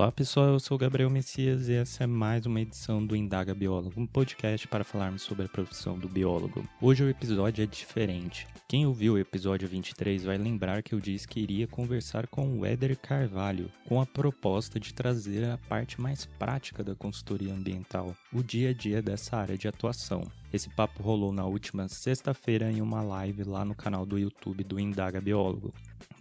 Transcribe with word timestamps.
Olá 0.00 0.10
pessoal, 0.10 0.46
eu 0.46 0.58
sou 0.58 0.78
Gabriel 0.78 1.10
Messias 1.10 1.68
e 1.68 1.74
essa 1.74 2.04
é 2.04 2.06
mais 2.06 2.46
uma 2.46 2.62
edição 2.62 3.04
do 3.04 3.14
Indaga 3.14 3.54
Biólogo, 3.54 4.00
um 4.00 4.06
podcast 4.06 4.66
para 4.66 4.82
falarmos 4.82 5.20
sobre 5.20 5.44
a 5.44 5.48
profissão 5.48 5.98
do 5.98 6.08
biólogo. 6.08 6.66
Hoje 6.80 7.04
o 7.04 7.10
episódio 7.10 7.62
é 7.62 7.66
diferente. 7.66 8.46
Quem 8.66 8.86
ouviu 8.86 9.12
o 9.12 9.18
episódio 9.18 9.68
23 9.68 10.24
vai 10.24 10.38
lembrar 10.38 10.82
que 10.82 10.94
eu 10.94 11.00
disse 11.00 11.28
que 11.28 11.40
iria 11.40 11.66
conversar 11.66 12.26
com 12.28 12.48
o 12.48 12.64
Éder 12.64 12.98
Carvalho, 12.98 13.70
com 13.86 14.00
a 14.00 14.06
proposta 14.06 14.80
de 14.80 14.94
trazer 14.94 15.44
a 15.44 15.58
parte 15.68 16.00
mais 16.00 16.24
prática 16.24 16.82
da 16.82 16.94
consultoria 16.94 17.52
ambiental, 17.52 18.16
o 18.32 18.42
dia 18.42 18.70
a 18.70 18.72
dia 18.72 19.02
dessa 19.02 19.36
área 19.36 19.58
de 19.58 19.68
atuação. 19.68 20.22
Esse 20.50 20.70
papo 20.70 21.02
rolou 21.02 21.30
na 21.30 21.44
última 21.44 21.88
sexta-feira 21.88 22.72
em 22.72 22.80
uma 22.80 23.02
live 23.02 23.44
lá 23.44 23.66
no 23.66 23.74
canal 23.74 24.06
do 24.06 24.18
YouTube 24.18 24.64
do 24.64 24.80
Indaga 24.80 25.20
Biólogo. 25.20 25.74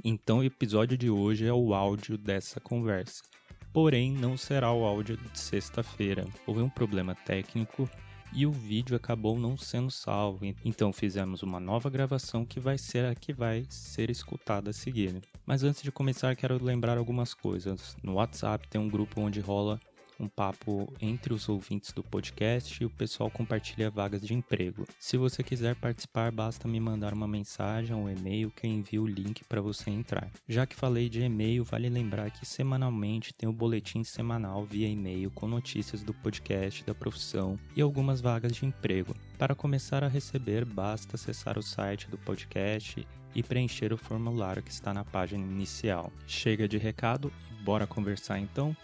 Então 0.04 0.40
o 0.40 0.44
episódio 0.44 0.98
de 0.98 1.10
hoje 1.10 1.46
é 1.46 1.54
o 1.54 1.74
áudio 1.74 2.18
dessa 2.18 2.60
conversa 2.60 3.29
porém 3.74 4.12
não 4.12 4.38
será 4.38 4.72
o 4.72 4.84
áudio 4.84 5.18
de 5.18 5.40
sexta-feira. 5.40 6.28
Houve 6.46 6.62
um 6.62 6.70
problema 6.70 7.16
técnico 7.16 7.90
e 8.32 8.46
o 8.46 8.52
vídeo 8.52 8.96
acabou 8.96 9.38
não 9.40 9.58
sendo 9.58 9.90
salvo. 9.90 10.46
Então 10.64 10.94
fizemos 10.94 11.44
uma 11.44 11.60
nova 11.60 11.90
gravação 11.90 12.46
que 12.46 12.60
vai 12.60 12.78
ser 12.78 13.06
a 13.06 13.16
que 13.16 13.34
vai 13.34 13.66
ser 13.70 14.10
escutada 14.10 14.70
a 14.70 14.74
seguir. 14.74 15.22
Mas 15.46 15.64
antes 15.64 15.82
de 15.82 15.92
começar, 15.92 16.36
quero 16.36 16.64
lembrar 16.64 16.98
algumas 16.98 17.34
coisas. 17.34 17.98
No 18.04 18.14
WhatsApp 18.14 18.68
tem 18.68 18.80
um 18.80 18.90
grupo 18.90 19.22
onde 19.22 19.40
rola 19.40 19.80
um 20.20 20.28
papo 20.28 20.94
entre 21.02 21.34
os 21.34 21.48
ouvintes 21.48 21.94
do 21.94 22.04
podcast 22.04 22.82
e 22.82 22.86
o 22.86 22.90
pessoal 22.90 23.32
compartilha 23.32 23.90
vagas 23.90 24.22
de 24.22 24.34
emprego. 24.34 24.86
Se 25.00 25.18
você 25.18 25.42
quiser 25.42 25.76
participar, 25.76 26.32
basta 26.32 26.68
me 26.68 26.80
mandar 26.80 27.14
uma 27.14 27.28
mensagem 27.28 27.96
ou 27.96 28.04
um 28.04 28.10
e-mail 28.10 28.52
que 28.52 28.68
eu 28.68 28.72
envio 28.72 29.04
o 29.04 29.08
link 29.08 29.44
para 29.46 29.62
você 29.62 29.90
entrar. 29.90 30.30
Já 30.48 30.66
que 30.66 30.76
falei 30.76 31.10
de 31.10 31.22
e-mail, 31.22 31.64
vale 31.64 31.90
lembrar 31.90 32.32
que 32.32 32.46
semanalmente 32.46 33.34
tem 33.34 33.48
o 33.48 33.54
boletim 33.54 34.04
semanal 34.04 34.66
via 34.66 34.88
e-mail 34.88 35.32
com 35.32 35.48
notícias 35.48 36.04
do 36.04 36.14
podcast, 36.14 36.84
da 36.84 36.94
profissão 36.94 37.58
e 37.76 37.82
algumas 37.82 38.22
vagas 38.22 38.54
de 38.54 38.66
emprego. 38.66 39.16
Para 39.38 39.56
começar 39.56 40.04
a 40.04 40.08
receber, 40.08 40.66
basta 40.66 41.16
acessar 41.16 41.58
o 41.58 41.64
site 41.64 42.10
do 42.10 42.18
podcast 42.18 43.08
e 43.34 43.44
preencher 43.44 43.94
o 43.94 43.98
formulário 43.98 44.64
que 44.64 44.72
está 44.72 44.94
na 44.94 45.06
página 45.06 45.46
inicial. 45.46 46.12
Chega 46.28 46.68
de 46.68 46.78
recado, 46.78 47.32
bora 47.64 47.88
conversar 47.88 48.40
então? 48.40 48.76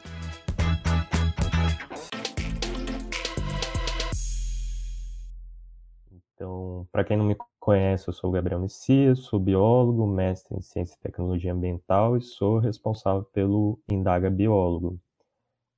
Então, 6.34 6.88
para 6.92 7.04
quem 7.04 7.16
não 7.16 7.26
me 7.26 7.36
conhece, 7.60 8.08
eu 8.08 8.14
sou 8.14 8.30
o 8.30 8.34
Gabriel 8.34 8.60
Messias, 8.60 9.20
sou 9.20 9.40
biólogo, 9.40 10.06
mestre 10.06 10.56
em 10.56 10.62
Ciência 10.62 10.96
e 10.96 11.00
Tecnologia 11.00 11.54
Ambiental 11.54 12.18
e 12.18 12.22
sou 12.22 12.60
responsável 12.60 13.24
pelo 13.24 13.80
Indaga 13.90 14.30
Biólogo. 14.30 15.00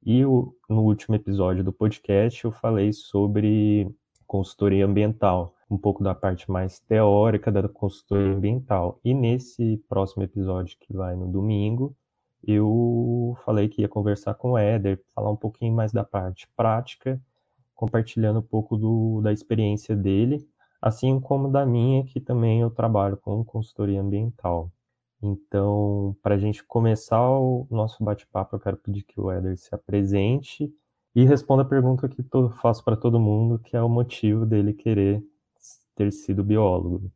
E 0.03 0.19
eu, 0.19 0.55
no 0.69 0.83
último 0.83 1.15
episódio 1.15 1.63
do 1.63 1.71
podcast 1.71 2.43
eu 2.43 2.51
falei 2.51 2.91
sobre 2.93 3.93
consultoria 4.25 4.85
ambiental, 4.85 5.55
um 5.69 5.77
pouco 5.77 6.03
da 6.03 6.15
parte 6.15 6.49
mais 6.49 6.79
teórica 6.79 7.51
da 7.51 7.67
consultoria 7.67 8.33
ambiental. 8.33 8.99
E 9.03 9.13
nesse 9.13 9.83
próximo 9.87 10.23
episódio 10.23 10.77
que 10.79 10.93
vai 10.93 11.15
no 11.15 11.27
domingo, 11.27 11.95
eu 12.43 13.37
falei 13.45 13.67
que 13.67 13.81
ia 13.81 13.89
conversar 13.89 14.33
com 14.35 14.51
o 14.51 14.57
Éder, 14.57 15.01
falar 15.13 15.31
um 15.31 15.35
pouquinho 15.35 15.73
mais 15.73 15.91
da 15.91 16.03
parte 16.03 16.47
prática 16.55 17.21
compartilhando 17.77 18.39
um 18.39 18.43
pouco 18.43 18.75
do, 18.75 19.21
da 19.21 19.31
experiência 19.31 19.95
dele, 19.95 20.49
assim 20.81 21.19
como 21.19 21.49
da 21.49 21.63
minha, 21.63 22.03
que 22.03 22.19
também 22.19 22.59
eu 22.59 22.71
trabalho 22.71 23.15
com 23.15 23.45
consultoria 23.45 24.01
ambiental. 24.01 24.71
Então, 25.21 26.17
para 26.21 26.35
a 26.35 26.37
gente 26.37 26.63
começar 26.63 27.21
o 27.29 27.67
nosso 27.69 28.03
bate-papo, 28.03 28.55
eu 28.55 28.59
quero 28.59 28.77
pedir 28.77 29.03
que 29.03 29.21
o 29.21 29.31
Éder 29.31 29.57
se 29.57 29.73
apresente 29.73 30.73
e 31.15 31.23
responda 31.23 31.61
a 31.61 31.65
pergunta 31.65 32.09
que 32.09 32.23
eu 32.33 32.49
faço 32.49 32.83
para 32.83 32.97
todo 32.97 33.19
mundo, 33.19 33.59
que 33.59 33.77
é 33.77 33.81
o 33.81 33.89
motivo 33.89 34.45
dele 34.45 34.73
querer 34.73 35.23
ter 35.95 36.11
sido 36.11 36.43
biólogo. 36.43 37.11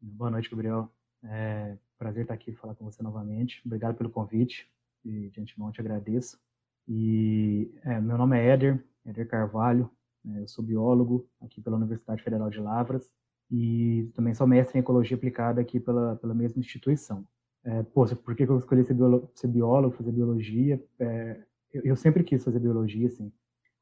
Boa 0.00 0.30
noite, 0.30 0.50
Gabriel. 0.50 0.88
É 1.22 1.76
prazer 2.00 2.22
estar 2.22 2.32
aqui 2.32 2.54
falar 2.54 2.74
com 2.74 2.86
você 2.86 3.02
novamente. 3.02 3.60
Obrigado 3.64 3.94
pelo 3.94 4.08
convite 4.08 4.66
e 5.04 5.28
de 5.28 5.38
antemão 5.38 5.70
te 5.70 5.82
agradeço. 5.82 6.40
E 6.88 7.70
é, 7.84 8.00
meu 8.00 8.16
nome 8.16 8.38
é 8.38 8.46
Éder, 8.46 8.82
Éder 9.04 9.28
Carvalho, 9.28 9.90
né? 10.24 10.40
Eu 10.40 10.48
sou 10.48 10.64
biólogo 10.64 11.28
aqui 11.42 11.60
pela 11.60 11.76
Universidade 11.76 12.22
Federal 12.22 12.48
de 12.48 12.58
Lavras 12.58 13.12
e 13.50 14.10
também 14.14 14.32
sou 14.32 14.46
mestre 14.46 14.78
em 14.78 14.80
ecologia 14.80 15.14
aplicada 15.14 15.60
aqui 15.60 15.78
pela, 15.78 16.16
pela 16.16 16.32
mesma 16.32 16.58
instituição. 16.58 17.26
É, 17.62 17.82
pô, 17.82 18.06
por 18.16 18.34
que 18.34 18.44
eu 18.44 18.58
escolhi 18.58 18.82
ser 18.82 18.94
biólogo, 18.94 19.30
ser 19.34 19.48
biólogo 19.48 19.94
fazer 19.94 20.12
biologia? 20.12 20.82
É, 20.98 21.44
eu, 21.70 21.82
eu, 21.82 21.96
sempre 21.96 22.24
quis 22.24 22.42
fazer 22.42 22.60
biologia, 22.60 23.08
assim. 23.08 23.30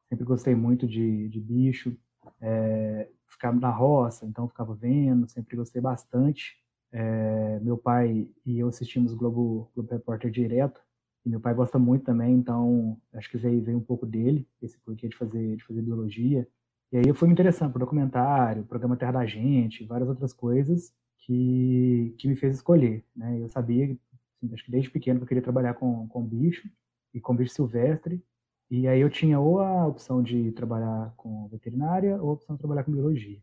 Sempre 0.08 0.24
gostei 0.24 0.56
muito 0.56 0.88
de, 0.88 1.28
de 1.28 1.38
bicho, 1.38 1.96
é, 2.40 3.08
ficar 3.28 3.52
na 3.52 3.70
roça, 3.70 4.26
então 4.26 4.48
ficava 4.48 4.74
vendo, 4.74 5.28
sempre 5.28 5.56
gostei 5.56 5.80
bastante. 5.80 6.56
É, 6.90 7.60
meu 7.60 7.76
pai 7.76 8.28
e 8.46 8.58
eu 8.58 8.68
assistimos 8.68 9.12
Globo, 9.14 9.70
Globo 9.74 9.90
Repórter 9.92 10.30
direto, 10.30 10.80
e 11.24 11.28
meu 11.28 11.40
pai 11.40 11.54
gosta 11.54 11.78
muito 11.78 12.04
também, 12.04 12.34
então 12.34 12.98
acho 13.12 13.30
que 13.30 13.36
veio, 13.36 13.62
veio 13.62 13.78
um 13.78 13.82
pouco 13.82 14.06
dele, 14.06 14.48
esse 14.62 14.78
porquê 14.78 15.08
de 15.08 15.16
fazer, 15.16 15.56
de 15.56 15.64
fazer 15.64 15.82
biologia. 15.82 16.48
E 16.90 16.96
aí 16.96 17.04
eu 17.06 17.14
fui 17.14 17.28
me 17.28 17.34
interessando 17.34 17.72
por 17.72 17.80
documentário, 17.80 18.64
programa 18.64 18.96
Terra 18.96 19.12
da 19.12 19.26
Gente, 19.26 19.84
várias 19.84 20.08
outras 20.08 20.32
coisas 20.32 20.94
que, 21.18 22.14
que 22.18 22.26
me 22.28 22.36
fez 22.36 22.54
escolher. 22.54 23.04
Né? 23.14 23.42
Eu 23.42 23.48
sabia, 23.48 23.84
assim, 23.84 24.54
acho 24.54 24.64
que 24.64 24.70
desde 24.70 24.90
pequeno, 24.90 25.18
que 25.18 25.24
eu 25.24 25.28
queria 25.28 25.42
trabalhar 25.42 25.74
com, 25.74 26.08
com 26.08 26.24
bicho 26.24 26.70
e 27.12 27.20
com 27.20 27.36
bicho 27.36 27.52
silvestre. 27.52 28.24
E 28.70 28.86
aí 28.88 29.00
eu 29.00 29.10
tinha 29.10 29.38
ou 29.38 29.60
a 29.60 29.86
opção 29.86 30.22
de 30.22 30.52
trabalhar 30.52 31.12
com 31.16 31.48
veterinária 31.48 32.20
ou 32.22 32.30
a 32.30 32.32
opção 32.34 32.56
de 32.56 32.60
trabalhar 32.60 32.84
com 32.84 32.92
biologia. 32.92 33.38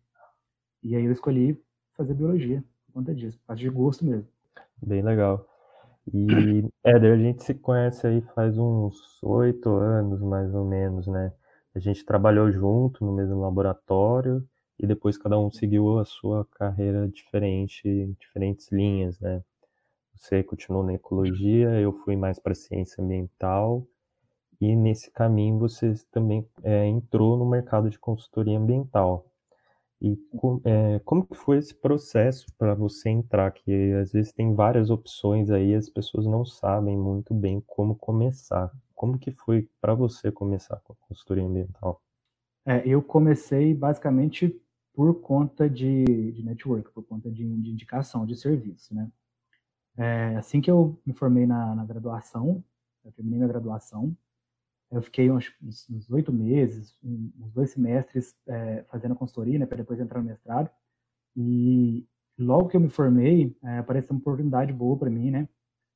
E 0.83 0.95
aí 0.95 1.03
eu 1.05 1.11
escolhi 1.11 1.59
fazer 1.95 2.13
biologia 2.13 2.63
conta 2.95 3.13
disso, 3.13 3.37
causa 3.45 3.59
de 3.59 3.69
gosto 3.69 4.05
mesmo. 4.05 4.25
Bem 4.81 5.01
legal. 5.01 5.45
E, 6.13 6.63
Éder, 6.81 7.13
a 7.13 7.17
gente 7.17 7.43
se 7.43 7.53
conhece 7.53 8.07
aí 8.07 8.21
faz 8.33 8.57
uns 8.57 9.21
oito 9.21 9.69
anos, 9.69 10.21
mais 10.21 10.53
ou 10.55 10.63
menos, 10.63 11.05
né? 11.05 11.33
A 11.75 11.79
gente 11.79 12.05
trabalhou 12.05 12.49
junto 12.49 13.03
no 13.03 13.11
mesmo 13.11 13.41
laboratório 13.41 14.47
e 14.79 14.87
depois 14.87 15.17
cada 15.17 15.37
um 15.37 15.51
seguiu 15.51 15.99
a 15.99 16.05
sua 16.05 16.45
carreira 16.45 17.09
diferente, 17.09 18.15
diferentes 18.17 18.71
linhas, 18.71 19.19
né? 19.19 19.43
Você 20.15 20.41
continuou 20.41 20.81
na 20.81 20.93
ecologia, 20.93 21.69
eu 21.81 21.91
fui 21.91 22.15
mais 22.15 22.39
para 22.39 22.55
ciência 22.55 23.03
ambiental 23.03 23.85
e 24.61 24.73
nesse 24.73 25.11
caminho 25.11 25.59
você 25.59 25.93
também 26.13 26.47
é, 26.63 26.87
entrou 26.87 27.35
no 27.35 27.45
mercado 27.45 27.89
de 27.89 27.99
consultoria 27.99 28.57
ambiental. 28.57 29.25
E 30.05 30.15
é, 30.65 30.99
como 30.99 31.25
que 31.25 31.33
foi 31.33 31.57
esse 31.57 31.73
processo 31.73 32.45
para 32.59 32.75
você 32.75 33.09
entrar? 33.09 33.51
Que 33.51 33.91
às 33.93 34.11
vezes 34.11 34.31
tem 34.31 34.53
várias 34.53 34.91
opções 34.91 35.49
aí, 35.49 35.73
as 35.73 35.89
pessoas 35.89 36.27
não 36.27 36.45
sabem 36.45 36.95
muito 36.95 37.33
bem 37.33 37.59
como 37.65 37.95
começar. 37.95 38.71
Como 38.93 39.17
que 39.17 39.31
foi 39.31 39.67
para 39.81 39.95
você 39.95 40.31
começar 40.31 40.79
com 40.83 40.93
a 40.93 40.95
consultoria 41.07 41.43
ambiental? 41.43 41.99
É, 42.63 42.87
eu 42.87 43.01
comecei 43.01 43.73
basicamente 43.73 44.55
por 44.93 45.21
conta 45.21 45.67
de, 45.67 46.05
de 46.31 46.43
network, 46.43 46.91
por 46.91 47.03
conta 47.03 47.31
de, 47.31 47.43
de 47.43 47.71
indicação 47.71 48.27
de 48.27 48.35
serviço, 48.35 48.93
né? 48.93 49.11
É, 49.97 50.35
assim 50.35 50.61
que 50.61 50.69
eu 50.69 50.99
me 51.03 51.13
formei 51.13 51.47
na, 51.47 51.73
na 51.73 51.83
graduação, 51.83 52.63
eu 53.03 53.11
terminei 53.11 53.39
minha 53.39 53.49
graduação, 53.49 54.15
eu 54.95 55.01
fiquei 55.01 55.29
uns, 55.29 55.53
oito 56.09 56.31
meses, 56.31 56.97
uns 57.03 57.51
dois 57.51 57.71
semestres 57.71 58.33
é, 58.47 58.83
fazendo 58.89 59.15
consultoria, 59.15 59.59
né, 59.59 59.65
para 59.65 59.77
depois 59.77 59.99
entrar 59.99 60.21
no 60.21 60.25
mestrado. 60.25 60.69
E 61.35 62.07
logo 62.37 62.69
que 62.69 62.77
eu 62.77 62.81
me 62.81 62.89
formei, 62.89 63.57
é, 63.61 63.79
apareceu 63.79 64.13
uma 64.13 64.21
oportunidade 64.21 64.71
boa 64.71 64.97
para 64.97 65.09
mim, 65.09 65.31
né? 65.31 65.49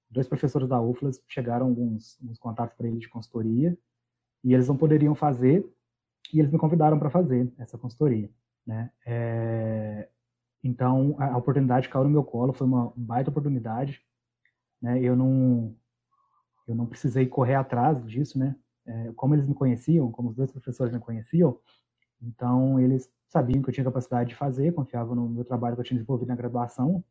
Dois 0.10 0.28
professores 0.28 0.68
da 0.68 0.82
UFLAS 0.82 1.24
chegaram 1.30 1.68
alguns, 1.68 2.20
alguns 2.22 2.38
contatos 2.40 2.76
para 2.76 2.88
eles 2.88 3.00
de 3.00 3.08
consultoria 3.08 3.78
e 4.44 4.54
eles 4.54 4.68
não 4.68 4.76
poderiam 4.76 5.16
fazer 5.16 5.66
e 6.34 6.40
eles 6.40 6.52
me 6.52 6.58
convidaram 6.58 7.00
para 7.00 7.10
fazer 7.10 7.50
essa 7.58 7.78
consultoria. 7.78 8.30
né? 8.66 8.92
É, 9.06 10.10
então, 10.62 11.16
a 11.20 11.38
oportunidade 11.38 11.88
caiu 11.88 12.04
no 12.04 12.10
meu 12.10 12.24
colo, 12.24 12.52
foi 12.52 12.68
uma 12.68 12.92
baita 12.98 13.30
oportunidade, 13.30 14.02
né? 14.82 15.02
Eu 15.02 15.16
não, 15.16 15.74
eu 16.68 16.76
não 16.76 16.86
precisei 16.86 17.28
correr 17.28 17.56
atrás 17.56 18.06
disso, 18.06 18.38
né? 18.38 18.56
É, 18.90 19.12
como 19.16 19.36
eles 19.36 19.48
me 19.48 19.54
conheciam, 19.54 20.12
como 20.12 20.30
os 20.30 20.36
dois 20.36 20.52
professores 20.52 20.92
me 20.92 21.00
conheciam, 21.00 21.60
então 22.22 22.80
eles 22.80 23.08
sabiam 23.28 23.62
que 23.62 23.70
eu 23.70 23.74
tinha 23.74 23.84
capacidade 23.84 24.30
de 24.30 24.36
fazer, 24.36 24.74
confiavam 24.74 25.16
no 25.16 25.30
meu 25.30 25.46
trabalho 25.46 25.76
que 25.76 25.82
eu 25.82 25.86
tinha 25.86 25.98
desenvolvido 25.98 26.30
na 26.30 26.36
graduação 26.36 27.04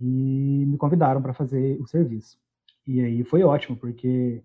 e 0.00 0.64
me 0.66 0.76
convidaram 0.78 1.20
para 1.20 1.34
fazer 1.34 1.80
o 1.80 1.86
serviço. 1.86 2.38
E 2.86 3.00
aí 3.00 3.24
foi 3.24 3.42
ótimo, 3.42 3.76
porque 3.76 4.42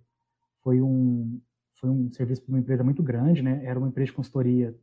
foi 0.64 0.82
um, 0.82 1.40
foi 1.76 1.90
um 1.90 2.12
serviço 2.12 2.42
para 2.42 2.54
uma 2.54 2.60
empresa 2.60 2.84
muito 2.84 3.04
grande, 3.04 3.42
né? 3.44 3.64
Era 3.64 3.78
uma 3.78 3.88
empresa 3.88 4.08
de 4.08 4.14
consultoria, 4.14 4.76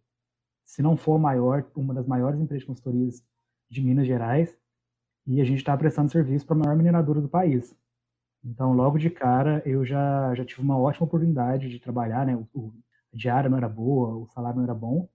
se 0.64 0.82
não 0.82 0.96
for 0.96 1.18
maior, 1.18 1.68
uma 1.74 1.92
das 1.92 2.06
maiores 2.06 2.40
empresas 2.40 2.62
de 2.62 2.66
consultorias 2.66 3.24
de 3.68 3.82
Minas 3.82 4.06
Gerais, 4.06 4.56
e 5.26 5.40
a 5.40 5.44
gente 5.44 5.58
estava 5.58 5.78
prestando 5.78 6.10
serviço 6.10 6.46
para 6.46 6.56
a 6.56 6.58
maior 6.60 6.76
mineradora 6.76 7.20
do 7.20 7.28
país. 7.28 7.76
Então, 8.44 8.72
logo 8.72 8.98
de 8.98 9.10
cara, 9.10 9.62
eu 9.66 9.84
já, 9.84 10.34
já 10.34 10.44
tive 10.44 10.62
uma 10.62 10.78
ótima 10.78 11.06
oportunidade 11.06 11.68
de 11.68 11.78
trabalhar, 11.78 12.24
né? 12.26 12.34
O, 12.36 12.48
o, 12.54 12.72
a 13.12 13.16
diária 13.16 13.50
não 13.50 13.58
era 13.58 13.68
boa, 13.68 14.14
o 14.14 14.26
salário 14.28 14.56
não 14.56 14.64
era 14.64 14.74
bom, 14.74 15.08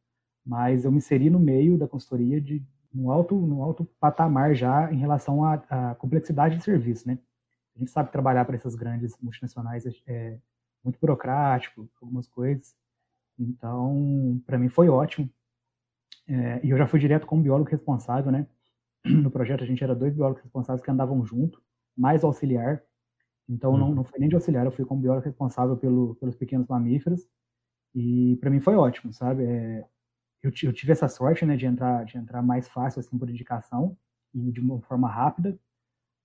mas 0.46 0.86
eu 0.86 0.92
me 0.92 0.98
inseri 0.98 1.30
no 1.30 1.40
meio 1.40 1.78
da 1.78 1.88
consultoria 1.88 2.40
de 2.40 2.64
no 2.94 3.12
alto, 3.12 3.36
no 3.36 3.62
alto 3.62 3.86
patamar 4.00 4.56
já 4.56 4.92
em 4.92 4.98
relação 4.98 5.44
à, 5.44 5.56
à 5.70 5.96
complexidade 5.96 6.58
de 6.58 6.64
serviço, 6.64 7.08
né? 7.08 7.20
A 7.76 7.80
gente 7.80 7.92
sabe 7.92 8.12
trabalhar 8.12 8.46
para 8.46 8.56
essas 8.56 8.74
grandes 8.74 9.18
multinacionais 9.22 9.86
é 10.08 10.40
muito 10.84 10.98
burocrático, 11.00 11.90
algumas 12.02 12.28
coisas. 12.28 12.74
Então, 13.38 14.42
para 14.46 14.58
mim 14.58 14.70
foi 14.70 14.88
ótimo. 14.88 15.30
É, 16.28 16.62
e 16.64 16.70
eu 16.70 16.78
já 16.78 16.88
fui 16.88 17.00
direto 17.00 17.28
como 17.28 17.44
biólogo 17.44 17.70
responsável, 17.70 18.32
né? 18.32 18.48
No 19.06 19.30
projeto 19.30 19.64
a 19.64 19.68
gente 19.68 19.84
era 19.84 19.94
dois 19.94 20.14
biólogos 20.14 20.42
responsáveis 20.42 20.84
que 20.84 20.90
andavam 20.90 21.24
junto, 21.26 21.62
mais 21.98 22.24
auxiliar. 22.24 22.82
Então 23.48 23.78
não, 23.78 23.90
uhum. 23.90 23.96
não 23.96 24.04
foi 24.04 24.20
nem 24.20 24.30
de 24.30 24.36
auxiliar, 24.36 24.66
eu 24.66 24.72
fui 24.72 24.86
como 24.86 25.02
biólogo 25.02 25.26
responsável 25.26 25.78
pelo, 25.78 26.16
pelos 26.16 26.36
pequenos 26.36 26.68
mamíferos. 26.68 27.28
E 27.94 28.38
para 28.38 28.50
mim 28.50 28.60
foi 28.60 28.76
ótimo, 28.76 29.14
sabe? 29.14 29.44
É, 29.46 29.86
eu, 30.44 30.52
eu, 30.64 30.74
tive 30.74 30.92
essa 30.92 31.08
sorte, 31.08 31.46
né, 31.46 31.56
de 31.56 31.66
entrar, 31.66 32.06
de 32.06 32.18
entrar 32.18 32.42
mais 32.42 32.68
fácil 32.68 33.00
assim 33.00 33.18
por 33.18 33.30
indicação 33.30 33.98
e 34.34 34.52
de 34.52 34.60
uma 34.60 34.82
forma 34.82 35.10
rápida. 35.10 35.58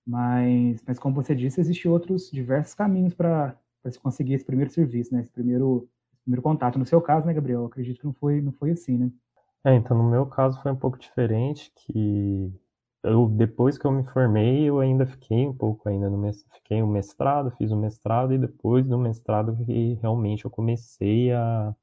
Mas, 0.05 0.83
mas 0.85 0.99
como 0.99 1.15
você 1.15 1.35
disse, 1.35 1.61
existem 1.61 1.89
outros 1.89 2.29
diversos 2.31 2.73
caminhos 2.73 3.13
para 3.13 3.55
se 3.89 3.99
conseguir 3.99 4.33
esse 4.33 4.45
primeiro 4.45 4.71
serviço, 4.71 5.13
né? 5.13 5.21
Esse 5.21 5.31
primeiro, 5.31 5.87
primeiro 6.23 6.41
contato. 6.41 6.79
No 6.79 6.85
seu 6.85 6.99
caso, 7.01 7.25
né, 7.25 7.33
Gabriel? 7.33 7.61
Eu 7.61 7.65
acredito 7.67 7.99
que 7.99 8.05
não 8.05 8.13
foi, 8.13 8.41
não 8.41 8.51
foi 8.51 8.71
assim, 8.71 8.97
né? 8.97 9.11
É, 9.63 9.75
então 9.75 9.95
no 9.95 10.09
meu 10.09 10.25
caso 10.25 10.59
foi 10.61 10.71
um 10.71 10.75
pouco 10.75 10.97
diferente, 10.97 11.71
que 11.75 12.51
eu 13.03 13.27
depois 13.27 13.77
que 13.77 13.85
eu 13.85 13.91
me 13.91 14.03
formei, 14.05 14.63
eu 14.63 14.79
ainda 14.79 15.05
fiquei 15.05 15.47
um 15.47 15.53
pouco 15.53 15.89
ainda 15.89 16.09
no 16.09 16.31
fiquei 16.53 16.81
um 16.83 16.87
mestrado, 16.87 17.51
fiz 17.57 17.71
um 17.71 17.79
mestrado 17.79 18.33
e 18.33 18.37
depois 18.37 18.85
do 18.85 18.97
mestrado 18.97 19.55
que 19.65 19.95
realmente 20.01 20.45
eu 20.45 20.51
comecei 20.51 21.31
a 21.31 21.75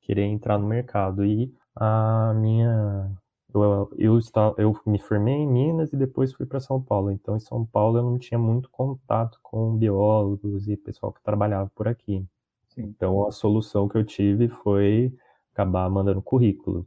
querer 0.00 0.24
entrar 0.24 0.58
no 0.58 0.66
mercado 0.66 1.24
e 1.24 1.52
a 1.76 2.32
minha 2.34 3.10
eu, 3.54 3.90
eu, 3.98 4.18
estava, 4.18 4.54
eu 4.58 4.74
me 4.86 4.98
formei 4.98 5.34
em 5.34 5.46
Minas 5.46 5.92
e 5.92 5.96
depois 5.96 6.32
fui 6.32 6.46
para 6.46 6.60
São 6.60 6.82
Paulo. 6.82 7.10
Então, 7.10 7.36
em 7.36 7.40
São 7.40 7.66
Paulo, 7.66 7.98
eu 7.98 8.02
não 8.02 8.18
tinha 8.18 8.38
muito 8.38 8.70
contato 8.70 9.38
com 9.42 9.76
biólogos 9.76 10.68
e 10.68 10.76
pessoal 10.76 11.12
que 11.12 11.22
trabalhava 11.22 11.70
por 11.74 11.86
aqui. 11.86 12.26
Sim. 12.68 12.84
Então, 12.84 13.26
a 13.26 13.30
solução 13.30 13.88
que 13.88 13.98
eu 13.98 14.04
tive 14.04 14.48
foi 14.48 15.12
acabar 15.52 15.88
mandando 15.90 16.22
currículo 16.22 16.86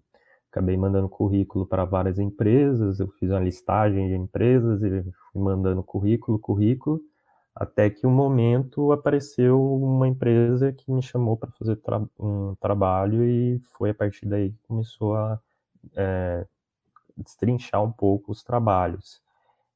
acabei 0.56 0.78
mandando 0.78 1.10
currículo 1.10 1.66
para 1.66 1.84
várias 1.84 2.18
empresas, 2.18 3.02
eu 3.02 3.10
fiz 3.10 3.30
uma 3.30 3.42
listagem 3.42 4.08
de 4.08 4.16
empresas 4.16 4.82
e 4.82 5.04
fui 5.32 5.42
mandando 5.42 5.84
currículo, 5.84 6.40
currículo, 6.40 7.02
até 7.54 7.90
que 7.90 8.08
um 8.08 8.12
momento 8.12 8.94
apareceu 8.94 9.62
uma 9.62 10.08
empresa 10.08 10.72
que 10.72 10.90
me 10.90 11.02
chamou 11.02 11.36
para 11.36 11.52
fazer 11.52 11.76
tra 11.78 12.02
um 12.18 12.56
trabalho 12.56 13.24
e 13.26 13.60
foi 13.78 13.90
a 13.90 13.94
partir 13.94 14.26
daí 14.26 14.52
que 14.52 14.60
começou 14.66 15.16
a 15.16 15.40
é, 15.94 16.46
destrinchar 17.18 17.84
um 17.84 17.92
pouco 17.92 18.32
os 18.32 18.42
trabalhos. 18.42 19.22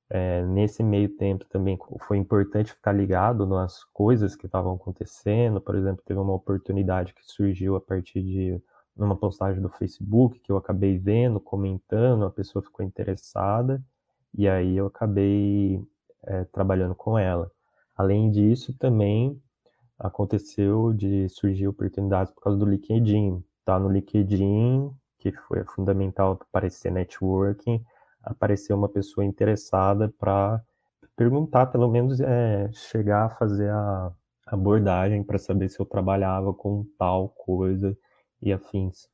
É, 0.09 0.43
nesse 0.45 0.81
meio 0.81 1.09
tempo 1.09 1.45
também 1.49 1.77
foi 2.07 2.17
importante 2.17 2.73
ficar 2.73 2.93
ligado 2.93 3.45
nas 3.45 3.83
coisas 3.93 4.35
que 4.35 4.45
estavam 4.45 4.75
acontecendo. 4.75 5.59
Por 5.59 5.75
exemplo, 5.75 6.03
teve 6.05 6.19
uma 6.19 6.33
oportunidade 6.33 7.13
que 7.13 7.21
surgiu 7.23 7.75
a 7.75 7.81
partir 7.81 8.21
de 8.21 8.61
numa 8.95 9.15
postagem 9.15 9.61
do 9.61 9.69
Facebook 9.69 10.39
que 10.39 10.51
eu 10.51 10.57
acabei 10.57 10.97
vendo, 10.97 11.39
comentando, 11.39 12.25
a 12.25 12.31
pessoa 12.31 12.61
ficou 12.61 12.85
interessada 12.85 13.81
e 14.33 14.47
aí 14.47 14.77
eu 14.77 14.87
acabei 14.87 15.81
é, 16.23 16.43
trabalhando 16.45 16.95
com 16.95 17.17
ela. 17.17 17.51
Além 17.95 18.29
disso, 18.29 18.73
também 18.77 19.41
aconteceu 19.97 20.93
de 20.93 21.27
surgir 21.29 21.67
oportunidades 21.67 22.33
por 22.33 22.41
causa 22.41 22.57
do 22.57 22.65
LinkedIn. 22.65 23.43
Tá 23.65 23.79
no 23.79 23.89
LinkedIn, 23.89 24.91
que 25.17 25.31
foi 25.31 25.63
fundamental 25.65 26.35
para 26.37 26.45
aparecer 26.47 26.91
networking, 26.91 27.83
apareceu 28.23 28.77
uma 28.77 28.87
pessoa 28.87 29.25
interessada 29.25 30.13
para 30.17 30.61
perguntar, 31.15 31.67
pelo 31.67 31.89
menos 31.89 32.19
é, 32.21 32.69
chegar 32.71 33.25
a 33.25 33.29
fazer 33.29 33.69
a 33.69 34.11
abordagem 34.47 35.23
para 35.23 35.37
saber 35.37 35.69
se 35.69 35.79
eu 35.79 35.85
trabalhava 35.85 36.53
com 36.53 36.85
tal 36.97 37.29
coisa 37.29 37.95
e 38.41 38.53
afins. 38.53 39.09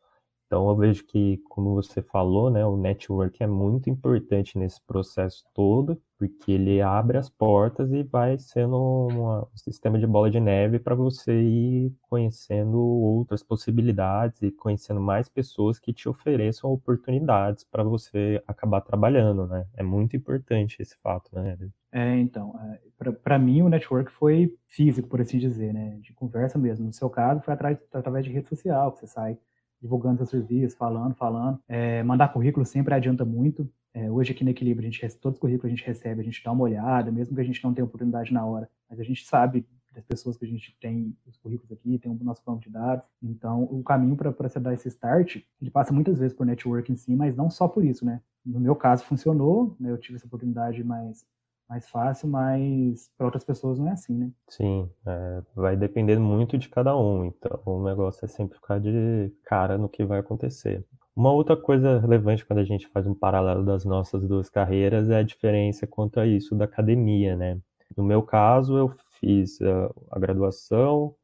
Então 0.46 0.70
eu 0.70 0.76
vejo 0.76 1.04
que, 1.06 1.38
como 1.50 1.74
você 1.74 2.02
falou, 2.02 2.52
né, 2.52 2.66
o 2.66 2.78
network 2.78 3.42
é 3.42 3.48
muito 3.48 3.90
importante 3.90 4.58
nesse 4.58 4.80
processo 4.82 5.44
todo, 5.54 6.00
porque 6.18 6.52
ele 6.52 6.82
abre 6.82 7.18
as 7.18 7.30
portas 7.30 7.92
e 7.92 8.04
vai 8.04 8.38
sendo 8.38 8.78
uma, 8.78 9.42
um 9.44 9.58
sistema 9.58 9.98
de 9.98 10.06
bola 10.06 10.30
de 10.30 10.40
neve 10.40 10.80
para 10.80 10.96
você 10.96 11.34
ir 11.42 11.94
conhecendo 12.10 12.78
outras 12.80 13.44
possibilidades 13.44 14.42
e 14.44 14.52
conhecendo 14.52 15.02
mais 15.02 15.28
pessoas 15.28 15.80
que 15.80 15.92
te 15.92 16.08
ofereçam 16.08 16.72
oportunidades 16.72 17.64
para 17.64 17.84
você 17.84 18.42
acabar 18.48 18.82
trabalhando, 18.82 19.48
né? 19.48 19.66
É 19.76 19.84
muito 19.84 20.16
importante 20.16 20.82
esse 20.82 20.96
fato, 21.02 21.30
né? 21.34 21.58
É, 21.92 22.18
então, 22.18 22.54
é, 22.62 23.12
para 23.12 23.40
mim 23.40 23.62
o 23.62 23.70
network 23.70 24.12
foi 24.12 24.54
físico, 24.68 25.08
por 25.08 25.22
assim 25.22 25.38
dizer, 25.38 25.74
né? 25.74 25.98
De 26.02 26.14
conversa 26.14 26.58
mesmo. 26.58 26.86
No 26.86 26.94
seu 26.94 27.10
caso, 27.10 27.42
foi 27.42 27.54
através, 27.54 28.26
de 28.26 28.32
rede 28.32 28.48
social, 28.48 28.92
que 28.92 29.00
você 29.00 29.08
sai 29.08 29.38
divulgando 29.82 30.18
seu 30.18 30.26
serviço, 30.26 30.76
falando, 30.78 31.16
falando. 31.16 31.60
É, 31.68 32.04
mandar 32.04 32.34
currículo 32.34 32.66
sempre 32.66 32.94
adianta 32.94 33.26
muito. 33.26 33.70
É, 33.94 34.12
hoje 34.12 34.32
aqui 34.32 34.44
no 34.44 34.50
Equilíbrio, 34.50 34.88
a 34.88 34.92
gente, 34.92 35.18
todos 35.18 35.38
os 35.38 35.40
currículos 35.40 35.72
a 35.72 35.76
gente 35.76 35.86
recebe, 35.86 36.22
a 36.22 36.24
gente 36.24 36.44
dá 36.44 36.52
uma 36.52 36.64
olhada, 36.64 37.12
mesmo 37.12 37.34
que 37.36 37.42
a 37.42 37.46
gente 37.46 37.64
não 37.64 37.74
tenha 37.74 37.86
oportunidade 37.86 38.34
na 38.34 38.46
hora, 38.46 38.70
mas 38.90 39.00
a 39.00 39.04
gente 39.04 39.26
sabe 39.26 39.66
das 39.96 40.04
pessoas 40.04 40.38
que 40.38 40.46
a 40.46 40.48
gente 40.48 40.76
tem 40.80 41.16
os 41.26 41.38
currículos 41.38 41.72
aqui, 41.72 41.98
tem 41.98 42.12
o 42.12 42.24
nosso 42.24 42.44
banco 42.46 42.62
de 42.62 42.70
dados. 42.70 43.06
Então, 43.24 43.64
o 43.64 43.82
caminho 43.82 44.16
para 44.16 44.32
você 44.32 44.60
dar 44.60 44.74
esse 44.74 44.90
start, 44.90 45.38
ele 45.62 45.72
passa 45.72 45.94
muitas 45.94 46.20
vezes 46.20 46.36
por 46.36 46.46
network 46.46 46.92
em 46.92 46.98
si, 46.98 47.16
mas 47.16 47.36
não 47.36 47.50
só 47.50 47.68
por 47.68 47.84
isso, 47.86 48.06
né? 48.06 48.22
No 48.46 48.60
meu 48.60 48.76
caso, 48.76 49.06
funcionou, 49.06 49.76
né? 49.80 49.90
eu 49.90 49.98
tive 49.98 50.18
essa 50.18 50.28
oportunidade 50.28 50.84
mais 50.84 51.26
mais 51.70 51.88
fácil, 51.90 52.28
mas 52.28 53.10
para 53.18 53.26
outras 53.26 53.44
pessoas 53.44 53.80
não 53.80 53.88
é 53.90 53.92
assim, 53.92 54.14
né? 54.14 54.32
Sim, 54.48 54.90
é, 55.06 55.42
vai 55.56 55.76
depender 55.76 56.18
muito 56.20 56.58
de 56.58 56.70
cada 56.70 56.96
um. 56.98 57.26
Então, 57.26 57.60
o 57.66 57.84
negócio 57.84 58.26
é 58.26 58.28
sempre 58.28 58.56
ficar 58.58 58.80
de 58.80 59.32
cara 59.44 59.78
no 59.78 59.90
que 59.90 60.06
vai 60.06 60.20
acontecer. 60.20 60.86
Uma 61.16 61.32
outra 61.32 61.56
coisa 61.56 62.00
relevante 62.00 62.46
quando 62.46 62.60
a 62.60 62.66
gente 62.66 62.88
faz 62.90 63.08
um 63.08 63.16
paralelo 63.16 63.64
das 63.64 63.86
nossas 63.86 64.28
duas 64.28 64.50
carreiras 64.50 65.10
é 65.10 65.18
a 65.18 65.24
diferença 65.24 65.88
quanto 65.88 66.20
a 66.20 66.28
isso 66.28 66.54
da 66.56 66.66
academia, 66.66 67.36
né? 67.36 67.58
No 67.96 68.04
meu 68.04 68.22
caso, 68.22 68.78
eu 68.78 68.94
fiz 69.20 69.62
a, 69.62 69.92
a 70.12 70.20
graduação, 70.20 71.16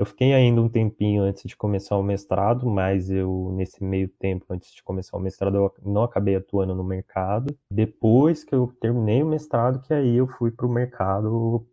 eu 0.00 0.06
fiquei 0.06 0.32
ainda 0.32 0.62
um 0.62 0.68
tempinho 0.68 1.22
antes 1.22 1.42
de 1.44 1.54
começar 1.54 1.94
o 1.98 2.02
mestrado, 2.02 2.66
mas 2.66 3.10
eu, 3.10 3.52
nesse 3.54 3.84
meio 3.84 4.08
tempo, 4.08 4.46
antes 4.48 4.72
de 4.72 4.82
começar 4.82 5.14
o 5.14 5.20
mestrado, 5.20 5.58
eu 5.58 5.74
não 5.84 6.02
acabei 6.02 6.34
atuando 6.34 6.74
no 6.74 6.82
mercado. 6.82 7.54
Depois 7.70 8.42
que 8.42 8.54
eu 8.54 8.74
terminei 8.80 9.22
o 9.22 9.26
mestrado, 9.26 9.82
que 9.82 9.92
aí 9.92 10.16
eu 10.16 10.26
fui 10.26 10.50
para 10.50 10.64
o 10.64 10.72
mercado 10.72 11.66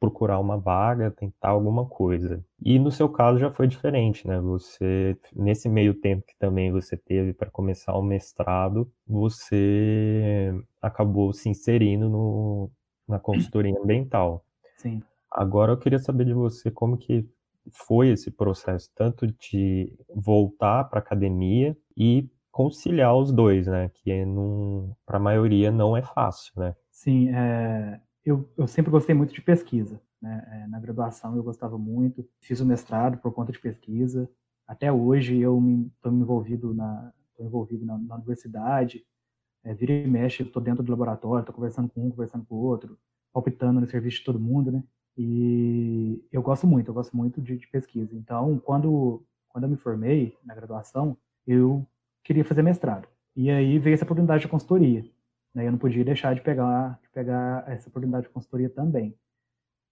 procurar 0.00 0.38
uma 0.38 0.56
vaga, 0.56 1.10
tentar 1.10 1.50
alguma 1.50 1.84
coisa. 1.84 2.42
E 2.58 2.78
no 2.78 2.90
seu 2.90 3.06
caso 3.06 3.38
já 3.38 3.50
foi 3.50 3.68
diferente, 3.68 4.26
né? 4.26 4.40
Você, 4.40 5.14
nesse 5.36 5.68
meio 5.68 5.92
tempo 5.92 6.24
que 6.26 6.34
também 6.38 6.72
você 6.72 6.96
teve 6.96 7.34
para 7.34 7.50
começar 7.50 7.92
o 7.92 8.02
mestrado, 8.02 8.90
você 9.06 10.54
acabou 10.80 11.34
se 11.34 11.50
inserindo 11.50 12.08
no, 12.08 12.70
na 13.06 13.18
consultoria 13.18 13.78
ambiental. 13.78 14.42
Sim. 14.78 15.02
Agora 15.30 15.72
eu 15.72 15.78
queria 15.78 15.98
saber 15.98 16.24
de 16.24 16.32
você 16.32 16.70
como 16.70 16.96
que 16.96 17.28
foi 17.70 18.10
esse 18.10 18.30
processo, 18.30 18.90
tanto 18.94 19.26
de 19.26 19.92
voltar 20.14 20.84
para 20.84 20.98
academia 20.98 21.76
e 21.96 22.28
conciliar 22.50 23.16
os 23.16 23.32
dois, 23.32 23.66
né? 23.66 23.90
Que 23.94 24.10
é 24.10 24.24
para 25.06 25.16
a 25.16 25.20
maioria 25.20 25.70
não 25.70 25.96
é 25.96 26.02
fácil, 26.02 26.52
né? 26.56 26.74
Sim, 26.90 27.30
é, 27.34 28.00
eu, 28.24 28.48
eu 28.56 28.66
sempre 28.66 28.90
gostei 28.90 29.14
muito 29.14 29.32
de 29.32 29.40
pesquisa. 29.40 30.00
Né? 30.20 30.46
É, 30.52 30.66
na 30.68 30.78
graduação 30.78 31.34
eu 31.34 31.42
gostava 31.42 31.76
muito, 31.76 32.28
fiz 32.40 32.60
o 32.60 32.66
mestrado 32.66 33.18
por 33.18 33.32
conta 33.32 33.50
de 33.50 33.58
pesquisa. 33.58 34.30
Até 34.66 34.92
hoje 34.92 35.38
eu 35.38 35.60
estou 35.96 36.12
envolvido 36.12 36.72
na, 36.72 37.12
envolvido 37.40 37.84
na, 37.84 37.98
na 37.98 38.14
universidade, 38.16 39.04
é, 39.64 39.74
vira 39.74 39.92
e 39.92 40.06
mexe, 40.06 40.42
estou 40.42 40.62
dentro 40.62 40.82
do 40.82 40.90
laboratório, 40.90 41.40
estou 41.40 41.54
conversando 41.54 41.88
com 41.88 42.06
um, 42.06 42.10
conversando 42.10 42.44
com 42.44 42.54
o 42.54 42.62
outro, 42.62 42.98
palpitando 43.32 43.80
no 43.80 43.86
serviço 43.86 44.18
de 44.18 44.24
todo 44.24 44.38
mundo, 44.38 44.70
né? 44.70 44.84
E 45.16 46.24
eu 46.32 46.42
gosto 46.42 46.66
muito, 46.66 46.88
eu 46.88 46.94
gosto 46.94 47.16
muito 47.16 47.40
de, 47.40 47.56
de 47.56 47.66
pesquisa. 47.68 48.14
Então, 48.16 48.58
quando, 48.58 49.22
quando 49.48 49.64
eu 49.64 49.70
me 49.70 49.76
formei 49.76 50.36
na 50.44 50.54
graduação, 50.54 51.16
eu 51.46 51.86
queria 52.24 52.44
fazer 52.44 52.62
mestrado. 52.62 53.06
E 53.36 53.50
aí 53.50 53.78
veio 53.78 53.94
essa 53.94 54.04
oportunidade 54.04 54.42
de 54.42 54.48
consultoria. 54.48 55.04
Né? 55.54 55.66
Eu 55.66 55.72
não 55.72 55.78
podia 55.78 56.04
deixar 56.04 56.34
de 56.34 56.40
pegar, 56.40 56.98
de 57.02 57.08
pegar 57.10 57.64
essa 57.68 57.88
oportunidade 57.88 58.26
de 58.26 58.32
consultoria 58.32 58.70
também. 58.70 59.14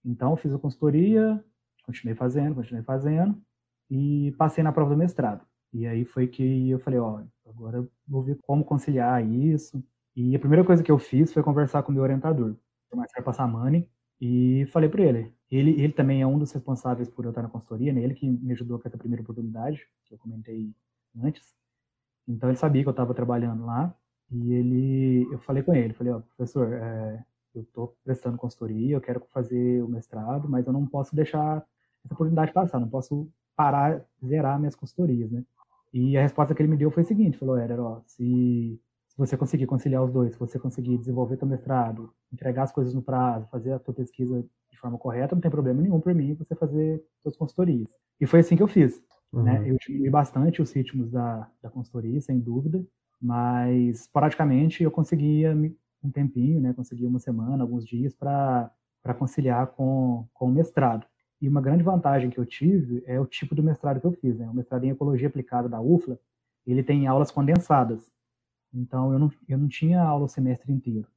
Então, 0.03 0.35
fiz 0.35 0.53
a 0.53 0.59
consultoria, 0.59 1.43
continuei 1.83 2.15
fazendo, 2.15 2.55
continuei 2.55 2.83
fazendo, 2.83 3.39
e 3.89 4.33
passei 4.37 4.63
na 4.63 4.71
prova 4.71 4.91
do 4.91 4.97
mestrado. 4.97 5.45
E 5.73 5.85
aí 5.85 6.03
foi 6.03 6.27
que 6.27 6.69
eu 6.69 6.79
falei, 6.79 6.99
ó, 6.99 7.21
agora 7.45 7.87
vou 8.07 8.23
ver 8.23 8.37
como 8.41 8.63
conciliar 8.63 9.25
isso. 9.25 9.83
E 10.15 10.35
a 10.35 10.39
primeira 10.39 10.65
coisa 10.65 10.83
que 10.83 10.91
eu 10.91 10.97
fiz 10.99 11.31
foi 11.31 11.43
conversar 11.43 11.83
com 11.83 11.91
o 11.91 11.93
meu 11.93 12.03
orientador, 12.03 12.55
o 12.91 12.97
Marcelo 12.97 13.25
Passamani, 13.25 13.87
e 14.21 14.67
falei 14.67 14.87
para 14.87 15.03
ele. 15.03 15.33
ele. 15.49 15.71
Ele 15.81 15.93
também 15.93 16.21
é 16.21 16.27
um 16.27 16.37
dos 16.37 16.51
responsáveis 16.51 17.09
por 17.09 17.25
eu 17.25 17.31
estar 17.31 17.41
na 17.41 17.49
consultoria, 17.49 17.91
né? 17.91 18.01
ele 18.03 18.13
que 18.13 18.29
me 18.29 18.53
ajudou 18.53 18.77
com 18.77 18.87
essa 18.87 18.97
primeira 18.97 19.23
oportunidade, 19.23 19.87
que 20.05 20.13
eu 20.13 20.19
comentei 20.19 20.71
antes. 21.19 21.55
Então 22.27 22.47
ele 22.47 22.57
sabia 22.57 22.83
que 22.83 22.87
eu 22.87 22.91
estava 22.91 23.15
trabalhando 23.15 23.65
lá, 23.65 23.93
e 24.31 24.53
ele, 24.53 25.27
eu 25.31 25.39
falei 25.39 25.63
com 25.63 25.73
ele, 25.73 25.93
falei, 25.93 26.13
ó, 26.13 26.19
professor, 26.19 26.71
é, 26.71 27.25
eu 27.55 27.63
estou 27.63 27.97
prestando 28.03 28.37
consultoria, 28.37 28.95
eu 28.95 29.01
quero 29.01 29.19
fazer 29.33 29.83
o 29.83 29.89
mestrado, 29.89 30.47
mas 30.47 30.67
eu 30.67 30.71
não 30.71 30.85
posso 30.85 31.15
deixar 31.15 31.65
essa 32.05 32.13
oportunidade 32.13 32.53
passar, 32.53 32.79
não 32.79 32.87
posso 32.87 33.27
parar, 33.55 34.05
zerar 34.25 34.59
minhas 34.59 34.75
consultorias, 34.75 35.31
né? 35.31 35.43
E 35.91 36.15
a 36.15 36.21
resposta 36.21 36.55
que 36.55 36.61
ele 36.61 36.69
me 36.69 36.77
deu 36.77 36.89
foi 36.91 37.03
a 37.03 37.05
seguinte, 37.05 37.37
falou, 37.37 37.57
Éder, 37.57 37.79
ó, 37.81 38.01
se 38.05 38.79
você 39.21 39.37
conseguir 39.37 39.67
conciliar 39.67 40.03
os 40.03 40.11
dois, 40.11 40.35
você 40.35 40.57
conseguir 40.57 40.97
desenvolver 40.97 41.37
teu 41.37 41.47
mestrado, 41.47 42.11
entregar 42.33 42.63
as 42.63 42.71
coisas 42.71 42.93
no 42.93 43.03
prazo, 43.03 43.47
fazer 43.51 43.71
a 43.71 43.79
tua 43.79 43.93
pesquisa 43.93 44.43
de 44.71 44.79
forma 44.79 44.97
correta, 44.97 45.35
não 45.35 45.41
tem 45.41 45.51
problema 45.51 45.79
nenhum 45.79 45.99
para 45.99 46.13
mim 46.13 46.33
você 46.33 46.55
fazer 46.55 47.03
suas 47.21 47.37
consultorias. 47.37 47.89
E 48.19 48.25
foi 48.25 48.39
assim 48.39 48.57
que 48.57 48.63
eu 48.63 48.67
fiz. 48.67 48.99
Né? 49.31 49.39
Uhum. 49.39 49.43
Né? 49.43 49.69
Eu 49.69 49.77
diminui 49.79 50.09
bastante 50.09 50.61
os 50.61 50.71
ritmos 50.71 51.11
da, 51.11 51.47
da 51.61 51.69
consultoria, 51.69 52.19
sem 52.19 52.39
dúvida, 52.39 52.83
mas 53.21 54.07
praticamente 54.07 54.83
eu 54.83 54.89
conseguia 54.89 55.55
um 56.03 56.09
tempinho, 56.09 56.59
né, 56.59 56.73
conseguia 56.73 57.07
uma 57.07 57.19
semana, 57.19 57.63
alguns 57.63 57.85
dias 57.85 58.15
para 58.15 58.71
conciliar 59.19 59.67
com, 59.67 60.27
com 60.33 60.47
o 60.47 60.51
mestrado. 60.51 61.05
E 61.39 61.47
uma 61.47 61.61
grande 61.61 61.83
vantagem 61.83 62.31
que 62.31 62.39
eu 62.39 62.45
tive 62.45 63.03
é 63.05 63.19
o 63.19 63.25
tipo 63.25 63.53
do 63.53 63.61
mestrado 63.61 64.01
que 64.01 64.07
eu 64.07 64.13
fiz. 64.13 64.37
Né? 64.37 64.49
O 64.49 64.53
mestrado 64.53 64.83
em 64.83 64.89
Ecologia 64.89 65.27
Aplicada 65.27 65.69
da 65.69 65.79
UFLA, 65.79 66.19
ele 66.65 66.81
tem 66.81 67.05
aulas 67.05 67.29
condensadas. 67.29 68.11
Então, 68.73 69.11
eu 69.11 69.19
não, 69.19 69.31
eu 69.47 69.57
não 69.57 69.67
tinha 69.67 70.01
aula 70.01 70.25
o 70.25 70.29
semestre 70.29 70.71
inteiro. 70.71 71.07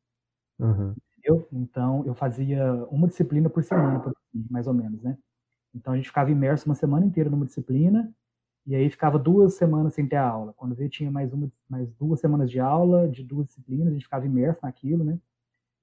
Uhum. 0.59 0.95
Entendeu? 1.19 1.49
Então, 1.53 2.05
eu 2.07 2.15
fazia 2.15 2.75
uma 2.91 3.07
disciplina 3.07 3.49
por 3.49 3.63
semana, 3.63 4.03
mais 4.51 4.67
ou 4.67 4.75
menos, 4.75 5.03
né? 5.03 5.17
Então, 5.75 5.93
a 5.93 5.97
gente 5.97 6.09
ficava 6.09 6.31
imerso 6.31 6.67
uma 6.67 6.75
semana 6.75 7.07
inteira 7.07 7.31
numa 7.31 7.47
disciplina, 7.47 8.13
e 8.67 8.75
aí 8.75 8.89
ficava 8.89 9.19
duas 9.19 9.55
semanas 9.55 9.95
sem 9.95 10.07
ter 10.07 10.17
aula. 10.17 10.53
Quando 10.55 10.75
veio, 10.75 10.89
tinha 10.89 11.11
mais, 11.11 11.33
uma, 11.33 11.51
mais 11.69 11.91
duas 11.95 12.21
semanas 12.21 12.51
de 12.51 12.61
aula, 12.61 13.09
de 13.09 13.23
duas 13.23 13.47
disciplinas, 13.47 13.89
a 13.89 13.93
gente 13.93 14.05
ficava 14.05 14.27
imerso 14.27 14.61
naquilo, 14.63 15.05
né? 15.05 15.19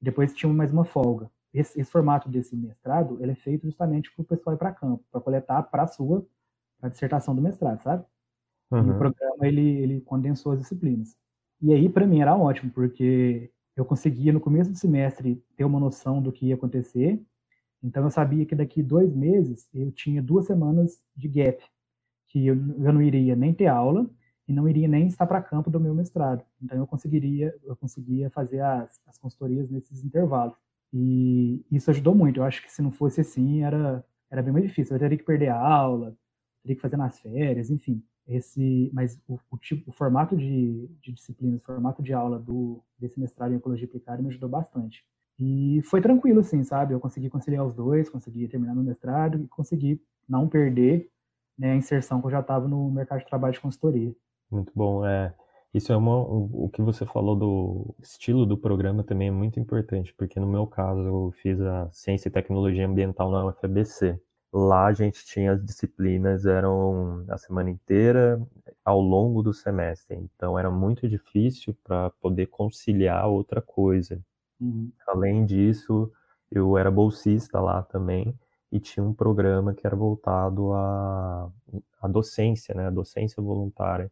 Depois 0.01 0.33
tinha 0.33 0.51
mais 0.51 0.71
uma 0.71 0.83
folga 0.83 1.29
esse, 1.53 1.79
esse, 1.79 1.91
formato 1.91 2.29
desse 2.29 2.55
mestrado 2.55 3.17
ele 3.21 3.31
é 3.31 3.35
feito 3.35 3.65
justamente 3.65 4.11
para 4.11 4.21
o 4.21 4.25
pessoal 4.25 4.55
ir 4.55 4.59
para 4.59 4.71
campo, 4.71 5.03
para 5.11 5.21
coletar 5.21 5.63
para 5.63 5.83
a 5.83 5.87
sua 5.87 6.25
pra 6.79 6.89
dissertação 6.89 7.35
do 7.35 7.41
mestrado, 7.41 7.81
sabe? 7.81 8.05
Uhum. 8.71 8.79
E 8.79 8.81
o 8.81 8.93
uhum. 8.93 8.97
programa 8.97 9.47
ele, 9.47 9.61
ele 9.61 10.01
condensou 10.01 10.53
as 10.53 10.59
disciplinas. 10.59 11.15
E 11.61 11.73
aí 11.73 11.89
para 11.89 12.07
mim 12.07 12.21
era 12.21 12.35
ótimo, 12.35 12.71
porque 12.71 13.51
eu 13.75 13.85
conseguia 13.85 14.33
no 14.33 14.39
começo 14.41 14.71
do 14.71 14.77
semestre 14.77 15.43
ter 15.55 15.63
uma 15.65 15.79
noção 15.79 16.21
do 16.21 16.31
que 16.31 16.47
ia 16.47 16.55
acontecer. 16.55 17.21
Então 17.83 18.03
eu 18.03 18.11
sabia 18.11 18.45
que 18.45 18.55
daqui 18.55 18.83
dois 18.83 19.13
meses 19.15 19.69
eu 19.73 19.91
tinha 19.91 20.21
duas 20.21 20.45
semanas 20.47 21.01
de 21.15 21.27
gap, 21.27 21.63
que 22.27 22.47
eu, 22.47 22.55
eu 22.55 22.93
não 22.93 23.01
iria 23.01 23.35
nem 23.35 23.53
ter 23.53 23.67
aula 23.67 24.09
e 24.47 24.53
não 24.53 24.67
iria 24.69 24.87
nem 24.87 25.07
estar 25.07 25.27
para 25.27 25.41
campo 25.41 25.69
do 25.71 25.79
meu 25.79 25.95
mestrado. 25.95 26.45
Então 26.61 26.77
eu 26.79 26.87
conseguiria 26.87 27.55
eu 27.63 27.75
conseguia 27.75 28.29
fazer 28.31 28.61
as, 28.61 29.01
as 29.07 29.17
consultorias 29.17 29.69
nesses 29.69 30.03
intervalos. 30.03 30.55
E 30.93 31.65
isso 31.71 31.89
ajudou 31.91 32.15
muito. 32.15 32.39
Eu 32.39 32.43
acho 32.45 32.61
que 32.63 32.71
se 32.71 32.81
não 32.81 32.91
fosse 32.91 33.21
assim, 33.21 33.63
era, 33.63 34.05
era 34.31 34.43
bem 34.43 34.53
mais 34.53 34.65
difícil. 34.67 34.95
Eu 34.95 34.99
teria 34.99 35.17
que 35.17 35.23
perder 35.25 35.49
a 35.49 35.57
aula, 35.59 36.15
teria 36.63 36.75
que 36.75 36.81
fazer 36.81 36.97
nas 36.97 37.19
férias, 37.19 37.69
enfim. 37.69 38.03
Esse, 38.27 38.89
mas 38.93 39.19
o, 39.27 39.39
o 39.49 39.57
tipo, 39.57 39.89
o 39.89 39.93
formato 39.93 40.37
de, 40.37 40.87
de 41.01 41.11
disciplina, 41.11 41.57
o 41.57 41.59
formato 41.59 42.01
de 42.01 42.13
aula 42.13 42.39
do, 42.39 42.83
desse 42.97 43.19
mestrado 43.19 43.53
em 43.53 43.57
Ecologia 43.57 43.87
Aplicada 43.87 44.21
me 44.21 44.29
ajudou 44.29 44.47
bastante. 44.47 45.03
E 45.39 45.81
foi 45.83 46.01
tranquilo, 46.01 46.39
assim, 46.41 46.63
sabe? 46.63 46.93
Eu 46.93 46.99
consegui 46.99 47.29
conciliar 47.29 47.65
os 47.65 47.73
dois, 47.73 48.09
consegui 48.09 48.47
terminar 48.47 48.75
meu 48.75 48.83
mestrado 48.83 49.41
e 49.41 49.47
consegui 49.47 50.01
não 50.29 50.47
perder 50.47 51.09
né, 51.57 51.71
a 51.71 51.75
inserção 51.75 52.21
que 52.21 52.27
eu 52.27 52.31
já 52.31 52.41
estava 52.41 52.67
no 52.67 52.91
mercado 52.91 53.19
de 53.19 53.25
trabalho 53.25 53.53
de 53.53 53.59
consultoria. 53.59 54.15
Muito 54.51 54.71
bom. 54.75 55.05
É, 55.05 55.33
isso 55.73 55.91
é 55.91 55.97
uma, 55.97 56.15
o, 56.15 56.65
o 56.65 56.69
que 56.69 56.81
você 56.81 57.05
falou 57.05 57.35
do 57.35 57.95
estilo 58.01 58.45
do 58.45 58.57
programa 58.57 59.03
também 59.03 59.29
é 59.29 59.31
muito 59.31 59.59
importante, 59.59 60.13
porque 60.13 60.39
no 60.39 60.47
meu 60.47 60.67
caso 60.67 61.01
eu 61.01 61.33
fiz 61.41 61.59
a 61.61 61.89
Ciência 61.91 62.27
e 62.27 62.31
Tecnologia 62.31 62.85
Ambiental 62.85 63.31
na 63.31 63.45
UFABC. 63.45 64.19
Lá 64.53 64.87
a 64.87 64.93
gente 64.93 65.25
tinha 65.25 65.53
as 65.53 65.63
disciplinas, 65.63 66.45
eram 66.45 67.25
a 67.29 67.37
semana 67.37 67.69
inteira, 67.69 68.41
ao 68.83 68.99
longo 68.99 69.41
do 69.41 69.53
semestre. 69.53 70.15
Então 70.17 70.59
era 70.59 70.69
muito 70.69 71.07
difícil 71.07 71.75
para 71.83 72.09
poder 72.21 72.47
conciliar 72.47 73.27
outra 73.27 73.61
coisa. 73.61 74.19
Uhum. 74.59 74.91
Além 75.07 75.45
disso, 75.45 76.11
eu 76.51 76.77
era 76.77 76.91
bolsista 76.91 77.59
lá 77.59 77.81
também 77.81 78.37
e 78.71 78.79
tinha 78.79 79.03
um 79.03 79.13
programa 79.13 79.73
que 79.73 79.85
era 79.87 79.95
voltado 79.95 80.73
à, 80.73 81.49
à 82.01 82.07
docência, 82.07 82.75
né? 82.75 82.87
A 82.87 82.91
docência 82.91 83.41
voluntária. 83.41 84.11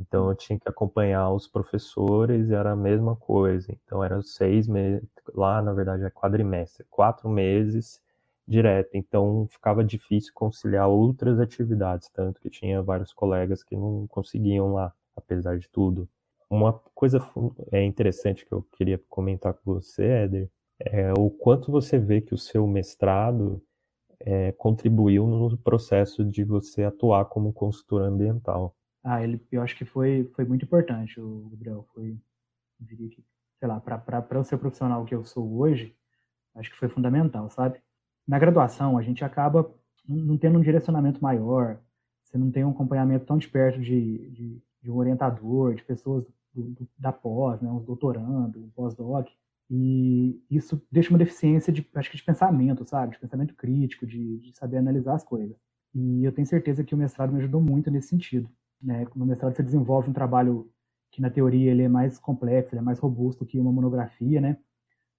Então 0.00 0.28
eu 0.28 0.34
tinha 0.34 0.58
que 0.58 0.68
acompanhar 0.68 1.30
os 1.30 1.46
professores 1.48 2.50
era 2.50 2.72
a 2.72 2.76
mesma 2.76 3.16
coisa. 3.16 3.72
Então 3.84 4.02
era 4.02 4.22
seis 4.22 4.68
meses, 4.68 5.08
lá 5.34 5.62
na 5.62 5.72
verdade 5.72 6.04
é 6.04 6.10
quadrimestre, 6.10 6.86
quatro 6.90 7.28
meses 7.28 8.00
direto. 8.46 8.90
Então 8.94 9.46
ficava 9.50 9.84
difícil 9.84 10.32
conciliar 10.34 10.88
outras 10.88 11.38
atividades, 11.38 12.08
tanto 12.10 12.40
que 12.40 12.50
tinha 12.50 12.82
vários 12.82 13.12
colegas 13.12 13.62
que 13.62 13.76
não 13.76 14.06
conseguiam 14.08 14.72
lá, 14.72 14.92
apesar 15.16 15.58
de 15.58 15.68
tudo. 15.68 16.08
Uma 16.50 16.72
coisa 16.94 17.18
é 17.72 17.82
interessante 17.82 18.44
que 18.44 18.52
eu 18.52 18.62
queria 18.76 19.00
comentar 19.08 19.54
com 19.54 19.74
você, 19.74 20.04
Éder, 20.04 20.50
é 20.78 21.12
o 21.12 21.30
quanto 21.30 21.72
você 21.72 21.98
vê 21.98 22.20
que 22.20 22.34
o 22.34 22.38
seu 22.38 22.66
mestrado 22.66 23.62
é, 24.20 24.52
contribuiu 24.52 25.26
no 25.26 25.56
processo 25.56 26.24
de 26.24 26.44
você 26.44 26.84
atuar 26.84 27.24
como 27.26 27.52
consultor 27.52 28.02
ambiental. 28.02 28.76
Ah, 29.02 29.22
ele, 29.22 29.40
eu 29.50 29.62
acho 29.62 29.76
que 29.76 29.84
foi, 29.84 30.30
foi 30.34 30.44
muito 30.44 30.64
importante, 30.64 31.20
o 31.20 31.48
Gabriel. 31.50 31.86
Foi, 31.92 32.16
diria 32.78 33.08
que, 33.08 33.24
sei 33.58 33.68
lá, 33.68 33.80
para 33.80 34.26
eu 34.32 34.44
ser 34.44 34.58
profissional 34.58 35.04
que 35.04 35.14
eu 35.14 35.24
sou 35.24 35.58
hoje, 35.58 35.96
acho 36.54 36.70
que 36.70 36.76
foi 36.76 36.88
fundamental, 36.88 37.50
sabe? 37.50 37.80
Na 38.26 38.38
graduação, 38.38 38.96
a 38.96 39.02
gente 39.02 39.24
acaba 39.24 39.70
não 40.06 40.36
tendo 40.36 40.58
um 40.58 40.62
direcionamento 40.62 41.22
maior, 41.22 41.78
você 42.24 42.38
não 42.38 42.50
tem 42.50 42.64
um 42.64 42.70
acompanhamento 42.70 43.26
tão 43.26 43.38
de 43.38 43.48
perto 43.48 43.80
de, 43.80 44.30
de, 44.30 44.62
de 44.82 44.90
um 44.90 44.96
orientador, 44.96 45.74
de 45.74 45.82
pessoas 45.82 46.24
do, 46.52 46.62
do, 46.62 46.88
da 46.98 47.12
pós, 47.12 47.60
né, 47.60 47.70
uns 47.70 47.84
doutorando, 47.84 48.58
um 48.58 48.70
pós-doc, 48.70 49.28
e 49.70 50.38
isso 50.50 50.82
deixa 50.90 51.10
uma 51.10 51.18
deficiência 51.18 51.72
de, 51.72 51.86
acho 51.94 52.10
que 52.10 52.16
de 52.16 52.22
pensamento, 52.22 52.86
sabe? 52.86 53.12
De 53.12 53.18
pensamento 53.18 53.54
crítico, 53.54 54.06
de, 54.06 54.38
de 54.38 54.54
saber 54.54 54.76
analisar 54.76 55.14
as 55.14 55.24
coisas. 55.24 55.56
E 55.94 56.24
eu 56.24 56.32
tenho 56.32 56.46
certeza 56.46 56.84
que 56.84 56.94
o 56.94 56.98
mestrado 56.98 57.32
me 57.32 57.38
ajudou 57.38 57.60
muito 57.60 57.90
nesse 57.90 58.08
sentido. 58.08 58.50
Né? 58.82 59.06
No 59.14 59.24
mestrado 59.24 59.54
você 59.54 59.62
desenvolve 59.62 60.10
um 60.10 60.12
trabalho 60.12 60.70
que 61.10 61.22
na 61.22 61.30
teoria 61.30 61.70
ele 61.70 61.82
é 61.82 61.88
mais 61.88 62.18
complexo, 62.18 62.74
ele 62.74 62.80
é 62.80 62.82
mais 62.82 62.98
robusto 62.98 63.46
que 63.46 63.58
uma 63.58 63.72
monografia, 63.72 64.40
né? 64.40 64.58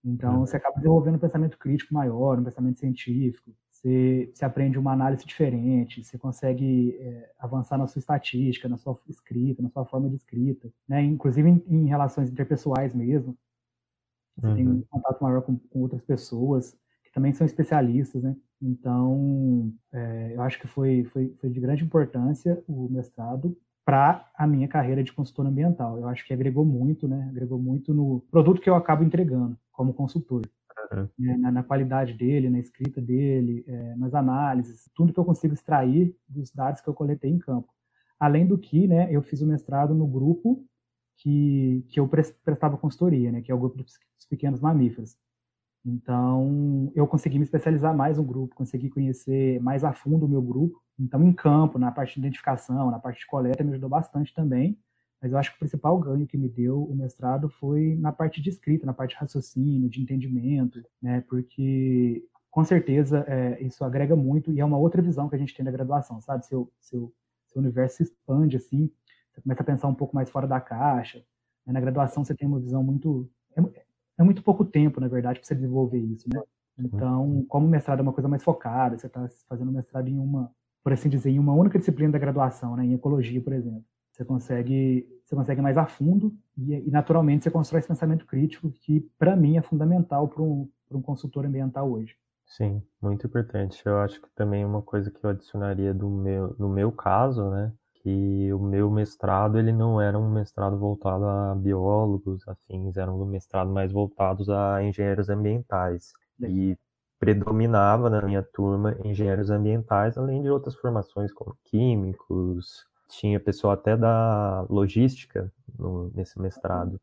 Então 0.03 0.41
você 0.41 0.57
acaba 0.57 0.75
desenvolvendo 0.75 1.15
um 1.15 1.19
pensamento 1.19 1.57
crítico 1.57 1.93
maior, 1.93 2.37
um 2.37 2.43
pensamento 2.43 2.79
científico. 2.79 3.55
Você, 3.71 4.31
você 4.33 4.45
aprende 4.45 4.77
uma 4.77 4.91
análise 4.91 5.25
diferente, 5.25 6.03
você 6.03 6.17
consegue 6.17 6.95
é, 6.99 7.31
avançar 7.39 7.77
na 7.77 7.87
sua 7.87 7.99
estatística, 7.99 8.67
na 8.67 8.77
sua 8.77 8.99
escrita, 9.09 9.61
na 9.61 9.69
sua 9.69 9.85
forma 9.85 10.09
de 10.09 10.15
escrita, 10.15 10.71
né? 10.87 11.01
Inclusive 11.01 11.49
em, 11.49 11.63
em 11.67 11.85
relações 11.87 12.29
interpessoais 12.29 12.93
mesmo. 12.93 13.37
Você 14.37 14.47
uhum. 14.47 14.55
tem 14.55 14.67
um 14.67 14.81
contato 14.89 15.21
maior 15.21 15.41
com, 15.41 15.57
com 15.57 15.79
outras 15.79 16.01
pessoas 16.01 16.75
que 17.03 17.11
também 17.11 17.33
são 17.33 17.45
especialistas, 17.45 18.23
né? 18.23 18.35
Então, 18.61 19.73
é, 19.91 20.33
eu 20.35 20.41
acho 20.41 20.59
que 20.59 20.67
foi, 20.67 21.03
foi, 21.05 21.33
foi 21.39 21.49
de 21.49 21.59
grande 21.59 21.83
importância 21.83 22.63
o 22.67 22.89
mestrado 22.89 23.57
para 23.85 24.29
a 24.35 24.47
minha 24.47 24.67
carreira 24.67 25.03
de 25.03 25.11
consultor 25.11 25.45
ambiental. 25.45 25.97
Eu 25.97 26.07
acho 26.07 26.25
que 26.25 26.33
agregou 26.33 26.65
muito, 26.65 27.07
né? 27.07 27.27
Agregou 27.29 27.59
muito 27.59 27.93
no 27.93 28.21
produto 28.31 28.61
que 28.61 28.69
eu 28.69 28.75
acabo 28.75 29.03
entregando 29.03 29.57
como 29.71 29.93
consultor. 29.93 30.41
Uhum. 30.91 31.09
Né? 31.17 31.37
Na, 31.37 31.51
na, 31.51 31.63
qualidade 31.63 32.13
dele, 32.13 32.49
na 32.49 32.59
escrita 32.59 33.01
dele, 33.01 33.63
é, 33.67 33.95
nas 33.95 34.13
análises, 34.13 34.89
tudo 34.93 35.13
que 35.13 35.19
eu 35.19 35.25
consigo 35.25 35.53
extrair 35.53 36.15
dos 36.27 36.51
dados 36.51 36.81
que 36.81 36.87
eu 36.87 36.93
coletei 36.93 37.31
em 37.31 37.39
campo. 37.39 37.69
além 38.19 38.45
do 38.47 38.57
que, 38.57 38.87
né, 38.87 39.07
eu 39.11 39.21
fiz 39.21 39.41
o 39.41 39.47
mestrado 39.47 39.93
no 39.93 40.07
grupo 40.07 40.65
que, 41.17 41.85
que 41.89 41.99
eu 41.99 42.07
prestava 42.07 42.77
consultoria, 42.77 43.31
né, 43.31 43.41
que 43.41 43.51
é 43.51 43.55
o 43.55 43.59
grupo 43.59 43.77
dos 43.77 43.97
pequenos 44.29 44.61
mamíferos. 44.61 45.17
Então, 45.85 46.91
eu 46.95 47.05
consegui 47.05 47.37
me 47.37 47.43
especializar 47.43 47.95
mais 47.95 48.17
no 48.17 48.23
grupo, 48.23 48.55
consegui 48.55 48.89
conhecer 48.89 49.59
mais 49.61 49.83
a 49.83 49.91
fundo 49.91 50.25
o 50.25 50.29
meu 50.29 50.41
grupo. 50.41 50.81
Então, 50.97 51.23
em 51.23 51.33
campo, 51.33 51.77
na 51.77 51.91
parte 51.91 52.13
de 52.13 52.19
identificação, 52.19 52.89
na 52.89 52.99
parte 52.99 53.19
de 53.19 53.27
coleta, 53.27 53.63
me 53.63 53.71
ajudou 53.71 53.89
bastante 53.89 54.33
também. 54.33 54.79
Mas 55.21 55.31
eu 55.31 55.37
acho 55.37 55.51
que 55.51 55.55
o 55.57 55.59
principal 55.59 55.97
ganho 55.99 56.27
que 56.27 56.37
me 56.37 56.49
deu 56.49 56.83
o 56.83 56.95
mestrado 56.95 57.49
foi 57.49 57.95
na 57.95 58.11
parte 58.11 58.41
de 58.41 58.49
escrita, 58.49 58.85
na 58.85 58.93
parte 58.93 59.11
de 59.11 59.17
raciocínio, 59.17 59.89
de 59.89 60.01
entendimento, 60.01 60.81
né? 61.01 61.21
Porque, 61.29 62.25
com 62.51 62.63
certeza, 62.63 63.25
é, 63.27 63.61
isso 63.63 63.83
agrega 63.83 64.15
muito 64.15 64.51
e 64.51 64.59
é 64.59 64.65
uma 64.65 64.77
outra 64.77 65.01
visão 65.01 65.29
que 65.29 65.35
a 65.35 65.39
gente 65.39 65.55
tem 65.55 65.65
da 65.65 65.71
graduação, 65.71 66.19
sabe? 66.21 66.45
Seu, 66.45 66.71
seu, 66.79 67.13
seu 67.47 67.61
universo 67.61 67.97
se 67.97 68.03
expande, 68.03 68.57
assim, 68.57 68.89
você 69.33 69.41
começa 69.41 69.61
a 69.61 69.65
pensar 69.65 69.87
um 69.87 69.95
pouco 69.95 70.15
mais 70.15 70.29
fora 70.29 70.47
da 70.47 70.59
caixa. 70.61 71.19
Né? 71.65 71.73
Na 71.73 71.79
graduação, 71.81 72.23
você 72.23 72.35
tem 72.35 72.47
uma 72.47 72.59
visão 72.59 72.83
muito... 72.83 73.29
É, 74.19 74.23
muito 74.23 74.43
pouco 74.43 74.63
tempo, 74.63 74.99
na 74.99 75.07
verdade, 75.07 75.39
para 75.39 75.47
você 75.47 75.55
desenvolver 75.55 75.99
isso, 75.99 76.29
né? 76.31 76.41
Então, 76.77 77.45
como 77.47 77.67
o 77.67 77.69
mestrado 77.69 77.99
é 77.99 78.01
uma 78.01 78.13
coisa 78.13 78.27
mais 78.27 78.43
focada, 78.43 78.97
você 78.97 79.07
está 79.07 79.27
fazendo 79.47 79.71
mestrado 79.71 80.07
em 80.07 80.17
uma, 80.17 80.51
por 80.83 80.91
assim 80.91 81.09
dizer, 81.09 81.29
em 81.29 81.39
uma 81.39 81.53
única 81.53 81.77
disciplina 81.77 82.11
da 82.11 82.19
graduação, 82.19 82.75
né? 82.75 82.85
Em 82.85 82.93
ecologia, 82.93 83.41
por 83.41 83.53
exemplo. 83.53 83.83
Você 84.11 84.23
consegue, 84.23 85.07
você 85.25 85.35
consegue 85.35 85.61
mais 85.61 85.77
a 85.77 85.85
fundo 85.85 86.35
e, 86.57 86.73
e 86.73 86.91
naturalmente 86.91 87.43
você 87.43 87.51
constrói 87.51 87.79
esse 87.79 87.87
pensamento 87.87 88.25
crítico 88.25 88.71
que, 88.71 89.01
para 89.17 89.35
mim, 89.35 89.57
é 89.57 89.61
fundamental 89.61 90.27
para 90.27 90.41
um, 90.41 90.69
um 90.91 91.01
consultor 91.01 91.45
ambiental 91.45 91.91
hoje. 91.91 92.15
Sim, 92.45 92.83
muito 93.01 93.25
importante. 93.25 93.81
Eu 93.85 93.97
acho 93.99 94.21
que 94.21 94.29
também 94.35 94.63
uma 94.63 94.81
coisa 94.81 95.09
que 95.09 95.23
eu 95.23 95.31
adicionaria 95.31 95.93
do 95.93 96.07
meu, 96.09 96.55
no 96.59 96.69
meu 96.69 96.91
caso, 96.91 97.49
né, 97.49 97.73
que 98.03 98.51
o 98.53 98.59
meu 98.59 98.91
mestrado 98.91 99.57
ele 99.57 99.71
não 99.71 99.99
era 100.01 100.19
um 100.19 100.29
mestrado 100.29 100.77
voltado 100.77 101.25
a 101.25 101.55
biólogos, 101.55 102.45
afins, 102.47 102.97
era 102.97 103.11
um 103.11 103.25
mestrado 103.25 103.71
mais 103.71 103.91
voltados 103.91 104.49
a 104.49 104.83
engenheiros 104.83 105.29
ambientais. 105.29 106.11
E 106.41 106.77
predominava 107.17 108.09
na 108.09 108.21
minha 108.21 108.43
turma 108.43 108.97
engenheiros 109.05 109.49
ambientais, 109.49 110.17
além 110.17 110.41
de 110.41 110.49
outras 110.49 110.75
formações 110.75 111.31
como 111.31 111.57
químicos, 111.63 112.85
tinha 113.07 113.39
pessoal 113.39 113.73
até 113.73 113.95
da 113.95 114.65
logística 114.69 115.49
no, 115.79 116.11
nesse 116.13 116.37
mestrado. 116.41 116.99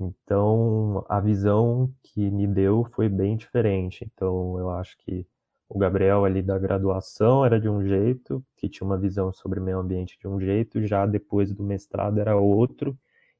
Então, 0.00 1.04
a 1.08 1.20
visão 1.20 1.92
que 2.02 2.30
me 2.30 2.46
deu 2.46 2.86
foi 2.92 3.08
bem 3.08 3.36
diferente. 3.36 4.08
Então, 4.14 4.58
eu 4.58 4.70
acho 4.70 4.96
que 4.98 5.26
o 5.70 5.78
Gabriel 5.78 6.24
ali 6.24 6.42
da 6.42 6.58
graduação 6.58 7.44
era 7.44 7.60
de 7.60 7.68
um 7.68 7.80
jeito, 7.86 8.44
que 8.56 8.68
tinha 8.68 8.84
uma 8.84 8.98
visão 8.98 9.32
sobre 9.32 9.60
meio 9.60 9.78
ambiente 9.78 10.18
de 10.18 10.26
um 10.26 10.40
jeito, 10.40 10.84
já 10.84 11.06
depois 11.06 11.52
do 11.52 11.62
mestrado 11.62 12.18
era 12.18 12.36
outro, 12.36 12.98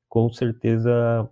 com 0.08 0.32
certeza 0.32 1.28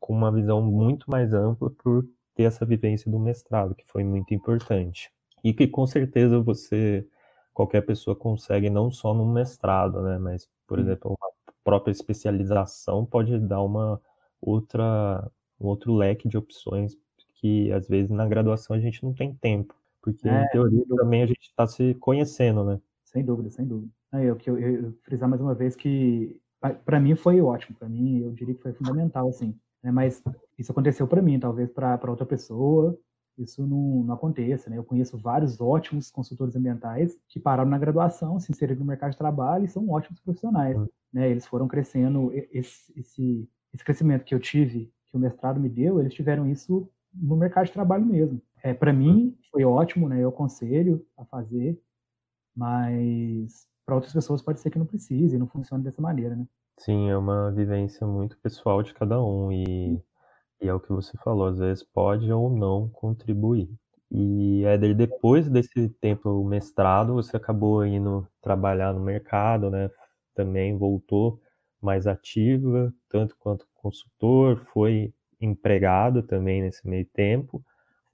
com 0.00 0.12
uma 0.12 0.32
visão 0.32 0.60
muito 0.60 1.08
mais 1.08 1.32
ampla 1.32 1.70
por 1.70 2.04
ter 2.34 2.42
essa 2.44 2.66
vivência 2.66 3.08
do 3.08 3.18
mestrado, 3.18 3.76
que 3.76 3.84
foi 3.86 4.02
muito 4.02 4.34
importante. 4.34 5.12
E 5.44 5.54
que 5.54 5.68
com 5.68 5.86
certeza 5.86 6.40
você, 6.40 7.06
qualquer 7.54 7.82
pessoa 7.82 8.16
consegue 8.16 8.68
não 8.68 8.90
só 8.90 9.14
no 9.14 9.24
mestrado, 9.24 10.02
né, 10.02 10.18
mas, 10.18 10.48
por 10.66 10.80
exemplo, 10.80 11.16
a 11.46 11.52
própria 11.62 11.92
especialização 11.92 13.06
pode 13.06 13.38
dar 13.38 13.62
uma 13.62 14.00
outra, 14.40 15.30
um 15.60 15.68
outro 15.68 15.94
leque 15.94 16.28
de 16.28 16.36
opções 16.36 16.96
que 17.34 17.72
às 17.72 17.86
vezes 17.88 18.10
na 18.10 18.26
graduação 18.26 18.74
a 18.74 18.80
gente 18.80 19.04
não 19.04 19.14
tem 19.14 19.32
tempo. 19.32 19.79
Porque, 20.02 20.28
é, 20.28 20.44
em 20.44 20.48
teoria, 20.48 20.84
também 20.96 21.22
a 21.22 21.26
gente 21.26 21.42
está 21.42 21.66
se 21.66 21.94
conhecendo, 21.94 22.64
né? 22.64 22.80
Sem 23.04 23.24
dúvida, 23.24 23.50
sem 23.50 23.66
dúvida. 23.66 23.92
Eu, 24.12 24.38
eu, 24.46 24.58
eu, 24.58 24.84
eu 24.84 24.92
frisar 25.02 25.28
mais 25.28 25.40
uma 25.40 25.54
vez 25.54 25.76
que, 25.76 26.40
para 26.84 27.00
mim, 27.00 27.14
foi 27.14 27.40
ótimo. 27.40 27.76
Para 27.76 27.88
mim, 27.88 28.20
eu 28.20 28.32
diria 28.32 28.54
que 28.54 28.62
foi 28.62 28.72
fundamental, 28.72 29.28
assim. 29.28 29.54
Né? 29.82 29.90
Mas 29.90 30.22
isso 30.58 30.72
aconteceu 30.72 31.06
para 31.06 31.22
mim, 31.22 31.38
talvez 31.38 31.70
para 31.70 32.10
outra 32.10 32.26
pessoa 32.26 32.98
isso 33.42 33.66
não, 33.66 34.04
não 34.04 34.14
aconteça, 34.14 34.68
né? 34.68 34.76
Eu 34.76 34.84
conheço 34.84 35.18
vários 35.18 35.60
ótimos 35.60 36.10
consultores 36.10 36.54
ambientais 36.54 37.18
que 37.28 37.40
pararam 37.40 37.70
na 37.70 37.78
graduação, 37.78 38.38
se 38.38 38.52
inseriram 38.52 38.80
no 38.80 38.86
mercado 38.86 39.12
de 39.12 39.18
trabalho 39.18 39.64
e 39.64 39.68
são 39.68 39.88
ótimos 39.88 40.20
profissionais, 40.20 40.76
uhum. 40.76 40.88
né? 41.12 41.30
Eles 41.30 41.46
foram 41.46 41.66
crescendo, 41.66 42.30
esse, 42.52 42.92
esse, 42.96 43.48
esse 43.72 43.84
crescimento 43.84 44.24
que 44.24 44.34
eu 44.34 44.40
tive, 44.40 44.92
que 45.06 45.16
o 45.16 45.20
mestrado 45.20 45.60
me 45.60 45.68
deu, 45.68 46.00
eles 46.00 46.14
tiveram 46.14 46.46
isso 46.46 46.88
no 47.12 47.36
mercado 47.36 47.66
de 47.66 47.72
trabalho 47.72 48.04
mesmo. 48.04 48.40
É, 48.62 48.74
para 48.74 48.92
mim 48.92 49.36
foi 49.50 49.64
ótimo, 49.64 50.08
né? 50.08 50.22
Eu 50.22 50.28
aconselho 50.28 51.04
a 51.16 51.24
fazer, 51.24 51.80
mas 52.54 53.66
para 53.84 53.94
outras 53.94 54.12
pessoas 54.12 54.42
pode 54.42 54.60
ser 54.60 54.70
que 54.70 54.78
não 54.78 54.86
precise, 54.86 55.38
não 55.38 55.46
funcione 55.46 55.82
dessa 55.82 56.00
maneira, 56.00 56.36
né? 56.36 56.46
Sim, 56.78 57.10
é 57.10 57.16
uma 57.16 57.50
vivência 57.50 58.06
muito 58.06 58.38
pessoal 58.38 58.82
de 58.82 58.94
cada 58.94 59.22
um 59.22 59.52
e, 59.52 60.02
e 60.62 60.68
é 60.68 60.72
o 60.72 60.80
que 60.80 60.90
você 60.90 61.16
falou, 61.18 61.46
às 61.48 61.58
vezes 61.58 61.84
pode 61.84 62.30
ou 62.32 62.50
não 62.50 62.88
contribuir. 62.88 63.68
E 64.10 64.64
Éder, 64.64 64.96
depois 64.96 65.48
desse 65.48 65.88
tempo 66.00 66.42
mestrado, 66.44 67.14
você 67.14 67.36
acabou 67.36 67.84
indo 67.84 68.26
trabalhar 68.42 68.92
no 68.92 69.00
mercado, 69.00 69.70
né? 69.70 69.90
Também 70.34 70.76
voltou 70.76 71.40
mais 71.80 72.06
ativa, 72.06 72.92
tanto 73.08 73.36
quanto 73.38 73.66
consultor, 73.74 74.64
foi 74.72 75.14
empregado 75.40 76.22
também 76.22 76.62
nesse 76.62 76.86
meio 76.86 77.06
tempo. 77.12 77.64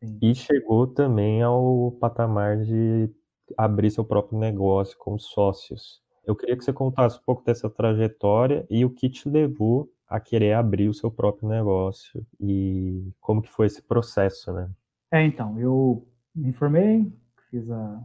Sim. 0.06 0.18
E 0.22 0.34
chegou 0.34 0.86
também 0.86 1.42
ao 1.42 1.92
patamar 2.00 2.58
de 2.58 3.10
abrir 3.56 3.90
seu 3.90 4.04
próprio 4.04 4.38
negócio 4.38 4.96
com 4.98 5.18
sócios. 5.18 6.00
Eu 6.24 6.34
queria 6.34 6.56
que 6.56 6.64
você 6.64 6.72
contasse 6.72 7.18
um 7.18 7.22
pouco 7.24 7.44
dessa 7.44 7.68
trajetória 7.68 8.66
e 8.70 8.84
o 8.84 8.90
que 8.90 9.08
te 9.08 9.28
levou 9.28 9.90
a 10.08 10.20
querer 10.20 10.52
abrir 10.54 10.88
o 10.88 10.94
seu 10.94 11.10
próprio 11.10 11.48
negócio 11.48 12.24
e 12.40 13.12
como 13.20 13.42
que 13.42 13.50
foi 13.50 13.66
esse 13.66 13.82
processo, 13.82 14.52
né? 14.52 14.70
É, 15.12 15.24
então, 15.24 15.58
eu 15.58 16.06
me 16.34 16.48
informei, 16.48 17.12
fiz 17.50 17.70
a 17.70 18.04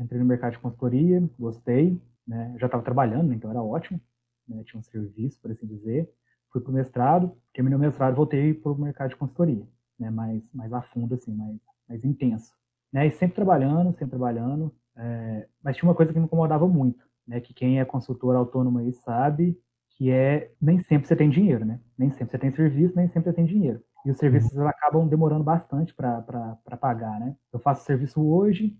entrei 0.00 0.18
no 0.18 0.26
mercado 0.26 0.52
de 0.52 0.58
consultoria, 0.58 1.22
gostei, 1.38 2.00
né? 2.26 2.56
já 2.58 2.66
estava 2.66 2.82
trabalhando, 2.82 3.32
então 3.32 3.48
era 3.50 3.62
ótimo, 3.62 4.00
né? 4.48 4.64
tinha 4.64 4.80
um 4.80 4.82
serviço, 4.82 5.40
por 5.40 5.50
assim 5.50 5.66
dizer. 5.66 6.10
Fui 6.50 6.60
para 6.60 6.70
o 6.72 6.74
mestrado, 6.74 7.36
terminei 7.54 7.76
o 7.76 7.80
mestrado, 7.80 8.16
voltei 8.16 8.52
para 8.52 8.72
o 8.72 8.78
mercado 8.78 9.10
de 9.10 9.16
consultoria 9.16 9.64
né, 10.00 10.10
mais, 10.10 10.42
mais 10.52 10.72
a 10.72 10.82
fundo, 10.82 11.14
assim, 11.14 11.34
mais, 11.34 11.60
mais 11.88 12.04
intenso. 12.04 12.52
Né, 12.92 13.06
e 13.06 13.10
sempre 13.12 13.36
trabalhando, 13.36 13.92
sempre 13.92 14.10
trabalhando, 14.10 14.74
é, 14.96 15.46
mas 15.62 15.76
tinha 15.76 15.88
uma 15.88 15.94
coisa 15.94 16.12
que 16.12 16.18
me 16.18 16.24
incomodava 16.24 16.66
muito, 16.66 17.04
né, 17.26 17.40
que 17.40 17.54
quem 17.54 17.78
é 17.78 17.84
consultor 17.84 18.34
autônomo 18.34 18.78
aí 18.78 18.92
sabe, 18.92 19.56
que 20.00 20.10
é 20.10 20.50
nem 20.60 20.78
sempre 20.78 21.06
você 21.06 21.14
tem 21.14 21.28
dinheiro, 21.28 21.62
né? 21.62 21.78
Nem 21.98 22.10
sempre 22.10 22.30
você 22.30 22.38
tem 22.38 22.50
serviço, 22.50 22.96
nem 22.96 23.06
sempre 23.08 23.24
você 23.30 23.34
tem 23.34 23.44
dinheiro. 23.44 23.82
E 24.06 24.10
os 24.10 24.16
serviços 24.16 24.50
uhum. 24.52 24.66
acabam 24.66 25.06
demorando 25.06 25.44
bastante 25.44 25.94
para 25.94 26.56
pagar, 26.80 27.20
né? 27.20 27.36
Eu 27.52 27.58
faço 27.58 27.84
serviço 27.84 28.18
hoje, 28.18 28.74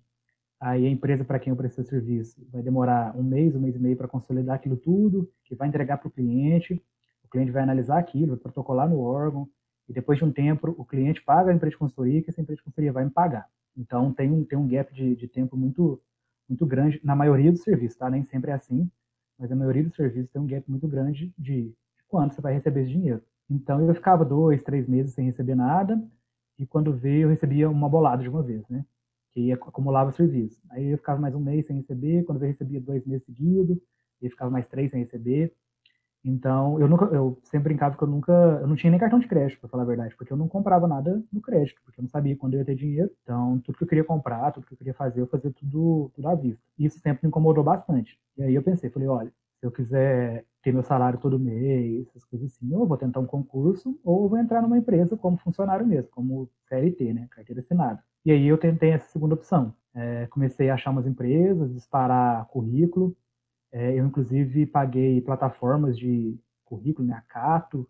aí 0.58 0.86
a 0.86 0.88
empresa 0.88 1.22
para 1.22 1.38
quem 1.38 1.50
eu 1.50 1.56
presto 1.56 1.84
serviço 1.84 2.42
vai 2.50 2.62
demorar 2.62 3.14
um 3.14 3.22
mês, 3.22 3.54
um 3.54 3.60
mês 3.60 3.76
e 3.76 3.78
meio 3.78 3.98
para 3.98 4.08
consolidar 4.08 4.56
aquilo 4.56 4.78
tudo, 4.78 5.30
que 5.44 5.54
vai 5.54 5.68
entregar 5.68 5.98
para 5.98 6.08
o 6.08 6.10
cliente, 6.10 6.82
o 7.22 7.28
cliente 7.28 7.52
vai 7.52 7.62
analisar 7.62 7.98
aquilo, 7.98 8.28
vai 8.28 8.38
protocolar 8.38 8.88
no 8.88 8.98
órgão, 8.98 9.46
e 9.90 9.92
depois 9.92 10.18
de 10.18 10.24
um 10.24 10.30
tempo 10.30 10.72
o 10.78 10.84
cliente 10.84 11.20
paga 11.20 11.50
a 11.50 11.54
empresa 11.54 11.72
de 11.72 11.78
consultoria 11.78 12.22
que 12.22 12.30
essa 12.30 12.40
empresa 12.40 12.58
de 12.58 12.62
consultoria 12.62 12.92
vai 12.92 13.04
me 13.04 13.10
pagar. 13.10 13.48
Então 13.76 14.12
tem 14.12 14.30
um, 14.30 14.44
tem 14.44 14.56
um 14.56 14.68
gap 14.68 14.94
de, 14.94 15.16
de 15.16 15.26
tempo 15.26 15.56
muito, 15.56 16.00
muito 16.48 16.64
grande 16.64 17.00
na 17.02 17.16
maioria 17.16 17.50
dos 17.50 17.62
serviços, 17.62 17.98
tá? 17.98 18.08
Nem 18.08 18.24
sempre 18.24 18.52
é 18.52 18.54
assim, 18.54 18.88
mas 19.36 19.50
a 19.50 19.56
maioria 19.56 19.82
dos 19.82 19.96
serviços 19.96 20.30
tem 20.30 20.40
um 20.40 20.46
gap 20.46 20.70
muito 20.70 20.86
grande 20.86 21.34
de, 21.36 21.74
quando 22.08 22.32
você 22.32 22.40
vai 22.40 22.54
receber 22.54 22.82
esse 22.82 22.90
dinheiro. 22.90 23.20
Então 23.50 23.84
eu 23.84 23.92
ficava 23.92 24.24
dois, 24.24 24.62
três 24.62 24.88
meses 24.88 25.12
sem 25.12 25.26
receber 25.26 25.56
nada 25.56 26.00
e 26.56 26.64
quando 26.64 26.92
veio 26.92 27.22
eu 27.22 27.30
recebia 27.30 27.68
uma 27.68 27.88
bolada 27.88 28.22
de 28.22 28.28
uma 28.28 28.44
vez, 28.44 28.62
né? 28.68 28.84
Que 29.32 29.50
acumulava 29.52 30.12
serviço. 30.12 30.60
Aí 30.70 30.86
eu 30.86 30.98
ficava 30.98 31.20
mais 31.20 31.34
um 31.34 31.40
mês 31.40 31.66
sem 31.66 31.76
receber, 31.76 32.22
quando 32.24 32.42
eu 32.42 32.48
recebia 32.48 32.80
dois 32.80 33.04
meses 33.04 33.24
seguidos, 33.26 33.78
e 34.22 34.30
ficava 34.30 34.50
mais 34.50 34.68
três 34.68 34.90
sem 34.92 35.02
receber. 35.02 35.52
Então, 36.24 36.78
eu 36.78 36.86
nunca, 36.86 37.06
eu 37.06 37.38
sempre 37.44 37.70
brincava 37.70 37.96
que 37.96 38.02
eu 38.02 38.08
nunca, 38.08 38.32
eu 38.60 38.66
não 38.66 38.76
tinha 38.76 38.90
nem 38.90 39.00
cartão 39.00 39.18
de 39.18 39.26
crédito, 39.26 39.58
para 39.60 39.70
falar 39.70 39.84
a 39.84 39.86
verdade, 39.86 40.14
porque 40.16 40.32
eu 40.32 40.36
não 40.36 40.48
comprava 40.48 40.86
nada 40.86 41.22
no 41.32 41.40
crédito, 41.40 41.80
porque 41.84 41.98
eu 41.98 42.02
não 42.02 42.10
sabia 42.10 42.36
quando 42.36 42.54
eu 42.54 42.60
ia 42.60 42.64
ter 42.64 42.74
dinheiro. 42.74 43.10
Então, 43.22 43.58
tudo 43.60 43.78
que 43.78 43.84
eu 43.84 43.88
queria 43.88 44.04
comprar, 44.04 44.52
tudo 44.52 44.66
que 44.66 44.74
eu 44.74 44.78
queria 44.78 44.94
fazer, 44.94 45.20
eu 45.22 45.26
fazia 45.26 45.50
tudo, 45.50 46.10
tudo 46.14 46.28
à 46.28 46.34
vista. 46.34 46.62
E 46.78 46.84
isso 46.84 46.98
sempre 47.00 47.20
me 47.24 47.28
incomodou 47.28 47.64
bastante. 47.64 48.18
E 48.36 48.42
aí 48.42 48.54
eu 48.54 48.62
pensei, 48.62 48.90
falei, 48.90 49.08
olha, 49.08 49.32
se 49.60 49.66
eu 49.66 49.70
quiser 49.70 50.44
ter 50.62 50.72
meu 50.72 50.82
salário 50.82 51.18
todo 51.18 51.38
mês, 51.38 52.06
essas 52.08 52.24
coisas 52.24 52.52
assim, 52.52 52.74
ou 52.74 52.82
eu 52.82 52.86
vou 52.86 52.96
tentar 52.98 53.20
um 53.20 53.26
concurso, 53.26 53.98
ou 54.04 54.24
eu 54.24 54.28
vou 54.28 54.38
entrar 54.38 54.60
numa 54.62 54.78
empresa 54.78 55.16
como 55.16 55.38
funcionário 55.38 55.86
mesmo, 55.86 56.10
como 56.10 56.50
CLT, 56.68 57.14
né, 57.14 57.28
carteira 57.30 57.60
assinada. 57.60 58.02
E 58.24 58.30
aí 58.30 58.46
eu 58.46 58.58
tentei 58.58 58.90
essa 58.90 59.08
segunda 59.08 59.34
opção. 59.34 59.74
É, 59.94 60.26
comecei 60.26 60.70
a 60.70 60.74
achar 60.74 60.90
umas 60.90 61.06
empresas, 61.06 61.72
disparar 61.74 62.46
currículo, 62.48 63.16
é, 63.72 63.98
eu, 63.98 64.06
inclusive, 64.06 64.66
paguei 64.66 65.20
plataformas 65.20 65.98
de 65.98 66.38
currículo, 66.64 67.06
né, 67.06 67.14
Acato, 67.14 67.88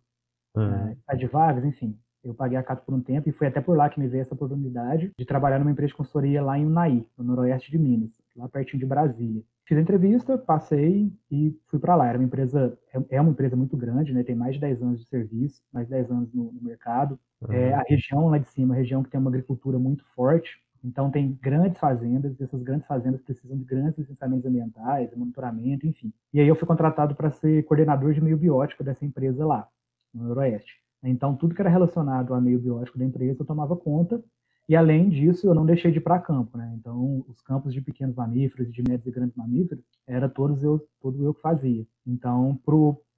uhum. 0.55 0.97
é, 1.09 1.27
Vagas, 1.27 1.65
enfim. 1.65 1.99
Eu 2.23 2.35
paguei 2.35 2.59
a 2.59 2.63
Cato 2.63 2.85
por 2.85 2.95
um 2.95 3.01
tempo 3.01 3.29
e 3.29 3.33
foi 3.33 3.47
até 3.47 3.63
por 3.63 3.77
lá 3.77 3.89
que 3.89 3.99
me 3.99 4.07
veio 4.07 4.21
essa 4.21 4.35
oportunidade 4.35 5.11
de 5.19 5.25
trabalhar 5.25 5.59
numa 5.59 5.71
empresa 5.71 5.89
de 5.89 5.97
consultoria 5.97 6.43
lá 6.43 6.59
em 6.59 6.67
Unai, 6.67 7.05
no 7.17 7.25
noroeste 7.25 7.71
de 7.71 7.79
Minas. 7.79 8.11
lá 8.37 8.47
pertinho 8.49 8.79
de 8.81 8.87
Brasília. 8.87 9.43
Fiz 9.65 9.79
a 9.79 9.81
entrevista, 9.81 10.37
passei 10.37 11.11
e 11.31 11.57
fui 11.69 11.79
para 11.79 11.97
lá. 11.97 12.09
Era 12.09 12.19
uma 12.19 12.25
empresa, 12.25 12.77
é, 12.93 13.17
é 13.17 13.21
uma 13.21 13.31
empresa 13.31 13.57
muito 13.57 13.75
grande, 13.77 14.13
né? 14.13 14.23
Tem 14.23 14.35
mais 14.35 14.55
de 14.55 14.61
10 14.61 14.83
anos 14.83 15.01
de 15.01 15.07
serviço, 15.07 15.63
mais 15.73 15.87
de 15.87 15.93
10 15.93 16.11
anos 16.11 16.35
no, 16.35 16.53
no 16.53 16.63
mercado. 16.63 17.19
Uhum. 17.41 17.53
É, 17.53 17.73
a 17.73 17.83
região 17.89 18.29
lá 18.29 18.37
de 18.37 18.49
cima, 18.49 18.75
a 18.75 18.77
região 18.77 19.03
que 19.03 19.09
tem 19.09 19.19
uma 19.19 19.31
agricultura 19.31 19.79
muito 19.79 20.05
forte, 20.15 20.61
então 20.85 21.11
tem 21.11 21.39
grandes 21.41 21.79
fazendas, 21.79 22.39
e 22.39 22.43
essas 22.43 22.63
grandes 22.63 22.87
fazendas 22.87 23.21
precisam 23.23 23.57
de 23.57 23.65
grandes 23.65 23.99
licenciamentos 23.99 24.47
ambientais, 24.47 25.15
monitoramento, 25.15 25.87
enfim. 25.87 26.13
E 26.33 26.41
aí 26.41 26.49
eu 26.49 26.57
fui 26.57 26.67
contratado 26.67 27.15
para 27.15 27.31
ser 27.31 27.65
coordenador 27.65 28.13
de 28.13 28.21
meio 28.21 28.37
biótico 28.37 28.83
dessa 28.83 29.05
empresa 29.05 29.45
lá, 29.47 29.69
no 30.15 30.25
Noroeste. 30.25 30.81
Então 31.03 31.35
tudo 31.37 31.55
que 31.55 31.61
era 31.61 31.71
relacionado 31.71 32.35
ao 32.35 32.41
meio 32.41 32.59
biótico 32.59 32.99
da 32.99 33.05
empresa 33.05 33.43
eu 33.43 33.47
tomava 33.47 33.77
conta, 33.77 34.23
e 34.69 34.77
além 34.77 35.09
disso 35.09 35.49
eu 35.49 35.55
não 35.55 35.67
deixei 35.67 35.91
de 35.91 35.99
ir 35.99 36.01
para 36.01 36.19
campo, 36.21 36.57
né? 36.57 36.73
Então 36.79 37.25
os 37.27 37.41
campos 37.43 37.75
de 37.75 37.81
pequenos 37.81 38.15
mamíferos, 38.15 38.73
de 38.73 38.83
médios 38.83 39.07
e 39.07 39.11
grandes 39.11 39.37
mamíferos, 39.37 39.83
era 40.07 40.29
todos 40.29 40.63
eu, 40.63 40.87
todo 41.01 41.25
eu 41.25 41.35
que 41.35 41.41
fazia. 41.41 41.85
Então 42.07 42.59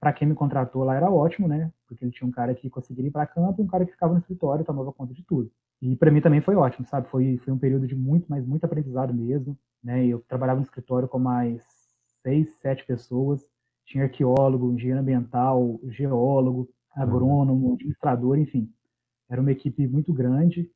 para 0.03 0.11
quem 0.11 0.27
me 0.27 0.35
contratou 0.35 0.83
lá 0.83 0.95
era 0.95 1.09
ótimo, 1.09 1.47
né? 1.47 1.71
Porque 1.87 2.03
ele 2.03 2.11
tinha 2.11 2.27
um 2.27 2.31
cara 2.31 2.53
que 2.53 2.69
conseguiria 2.69 3.07
ir 3.07 3.11
para 3.11 3.25
campo 3.25 3.61
e 3.61 3.63
um 3.63 3.67
cara 3.67 3.85
que 3.85 3.93
ficava 3.93 4.11
no 4.11 4.19
escritório 4.19 4.61
e 4.61 4.65
tomava 4.65 4.91
conta 4.91 5.13
de 5.13 5.23
tudo. 5.23 5.49
E 5.81 5.95
para 5.95 6.11
mim 6.11 6.19
também 6.19 6.41
foi 6.41 6.55
ótimo, 6.57 6.85
sabe? 6.85 7.07
Foi, 7.07 7.37
foi 7.37 7.53
um 7.53 7.57
período 7.57 7.87
de 7.87 7.95
muito, 7.95 8.25
mas 8.29 8.45
muito 8.45 8.65
aprendizado 8.65 9.13
mesmo. 9.13 9.57
Né? 9.81 10.05
Eu 10.05 10.19
trabalhava 10.27 10.59
no 10.59 10.65
escritório 10.65 11.07
com 11.07 11.19
mais 11.19 11.63
seis, 12.21 12.51
sete 12.59 12.85
pessoas. 12.85 13.45
Tinha 13.85 14.03
arqueólogo, 14.03 14.73
engenheiro 14.73 14.99
ambiental, 14.99 15.79
geólogo, 15.87 16.69
agrônomo, 16.93 17.75
administrador, 17.75 18.37
enfim. 18.37 18.69
Era 19.29 19.39
uma 19.39 19.53
equipe 19.53 19.87
muito 19.87 20.11
grande. 20.11 20.69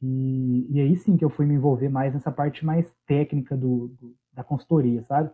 E, 0.00 0.66
e 0.70 0.80
aí 0.80 0.96
sim 0.96 1.18
que 1.18 1.24
eu 1.24 1.28
fui 1.28 1.44
me 1.44 1.54
envolver 1.54 1.90
mais 1.90 2.14
nessa 2.14 2.32
parte 2.32 2.64
mais 2.64 2.90
técnica 3.06 3.54
do, 3.54 3.88
do 4.00 4.16
da 4.32 4.42
consultoria, 4.42 5.02
sabe? 5.02 5.30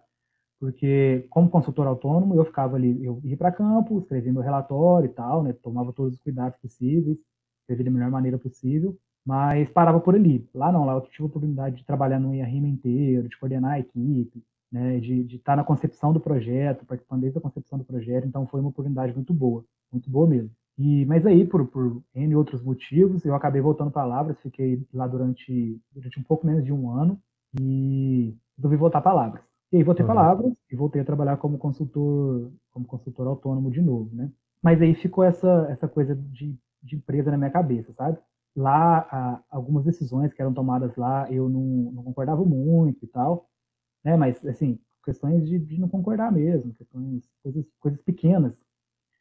Porque 0.61 1.27
como 1.31 1.51
consultor 1.51 1.87
autônomo, 1.87 2.35
eu 2.35 2.45
ficava 2.45 2.77
ali, 2.77 3.05
eu 3.05 3.21
ia 3.25 3.37
para 3.37 3.53
campo, 3.53 3.99
escrevia 3.99 4.33
meu 4.33 4.43
relatório 4.43 5.07
e 5.07 5.13
tal, 5.13 5.43
né? 5.43 5.53
Tomava 5.53 5.93
todos 5.93 6.15
os 6.15 6.21
cuidados 6.21 6.59
possíveis, 6.59 7.19
escrevia 7.61 7.85
da 7.85 7.91
melhor 7.91 8.11
maneira 8.11 8.39
possível 8.39 8.97
mas 9.27 9.69
parava 9.71 9.99
por 9.99 10.15
ali. 10.15 10.49
Lá 10.55 10.71
não, 10.71 10.87
lá 10.87 10.95
eu 10.95 11.01
tive 11.01 11.25
a 11.25 11.27
oportunidade 11.27 11.77
de 11.77 11.85
trabalhar 11.85 12.21
no 12.21 12.33
IARIM 12.33 12.69
inteiro, 12.69 13.29
de 13.29 13.37
coordenar 13.37 13.73
a 13.73 13.81
equipe, 13.81 14.41
né, 14.71 15.01
de, 15.01 15.35
estar 15.35 15.57
na 15.57 15.65
concepção 15.65 16.13
do 16.13 16.21
projeto, 16.21 16.87
participando 16.87 17.23
desde 17.23 17.39
a 17.39 17.41
concepção 17.43 17.77
do 17.77 17.85
projeto, 17.85 18.27
então 18.27 18.47
foi 18.47 18.61
uma 18.61 18.69
oportunidade 18.69 19.13
muito 19.15 19.35
boa, 19.35 19.65
muito 19.91 20.09
boa 20.09 20.29
mesmo. 20.29 20.51
E, 20.79 21.05
mas 21.07 21.27
aí, 21.27 21.45
por, 21.45 21.67
por 21.67 22.03
N 22.15 22.37
outros 22.37 22.63
motivos, 22.63 23.25
eu 23.25 23.35
acabei 23.35 23.61
voltando 23.61 23.91
para 23.91 24.05
Lavras, 24.05 24.39
fiquei 24.41 24.87
lá 24.93 25.07
durante, 25.07 25.81
durante 25.91 26.21
um 26.21 26.23
pouco 26.23 26.47
menos 26.47 26.65
de 26.65 26.73
um 26.73 26.91
ano 26.91 27.19
e 27.59 28.37
resolvi 28.57 28.77
voltar 28.77 29.01
para 29.01 29.15
Lavras. 29.15 29.46
E 29.73 29.77
aí 29.77 29.83
voltei 29.83 30.05
uhum. 30.05 30.13
para 30.13 30.23
Lavras 30.23 30.53
e 30.71 30.77
voltei 30.77 31.03
a 31.03 31.05
trabalhar 31.05 31.37
como 31.39 31.59
consultor, 31.59 32.53
como 32.71 32.87
consultor 32.87 33.27
autônomo 33.27 33.71
de 33.71 33.81
novo, 33.81 34.15
né? 34.15 34.31
Mas 34.63 34.81
aí 34.81 34.95
ficou 34.95 35.25
essa, 35.25 35.67
essa 35.71 35.89
coisa 35.89 36.15
de, 36.15 36.57
de 36.83 36.97
empresa 36.97 37.31
na 37.31 37.37
minha 37.37 37.51
cabeça, 37.51 37.93
sabe? 37.93 38.19
lá 38.57 39.45
algumas 39.51 39.85
decisões 39.85 40.33
que 40.33 40.41
eram 40.41 40.55
tomadas 40.55 40.97
lá 40.97 41.31
eu 41.31 41.49
não, 41.49 41.93
não, 41.93 42.03
concordava 42.03 42.43
muito 42.43 43.05
e 43.05 43.09
tal, 43.09 43.49
né? 44.03 44.17
Mas 44.17 44.45
assim 44.47 44.81
questões 45.05 45.47
de, 45.47 45.59
de 45.59 45.79
não 45.79 45.89
concordar 45.89 46.33
mesmo, 46.33 46.75
questões 46.75 47.23
coisas, 47.43 47.65
coisas 47.79 48.03
pequenas, 48.03 48.61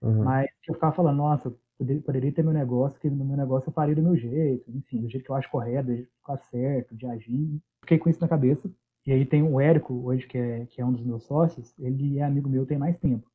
uhum. 0.01 0.23
mas 0.23 0.49
eu 0.67 0.73
ficava 0.73 0.95
falando, 0.95 1.17
nossa, 1.17 1.53
poderia, 1.77 2.01
poderia, 2.01 2.31
ter 2.31 2.43
meu 2.43 2.53
negócio, 2.53 2.99
que 2.99 3.07
no 3.07 3.23
meu 3.23 3.37
negócio 3.37 3.69
eu 3.69 3.73
faria 3.73 3.93
do 3.93 4.01
meu 4.01 4.17
jeito, 4.17 4.71
enfim, 4.71 5.01
do 5.01 5.09
jeito 5.09 5.23
que 5.23 5.29
eu 5.29 5.35
acho 5.35 5.51
correto, 5.51 5.87
do 5.87 5.95
jeito 5.95 6.09
que 6.09 6.17
ficar 6.17 6.37
certo, 6.49 6.95
de 6.95 7.05
agir. 7.05 7.61
Fiquei 7.81 7.99
com 7.99 8.09
isso 8.09 8.19
na 8.19 8.27
cabeça. 8.27 8.67
E 9.05 9.11
aí 9.11 9.25
tem 9.25 9.43
o 9.43 9.59
Érico, 9.59 9.93
hoje, 9.93 10.25
que 10.27 10.37
é, 10.37 10.65
que 10.65 10.81
é 10.81 10.85
um 10.85 10.91
dos 10.91 11.03
meus 11.03 11.23
sócios, 11.23 11.73
ele 11.77 12.17
é 12.17 12.23
amigo 12.23 12.49
meu 12.49 12.65
tem 12.65 12.77
mais 12.77 12.97
tempo. 12.97 13.29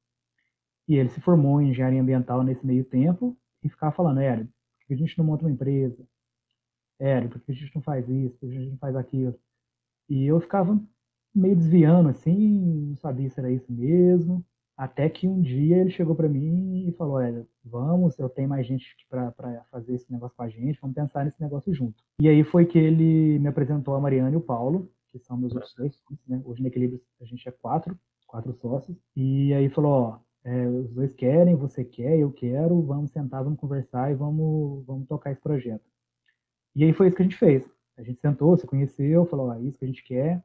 E 0.89 0.97
ele 0.97 1.09
se 1.09 1.21
formou 1.21 1.61
em 1.61 1.71
engenharia 1.71 2.01
ambiental 2.01 2.43
nesse 2.43 2.67
meio 2.67 2.85
tempo 2.85 3.37
e 3.63 3.69
ficava 3.69 3.93
falando, 3.93 4.21
Érico, 4.21 4.53
que 4.87 4.95
a 4.95 4.97
gente 4.97 5.17
não 5.17 5.25
monta 5.25 5.45
uma 5.45 5.53
empresa? 5.53 6.05
Érico, 6.99 7.39
por 7.39 7.47
que 7.47 7.53
a 7.53 7.55
gente 7.55 7.75
não 7.75 7.83
faz 7.83 8.09
isso? 8.09 8.37
Por 8.39 8.49
que 8.49 8.57
a 8.57 8.59
gente 8.59 8.71
não 8.73 8.79
faz 8.79 8.97
aquilo? 8.97 9.35
E 10.09 10.27
eu 10.27 10.41
ficava 10.41 10.79
meio 11.33 11.55
desviando 11.55 12.09
assim, 12.09 12.89
não 12.89 12.97
sabia 12.97 13.31
se 13.31 13.39
era 13.39 13.51
isso 13.51 13.73
mesmo. 13.73 14.45
Até 14.77 15.09
que 15.09 15.29
um 15.29 15.41
dia 15.41 15.77
ele 15.77 15.91
chegou 15.91 16.17
para 16.17 16.29
mim 16.29 16.89
e 16.89 16.93
falou: 16.93 17.17
Olha, 17.17 17.47
vamos, 17.63 18.19
eu 18.19 18.31
tenho 18.31 18.49
mais 18.49 18.67
gente 18.67 18.97
para 19.09 19.31
fazer 19.71 19.95
esse 19.95 20.11
negócio 20.11 20.35
com 20.35 20.43
a 20.43 20.49
gente, 20.49 20.81
vamos 20.81 20.95
pensar 20.95 21.25
nesse 21.25 21.41
negócio 21.41 21.73
junto. 21.73 22.03
E 22.19 22.29
aí 22.29 22.43
foi 22.43 22.65
que 22.65 22.79
ele 22.79 23.39
me 23.39 23.49
apresentou 23.49 23.95
a 23.95 24.01
Mariana 24.01 24.33
e 24.33 24.37
o 24.37 24.41
Paulo, 24.41 24.91
que 25.11 25.19
são 25.19 25.37
meus 25.37 25.55
outros 25.55 25.75
dois 25.75 25.95
sócios, 25.95 26.27
né? 26.27 26.41
Hoje 26.45 26.63
no 26.63 26.69
Equilíbrio 26.69 27.01
a 27.21 27.25
gente 27.25 27.49
é 27.49 27.53
quatro, 27.53 27.99
quatro 28.27 28.53
sócios. 28.55 28.97
E 29.17 29.53
aí 29.53 29.69
falou: 29.69 29.93
Ó, 29.93 30.19
é, 30.45 30.67
os 30.69 30.91
dois 30.93 31.13
querem, 31.15 31.55
você 31.55 31.85
quer, 31.85 32.19
eu 32.19 32.33
quero, 32.33 32.81
vamos 32.83 33.11
sentar, 33.11 33.45
vamos 33.45 33.59
conversar 33.59 34.11
e 34.11 34.15
vamos, 34.15 34.85
vamos 34.87 35.07
tocar 35.07 35.33
esse 35.33 35.41
projeto. 35.41 35.85
E 36.75 36.85
aí 36.85 36.93
foi 36.93 37.09
isso 37.09 37.17
que 37.17 37.23
a 37.23 37.27
gente 37.27 37.37
fez. 37.37 37.69
A 37.99 38.03
gente 38.03 38.21
sentou, 38.21 38.57
se 38.57 38.67
conheceu, 38.67 39.27
falou, 39.27 39.51
ah, 39.51 39.61
isso 39.61 39.79
que 39.79 39.85
a 39.85 39.89
gente 39.89 40.03
quer. 40.03 40.43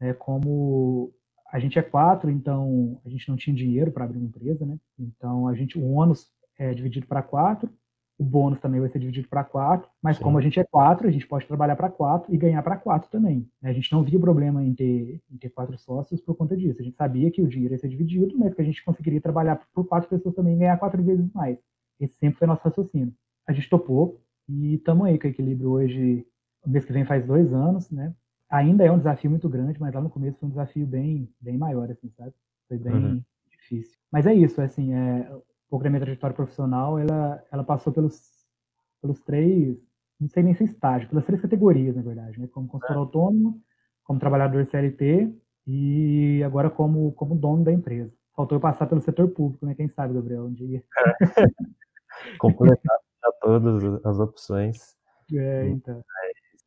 É, 0.00 0.12
como 0.12 1.14
a 1.50 1.58
gente 1.58 1.78
é 1.78 1.82
quatro, 1.82 2.30
então 2.30 3.00
a 3.04 3.08
gente 3.08 3.28
não 3.28 3.36
tinha 3.36 3.56
dinheiro 3.56 3.90
para 3.90 4.04
abrir 4.04 4.18
uma 4.18 4.26
empresa, 4.26 4.66
né? 4.66 4.78
Então 4.98 5.48
a 5.48 5.54
gente, 5.54 5.78
o 5.78 5.84
ônus 5.92 6.30
é 6.58 6.74
dividido 6.74 7.06
para 7.06 7.22
quatro, 7.22 7.72
o 8.18 8.24
bônus 8.24 8.60
também 8.60 8.80
vai 8.80 8.88
ser 8.88 8.98
dividido 8.98 9.28
para 9.28 9.44
quatro, 9.44 9.88
mas 10.02 10.16
Sim. 10.16 10.22
como 10.22 10.38
a 10.38 10.40
gente 10.40 10.58
é 10.58 10.64
quatro, 10.64 11.06
a 11.06 11.10
gente 11.10 11.26
pode 11.26 11.46
trabalhar 11.46 11.76
para 11.76 11.90
quatro 11.90 12.32
e 12.34 12.36
ganhar 12.36 12.62
para 12.62 12.76
quatro 12.76 13.10
também. 13.10 13.46
A 13.62 13.72
gente 13.72 13.92
não 13.92 14.02
via 14.02 14.18
problema 14.18 14.64
em 14.64 14.74
ter, 14.74 15.20
em 15.30 15.36
ter 15.36 15.50
quatro 15.50 15.76
sócios 15.76 16.20
por 16.20 16.34
conta 16.34 16.56
disso. 16.56 16.80
A 16.80 16.84
gente 16.84 16.96
sabia 16.96 17.30
que 17.30 17.42
o 17.42 17.48
dinheiro 17.48 17.74
ia 17.74 17.78
ser 17.78 17.88
dividido, 17.88 18.36
mas 18.38 18.54
que 18.54 18.62
a 18.62 18.64
gente 18.64 18.82
conseguiria 18.82 19.20
trabalhar 19.20 19.60
por 19.74 19.86
quatro 19.86 20.08
pessoas 20.08 20.34
também 20.34 20.54
e 20.54 20.58
ganhar 20.58 20.78
quatro 20.78 21.02
vezes 21.02 21.30
mais. 21.32 21.58
Esse 22.00 22.14
sempre 22.14 22.38
foi 22.38 22.46
nosso 22.46 22.62
raciocínio. 22.62 23.12
A 23.46 23.52
gente 23.52 23.68
topou 23.68 24.20
e 24.48 24.74
estamos 24.74 25.06
aí 25.06 25.18
com 25.18 25.26
o 25.26 25.30
equilíbrio 25.30 25.70
hoje. 25.70 26.26
O 26.64 26.70
mês 26.70 26.84
que 26.84 26.92
vem 26.92 27.04
faz 27.04 27.24
dois 27.26 27.52
anos, 27.52 27.90
né? 27.90 28.14
Ainda 28.48 28.84
é 28.84 28.90
um 28.90 28.98
desafio 28.98 29.30
muito 29.30 29.48
grande, 29.48 29.80
mas 29.80 29.92
lá 29.92 30.00
no 30.00 30.10
começo 30.10 30.38
foi 30.38 30.46
um 30.46 30.50
desafio 30.50 30.86
bem, 30.86 31.28
bem 31.40 31.58
maior, 31.58 31.90
assim, 31.90 32.10
sabe? 32.16 32.32
Foi 32.68 32.78
bem 32.78 32.94
uhum. 32.94 33.22
difícil. 33.50 33.98
Mas 34.10 34.26
é 34.26 34.32
isso, 34.34 34.60
assim, 34.60 34.94
é, 34.94 35.30
pouco 35.68 35.84
da 35.84 35.90
minha 35.90 36.00
trajetória 36.00 36.36
profissional, 36.36 36.98
ela, 36.98 37.42
ela 37.50 37.64
passou 37.64 37.92
pelos, 37.92 38.20
pelos 39.00 39.20
três, 39.22 39.76
não 40.20 40.28
sei 40.28 40.42
nem 40.42 40.54
se 40.54 40.64
estágio, 40.64 41.08
pelas 41.08 41.26
três 41.26 41.40
categorias, 41.40 41.94
na 41.94 42.02
verdade, 42.02 42.40
né? 42.40 42.48
Como 42.48 42.68
consultor 42.68 42.96
é. 42.96 43.00
autônomo, 43.00 43.60
como 44.04 44.20
trabalhador 44.20 44.64
CLT 44.66 45.34
e 45.66 46.42
agora 46.44 46.70
como, 46.70 47.12
como 47.12 47.34
dono 47.34 47.64
da 47.64 47.72
empresa. 47.72 48.12
Faltou 48.34 48.56
eu 48.56 48.60
passar 48.60 48.86
pelo 48.86 49.00
setor 49.00 49.28
público, 49.28 49.64
né? 49.66 49.74
Quem 49.74 49.88
sabe, 49.88 50.14
Gabriel, 50.14 50.44
um 50.44 50.52
dia. 50.52 50.82
É. 50.98 51.16
Completar 52.38 52.98
todas 53.40 54.04
as 54.04 54.18
opções. 54.18 54.96
É, 55.32 55.68
então. 55.68 56.02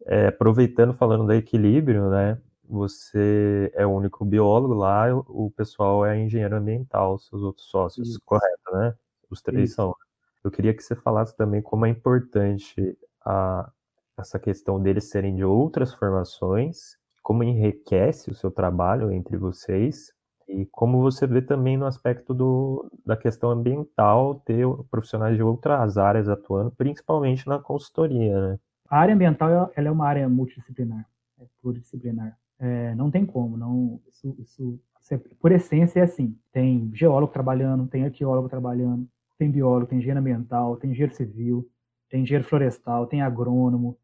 É, 0.06 0.28
aproveitando, 0.28 0.94
falando 0.94 1.26
do 1.26 1.34
equilíbrio, 1.34 2.10
né? 2.10 2.40
Você 2.70 3.72
é 3.74 3.84
o 3.84 3.90
único 3.90 4.24
biólogo 4.24 4.76
lá, 4.76 5.12
o 5.12 5.52
pessoal 5.58 6.06
é 6.06 6.20
engenheiro 6.20 6.56
ambiental, 6.56 7.18
seus 7.18 7.42
outros 7.42 7.68
sócios, 7.68 8.10
Isso. 8.10 8.22
correto, 8.24 8.72
né? 8.74 8.94
Os 9.28 9.42
três 9.42 9.72
Isso. 9.72 9.76
são. 9.78 9.96
Eu 10.44 10.52
queria 10.52 10.72
que 10.72 10.84
você 10.84 10.96
falasse 10.96 11.36
também 11.36 11.64
como 11.64 11.88
é 11.88 11.90
importante 11.90 12.96
a, 13.26 13.72
essa 14.16 14.38
questão 14.38 14.80
deles 14.80 15.10
serem 15.10 15.36
de 15.36 15.44
outras 15.44 15.92
formações, 15.96 16.96
como 17.24 17.44
enriquece 17.44 18.30
o 18.30 18.36
seu 18.36 18.52
trabalho 18.52 19.12
entre 19.12 19.36
vocês 19.36 20.14
e 20.48 20.68
como 20.68 21.02
você 21.02 21.26
vê 21.26 21.42
também 21.42 21.76
no 21.76 21.88
aspecto 21.88 22.36
do, 22.36 22.88
da 23.04 23.18
questão 23.18 23.50
ambiental 23.50 24.36
ter 24.46 24.68
profissionais 24.92 25.36
de 25.36 25.42
outras 25.42 25.98
áreas 25.98 26.30
atuando, 26.30 26.70
principalmente 26.70 27.48
na 27.48 27.58
consultoria, 27.58 28.40
né? 28.52 28.60
A 28.88 29.00
área 29.00 29.16
ambiental 29.16 29.72
ela 29.76 29.88
é 29.88 29.92
uma 29.92 30.08
área 30.08 30.30
multidisciplinar, 30.30 31.08
é 31.40 31.46
pluridisciplinar. 31.62 32.38
É, 32.60 32.94
não 32.96 33.10
tem 33.10 33.26
como, 33.26 33.56
não, 33.56 34.02
isso, 34.10 34.36
isso, 34.38 34.80
isso 35.00 35.14
é, 35.14 35.18
por 35.40 35.52
essência 35.52 36.00
é 36.02 36.04
assim. 36.04 36.38
Tem 36.52 36.92
geólogo 36.94 37.32
trabalhando, 37.32 37.88
tem 37.88 38.04
arqueólogo 38.04 38.50
trabalhando, 38.50 39.08
tem 39.38 39.50
biólogo, 39.50 39.88
tem 39.88 39.98
engenheiro 40.00 40.20
ambiental, 40.20 40.76
tem 40.78 40.92
engenheiro 40.92 41.16
civil, 41.16 41.70
tem 42.10 42.24
engenheiro 42.24 42.48
florestal, 42.48 43.08
tem 43.08 43.22
agrônomo, 43.22 43.98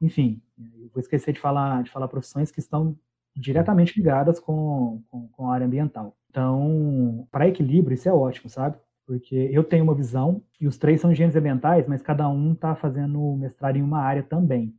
enfim, 0.00 0.42
eu 0.58 0.88
vou 0.92 1.00
esquecer 1.00 1.32
de 1.32 1.40
falar, 1.40 1.82
de 1.82 1.90
falar 1.90 2.08
profissões 2.08 2.50
que 2.50 2.58
estão 2.60 2.96
diretamente 3.36 3.96
ligadas 3.96 4.40
com, 4.40 5.02
com, 5.08 5.28
com 5.28 5.50
a 5.50 5.54
área 5.54 5.66
ambiental. 5.66 6.16
Então, 6.30 7.26
para 7.30 7.48
equilíbrio, 7.48 7.94
isso 7.94 8.08
é 8.08 8.12
ótimo, 8.12 8.48
sabe? 8.48 8.78
Porque 9.06 9.34
eu 9.52 9.64
tenho 9.64 9.84
uma 9.84 9.94
visão, 9.94 10.42
e 10.60 10.66
os 10.66 10.78
três 10.78 11.00
são 11.00 11.12
engenheiros 11.12 11.36
ambientais, 11.36 11.86
mas 11.86 12.02
cada 12.02 12.28
um 12.28 12.52
está 12.52 12.74
fazendo 12.74 13.36
mestrado 13.36 13.76
em 13.76 13.82
uma 13.82 14.00
área 14.00 14.22
também. 14.22 14.74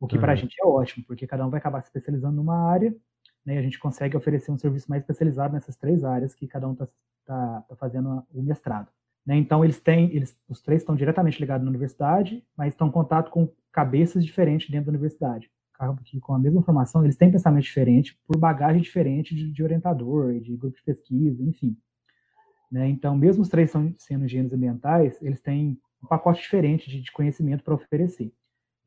O 0.00 0.06
que 0.06 0.16
uhum. 0.16 0.20
para 0.22 0.32
a 0.32 0.36
gente 0.36 0.56
é 0.58 0.66
ótimo, 0.66 1.04
porque 1.06 1.26
cada 1.26 1.46
um 1.46 1.50
vai 1.50 1.58
acabar 1.58 1.82
se 1.82 1.88
especializando 1.88 2.36
numa 2.36 2.56
área, 2.56 2.96
né, 3.44 3.54
e 3.54 3.58
a 3.58 3.62
gente 3.62 3.78
consegue 3.78 4.16
oferecer 4.16 4.50
um 4.50 4.58
serviço 4.58 4.88
mais 4.88 5.02
especializado 5.02 5.52
nessas 5.52 5.76
três 5.76 6.04
áreas 6.04 6.34
que 6.34 6.48
cada 6.48 6.66
um 6.66 6.72
está 6.72 6.86
tá, 7.26 7.64
tá 7.68 7.76
fazendo 7.76 8.24
o 8.32 8.42
mestrado. 8.42 8.88
Né, 9.26 9.36
então, 9.36 9.62
eles 9.62 9.78
têm, 9.78 10.10
eles, 10.16 10.38
os 10.48 10.62
três 10.62 10.80
estão 10.80 10.96
diretamente 10.96 11.38
ligados 11.38 11.64
na 11.64 11.70
universidade, 11.70 12.42
mas 12.56 12.72
estão 12.72 12.88
em 12.88 12.90
contato 12.90 13.30
com 13.30 13.52
cabeças 13.70 14.24
diferentes 14.24 14.70
dentro 14.70 14.86
da 14.86 14.92
universidade. 14.92 15.50
que 16.04 16.18
com 16.18 16.34
a 16.34 16.38
mesma 16.38 16.62
formação, 16.62 17.04
eles 17.04 17.16
têm 17.16 17.30
pensamento 17.30 17.64
diferente, 17.64 18.18
por 18.26 18.38
bagagem 18.38 18.80
diferente 18.80 19.34
de, 19.34 19.52
de 19.52 19.62
orientador, 19.62 20.40
de 20.40 20.56
grupo 20.56 20.76
de 20.76 20.82
pesquisa, 20.82 21.42
enfim. 21.42 21.76
Né? 22.72 22.88
Então, 22.88 23.16
mesmo 23.16 23.42
os 23.42 23.48
três 23.48 23.70
são, 23.70 23.94
sendo 23.98 24.24
engenheiros 24.24 24.52
ambientais, 24.52 25.20
eles 25.20 25.40
têm 25.40 25.78
um 26.02 26.06
pacote 26.06 26.40
diferente 26.40 26.88
de, 26.88 27.02
de 27.02 27.12
conhecimento 27.12 27.62
para 27.62 27.74
oferecer. 27.74 28.32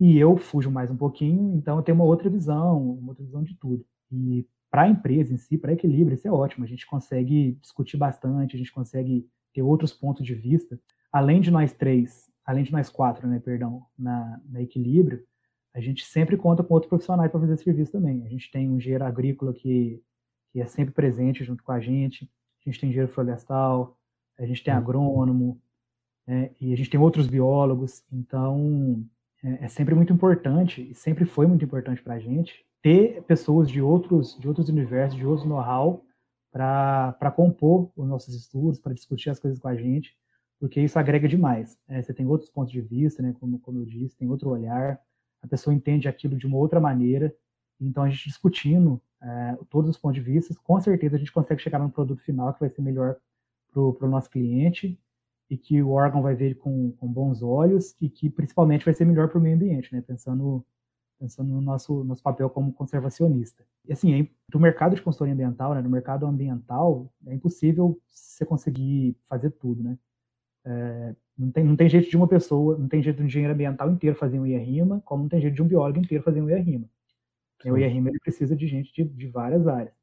E 0.03 0.17
eu 0.17 0.35
fujo 0.35 0.69
mais 0.69 0.91
um 0.91 0.97
pouquinho, 0.97 1.55
então 1.55 1.77
eu 1.77 1.81
tenho 1.81 1.95
uma 1.95 2.03
outra 2.03 2.29
visão, 2.29 2.89
uma 2.95 3.11
outra 3.11 3.23
visão 3.23 3.41
de 3.41 3.55
tudo. 3.55 3.85
E 4.11 4.45
para 4.69 4.81
a 4.81 4.89
empresa 4.89 5.33
em 5.33 5.37
si, 5.37 5.57
para 5.57 5.71
equilíbrio, 5.71 6.15
isso 6.15 6.27
é 6.27 6.31
ótimo. 6.31 6.65
A 6.65 6.67
gente 6.67 6.85
consegue 6.85 7.57
discutir 7.61 7.95
bastante, 7.95 8.53
a 8.53 8.59
gente 8.59 8.73
consegue 8.73 9.25
ter 9.53 9.61
outros 9.61 9.93
pontos 9.93 10.25
de 10.25 10.35
vista. 10.35 10.77
Além 11.09 11.39
de 11.39 11.49
nós 11.49 11.71
três, 11.71 12.29
além 12.45 12.65
de 12.65 12.71
nós 12.73 12.89
quatro, 12.89 13.25
né, 13.25 13.39
perdão, 13.39 13.85
na, 13.97 14.41
na 14.49 14.61
equilíbrio, 14.61 15.23
a 15.73 15.79
gente 15.79 16.03
sempre 16.03 16.35
conta 16.35 16.61
com 16.65 16.73
outros 16.73 16.89
profissionais 16.89 17.31
para 17.31 17.39
fazer 17.39 17.55
serviço 17.55 17.93
também. 17.93 18.25
A 18.25 18.29
gente 18.29 18.51
tem 18.51 18.69
um 18.69 18.75
engenheiro 18.75 19.05
agrícola 19.05 19.53
que, 19.53 20.03
que 20.51 20.59
é 20.59 20.65
sempre 20.65 20.93
presente 20.93 21.45
junto 21.45 21.63
com 21.63 21.71
a 21.71 21.79
gente, 21.79 22.29
a 22.65 22.69
gente 22.69 22.77
tem 22.77 22.89
engenheiro 22.89 23.13
florestal, 23.13 23.97
a 24.37 24.45
gente 24.45 24.65
tem 24.65 24.73
agrônomo, 24.73 25.61
né, 26.27 26.51
e 26.59 26.73
a 26.73 26.75
gente 26.75 26.89
tem 26.89 26.99
outros 26.99 27.25
biólogos. 27.25 28.03
Então, 28.11 29.07
é, 29.43 29.65
é 29.65 29.67
sempre 29.67 29.93
muito 29.93 30.13
importante, 30.13 30.89
e 30.89 30.95
sempre 30.95 31.25
foi 31.25 31.45
muito 31.45 31.65
importante 31.65 32.01
para 32.01 32.15
a 32.15 32.19
gente, 32.19 32.65
ter 32.81 33.21
pessoas 33.23 33.69
de 33.69 33.81
outros, 33.81 34.37
de 34.39 34.47
outros 34.47 34.69
universos, 34.69 35.17
de 35.17 35.25
outros 35.25 35.47
know-how, 35.47 36.05
para 36.51 37.31
compor 37.35 37.91
os 37.95 38.07
nossos 38.07 38.35
estudos, 38.35 38.79
para 38.79 38.93
discutir 38.93 39.29
as 39.29 39.39
coisas 39.39 39.59
com 39.59 39.67
a 39.67 39.75
gente, 39.75 40.15
porque 40.59 40.79
isso 40.79 40.99
agrega 40.99 41.27
demais. 41.27 41.77
É, 41.87 42.01
você 42.01 42.13
tem 42.13 42.27
outros 42.27 42.49
pontos 42.49 42.71
de 42.71 42.79
vista, 42.79 43.23
né, 43.23 43.33
como, 43.39 43.59
como 43.59 43.79
eu 43.79 43.85
disse, 43.85 44.15
tem 44.15 44.29
outro 44.29 44.49
olhar, 44.49 44.99
a 45.41 45.47
pessoa 45.47 45.73
entende 45.73 46.07
aquilo 46.07 46.37
de 46.37 46.45
uma 46.45 46.57
outra 46.57 46.79
maneira, 46.79 47.35
então 47.81 48.03
a 48.03 48.09
gente 48.09 48.29
discutindo 48.29 49.01
é, 49.21 49.57
todos 49.69 49.89
os 49.89 49.97
pontos 49.97 50.15
de 50.15 50.21
vista, 50.21 50.53
com 50.63 50.79
certeza 50.79 51.15
a 51.15 51.19
gente 51.19 51.31
consegue 51.31 51.61
chegar 51.61 51.79
num 51.79 51.89
produto 51.89 52.21
final 52.21 52.53
que 52.53 52.59
vai 52.59 52.69
ser 52.69 52.81
melhor 52.81 53.17
para 53.73 53.81
o 53.81 54.09
nosso 54.09 54.29
cliente 54.29 54.99
e 55.49 55.57
que 55.57 55.81
o 55.81 55.91
órgão 55.91 56.21
vai 56.21 56.35
ver 56.35 56.55
com, 56.55 56.91
com 56.93 57.07
bons 57.07 57.43
olhos 57.43 57.95
e 58.01 58.09
que 58.09 58.29
principalmente 58.29 58.85
vai 58.85 58.93
ser 58.93 59.05
melhor 59.05 59.29
para 59.29 59.37
o 59.37 59.41
meio 59.41 59.55
ambiente, 59.55 59.93
né? 59.93 60.01
Pensando 60.01 60.65
pensando 61.19 61.53
no 61.53 61.61
nosso, 61.61 62.03
nosso 62.03 62.21
papel 62.21 62.49
como 62.49 62.73
conservacionista. 62.73 63.65
E 63.85 63.93
assim, 63.93 64.29
do 64.49 64.59
mercado 64.59 64.93
de 64.93 65.01
consultoria 65.01 65.33
ambiental, 65.33 65.73
né, 65.73 65.81
no 65.81 65.89
mercado 65.89 66.25
ambiental, 66.25 67.09
é 67.25 67.33
impossível 67.33 67.97
você 68.09 68.45
conseguir 68.45 69.15
fazer 69.29 69.51
tudo, 69.51 69.81
né? 69.81 69.97
É, 70.65 71.15
não, 71.37 71.51
tem, 71.51 71.63
não 71.63 71.75
tem 71.75 71.89
jeito 71.89 72.09
de 72.09 72.17
uma 72.17 72.27
pessoa, 72.27 72.77
não 72.77 72.89
tem 72.89 73.01
jeito 73.01 73.17
de 73.17 73.23
um 73.23 73.25
engenheiro 73.25 73.53
ambiental 73.53 73.89
inteiro 73.89 74.17
fazer 74.17 74.39
um 74.39 74.45
IRIMA, 74.45 75.01
como 75.05 75.23
não 75.23 75.29
tem 75.29 75.41
jeito 75.41 75.55
de 75.55 75.61
um 75.61 75.67
biólogo 75.67 75.99
inteiro 75.99 76.23
fazer 76.23 76.41
um 76.41 76.49
IRIMA. 76.49 76.89
O 77.65 77.77
IRIMA 77.77 78.09
ele 78.09 78.19
precisa 78.19 78.55
de 78.55 78.67
gente 78.67 78.93
de, 78.93 79.05
de 79.05 79.27
várias 79.27 79.65
áreas. 79.65 79.95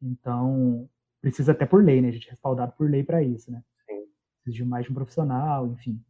Então, 0.00 0.88
precisa 1.20 1.52
até 1.52 1.66
por 1.66 1.84
lei, 1.84 2.00
né? 2.00 2.08
A 2.08 2.12
gente 2.12 2.28
é 2.28 2.30
respaldado 2.30 2.72
por 2.76 2.88
lei 2.88 3.02
para 3.02 3.22
isso, 3.22 3.50
né? 3.50 3.62
Sim. 4.42 4.50
Precisa 4.50 4.64
de 4.64 4.64
mais 4.64 4.90
um 4.90 4.94
profissional, 4.94 5.66
enfim. 5.68 6.00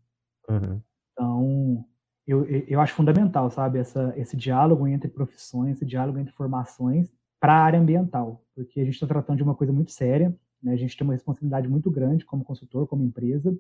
Uhum. 0.49 0.81
Então, 1.13 1.85
eu, 2.27 2.45
eu 2.45 2.81
acho 2.81 2.95
fundamental, 2.95 3.51
sabe, 3.51 3.79
essa, 3.79 4.13
esse 4.17 4.37
diálogo 4.37 4.87
entre 4.87 5.09
profissões, 5.09 5.77
esse 5.77 5.85
diálogo 5.85 6.19
entre 6.19 6.33
formações 6.33 7.13
para 7.41 7.55
a 7.55 7.63
área 7.65 7.81
ambiental, 7.81 8.45
porque 8.55 8.81
a 8.81 8.85
gente 8.85 8.95
está 8.95 9.07
tratando 9.07 9.39
de 9.39 9.43
uma 9.43 9.55
coisa 9.55 9.73
muito 9.73 9.91
séria, 9.91 10.35
né, 10.63 10.73
a 10.73 10.77
gente 10.77 10.97
tem 10.97 11.05
uma 11.05 11.15
responsabilidade 11.15 11.69
muito 11.69 11.91
grande 11.91 12.25
como 12.25 12.45
consultor, 12.45 12.87
como 12.87 13.03
empresa, 13.03 13.57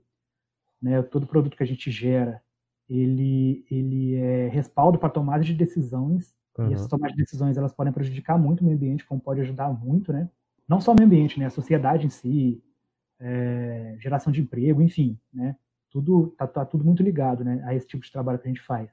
né, 0.80 1.02
todo 1.02 1.26
produto 1.26 1.56
que 1.56 1.62
a 1.62 1.66
gente 1.66 1.90
gera, 1.90 2.40
ele, 2.88 3.66
ele 3.70 4.14
é 4.14 4.48
respaldo 4.48 4.98
para 4.98 5.08
tomada 5.10 5.42
de 5.42 5.52
decisões, 5.52 6.32
uhum. 6.56 6.70
e 6.70 6.74
essas 6.74 6.86
tomadas 6.86 7.16
de 7.16 7.22
decisões 7.22 7.56
elas 7.56 7.72
podem 7.72 7.92
prejudicar 7.92 8.38
muito 8.38 8.60
o 8.60 8.64
meio 8.64 8.76
ambiente, 8.76 9.04
como 9.04 9.20
pode 9.20 9.40
ajudar 9.40 9.72
muito, 9.72 10.12
né, 10.12 10.30
não 10.68 10.80
só 10.80 10.92
o 10.92 10.94
meio 10.94 11.06
ambiente, 11.06 11.40
né, 11.40 11.46
a 11.46 11.50
sociedade 11.50 12.06
em 12.06 12.10
si, 12.10 12.62
é, 13.22 13.96
geração 14.00 14.32
de 14.32 14.40
emprego, 14.40 14.82
enfim, 14.82 15.18
né, 15.32 15.56
tudo 15.90 16.34
tá, 16.36 16.46
tá, 16.46 16.64
tudo 16.64 16.84
muito 16.84 17.02
ligado 17.02 17.44
né, 17.44 17.62
a 17.64 17.74
esse 17.74 17.86
tipo 17.86 18.04
de 18.04 18.10
trabalho 18.10 18.38
que 18.38 18.48
a 18.48 18.50
gente 18.50 18.62
faz. 18.62 18.90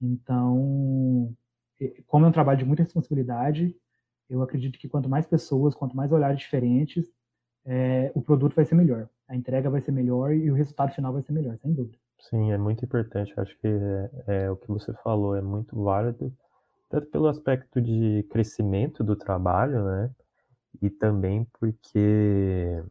Então, 0.00 1.34
como 2.06 2.24
é 2.24 2.28
um 2.28 2.32
trabalho 2.32 2.58
de 2.58 2.64
muita 2.64 2.82
responsabilidade, 2.82 3.76
eu 4.30 4.42
acredito 4.42 4.78
que 4.78 4.88
quanto 4.88 5.08
mais 5.08 5.26
pessoas, 5.26 5.74
quanto 5.74 5.96
mais 5.96 6.12
olhares 6.12 6.38
diferentes, 6.38 7.10
é, 7.64 8.10
o 8.14 8.22
produto 8.22 8.54
vai 8.54 8.64
ser 8.64 8.74
melhor, 8.74 9.08
a 9.28 9.36
entrega 9.36 9.68
vai 9.68 9.80
ser 9.80 9.92
melhor 9.92 10.32
e 10.32 10.50
o 10.50 10.54
resultado 10.54 10.94
final 10.94 11.12
vai 11.12 11.22
ser 11.22 11.32
melhor, 11.32 11.58
sem 11.58 11.72
dúvida. 11.72 11.98
Sim, 12.20 12.50
é 12.52 12.58
muito 12.58 12.84
importante. 12.84 13.32
Acho 13.36 13.56
que 13.58 13.66
é, 13.66 14.10
é, 14.26 14.50
o 14.50 14.56
que 14.56 14.68
você 14.68 14.92
falou 15.04 15.36
é 15.36 15.40
muito 15.40 15.80
válido, 15.80 16.32
tanto 16.88 17.06
pelo 17.08 17.28
aspecto 17.28 17.80
de 17.80 18.24
crescimento 18.30 19.04
do 19.04 19.14
trabalho, 19.14 19.84
né? 19.84 20.10
E 20.82 20.90
também 20.90 21.46
porque 21.58 22.82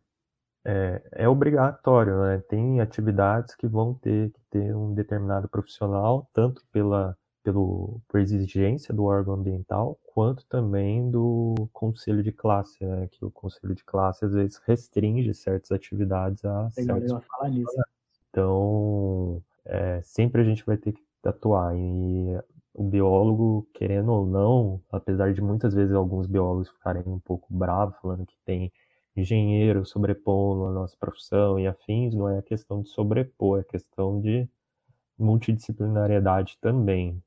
é, 0.68 1.02
é 1.14 1.30
obrigatório, 1.30 2.20
né? 2.20 2.44
Tem 2.50 2.82
atividades 2.82 3.56
que 3.56 3.66
vão 3.66 3.94
ter 3.94 4.32
que 4.32 4.42
ter 4.52 4.76
um 4.76 4.94
determinado 4.94 5.48
profissional, 5.48 6.30
tanto 6.34 6.62
pela 6.72 7.18
pelo, 7.42 8.02
por 8.10 8.20
exigência 8.20 8.94
do 8.94 9.06
órgão 9.06 9.36
ambiental, 9.36 9.98
quanto 10.14 10.46
também 10.48 11.10
do 11.10 11.56
conselho 11.72 12.22
de 12.22 12.34
classe, 12.34 12.86
né? 12.86 13.08
Que 13.10 13.24
o 13.24 13.32
conselho 13.32 13.74
de 13.74 13.86
classe 13.86 14.26
às 14.26 14.34
vezes 14.34 14.58
restringe 14.66 15.34
certas 15.34 15.72
atividades 15.72 16.44
a 16.44 16.70
certos 16.72 17.26
falar 17.26 17.50
nisso. 17.50 17.72
Então, 18.30 19.42
é, 19.64 20.02
sempre 20.02 20.42
a 20.42 20.44
gente 20.44 20.66
vai 20.66 20.76
ter 20.76 20.92
que 20.92 21.02
atuar. 21.24 21.74
E 21.78 22.38
o 22.74 22.84
biólogo, 22.84 23.66
querendo 23.74 24.12
ou 24.12 24.28
não, 24.28 24.82
apesar 24.92 25.34
de 25.34 25.42
muitas 25.42 25.74
vezes 25.74 25.96
alguns 25.96 26.28
biólogos 26.28 26.68
ficarem 26.68 27.04
um 27.06 27.20
pouco 27.20 27.48
bravos, 27.50 27.96
falando 28.02 28.26
que 28.26 28.36
tem 28.44 28.70
engenheiro 29.20 29.86
sobrepondo 29.86 30.66
a 30.68 30.72
nossa 30.72 30.96
profissão 30.98 31.60
e 31.60 31.68
afins, 31.68 32.14
não 32.14 32.30
é 32.30 32.38
a 32.38 32.44
questão 32.44 32.82
de 32.82 32.90
sobrepor, 32.90 33.58
é 33.58 33.62
a 33.62 33.66
questão 33.66 34.22
de 34.22 34.48
multidisciplinariedade 35.18 36.58
também. 36.62 37.22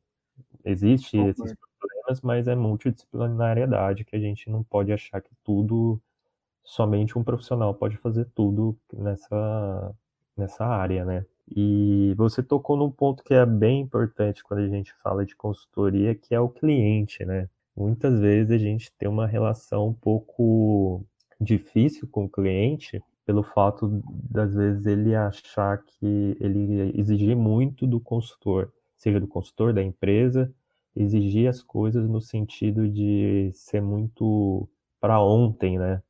Existe 0.65 1.17
esses 1.19 1.55
problemas, 1.79 2.21
mas 2.23 2.47
é 2.47 2.55
multidisciplinariedade 2.55 4.05
que 4.05 4.15
a 4.15 4.21
gente 4.21 4.49
não 4.49 4.63
pode 4.63 4.93
achar 4.93 5.21
que 5.21 5.35
tudo, 5.43 6.01
somente 6.63 7.19
um 7.19 7.25
profissional 7.25 7.75
pode 7.75 7.97
fazer 7.97 8.27
tudo 8.35 8.79
nessa, 8.93 9.95
nessa 10.37 10.65
área, 10.65 11.05
né? 11.05 11.25
E 11.55 12.15
você 12.17 12.43
tocou 12.43 12.77
num 12.77 12.91
ponto 12.91 13.25
que 13.25 13.35
é 13.35 13.45
bem 13.45 13.81
importante 13.81 14.45
quando 14.45 14.61
a 14.61 14.69
gente 14.69 14.93
fala 15.03 15.27
de 15.27 15.35
consultoria, 15.35 16.15
que 16.15 16.35
é 16.35 16.39
o 16.39 16.49
cliente, 16.49 17.25
né? 17.25 17.49
Muitas 17.77 18.21
vezes 18.21 18.53
a 18.53 18.59
gente 18.59 18.93
tem 18.93 19.09
uma 19.09 19.27
relação 19.27 19.89
um 19.89 19.95
pouco 19.95 21.05
difícil 21.41 22.09
com 22.11 22.25
o 22.25 22.29
cliente 22.31 23.03
pelo 23.27 23.43
fato 23.43 24.03
das 24.31 24.55
vezes 24.55 24.87
ele 24.87 25.15
achar 25.15 25.79
que 25.85 26.37
ele 26.41 26.93
exigir 26.99 27.37
muito 27.37 27.87
do 27.87 28.01
consultor, 28.01 28.73
seja 28.97 29.21
do 29.21 29.29
consultor 29.29 29.73
da 29.73 29.83
empresa, 29.83 30.53
exigir 30.97 31.49
as 31.49 31.63
coisas 31.63 32.09
no 32.09 32.21
sentido 32.21 32.89
de 32.89 33.51
ser 33.55 33.81
muito 33.81 34.69
para 35.01 35.23
ontem, 35.23 35.79
né? 35.79 36.03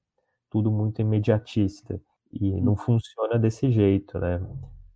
Tudo 0.50 0.70
muito 0.70 1.00
imediatista 1.02 2.00
e 2.32 2.60
não 2.60 2.76
funciona 2.76 3.38
desse 3.38 3.70
jeito, 3.72 4.18
né? 4.18 4.40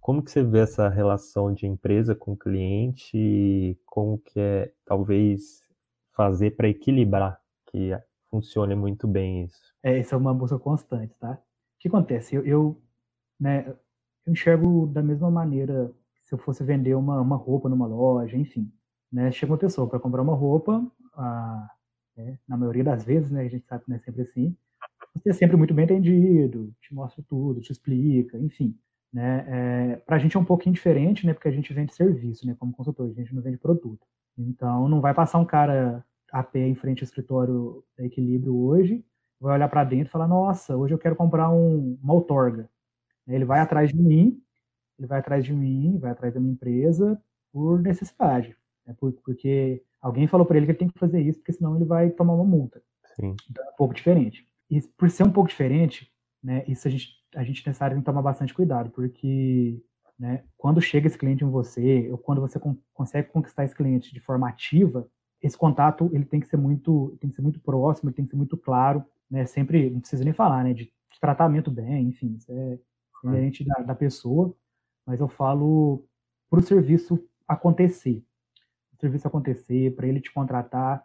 Como 0.00 0.22
que 0.22 0.30
você 0.30 0.42
vê 0.42 0.60
essa 0.60 0.88
relação 0.88 1.52
de 1.52 1.66
empresa 1.66 2.14
com 2.14 2.36
cliente 2.36 3.16
e 3.16 3.76
como 3.86 4.18
que 4.18 4.38
é 4.40 4.72
talvez 4.84 5.62
fazer 6.12 6.52
para 6.56 6.68
equilibrar 6.68 7.40
que 7.66 7.90
funcione 8.30 8.74
muito 8.74 9.08
bem 9.08 9.44
isso. 9.44 9.73
É, 9.84 10.00
é 10.00 10.16
uma 10.16 10.32
busca 10.32 10.58
constante, 10.58 11.14
tá? 11.20 11.32
O 11.34 11.78
que 11.78 11.88
acontece? 11.88 12.34
Eu, 12.34 12.46
eu, 12.46 12.82
né, 13.38 13.68
eu 14.26 14.32
enxergo 14.32 14.86
da 14.86 15.02
mesma 15.02 15.30
maneira 15.30 15.92
se 16.22 16.34
eu 16.34 16.38
fosse 16.38 16.64
vender 16.64 16.94
uma, 16.94 17.20
uma 17.20 17.36
roupa 17.36 17.68
numa 17.68 17.86
loja, 17.86 18.34
enfim. 18.34 18.72
Né, 19.12 19.30
chega 19.30 19.52
uma 19.52 19.58
pessoa 19.58 19.86
para 19.86 20.00
comprar 20.00 20.22
uma 20.22 20.34
roupa, 20.34 20.84
a, 21.12 21.70
né, 22.16 22.38
na 22.48 22.56
maioria 22.56 22.82
das 22.82 23.04
vezes, 23.04 23.30
né, 23.30 23.42
a 23.42 23.48
gente 23.48 23.66
sabe 23.66 23.84
que 23.84 23.90
não 23.90 23.96
é 23.96 24.00
sempre 24.00 24.22
assim, 24.22 24.56
você 25.14 25.30
é 25.30 25.32
sempre 25.34 25.56
muito 25.56 25.74
bem 25.74 25.84
entendido, 25.84 26.74
te 26.80 26.94
mostra 26.94 27.22
tudo, 27.28 27.60
te 27.60 27.70
explica, 27.70 28.38
enfim. 28.38 28.76
Né, 29.12 29.44
é, 29.92 29.96
para 29.96 30.16
a 30.16 30.18
gente 30.18 30.36
é 30.36 30.40
um 30.40 30.44
pouquinho 30.44 30.74
diferente, 30.74 31.26
né, 31.26 31.34
porque 31.34 31.48
a 31.48 31.52
gente 31.52 31.72
vende 31.74 31.94
serviço, 31.94 32.46
né, 32.46 32.56
como 32.58 32.72
consultor, 32.72 33.10
a 33.10 33.12
gente 33.12 33.34
não 33.34 33.42
vende 33.42 33.58
produto. 33.58 34.06
Então, 34.36 34.88
não 34.88 35.00
vai 35.02 35.14
passar 35.14 35.38
um 35.38 35.44
cara 35.44 36.04
a 36.32 36.42
pé 36.42 36.66
em 36.66 36.74
frente 36.74 37.02
ao 37.02 37.04
escritório 37.04 37.84
da 37.96 38.04
Equilíbrio 38.04 38.56
hoje, 38.56 39.04
vai 39.40 39.54
olhar 39.54 39.68
para 39.68 39.84
dentro 39.84 40.06
e 40.06 40.10
falar: 40.10 40.28
Nossa, 40.28 40.76
hoje 40.76 40.94
eu 40.94 40.98
quero 40.98 41.16
comprar 41.16 41.50
um, 41.50 41.98
uma 42.02 42.14
outorga. 42.14 42.68
Ele 43.26 43.44
vai 43.44 43.60
atrás 43.60 43.90
de 43.90 43.96
mim, 43.96 44.40
ele 44.98 45.08
vai 45.08 45.18
atrás 45.18 45.44
de 45.44 45.52
mim, 45.52 45.98
vai 45.98 46.10
atrás 46.10 46.34
da 46.34 46.40
minha 46.40 46.52
empresa 46.52 47.20
por 47.52 47.80
necessidade, 47.80 48.56
né? 48.86 48.94
porque 48.98 49.82
alguém 50.00 50.26
falou 50.26 50.44
para 50.44 50.56
ele 50.56 50.66
que 50.66 50.72
ele 50.72 50.78
tem 50.78 50.88
que 50.88 50.98
fazer 50.98 51.20
isso, 51.20 51.38
porque 51.38 51.52
senão 51.52 51.76
ele 51.76 51.84
vai 51.84 52.10
tomar 52.10 52.34
uma 52.34 52.44
multa. 52.44 52.82
Sim. 53.16 53.36
Então 53.50 53.64
é 53.64 53.70
um 53.70 53.76
pouco 53.76 53.94
diferente. 53.94 54.46
E 54.70 54.80
por 54.82 55.08
ser 55.08 55.22
um 55.22 55.30
pouco 55.30 55.48
diferente, 55.48 56.10
né, 56.42 56.64
isso 56.66 56.86
a 56.86 56.90
gente, 56.90 57.08
a 57.34 57.44
gente 57.44 57.66
necessário 57.66 58.00
tomar 58.02 58.22
bastante 58.22 58.52
cuidado, 58.52 58.90
porque 58.90 59.80
né, 60.18 60.42
quando 60.56 60.80
chega 60.80 61.06
esse 61.06 61.18
cliente 61.18 61.44
em 61.44 61.50
você, 61.50 62.08
ou 62.10 62.18
quando 62.18 62.40
você 62.40 62.60
consegue 62.92 63.28
conquistar 63.28 63.64
esse 63.64 63.74
cliente 63.74 64.12
de 64.12 64.20
forma 64.20 64.48
ativa, 64.48 65.08
esse 65.40 65.56
contato 65.56 66.10
ele 66.12 66.24
tem 66.24 66.40
que 66.40 66.48
ser 66.48 66.56
muito, 66.56 67.16
tem 67.20 67.30
que 67.30 67.36
ser 67.36 67.42
muito 67.42 67.60
próximo, 67.60 68.08
ele 68.08 68.16
tem 68.16 68.24
que 68.24 68.30
ser 68.30 68.36
muito 68.36 68.56
claro, 68.56 69.04
né? 69.34 69.44
Sempre, 69.46 69.90
não 69.90 70.00
precisa 70.00 70.24
nem 70.24 70.32
falar, 70.32 70.62
né? 70.62 70.72
De, 70.72 70.84
de 70.84 71.20
tratamento 71.20 71.70
bem, 71.70 72.08
enfim, 72.08 72.34
isso 72.36 72.50
é 72.52 72.78
diferente 73.14 73.64
da, 73.64 73.82
da 73.82 73.94
pessoa, 73.94 74.54
mas 75.04 75.20
eu 75.20 75.28
falo 75.28 76.04
para 76.48 76.60
o 76.60 76.62
serviço 76.62 77.22
acontecer, 77.48 78.22
o 78.92 79.00
serviço 79.00 79.26
acontecer, 79.26 79.94
para 79.96 80.06
ele 80.06 80.20
te 80.20 80.32
contratar, 80.32 81.04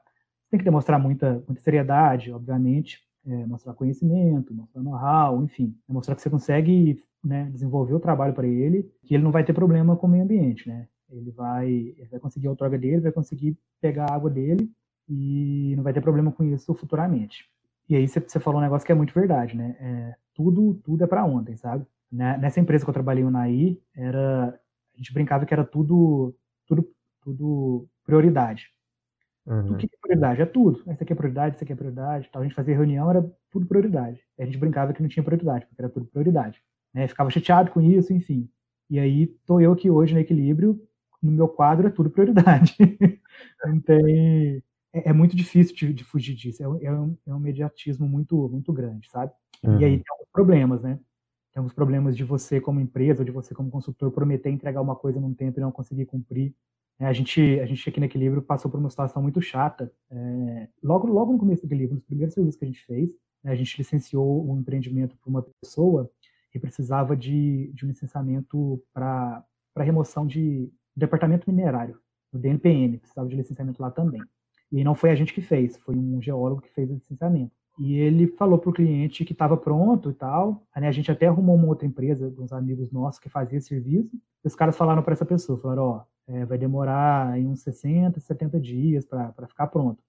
tem 0.49 0.59
que 0.59 0.63
demonstrar 0.63 0.99
muita, 0.99 1.43
muita 1.47 1.61
seriedade, 1.61 2.31
obviamente, 2.31 2.99
é, 3.25 3.45
mostrar 3.45 3.73
conhecimento, 3.73 4.53
mostrar 4.53 4.81
know-how, 4.81 5.43
enfim, 5.43 5.75
é 5.89 5.93
mostrar 5.93 6.15
que 6.15 6.21
você 6.21 6.29
consegue 6.29 7.01
né, 7.23 7.49
desenvolver 7.51 7.93
o 7.93 7.99
trabalho 7.99 8.33
para 8.33 8.47
ele, 8.47 8.89
que 9.03 9.13
ele 9.13 9.23
não 9.23 9.31
vai 9.31 9.43
ter 9.43 9.53
problema 9.53 9.95
com 9.95 10.07
o 10.07 10.09
meio 10.09 10.23
ambiente, 10.23 10.67
né? 10.67 10.87
Ele 11.09 11.31
vai, 11.31 11.67
ele 11.67 12.07
vai 12.09 12.19
conseguir 12.19 12.47
a 12.47 12.51
outorga 12.51 12.77
dele, 12.77 13.01
vai 13.01 13.11
conseguir 13.11 13.57
pegar 13.81 14.05
a 14.05 14.13
água 14.13 14.29
dele 14.29 14.71
e 15.07 15.73
não 15.75 15.83
vai 15.83 15.91
ter 15.91 16.01
problema 16.01 16.31
com 16.31 16.43
isso 16.43 16.73
futuramente. 16.75 17.49
E 17.89 17.95
aí 17.95 18.07
você 18.07 18.39
falou 18.39 18.59
um 18.59 18.63
negócio 18.63 18.85
que 18.85 18.91
é 18.91 18.95
muito 18.95 19.13
verdade, 19.13 19.57
né? 19.57 19.75
É, 19.79 20.15
tudo, 20.35 20.75
tudo 20.83 21.03
é 21.03 21.07
para 21.07 21.25
ontem, 21.25 21.57
sabe? 21.57 21.85
Né, 22.11 22.37
nessa 22.37 22.59
empresa 22.59 22.83
que 22.83 22.89
eu 22.89 22.93
trabalhei 22.93 23.23
no 23.23 23.31
NAI, 23.31 23.77
era, 23.95 24.49
a 24.93 24.97
gente 24.97 25.13
brincava 25.13 25.45
que 25.45 25.53
era 25.53 25.65
tudo, 25.65 26.35
tudo, 26.67 26.87
tudo 27.21 27.87
prioridade. 28.05 28.71
Uhum. 29.45 29.73
O 29.73 29.77
que 29.77 29.87
é 29.87 29.97
prioridade? 29.99 30.41
É 30.41 30.45
tudo. 30.45 30.83
Essa 30.87 31.03
aqui 31.03 31.13
é 31.13 31.15
prioridade, 31.15 31.55
isso 31.55 31.63
aqui 31.63 31.73
é 31.73 31.75
prioridade. 31.75 32.29
Tal. 32.31 32.41
A 32.41 32.45
gente 32.45 32.55
fazia 32.55 32.75
reunião, 32.75 33.09
era 33.09 33.27
tudo 33.51 33.65
prioridade. 33.65 34.21
A 34.37 34.45
gente 34.45 34.57
brincava 34.57 34.93
que 34.93 35.01
não 35.01 35.09
tinha 35.09 35.23
prioridade, 35.23 35.65
porque 35.65 35.81
era 35.81 35.89
tudo 35.89 36.05
prioridade. 36.05 36.61
Né? 36.93 37.07
Ficava 37.07 37.31
chateado 37.31 37.71
com 37.71 37.81
isso, 37.81 38.13
enfim. 38.13 38.47
E 38.89 38.99
aí 38.99 39.27
tô 39.45 39.59
eu 39.59 39.75
que 39.75 39.89
hoje 39.89 40.13
no 40.13 40.19
equilíbrio, 40.19 40.79
no 41.21 41.31
meu 41.31 41.47
quadro 41.47 41.87
é 41.87 41.91
tudo 41.91 42.09
prioridade. 42.09 42.75
não 43.65 43.79
tem... 43.81 44.63
É, 44.93 45.09
é, 45.09 45.13
muito 45.13 45.35
difícil 45.35 45.75
de, 45.75 45.93
de 45.93 46.03
fugir 46.03 46.35
disso. 46.35 46.63
É, 46.63 46.85
é, 46.85 46.91
um, 46.91 47.17
é 47.27 47.33
um 47.33 47.39
mediatismo 47.39 48.07
muito, 48.07 48.49
muito 48.49 48.73
grande, 48.73 49.09
sabe? 49.09 49.31
Uhum. 49.63 49.79
E 49.79 49.85
aí 49.85 49.91
uhum. 49.93 49.97
tem 49.97 50.11
alguns 50.11 50.29
problemas, 50.31 50.81
né? 50.81 50.99
Tem 51.51 51.59
alguns 51.59 51.73
problemas 51.73 52.15
de 52.15 52.23
você 52.23 52.61
como 52.61 52.79
empresa, 52.79 53.21
ou 53.21 53.25
de 53.25 53.31
você 53.31 53.53
como 53.53 53.71
consultor 53.71 54.11
prometer 54.11 54.49
entregar 54.49 54.81
uma 54.81 54.95
coisa 54.95 55.19
num 55.19 55.33
tempo 55.33 55.59
e 55.59 55.61
não 55.61 55.71
conseguir 55.71 56.05
cumprir. 56.05 56.53
É, 56.99 57.05
a 57.05 57.13
gente, 57.13 57.59
a 57.59 57.65
gente 57.65 57.87
aqui 57.87 57.99
no 57.99 58.05
Equilíbrio 58.05 58.41
passou 58.41 58.69
por 58.69 58.79
uma 58.79 58.89
situação 58.89 59.21
muito 59.21 59.41
chata. 59.41 59.91
É, 60.11 60.67
logo, 60.83 61.07
logo 61.07 61.31
no 61.31 61.39
começo 61.39 61.61
do 61.61 61.67
Equilíbrio, 61.67 61.95
nos 61.95 62.05
primeiros 62.05 62.33
serviços 62.33 62.59
que 62.59 62.65
a 62.65 62.67
gente 62.67 62.85
fez, 62.85 63.11
né, 63.43 63.51
a 63.51 63.55
gente 63.55 63.77
licenciou 63.77 64.49
um 64.49 64.59
empreendimento 64.59 65.15
para 65.17 65.29
uma 65.29 65.45
pessoa 65.61 66.09
que 66.51 66.59
precisava 66.59 67.15
de, 67.15 67.71
de 67.73 67.85
um 67.85 67.89
licenciamento 67.89 68.83
para 68.93 69.45
remoção 69.77 70.25
de 70.25 70.69
departamento 70.95 71.49
minerário, 71.49 71.97
do 72.33 72.39
DNPN, 72.39 72.97
precisava 72.97 73.27
de 73.29 73.35
licenciamento 73.35 73.81
lá 73.81 73.89
também. 73.89 74.21
E 74.71 74.83
não 74.83 74.95
foi 74.95 75.11
a 75.11 75.15
gente 75.15 75.33
que 75.33 75.41
fez, 75.41 75.77
foi 75.77 75.95
um 75.95 76.21
geólogo 76.21 76.61
que 76.61 76.69
fez 76.69 76.89
o 76.89 76.93
licenciamento. 76.93 77.51
E 77.79 77.95
ele 77.95 78.27
falou 78.27 78.59
para 78.59 78.69
o 78.69 78.73
cliente 78.73 79.23
que 79.23 79.31
estava 79.31 79.55
pronto 79.55 80.11
e 80.11 80.13
tal. 80.13 80.63
Aí, 80.75 80.81
né, 80.81 80.89
a 80.89 80.91
gente 80.91 81.09
até 81.09 81.27
arrumou 81.27 81.55
uma 81.55 81.67
outra 81.67 81.87
empresa, 81.87 82.33
uns 82.37 82.51
amigos 82.51 82.91
nossos 82.91 83.19
que 83.19 83.29
fazia 83.29 83.61
serviço. 83.61 84.15
E 84.43 84.47
os 84.47 84.53
caras 84.53 84.75
falaram 84.75 85.01
para 85.01 85.13
essa 85.13 85.25
pessoa, 85.25 85.57
falaram, 85.59 85.83
ó, 85.83 86.03
é, 86.27 86.45
vai 86.45 86.57
demorar 86.57 87.29
aí 87.29 87.45
uns 87.45 87.61
60, 87.61 88.19
70 88.19 88.59
dias 88.59 89.05
para 89.05 89.47
ficar 89.47 89.67
pronto. 89.67 90.03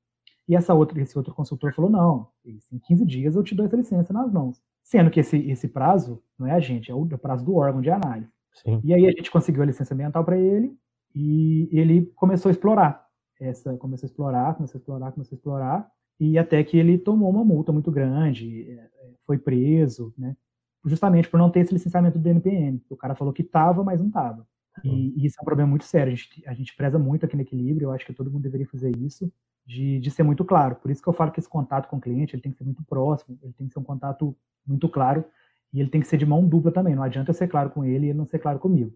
E 0.48 0.56
essa 0.56 0.74
outra, 0.74 1.00
esse 1.00 1.16
outro 1.16 1.32
consultor 1.32 1.72
falou, 1.72 1.88
não, 1.88 2.26
em 2.44 2.78
15 2.80 3.06
dias 3.06 3.36
eu 3.36 3.44
te 3.44 3.54
dou 3.54 3.64
essa 3.64 3.76
licença 3.76 4.12
nas 4.12 4.32
mãos. 4.32 4.60
Sendo 4.82 5.08
que 5.08 5.20
esse, 5.20 5.36
esse 5.48 5.68
prazo 5.68 6.20
não 6.36 6.48
é 6.48 6.52
a 6.52 6.60
gente, 6.60 6.90
é 6.90 6.94
o, 6.94 7.06
é 7.08 7.14
o 7.14 7.18
prazo 7.18 7.44
do 7.44 7.54
órgão 7.54 7.80
de 7.80 7.90
análise. 7.90 8.32
Sim. 8.52 8.80
E 8.82 8.92
aí 8.92 9.06
a 9.06 9.12
gente 9.12 9.30
conseguiu 9.30 9.62
a 9.62 9.66
licença 9.66 9.94
ambiental 9.94 10.24
para 10.24 10.36
ele 10.36 10.76
e 11.14 11.68
ele 11.70 12.06
começou 12.16 12.48
a 12.48 12.52
explorar. 12.52 13.06
Essa, 13.40 13.76
começou 13.76 14.06
a 14.06 14.10
explorar, 14.10 14.54
começou 14.54 14.78
a 14.78 14.80
explorar, 14.80 15.12
começou 15.12 15.34
a 15.34 15.36
explorar, 15.36 15.90
e 16.20 16.38
até 16.38 16.62
que 16.62 16.76
ele 16.76 16.98
tomou 16.98 17.30
uma 17.30 17.44
multa 17.44 17.72
muito 17.72 17.90
grande, 17.90 18.70
é, 18.70 18.74
é, 18.74 18.90
foi 19.26 19.38
preso, 19.38 20.12
né? 20.18 20.36
Justamente 20.84 21.28
por 21.28 21.38
não 21.38 21.50
ter 21.50 21.60
esse 21.60 21.72
licenciamento 21.72 22.18
do 22.18 22.22
DNPM. 22.22 22.82
O 22.88 22.96
cara 22.96 23.14
falou 23.14 23.32
que 23.32 23.42
estava, 23.42 23.82
mas 23.82 24.00
não 24.00 24.08
estava. 24.08 24.46
E, 24.84 24.88
uhum. 24.88 25.14
e, 25.16 25.26
isso 25.26 25.36
é 25.38 25.42
um 25.42 25.44
problema 25.44 25.70
muito 25.70 25.84
sério. 25.84 26.12
A 26.12 26.16
gente, 26.16 26.48
a 26.48 26.54
gente 26.54 26.76
preza 26.76 26.98
muito 26.98 27.24
aqui 27.24 27.36
no 27.36 27.42
equilíbrio, 27.42 27.86
eu 27.86 27.92
acho 27.92 28.04
que 28.06 28.12
todo 28.12 28.30
mundo 28.30 28.42
deveria 28.42 28.66
fazer 28.66 28.94
isso, 28.96 29.32
de, 29.66 29.98
de 29.98 30.10
ser 30.10 30.22
muito 30.22 30.44
claro. 30.44 30.76
Por 30.76 30.90
isso 30.90 31.02
que 31.02 31.08
eu 31.08 31.12
falo 31.12 31.32
que 31.32 31.40
esse 31.40 31.48
contato 31.48 31.88
com 31.88 31.96
o 31.96 32.00
cliente 32.00 32.34
ele 32.34 32.42
tem 32.42 32.52
que 32.52 32.58
ser 32.58 32.64
muito 32.64 32.82
próximo, 32.84 33.38
ele 33.42 33.52
tem 33.52 33.66
que 33.66 33.72
ser 33.72 33.78
um 33.78 33.84
contato 33.84 34.36
muito 34.66 34.88
claro 34.88 35.24
e 35.72 35.80
ele 35.80 35.90
tem 35.90 36.00
que 36.00 36.06
ser 36.06 36.16
de 36.16 36.26
mão 36.26 36.46
dupla 36.46 36.72
também. 36.72 36.94
Não 36.94 37.02
adianta 37.02 37.30
eu 37.30 37.34
ser 37.34 37.48
claro 37.48 37.70
com 37.70 37.84
ele 37.84 38.06
e 38.06 38.08
ele 38.10 38.18
não 38.18 38.26
ser 38.26 38.38
claro 38.38 38.58
comigo. 38.58 38.92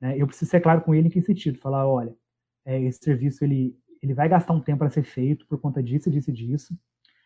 Né? 0.00 0.16
Eu 0.16 0.26
preciso 0.26 0.50
ser 0.50 0.60
claro 0.60 0.80
com 0.82 0.94
ele 0.94 1.08
em 1.08 1.10
que 1.10 1.20
sentido? 1.20 1.58
Falar, 1.58 1.86
olha, 1.86 2.14
é, 2.68 2.80
esse 2.82 2.98
serviço 3.02 3.44
ele, 3.44 3.74
ele 4.02 4.12
vai 4.12 4.28
gastar 4.28 4.52
um 4.52 4.60
tempo 4.60 4.80
para 4.80 4.90
ser 4.90 5.02
feito 5.02 5.46
por 5.46 5.58
conta 5.58 5.82
disso, 5.82 6.10
disso 6.10 6.30
e 6.30 6.32
disso. 6.32 6.78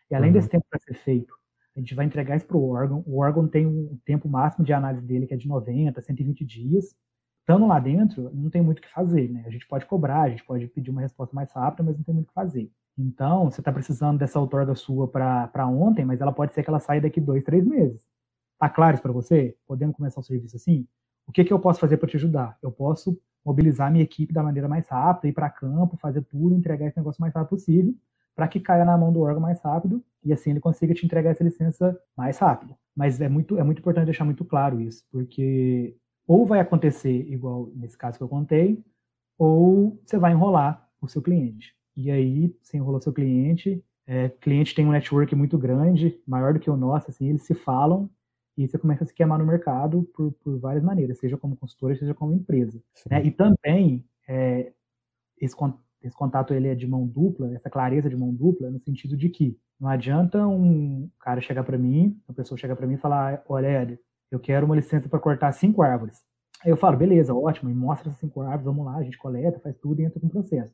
E 0.09 0.15
além 0.15 0.29
uhum. 0.29 0.35
desse 0.35 0.49
tempo 0.49 0.65
para 0.69 0.79
ser 0.79 0.93
feito, 0.93 1.35
a 1.75 1.79
gente 1.79 1.93
vai 1.93 2.05
entregar 2.05 2.37
isso 2.37 2.45
para 2.45 2.55
o 2.55 2.69
órgão. 2.69 3.03
O 3.05 3.19
órgão 3.19 3.47
tem 3.47 3.65
um 3.65 3.97
tempo 4.05 4.29
máximo 4.29 4.63
de 4.63 4.71
análise 4.71 5.05
dele, 5.05 5.27
que 5.27 5.33
é 5.33 5.37
de 5.37 5.47
90, 5.47 6.01
120 6.01 6.45
dias 6.45 6.95
estando 7.43 7.67
lá 7.67 7.77
dentro, 7.77 8.31
não 8.33 8.49
tem 8.49 8.61
muito 8.61 8.79
o 8.79 8.81
que 8.81 8.89
fazer, 8.89 9.29
né? 9.29 9.43
A 9.45 9.49
gente 9.49 9.67
pode 9.67 9.85
cobrar, 9.85 10.21
a 10.21 10.29
gente 10.29 10.45
pode 10.45 10.65
pedir 10.67 10.89
uma 10.89 11.01
resposta 11.01 11.35
mais 11.35 11.51
rápida, 11.51 11.83
mas 11.83 11.97
não 11.97 12.03
tem 12.03 12.15
muito 12.15 12.27
o 12.27 12.29
que 12.29 12.33
fazer. 12.33 12.71
Então, 12.97 13.51
você 13.51 13.59
está 13.59 13.71
precisando 13.71 14.17
dessa 14.17 14.39
outorga 14.39 14.73
sua 14.75 15.09
para 15.09 15.67
ontem, 15.67 16.05
mas 16.05 16.21
ela 16.21 16.31
pode 16.31 16.53
ser 16.53 16.63
que 16.63 16.69
ela 16.69 16.79
saia 16.79 17.01
daqui 17.01 17.19
dois, 17.19 17.43
três 17.43 17.65
meses. 17.65 18.07
Tá 18.57 18.69
claro 18.69 18.93
isso 18.93 19.03
para 19.03 19.11
você? 19.11 19.57
Podemos 19.67 19.95
começar 19.95 20.21
o 20.21 20.23
serviço 20.23 20.55
assim? 20.55 20.87
O 21.27 21.31
que, 21.33 21.43
que 21.43 21.51
eu 21.51 21.59
posso 21.59 21.81
fazer 21.81 21.97
para 21.97 22.07
te 22.07 22.15
ajudar? 22.15 22.57
Eu 22.61 22.71
posso 22.71 23.19
mobilizar 23.45 23.91
minha 23.91 24.03
equipe 24.03 24.33
da 24.33 24.43
maneira 24.43 24.67
mais 24.67 24.87
rápida, 24.87 25.27
ir 25.27 25.33
para 25.33 25.49
campo, 25.49 25.97
fazer 25.97 26.21
tudo, 26.23 26.55
entregar 26.55 26.87
esse 26.87 26.97
negócio 26.97 27.19
o 27.19 27.21
mais 27.21 27.33
rápido 27.33 27.49
possível, 27.49 27.93
para 28.35 28.47
que 28.47 28.59
caia 28.59 28.85
na 28.85 28.97
mão 28.97 29.11
do 29.11 29.21
órgão 29.21 29.41
mais 29.41 29.61
rápido 29.61 30.03
e 30.23 30.31
assim 30.33 30.51
ele 30.51 30.59
consiga 30.59 30.93
te 30.93 31.05
entregar 31.05 31.31
essa 31.31 31.43
licença 31.43 31.99
mais 32.15 32.37
rápido. 32.37 32.75
Mas 32.95 33.19
é 33.21 33.29
muito, 33.29 33.57
é 33.57 33.63
muito 33.63 33.79
importante 33.79 34.05
deixar 34.05 34.25
muito 34.25 34.45
claro 34.45 34.79
isso, 34.81 35.03
porque 35.11 35.95
ou 36.25 36.45
vai 36.45 36.59
acontecer 36.59 37.29
igual 37.31 37.69
nesse 37.75 37.97
caso 37.97 38.17
que 38.17 38.23
eu 38.23 38.29
contei, 38.29 38.83
ou 39.37 39.99
você 40.05 40.17
vai 40.17 40.31
enrolar 40.31 40.87
o 41.01 41.07
seu 41.07 41.21
cliente. 41.21 41.75
E 41.95 42.09
aí, 42.09 42.55
você 42.61 42.77
enrolou 42.77 43.01
seu 43.01 43.13
cliente, 43.13 43.83
é, 44.07 44.29
cliente 44.29 44.73
tem 44.73 44.85
um 44.85 44.91
network 44.91 45.35
muito 45.35 45.57
grande, 45.57 46.19
maior 46.25 46.53
do 46.53 46.59
que 46.59 46.69
o 46.69 46.77
nosso, 46.77 47.09
assim, 47.09 47.29
eles 47.29 47.43
se 47.43 47.53
falam 47.53 48.09
e 48.57 48.67
você 48.67 48.77
começa 48.77 49.03
a 49.03 49.07
se 49.07 49.13
queimar 49.13 49.39
no 49.39 49.45
mercado 49.45 50.03
por, 50.15 50.31
por 50.33 50.59
várias 50.59 50.83
maneiras, 50.83 51.17
seja 51.17 51.37
como 51.37 51.55
consultora, 51.55 51.95
seja 51.95 52.13
como 52.13 52.33
empresa. 52.33 52.81
Né? 53.09 53.25
E 53.25 53.31
também, 53.31 54.05
é, 54.27 54.71
esse, 55.39 55.55
esse 56.01 56.15
contato 56.15 56.53
ele 56.53 56.67
é 56.67 56.75
de 56.75 56.87
mão 56.87 57.07
dupla, 57.07 57.53
essa 57.53 57.69
clareza 57.69 58.09
de 58.09 58.15
mão 58.15 58.33
dupla, 58.33 58.69
no 58.69 58.79
sentido 58.79 59.17
de 59.17 59.29
que 59.29 59.57
não 59.79 59.89
adianta 59.89 60.47
um 60.47 61.09
cara 61.19 61.41
chegar 61.41 61.63
para 61.63 61.77
mim, 61.77 62.19
uma 62.27 62.35
pessoa 62.35 62.57
chegar 62.57 62.75
para 62.75 62.87
mim 62.87 62.93
e 62.93 62.99
falar, 62.99 63.43
olha, 63.47 63.81
Ed, 63.81 63.99
eu 64.31 64.39
quero 64.39 64.65
uma 64.65 64.75
licença 64.75 65.09
para 65.09 65.19
cortar 65.19 65.51
cinco 65.51 65.81
árvores. 65.81 66.23
Aí 66.63 66.71
eu 66.71 66.77
falo, 66.77 66.95
beleza, 66.95 67.33
ótimo, 67.33 67.69
me 67.69 67.75
mostra 67.75 68.09
essas 68.09 68.19
cinco 68.19 68.41
árvores, 68.41 68.65
vamos 68.65 68.85
lá, 68.85 68.95
a 68.95 69.03
gente 69.03 69.17
coleta, 69.17 69.59
faz 69.59 69.75
tudo 69.77 69.99
e 69.99 70.05
entra 70.05 70.19
com 70.19 70.27
o 70.27 70.29
processo. 70.29 70.73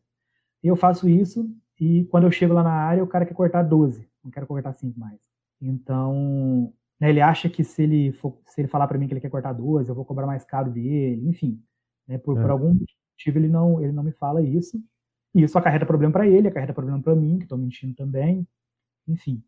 Eu 0.62 0.76
faço 0.76 1.08
isso 1.10 1.50
e 1.80 2.06
quando 2.06 2.26
eu 2.26 2.32
chego 2.32 2.54
lá 2.54 2.62
na 2.62 2.74
área, 2.74 3.04
o 3.04 3.08
cara 3.08 3.26
quer 3.26 3.34
cortar 3.34 3.64
12, 3.64 4.08
não 4.24 4.30
quero 4.30 4.46
cortar 4.46 4.74
cinco 4.74 5.00
mais. 5.00 5.20
Então, 5.62 6.74
né, 7.00 7.10
ele 7.10 7.22
acha 7.22 7.50
que 7.50 7.64
se 7.64 7.84
ele, 7.84 8.12
for, 8.12 8.38
se 8.46 8.62
ele 8.62 8.68
falar 8.68 8.88
para 8.88 8.98
mim 8.98 9.08
que 9.08 9.14
ele 9.14 9.22
quer 9.22 9.30
cortar 9.30 9.54
12, 9.54 9.90
eu 9.90 9.96
vou 9.96 10.06
cobrar 10.06 10.28
mais 10.28 10.44
caro 10.44 10.72
dele, 10.72 11.28
enfim. 11.28 11.62
Né, 12.08 12.18
por, 12.18 12.38
é. 12.38 12.42
por 12.42 12.52
algum 12.52 12.74
motivo 12.74 13.38
ele 13.38 13.48
não, 13.48 13.82
ele 13.82 13.92
não 13.92 14.04
me 14.04 14.12
fala 14.12 14.42
isso. 14.42 14.82
E 15.34 15.44
isso 15.44 15.58
acarreta 15.58 15.86
problema 15.86 16.12
para 16.12 16.28
ele, 16.28 16.48
acarreta 16.48 16.74
problema 16.74 17.02
para 17.02 17.16
mim, 17.16 17.38
que 17.38 17.44
estou 17.44 17.58
mentindo 17.58 17.96
também, 17.96 18.48
enfim. 19.08 19.44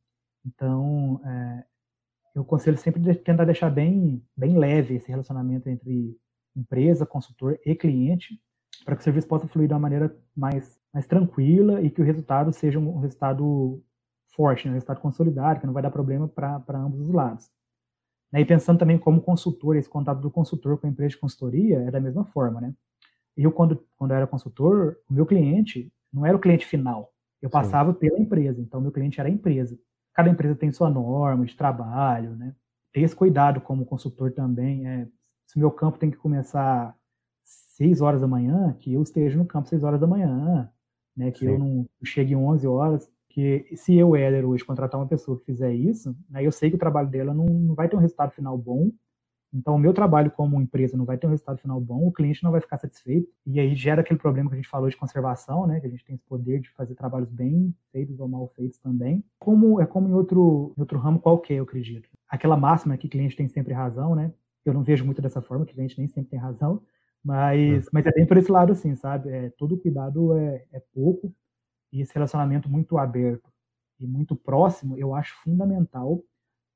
Então, 0.45 1.19
é, 1.25 1.65
eu 2.35 2.45
conselho 2.45 2.77
sempre 2.77 3.01
de 3.01 3.13
tentar 3.15 3.45
deixar 3.45 3.69
bem, 3.69 4.23
bem 4.37 4.57
leve 4.57 4.95
esse 4.95 5.09
relacionamento 5.09 5.69
entre 5.69 6.15
empresa, 6.55 7.05
consultor 7.05 7.59
e 7.65 7.75
cliente, 7.75 8.39
para 8.85 8.95
que 8.95 9.01
o 9.01 9.03
serviço 9.03 9.27
possa 9.27 9.47
fluir 9.47 9.67
de 9.67 9.73
uma 9.73 9.79
maneira 9.79 10.15
mais, 10.35 10.79
mais 10.93 11.07
tranquila 11.07 11.81
e 11.81 11.89
que 11.89 12.01
o 12.01 12.05
resultado 12.05 12.51
seja 12.53 12.79
um 12.79 12.99
resultado 12.99 13.83
forte, 14.31 14.65
né, 14.65 14.71
um 14.71 14.73
resultado 14.75 15.01
consolidado, 15.01 15.59
que 15.59 15.65
não 15.65 15.73
vai 15.73 15.83
dar 15.83 15.91
problema 15.91 16.27
para 16.27 16.77
ambos 16.77 17.01
os 17.01 17.09
lados. 17.09 17.49
Né, 18.31 18.41
e 18.41 18.45
pensando 18.45 18.79
também 18.79 18.97
como 18.97 19.21
consultor, 19.21 19.75
esse 19.75 19.89
contato 19.89 20.19
do 20.19 20.31
consultor 20.31 20.77
com 20.77 20.87
a 20.87 20.89
empresa 20.89 21.11
de 21.11 21.17
consultoria 21.17 21.79
é 21.79 21.91
da 21.91 21.99
mesma 21.99 22.25
forma, 22.25 22.61
né? 22.61 22.73
Eu, 23.35 23.51
quando, 23.51 23.85
quando 23.97 24.11
eu 24.11 24.17
era 24.17 24.27
consultor, 24.27 24.97
o 25.09 25.13
meu 25.13 25.25
cliente 25.25 25.91
não 26.11 26.25
era 26.25 26.35
o 26.35 26.39
cliente 26.39 26.65
final, 26.65 27.13
eu 27.41 27.49
passava 27.49 27.93
Sim. 27.93 27.99
pela 27.99 28.19
empresa, 28.19 28.61
então 28.61 28.81
meu 28.81 28.91
cliente 28.91 29.19
era 29.19 29.29
a 29.29 29.31
empresa 29.31 29.77
cada 30.13 30.29
empresa 30.29 30.55
tem 30.55 30.71
sua 30.71 30.89
norma 30.89 31.45
de 31.45 31.55
trabalho, 31.55 32.35
né? 32.35 32.53
Ter 32.91 33.01
esse 33.01 33.15
cuidado 33.15 33.61
como 33.61 33.85
consultor 33.85 34.31
também. 34.31 34.87
É, 34.87 35.07
se 35.47 35.55
o 35.55 35.59
meu 35.59 35.71
campo 35.71 35.97
tem 35.97 36.11
que 36.11 36.17
começar 36.17 36.95
seis 37.43 38.01
horas 38.01 38.21
da 38.21 38.27
manhã, 38.27 38.75
que 38.79 38.93
eu 38.93 39.01
esteja 39.01 39.37
no 39.37 39.45
campo 39.45 39.69
seis 39.69 39.83
horas 39.83 39.99
da 39.99 40.07
manhã, 40.07 40.69
né? 41.15 41.31
Que 41.31 41.39
Sim. 41.39 41.51
eu 41.51 41.59
não 41.59 41.89
chegue 42.03 42.35
11 42.35 42.67
horas. 42.67 43.09
Que 43.33 43.65
se 43.77 43.95
eu, 43.95 44.15
Éder, 44.15 44.45
hoje 44.45 44.65
contratar 44.65 44.99
uma 44.99 45.07
pessoa 45.07 45.37
que 45.39 45.45
fizer 45.45 45.73
isso, 45.73 46.13
né, 46.29 46.45
eu 46.45 46.51
sei 46.51 46.69
que 46.69 46.75
o 46.75 46.79
trabalho 46.79 47.09
dela 47.09 47.33
não, 47.33 47.45
não 47.45 47.75
vai 47.75 47.87
ter 47.87 47.95
um 47.95 47.99
resultado 47.99 48.31
final 48.31 48.57
bom 48.57 48.91
Então, 49.53 49.75
o 49.75 49.79
meu 49.79 49.93
trabalho 49.93 50.31
como 50.31 50.61
empresa 50.61 50.97
não 50.97 51.05
vai 51.05 51.17
ter 51.17 51.27
um 51.27 51.31
resultado 51.31 51.59
final 51.59 51.79
bom, 51.81 52.07
o 52.07 52.11
cliente 52.11 52.43
não 52.43 52.51
vai 52.51 52.61
ficar 52.61 52.77
satisfeito, 52.77 53.29
e 53.45 53.59
aí 53.59 53.75
gera 53.75 54.01
aquele 54.01 54.19
problema 54.19 54.49
que 54.49 54.55
a 54.55 54.57
gente 54.57 54.69
falou 54.69 54.89
de 54.89 54.95
conservação, 54.97 55.67
né? 55.67 55.79
Que 55.81 55.87
a 55.87 55.89
gente 55.89 56.05
tem 56.05 56.15
esse 56.15 56.25
poder 56.25 56.61
de 56.61 56.69
fazer 56.71 56.95
trabalhos 56.95 57.29
bem 57.29 57.75
feitos 57.91 58.19
ou 58.19 58.27
mal 58.29 58.47
feitos 58.55 58.79
também. 58.79 59.23
Como 59.39 59.81
é 59.81 59.85
como 59.85 60.07
em 60.09 60.13
outro, 60.13 60.73
em 60.77 60.81
outro 60.81 60.99
ramo 60.99 61.19
qualquer, 61.19 61.55
eu 61.55 61.63
acredito. 61.63 62.09
Aquela 62.29 62.55
máxima 62.57 62.97
que 62.97 63.09
cliente 63.09 63.35
tem 63.35 63.47
sempre 63.49 63.73
razão, 63.73 64.15
né? 64.15 64.33
Eu 64.65 64.73
não 64.73 64.83
vejo 64.83 65.05
muito 65.05 65.21
dessa 65.21 65.41
forma, 65.41 65.65
que 65.65 65.73
cliente 65.73 65.97
nem 65.99 66.07
sempre 66.07 66.31
tem 66.31 66.39
razão, 66.39 66.81
mas, 67.23 67.87
mas 67.91 68.05
é 68.05 68.11
bem 68.11 68.25
por 68.25 68.37
esse 68.37 68.51
lado, 68.51 68.71
assim, 68.73 68.95
sabe? 68.95 69.29
É, 69.29 69.49
todo 69.51 69.77
cuidado 69.77 70.33
é, 70.37 70.65
é 70.71 70.81
pouco, 70.93 71.33
e 71.91 72.01
esse 72.01 72.13
relacionamento 72.13 72.69
muito 72.69 72.97
aberto 72.97 73.49
e 73.99 74.07
muito 74.07 74.35
próximo, 74.35 74.97
eu 74.97 75.13
acho 75.13 75.35
fundamental 75.41 76.21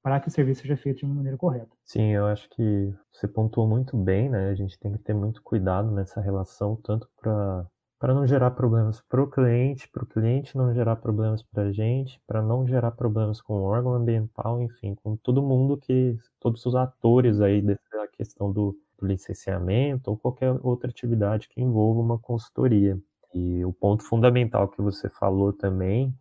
para 0.04 0.20
que 0.20 0.28
o 0.28 0.32
serviço 0.32 0.62
seja 0.62 0.78
feito 0.78 1.00
de 1.00 1.06
uma 1.06 1.16
maneira 1.16 1.38
correta. 1.38 1.76
Sim, 1.84 2.12
eu 2.12 2.28
acho 2.28 2.48
que 2.50 2.94
você 3.12 3.28
pontuou 3.28 3.68
muito 3.68 3.98
bem, 3.98 4.30
né? 4.30 4.50
A 4.50 4.56
gente 4.56 4.78
tem 4.78 4.92
que 4.92 5.00
ter 5.00 5.16
muito 5.16 5.42
cuidado 5.42 5.90
nessa 5.92 6.22
relação, 6.22 6.76
tanto 6.76 7.10
para 7.20 7.66
para 7.98 8.14
não 8.14 8.28
gerar 8.28 8.52
problemas 8.52 9.02
para 9.02 9.24
o 9.24 9.28
cliente, 9.28 9.90
para 9.90 10.04
o 10.04 10.06
cliente 10.06 10.56
não 10.58 10.74
gerar 10.74 10.98
problemas 10.98 11.42
para 11.42 11.64
a 11.64 11.72
gente, 11.72 12.22
para 12.28 12.42
não 12.42 12.68
gerar 12.68 12.92
problemas 12.92 13.42
com 13.42 13.54
o 13.54 13.64
órgão 13.64 13.94
ambiental, 13.94 14.62
enfim, 14.62 14.96
com 14.96 15.16
todo 15.16 15.42
mundo 15.42 15.78
que, 15.78 16.18
todos 16.40 16.64
os 16.66 16.76
atores 16.76 17.42
aí 17.42 17.62
dessa 17.62 18.08
questão 18.12 18.52
do, 18.52 18.78
do 19.00 19.08
licenciamento 19.08 20.12
ou 20.12 20.18
qualquer 20.18 20.52
outra 20.62 20.90
atividade 20.90 21.48
que 21.50 21.62
envolva 21.62 22.02
uma 22.02 22.20
consultoria. 22.20 23.00
E 23.36 23.66
o 23.66 23.74
ponto 23.74 24.02
fundamental 24.04 24.70
que 24.70 24.82
você 24.82 25.10
falou 25.10 25.52
também 25.52 26.16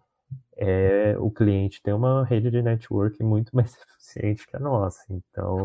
é 0.57 1.17
o 1.19 1.31
cliente 1.31 1.81
ter 1.83 1.93
uma 1.93 2.25
rede 2.25 2.51
de 2.51 2.61
network 2.61 3.23
muito 3.23 3.55
mais 3.57 3.77
eficiente 3.77 4.47
que 4.47 4.57
a 4.57 4.61
nossa. 4.61 5.05
Então, 5.11 5.65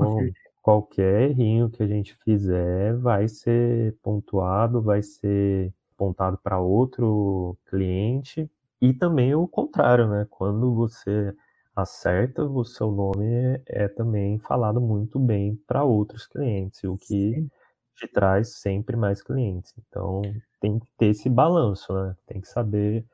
qualquer 0.62 1.32
errinho 1.32 1.70
que 1.70 1.82
a 1.82 1.88
gente 1.88 2.16
fizer 2.24 2.96
vai 2.98 3.28
ser 3.28 3.98
pontuado, 4.04 4.82
vai 4.82 5.02
ser 5.02 5.74
apontado 5.96 6.38
para 6.44 6.60
outro 6.60 7.58
cliente 7.66 8.50
e 8.82 8.94
também 8.94 9.34
o 9.34 9.48
contrário, 9.48 10.08
né? 10.08 10.28
Quando 10.30 10.74
você 10.74 11.34
acerta, 11.76 12.44
o 12.44 12.64
seu 12.64 12.92
nome 12.92 13.26
é, 13.26 13.62
é 13.86 13.88
também 13.88 14.38
falado 14.40 14.80
muito 14.80 15.20
bem 15.20 15.56
para 15.68 15.84
outros 15.84 16.28
clientes, 16.28 16.84
o 16.84 16.96
que 16.96 17.34
Sim. 17.34 17.50
te 17.96 18.08
traz 18.08 18.60
sempre 18.60 18.96
mais 18.96 19.22
clientes. 19.24 19.74
Então, 19.78 20.22
tem 20.60 20.80
que 20.80 20.92
ter 20.98 21.08
esse 21.08 21.30
balanço, 21.30 21.94
né? 21.94 22.16
Tem 22.26 22.42
que 22.42 22.48
saber 22.48 23.06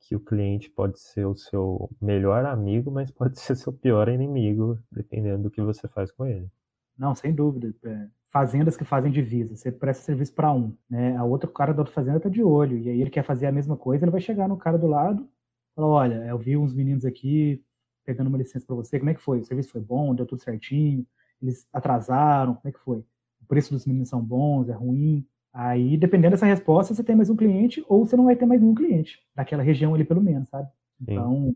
que 0.00 0.16
o 0.16 0.20
cliente 0.20 0.70
pode 0.70 0.98
ser 0.98 1.26
o 1.26 1.34
seu 1.34 1.90
melhor 2.00 2.44
amigo, 2.44 2.90
mas 2.90 3.10
pode 3.12 3.38
ser 3.38 3.56
seu 3.56 3.72
pior 3.72 4.08
inimigo, 4.08 4.78
dependendo 4.90 5.44
do 5.44 5.50
que 5.50 5.62
você 5.62 5.88
faz 5.88 6.10
com 6.10 6.26
ele. 6.26 6.50
Não, 6.98 7.14
sem 7.14 7.34
dúvida. 7.34 7.74
É, 7.84 8.08
fazendas 8.30 8.76
que 8.76 8.84
fazem 8.84 9.10
divisa, 9.12 9.56
você 9.56 9.70
presta 9.70 10.04
serviço 10.04 10.34
para 10.34 10.52
um, 10.52 10.76
né? 10.88 11.16
A 11.16 11.24
outro 11.24 11.50
cara 11.50 11.72
da 11.72 11.80
outra 11.80 11.94
fazenda 11.94 12.20
tá 12.20 12.28
de 12.28 12.42
olho, 12.42 12.78
e 12.78 12.88
aí 12.88 13.00
ele 13.00 13.10
quer 13.10 13.24
fazer 13.24 13.46
a 13.46 13.52
mesma 13.52 13.76
coisa, 13.76 14.04
ele 14.04 14.10
vai 14.10 14.20
chegar 14.20 14.48
no 14.48 14.56
cara 14.56 14.78
do 14.78 14.86
lado, 14.86 15.28
falar, 15.74 15.88
olha, 15.88 16.14
eu 16.26 16.38
vi 16.38 16.56
uns 16.56 16.74
meninos 16.74 17.04
aqui 17.04 17.62
pegando 18.04 18.28
uma 18.28 18.38
licença 18.38 18.66
para 18.66 18.74
você, 18.76 18.98
como 18.98 19.10
é 19.10 19.14
que 19.14 19.20
foi? 19.20 19.40
O 19.40 19.44
serviço 19.44 19.70
foi 19.70 19.80
bom, 19.80 20.14
deu 20.14 20.26
tudo 20.26 20.42
certinho? 20.42 21.06
Eles 21.40 21.66
atrasaram, 21.72 22.54
como 22.54 22.68
é 22.68 22.72
que 22.72 22.78
foi? 22.78 22.98
O 22.98 23.46
preço 23.46 23.72
dos 23.72 23.86
meninos 23.86 24.08
são 24.08 24.20
bons, 24.22 24.68
é 24.68 24.72
ruim? 24.72 25.26
Aí, 25.52 25.98
dependendo 25.98 26.30
dessa 26.32 26.46
resposta, 26.46 26.94
você 26.94 27.04
tem 27.04 27.14
mais 27.14 27.28
um 27.28 27.36
cliente 27.36 27.84
ou 27.86 28.06
você 28.06 28.16
não 28.16 28.24
vai 28.24 28.36
ter 28.36 28.46
mais 28.46 28.60
nenhum 28.60 28.74
cliente 28.74 29.20
daquela 29.34 29.62
região 29.62 29.94
ali, 29.94 30.04
pelo 30.04 30.22
menos, 30.22 30.48
sabe? 30.48 30.68
Então, 31.00 31.52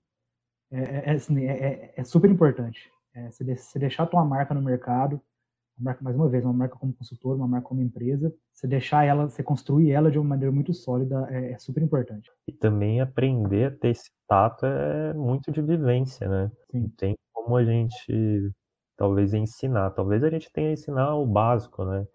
é, 0.70 0.78
é, 0.80 1.02
é 1.06 1.10
assim, 1.12 1.44
é, 1.44 1.52
é, 1.52 1.94
é, 1.96 2.04
super 2.04 2.30
importante. 2.30 2.90
É, 3.14 3.30
você, 3.30 3.44
você 3.44 3.78
deixar 3.78 4.02
a 4.02 4.06
tua 4.06 4.24
marca 4.24 4.52
no 4.52 4.60
mercado, 4.60 5.20
uma 5.78 5.84
marca, 5.90 6.04
mais 6.04 6.16
uma 6.16 6.28
vez, 6.28 6.44
uma 6.44 6.52
marca 6.52 6.76
como 6.76 6.92
consultor, 6.92 7.36
uma 7.36 7.48
marca 7.48 7.68
como 7.68 7.80
empresa, 7.80 8.34
você 8.52 8.66
deixar 8.66 9.04
ela, 9.04 9.28
você 9.28 9.42
construir 9.42 9.92
ela 9.92 10.10
de 10.10 10.18
uma 10.18 10.28
maneira 10.28 10.52
muito 10.52 10.74
sólida 10.74 11.26
é, 11.30 11.52
é 11.52 11.58
super 11.58 11.82
importante. 11.82 12.30
E 12.46 12.52
também 12.52 13.00
aprender 13.00 13.66
a 13.66 13.70
ter 13.70 13.88
esse 13.88 14.10
tato 14.28 14.66
é 14.66 15.14
muito 15.14 15.50
de 15.50 15.62
vivência, 15.62 16.28
né? 16.28 16.50
Sim. 16.70 16.88
Tem 16.98 17.16
como 17.32 17.56
a 17.56 17.64
gente 17.64 18.52
talvez 18.96 19.32
ensinar, 19.32 19.90
talvez 19.90 20.22
a 20.24 20.30
gente 20.30 20.50
tenha 20.52 20.72
ensinar 20.72 21.14
o 21.14 21.26
básico, 21.26 21.84
né? 21.84 22.06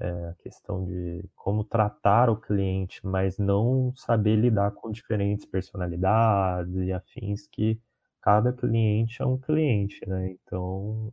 É, 0.00 0.28
a 0.28 0.34
questão 0.42 0.84
de 0.84 1.24
como 1.36 1.64
tratar 1.64 2.28
o 2.30 2.36
cliente, 2.36 3.00
mas 3.06 3.38
não 3.38 3.92
saber 3.94 4.36
lidar 4.36 4.72
com 4.72 4.90
diferentes 4.90 5.46
personalidades 5.46 6.74
e 6.76 6.92
afins 6.92 7.46
que 7.46 7.80
cada 8.20 8.52
cliente 8.52 9.22
é 9.22 9.26
um 9.26 9.38
cliente, 9.38 10.00
né? 10.08 10.30
Então, 10.30 11.12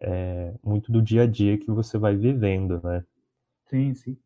é 0.00 0.54
muito 0.62 0.92
do 0.92 1.00
dia 1.02 1.22
a 1.22 1.26
dia 1.26 1.58
que 1.58 1.70
você 1.70 1.98
vai 1.98 2.16
vivendo, 2.16 2.80
né? 2.82 3.04
Sim, 3.66 3.94
sim. 3.94 4.18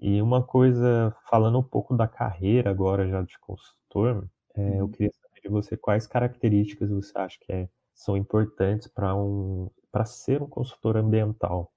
E 0.00 0.22
uma 0.22 0.42
coisa, 0.42 1.14
falando 1.28 1.58
um 1.58 1.62
pouco 1.62 1.96
da 1.96 2.06
carreira 2.06 2.70
agora 2.70 3.08
já 3.08 3.22
de 3.22 3.38
consultor, 3.40 4.28
é, 4.54 4.60
uhum. 4.60 4.74
eu 4.78 4.88
queria 4.88 5.12
saber 5.12 5.40
de 5.42 5.48
você 5.48 5.76
quais 5.76 6.06
características 6.06 6.90
você 6.90 7.18
acha 7.18 7.38
que 7.40 7.52
é, 7.52 7.68
são 7.94 8.16
importantes 8.16 8.86
para 8.88 9.14
um, 9.14 9.68
para 9.90 10.04
ser 10.04 10.42
um 10.42 10.48
consultor 10.48 10.96
ambiental. 10.96 11.72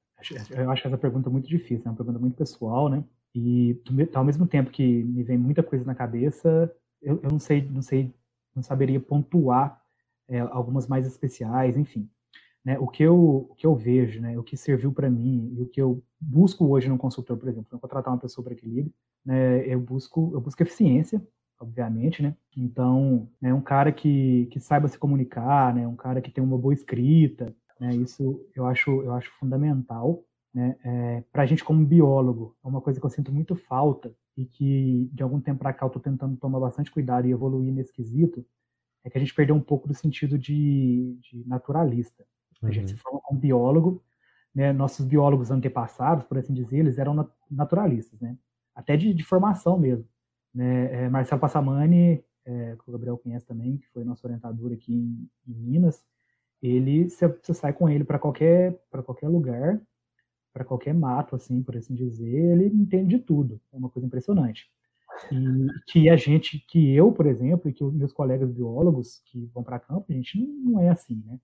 Eu 0.52 0.70
acho 0.72 0.88
essa 0.88 0.98
pergunta 0.98 1.30
muito 1.30 1.48
difícil, 1.48 1.84
é 1.86 1.90
uma 1.90 1.96
pergunta 1.96 2.20
muito 2.20 2.36
pessoal, 2.36 2.90
né? 2.90 3.04
E 3.34 3.80
ao 4.14 4.24
mesmo 4.24 4.46
tempo 4.46 4.72
que 4.72 5.04
me 5.04 5.24
vem 5.24 5.38
muita 5.38 5.64
coisa 5.64 5.86
na 5.86 5.96
cabeça, 5.96 6.72
eu, 7.02 7.20
eu 7.24 7.30
não 7.32 7.40
sei, 7.40 7.68
não 7.70 7.82
sei, 7.82 8.14
não 8.56 8.62
saberia 8.62 9.00
pontuar 9.00 9.82
é, 10.28 10.40
algumas 10.40 10.88
mais 10.88 11.06
especiais, 11.06 11.78
enfim. 11.78 12.10
Né, 12.64 12.78
o, 12.78 12.88
que 12.88 13.02
eu, 13.02 13.48
o 13.50 13.56
que 13.56 13.66
eu 13.66 13.76
vejo, 13.76 14.22
né, 14.22 14.38
o 14.38 14.44
que 14.44 14.56
serviu 14.56 14.94
para 14.94 15.10
mim 15.10 15.52
e 15.58 15.64
o 15.64 15.66
que 15.66 15.82
eu 15.82 16.04
busco 16.20 16.68
hoje 16.68 16.88
no 16.88 16.98
consultor, 16.98 17.36
por 17.36 17.50
exemplo, 17.50 17.68
para 17.68 17.80
contratar 17.80 18.14
uma 18.14 18.20
pessoa 18.20 18.44
para 18.44 18.54
equilíbrio, 18.54 18.94
né, 19.26 19.66
eu 19.66 19.80
busco 19.80 20.30
eu 20.34 20.40
busco 20.40 20.62
eficiência, 20.62 21.20
obviamente, 21.60 22.22
né? 22.22 22.36
Então, 22.56 23.28
né, 23.42 23.54
um 23.54 23.62
cara 23.62 23.92
que, 23.92 24.48
que 24.52 24.60
saiba 24.60 24.88
se 24.88 24.98
comunicar, 24.98 25.74
né, 25.74 25.88
um 25.88 25.96
cara 25.96 26.22
que 26.22 26.32
tem 26.32 26.44
uma 26.44 26.58
boa 26.58 26.74
escrita, 26.74 27.56
né? 27.82 27.96
Isso 27.96 28.46
eu 28.56 28.68
acho, 28.68 29.02
eu 29.02 29.12
acho 29.16 29.32
fundamental. 29.40 30.24
Né? 30.54 30.78
É, 30.86 31.24
para 31.32 31.42
a 31.42 31.46
gente 31.48 31.64
como 31.64 31.84
biólogo, 31.84 32.56
é 32.64 32.68
uma 32.68 32.80
coisa 32.80 33.00
que 33.00 33.06
eu 33.06 33.10
sinto 33.10 33.32
muito 33.32 33.56
falta 33.56 34.14
e 34.38 34.46
que 34.46 35.10
de 35.12 35.24
algum 35.24 35.42
tempo 35.42 35.60
para 35.60 35.74
cá 35.74 35.86
eu 35.86 35.88
estou 35.88 36.02
tentando 36.02 36.38
tomar 36.38 36.60
bastante 36.60 36.92
cuidado 36.92 37.28
e 37.28 37.32
evoluir 37.32 37.74
nesse 37.74 37.92
quesito, 37.92 38.46
é 39.04 39.10
que 39.10 39.18
a 39.18 39.22
gente 39.22 39.34
perdeu 39.34 39.56
um 39.56 39.62
pouco 39.62 39.88
do 39.88 39.96
sentido 39.96 40.38
de, 40.38 41.18
de 41.22 41.44
naturalista. 41.48 42.24
Uhum. 42.62 42.70
A 42.70 42.72
gente 42.72 42.90
se 42.90 42.94
uhum. 42.94 43.00
forma 43.00 43.20
como 43.24 43.40
biólogo, 43.40 44.04
né? 44.54 44.72
nossos 44.72 45.04
biólogos 45.04 45.50
antepassados, 45.50 46.24
por 46.26 46.38
assim 46.38 46.54
dizer, 46.54 46.80
eles 46.80 47.00
eram 47.00 47.28
naturalistas, 47.50 48.20
né? 48.20 48.38
até 48.76 48.96
de, 48.96 49.12
de 49.12 49.24
formação 49.24 49.80
mesmo. 49.80 50.08
Né? 50.54 51.06
É, 51.06 51.10
Marcelo 51.10 51.42
Passamani, 51.42 52.24
é, 52.46 52.76
que 52.76 52.88
o 52.88 52.92
Gabriel 52.92 53.18
conhece 53.18 53.48
também, 53.48 53.78
que 53.78 53.88
foi 53.88 54.04
nosso 54.04 54.26
orientador 54.28 54.72
aqui 54.72 54.94
em, 54.94 55.28
em 55.48 55.54
Minas, 55.56 56.06
ele 56.62 57.10
você 57.10 57.54
sai 57.54 57.74
com 57.74 57.90
ele 57.90 58.04
para 58.04 58.20
qualquer 58.20 58.80
para 58.90 59.02
qualquer 59.04 59.28
lugar, 59.28 59.82
para 60.54 60.66
qualquer 60.66 60.94
mato 60.94 61.36
assim, 61.36 61.62
por 61.64 61.76
assim 61.78 61.94
dizer, 61.94 62.60
ele 62.62 62.68
entende 62.68 63.18
de 63.18 63.24
tudo. 63.24 63.60
É 63.72 63.78
uma 63.78 63.90
coisa 63.90 64.06
impressionante. 64.06 64.70
E 65.32 65.68
que 65.88 66.10
a 66.10 66.16
gente, 66.16 66.60
que 66.68 66.94
eu, 66.96 67.12
por 67.12 67.26
exemplo, 67.26 67.70
e 67.70 67.74
que 67.74 67.84
os 67.84 67.94
meus 67.94 68.14
colegas 68.14 68.50
biólogos 68.52 69.22
que 69.26 69.46
vão 69.54 69.64
para 69.64 69.80
campo, 69.80 70.06
a 70.10 70.14
gente 70.14 70.40
não, 70.40 70.72
não, 70.72 70.82
é 70.82 70.90
assim, 70.90 71.22
né? 71.26 71.40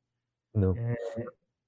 Não. 0.54 0.76
É, 0.76 0.96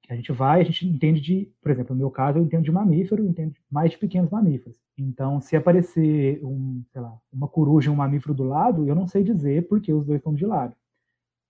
a 0.10 0.16
gente 0.16 0.32
vai, 0.32 0.62
a 0.62 0.64
gente 0.64 0.88
entende 0.88 1.22
de, 1.22 1.52
por 1.62 1.72
exemplo, 1.72 1.94
no 1.94 2.00
meu 2.00 2.10
caso, 2.10 2.40
eu 2.40 2.44
entendo 2.44 2.64
de 2.64 2.72
mamífero, 2.72 3.24
eu 3.24 3.28
entendo 3.30 3.54
mais 3.70 3.92
de 3.92 3.98
pequenos 3.98 4.32
mamíferos. 4.32 4.78
Então, 4.98 5.40
se 5.40 5.56
aparecer 5.56 6.44
um, 6.44 6.84
sei 6.92 7.02
lá, 7.02 7.16
uma 7.32 7.48
coruja 7.48 7.90
e 7.90 7.94
um 7.94 7.98
mamífero 7.98 8.34
do 8.34 8.44
lado, 8.44 8.88
eu 8.88 8.96
não 8.96 9.06
sei 9.06 9.24
dizer 9.24 9.68
porque 9.68 9.94
os 9.94 10.06
dois 10.06 10.18
estão 10.20 10.34
de 10.34 10.46
lado. 10.46 10.76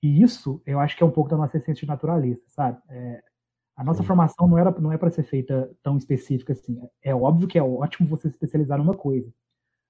E 0.02 0.22
isso, 0.22 0.62
eu 0.66 0.80
acho 0.80 0.96
que 0.96 1.04
é 1.04 1.06
um 1.06 1.12
pouco 1.12 1.30
da 1.30 1.38
nossa 1.38 1.58
essência 1.58 1.82
de 1.82 1.88
naturalista, 1.88 2.46
sabe? 2.50 2.80
É, 2.90 3.22
a 3.76 3.84
nossa 3.84 4.02
Sim. 4.02 4.08
formação 4.08 4.48
não, 4.48 4.58
era, 4.58 4.72
não 4.80 4.92
é 4.92 4.98
para 4.98 5.10
ser 5.10 5.24
feita 5.24 5.72
tão 5.84 5.98
específica 5.98 6.54
assim. 6.54 6.82
É 7.02 7.14
óbvio 7.14 7.48
que 7.48 7.58
é 7.58 7.64
ótimo 7.64 8.08
você 8.08 8.24
se 8.30 8.36
especializar 8.36 8.78
numa 8.78 8.94
coisa, 8.94 9.32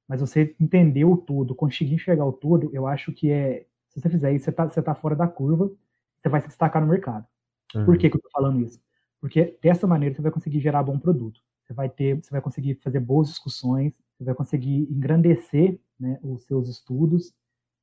mas 0.07 0.21
você 0.21 0.55
entender 0.59 1.05
o 1.05 1.17
todo, 1.17 1.55
conseguir 1.55 1.95
enxergar 1.95 2.25
o 2.25 2.33
todo, 2.33 2.69
eu 2.73 2.87
acho 2.87 3.11
que 3.11 3.31
é. 3.31 3.65
Se 3.89 3.99
você 3.99 4.09
fizer 4.09 4.31
isso, 4.33 4.45
você 4.45 4.51
está 4.51 4.67
você 4.67 4.81
tá 4.81 4.93
fora 4.93 5.15
da 5.15 5.27
curva, 5.27 5.71
você 6.21 6.29
vai 6.29 6.41
se 6.41 6.47
destacar 6.47 6.81
no 6.81 6.87
mercado. 6.87 7.25
Uhum. 7.75 7.85
Por 7.85 7.97
que, 7.97 8.09
que 8.09 8.15
eu 8.15 8.19
estou 8.19 8.31
falando 8.31 8.61
isso? 8.61 8.79
Porque 9.19 9.57
dessa 9.61 9.87
maneira 9.87 10.15
você 10.15 10.21
vai 10.21 10.31
conseguir 10.31 10.59
gerar 10.59 10.83
bom 10.83 10.97
produto. 10.99 11.41
Você 11.65 11.73
vai 11.73 11.89
ter, 11.89 12.15
você 12.15 12.31
vai 12.31 12.41
conseguir 12.41 12.75
fazer 12.75 12.99
boas 12.99 13.27
discussões, 13.27 13.95
você 14.17 14.23
vai 14.23 14.35
conseguir 14.35 14.87
engrandecer 14.91 15.79
né, 15.99 16.19
os 16.23 16.43
seus 16.43 16.67
estudos 16.67 17.33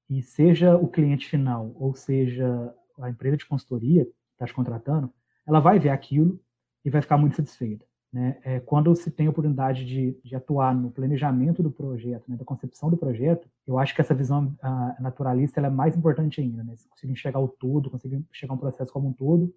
e 0.08 0.22
seja 0.22 0.76
o 0.76 0.88
cliente 0.88 1.28
final, 1.28 1.72
ou 1.76 1.94
seja 1.94 2.74
a 2.98 3.10
empresa 3.10 3.36
de 3.36 3.46
consultoria 3.46 4.04
que 4.04 4.12
está 4.32 4.46
te 4.46 4.54
contratando, 4.54 5.12
ela 5.46 5.60
vai 5.60 5.78
ver 5.78 5.90
aquilo 5.90 6.40
e 6.84 6.90
vai 6.90 7.02
ficar 7.02 7.16
muito 7.16 7.36
satisfeita. 7.36 7.84
Né? 8.12 8.38
É, 8.44 8.60
quando 8.60 8.94
se 8.94 9.10
tem 9.10 9.26
a 9.26 9.30
oportunidade 9.30 9.84
de, 9.84 10.18
de, 10.24 10.34
atuar 10.34 10.74
no 10.74 10.90
planejamento 10.90 11.62
do 11.62 11.70
projeto, 11.70 12.24
né, 12.30 12.36
da 12.36 12.44
concepção 12.44 12.88
do 12.88 12.96
projeto, 12.96 13.48
eu 13.66 13.78
acho 13.78 13.94
que 13.94 14.00
essa 14.00 14.14
visão 14.14 14.56
uh, 14.62 15.02
naturalista 15.02 15.60
é 15.60 15.68
mais 15.68 15.96
importante 15.96 16.40
ainda. 16.40 16.62
Né? 16.62 16.74
Conseguir 16.88 17.12
enxergar 17.12 17.40
o 17.40 17.48
todo, 17.48 17.90
conseguir 17.90 18.24
a 18.48 18.52
um 18.52 18.56
processo 18.56 18.92
como 18.92 19.08
um 19.08 19.12
todo 19.12 19.52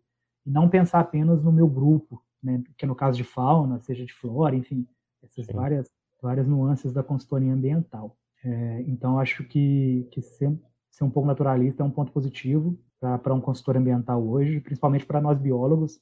e 0.46 0.50
não 0.50 0.68
pensar 0.68 1.00
apenas 1.00 1.44
no 1.44 1.52
meu 1.52 1.68
grupo, 1.68 2.22
né, 2.44 2.62
que 2.78 2.86
é 2.86 2.88
no 2.88 2.96
caso 2.96 3.16
de 3.16 3.24
fauna, 3.24 3.80
seja 3.80 4.06
de 4.06 4.14
flora, 4.14 4.56
enfim, 4.56 4.88
essas 5.24 5.46
várias, 5.48 5.90
várias 6.22 6.48
nuances 6.48 6.92
da 6.92 7.04
consultoria 7.04 7.54
ambiental. 7.54 8.18
É, 8.44 8.82
então, 8.88 9.20
acho 9.20 9.44
que, 9.44 10.08
que 10.12 10.22
ser, 10.22 10.58
ser 10.90 11.04
um 11.04 11.10
pouco 11.10 11.28
naturalista 11.28 11.84
é 11.84 11.86
um 11.86 11.92
ponto 11.92 12.12
positivo 12.12 12.78
para 13.00 13.34
um 13.34 13.42
consultor 13.42 13.78
ambiental 13.78 14.22
hoje, 14.26 14.60
principalmente 14.60 15.06
para 15.06 15.22
nós 15.22 15.38
biólogos, 15.38 16.00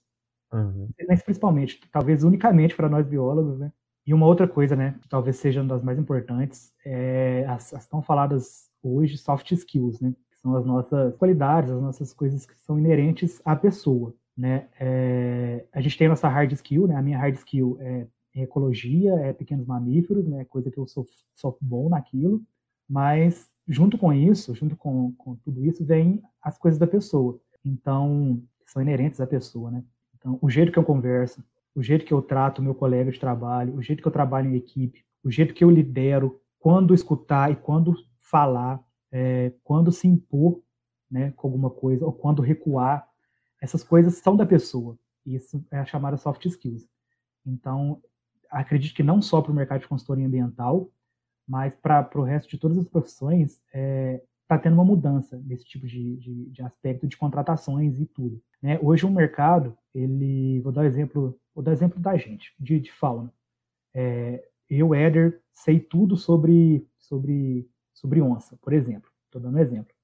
uhum. 0.51 0.89
mas 1.07 1.21
principalmente, 1.21 1.79
talvez 1.91 2.23
unicamente 2.23 2.75
para 2.75 2.89
nós 2.89 3.05
biólogos, 3.05 3.59
né? 3.59 3.71
E 4.05 4.13
uma 4.13 4.25
outra 4.25 4.47
coisa, 4.47 4.75
né, 4.75 4.95
que 5.01 5.09
talvez 5.09 5.35
seja 5.35 5.61
uma 5.61 5.67
das 5.67 5.83
mais 5.83 5.99
importantes, 5.99 6.73
é 6.85 7.45
as, 7.47 7.73
as 7.73 7.87
tão 7.87 8.01
faladas 8.01 8.69
hoje 8.81 9.17
soft 9.17 9.51
skills, 9.51 9.99
né? 9.99 10.13
Que 10.31 10.39
são 10.39 10.55
as 10.55 10.65
nossas 10.65 11.15
qualidades, 11.17 11.69
as 11.69 11.81
nossas 11.81 12.13
coisas 12.13 12.45
que 12.45 12.55
são 12.59 12.79
inerentes 12.79 13.41
à 13.43 13.55
pessoa, 13.55 14.15
né? 14.35 14.67
É, 14.79 15.65
a 15.73 15.81
gente 15.81 15.97
tem 15.97 16.07
a 16.07 16.11
nossa 16.11 16.27
hard 16.27 16.51
skill, 16.53 16.87
né? 16.87 16.95
A 16.95 17.01
minha 17.01 17.17
hard 17.17 17.35
skill 17.35 17.77
é 17.79 18.07
ecologia, 18.43 19.13
é 19.15 19.33
pequenos 19.33 19.65
mamíferos, 19.65 20.27
né? 20.27 20.45
Coisa 20.45 20.71
que 20.71 20.77
eu 20.77 20.87
sou, 20.87 21.05
sou 21.33 21.57
bom 21.61 21.89
naquilo, 21.89 22.41
mas 22.89 23.49
junto 23.67 23.97
com 23.97 24.13
isso, 24.13 24.55
junto 24.55 24.75
com, 24.75 25.13
com 25.13 25.35
tudo 25.37 25.65
isso, 25.65 25.85
vem 25.85 26.21
as 26.41 26.57
coisas 26.57 26.79
da 26.79 26.87
pessoa. 26.87 27.39
Então, 27.63 28.41
são 28.65 28.81
inerentes 28.81 29.19
à 29.19 29.27
pessoa, 29.27 29.71
né? 29.71 29.83
Então, 30.17 30.39
o 30.41 30.49
jeito 30.49 30.71
que 30.71 30.79
eu 30.79 30.83
converso, 30.83 31.43
o 31.75 31.83
jeito 31.83 32.05
que 32.05 32.13
eu 32.13 32.21
trato 32.21 32.61
meu 32.61 32.73
colega 32.73 33.11
de 33.11 33.19
trabalho, 33.19 33.75
o 33.75 33.81
jeito 33.81 34.01
que 34.01 34.07
eu 34.07 34.11
trabalho 34.11 34.49
em 34.49 34.55
equipe, 34.55 35.05
o 35.23 35.29
jeito 35.29 35.53
que 35.53 35.63
eu 35.63 35.69
lidero, 35.69 36.39
quando 36.59 36.93
escutar 36.93 37.51
e 37.51 37.55
quando 37.55 37.95
falar, 38.19 38.83
é, 39.11 39.53
quando 39.63 39.91
se 39.91 40.07
impor 40.07 40.61
né, 41.09 41.31
com 41.35 41.47
alguma 41.47 41.69
coisa, 41.69 42.05
ou 42.05 42.11
quando 42.11 42.41
recuar, 42.41 43.07
essas 43.61 43.83
coisas 43.83 44.15
são 44.17 44.35
da 44.35 44.45
pessoa. 44.45 44.97
Isso 45.25 45.63
é 45.71 45.79
a 45.79 45.85
chamada 45.85 46.17
soft 46.17 46.45
skills. 46.45 46.87
Então, 47.45 48.01
acredito 48.49 48.95
que 48.95 49.03
não 49.03 49.21
só 49.21 49.41
para 49.41 49.51
o 49.51 49.55
mercado 49.55 49.81
de 49.81 49.87
consultoria 49.87 50.25
ambiental, 50.25 50.89
mas 51.47 51.75
para 51.75 52.09
o 52.15 52.23
resto 52.23 52.49
de 52.49 52.57
todas 52.57 52.77
as 52.77 52.87
profissões, 52.87 53.51
está 53.53 53.63
é, 53.73 54.23
tá 54.47 54.57
tendo 54.57 54.73
uma 54.73 54.83
mudança 54.83 55.41
nesse 55.45 55.65
tipo 55.65 55.87
de, 55.87 56.17
de, 56.17 56.49
de, 56.49 56.61
aspecto 56.61 57.07
de 57.07 57.15
contratações 57.15 57.99
e 57.99 58.05
tudo. 58.05 58.41
Né? 58.61 58.77
Hoje 58.81 59.05
o 59.05 59.11
mercado, 59.11 59.77
ele, 59.95 60.59
vou 60.61 60.71
dar 60.71 60.81
um 60.81 60.85
exemplo, 60.85 61.39
vou 61.55 61.63
dar 61.63 61.71
exemplo 61.71 61.99
da 61.99 62.17
gente, 62.17 62.53
de, 62.59 62.79
de 62.79 62.91
fauna. 62.91 63.33
É, 63.93 64.43
eu, 64.69 64.93
Éder, 64.93 65.41
sei 65.51 65.79
tudo 65.79 66.17
sobre, 66.17 66.85
sobre, 66.97 67.69
sobre 67.93 68.21
onça, 68.21 68.57
por 68.61 68.73
exemplo. 68.73 69.09
Estou 69.25 69.41
dando 69.41 69.57
um 69.57 69.61
exemplo. 69.61 69.95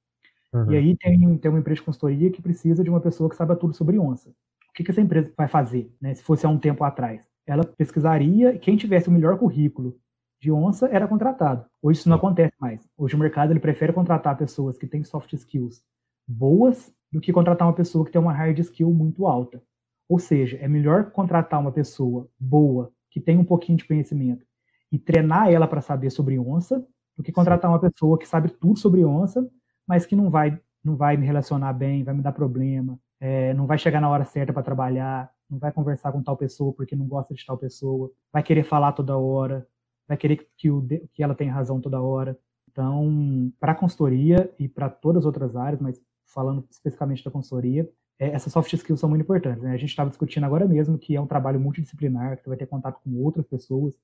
Uhum. 0.53 0.71
E 0.71 0.77
aí 0.77 0.95
tem, 0.95 1.37
tem 1.37 1.51
uma 1.51 1.59
empresa 1.59 1.81
de 1.81 1.85
consultoria 1.85 2.31
que 2.31 2.41
precisa 2.41 2.83
de 2.83 2.89
uma 2.89 3.01
pessoa 3.01 3.29
que 3.29 3.35
saiba 3.35 3.55
tudo 3.55 3.73
sobre 3.73 3.99
onça. 3.99 4.29
O 4.69 4.73
que, 4.73 4.83
que 4.83 4.91
essa 4.91 5.01
empresa 5.01 5.31
vai 5.35 5.47
fazer, 5.47 5.93
né, 5.99 6.15
se 6.15 6.23
fosse 6.23 6.45
há 6.45 6.49
um 6.49 6.57
tempo 6.57 6.83
atrás? 6.83 7.32
Ela 7.45 7.63
pesquisaria, 7.63 8.57
quem 8.57 8.77
tivesse 8.77 9.09
o 9.09 9.11
melhor 9.11 9.37
currículo 9.37 9.97
de 10.41 10.51
onça 10.51 10.87
era 10.87 11.07
contratado. 11.07 11.65
Hoje 11.81 11.99
isso 11.99 12.09
não 12.09 12.17
acontece 12.17 12.53
mais. 12.59 12.87
Hoje 12.97 13.15
o 13.15 13.19
mercado 13.19 13.51
ele 13.51 13.59
prefere 13.59 13.93
contratar 13.93 14.37
pessoas 14.37 14.77
que 14.77 14.87
têm 14.87 15.03
soft 15.03 15.31
skills 15.33 15.83
boas 16.27 16.93
do 17.11 17.21
que 17.21 17.31
contratar 17.31 17.67
uma 17.67 17.73
pessoa 17.73 18.05
que 18.05 18.11
tem 18.11 18.21
uma 18.21 18.33
hard 18.33 18.57
skill 18.59 18.91
muito 18.91 19.27
alta. 19.27 19.61
Ou 20.09 20.19
seja, 20.19 20.57
é 20.57 20.67
melhor 20.67 21.11
contratar 21.11 21.59
uma 21.59 21.71
pessoa 21.71 22.27
boa, 22.39 22.91
que 23.09 23.19
tem 23.19 23.37
um 23.37 23.45
pouquinho 23.45 23.77
de 23.77 23.85
conhecimento, 23.85 24.45
e 24.91 24.97
treinar 24.97 25.51
ela 25.51 25.67
para 25.67 25.81
saber 25.81 26.09
sobre 26.09 26.37
onça, 26.37 26.85
do 27.15 27.23
que 27.23 27.31
contratar 27.31 27.69
uma 27.69 27.79
pessoa 27.79 28.17
que 28.17 28.27
sabe 28.27 28.49
tudo 28.49 28.77
sobre 28.77 29.05
onça, 29.05 29.47
mas 29.87 30.05
que 30.05 30.15
não 30.15 30.29
vai, 30.29 30.59
não 30.83 30.95
vai 30.95 31.15
me 31.15 31.25
relacionar 31.25 31.73
bem, 31.73 32.03
vai 32.03 32.13
me 32.13 32.21
dar 32.21 32.31
problema, 32.31 32.99
é, 33.19 33.53
não 33.53 33.67
vai 33.67 33.77
chegar 33.77 34.01
na 34.01 34.09
hora 34.09 34.25
certa 34.25 34.51
para 34.51 34.63
trabalhar, 34.63 35.31
não 35.49 35.59
vai 35.59 35.71
conversar 35.71 36.11
com 36.11 36.23
tal 36.23 36.37
pessoa 36.37 36.73
porque 36.73 36.95
não 36.95 37.07
gosta 37.07 37.33
de 37.33 37.45
tal 37.45 37.57
pessoa, 37.57 38.11
vai 38.31 38.43
querer 38.43 38.63
falar 38.63 38.91
toda 38.93 39.17
hora, 39.17 39.67
vai 40.07 40.17
querer 40.17 40.47
que, 40.57 40.69
o, 40.69 40.85
que 41.11 41.23
ela 41.23 41.35
tenha 41.35 41.53
razão 41.53 41.79
toda 41.79 42.01
hora. 42.01 42.37
Então, 42.71 43.51
para 43.59 43.73
a 43.73 43.75
consultoria 43.75 44.51
e 44.57 44.67
para 44.67 44.89
todas 44.89 45.21
as 45.21 45.25
outras 45.25 45.55
áreas, 45.55 45.79
mas 45.79 46.01
falando 46.25 46.65
especificamente 46.69 47.23
da 47.23 47.29
consultoria, 47.29 47.87
é, 48.19 48.29
essas 48.29 48.51
soft 48.51 48.71
skills 48.73 48.99
são 48.99 49.09
muito 49.09 49.21
importantes. 49.21 49.61
Né? 49.61 49.73
A 49.73 49.77
gente 49.77 49.89
estava 49.89 50.09
discutindo 50.09 50.45
agora 50.45 50.67
mesmo 50.67 50.97
que 50.97 51.15
é 51.15 51.21
um 51.21 51.27
trabalho 51.27 51.59
multidisciplinar, 51.59 52.37
que 52.37 52.43
você 52.43 52.49
vai 52.49 52.57
ter 52.57 52.65
contato 52.65 52.99
com 53.03 53.15
outras 53.21 53.45
pessoas, 53.45 53.95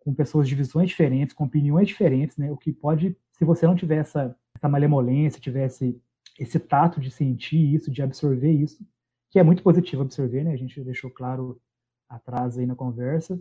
com 0.00 0.14
pessoas 0.14 0.48
de 0.48 0.54
visões 0.54 0.88
diferentes, 0.88 1.34
com 1.34 1.44
opiniões 1.44 1.88
diferentes, 1.88 2.36
né? 2.36 2.52
O 2.52 2.58
que 2.58 2.70
pode, 2.70 3.16
se 3.32 3.44
você 3.44 3.66
não 3.66 3.74
tiver 3.74 3.96
essa, 3.96 4.36
essa 4.54 4.68
malemolência, 4.68 5.40
tivesse 5.40 5.98
esse 6.38 6.58
tato 6.58 7.00
de 7.00 7.10
sentir 7.10 7.74
isso, 7.74 7.90
de 7.90 8.02
absorver 8.02 8.52
isso, 8.52 8.86
que 9.34 9.38
é 9.40 9.42
muito 9.42 9.64
positivo 9.64 10.02
absorver, 10.02 10.44
né? 10.44 10.52
A 10.52 10.56
gente 10.56 10.80
deixou 10.84 11.10
claro 11.10 11.60
atrás 12.08 12.56
aí 12.56 12.64
na 12.64 12.76
conversa, 12.76 13.36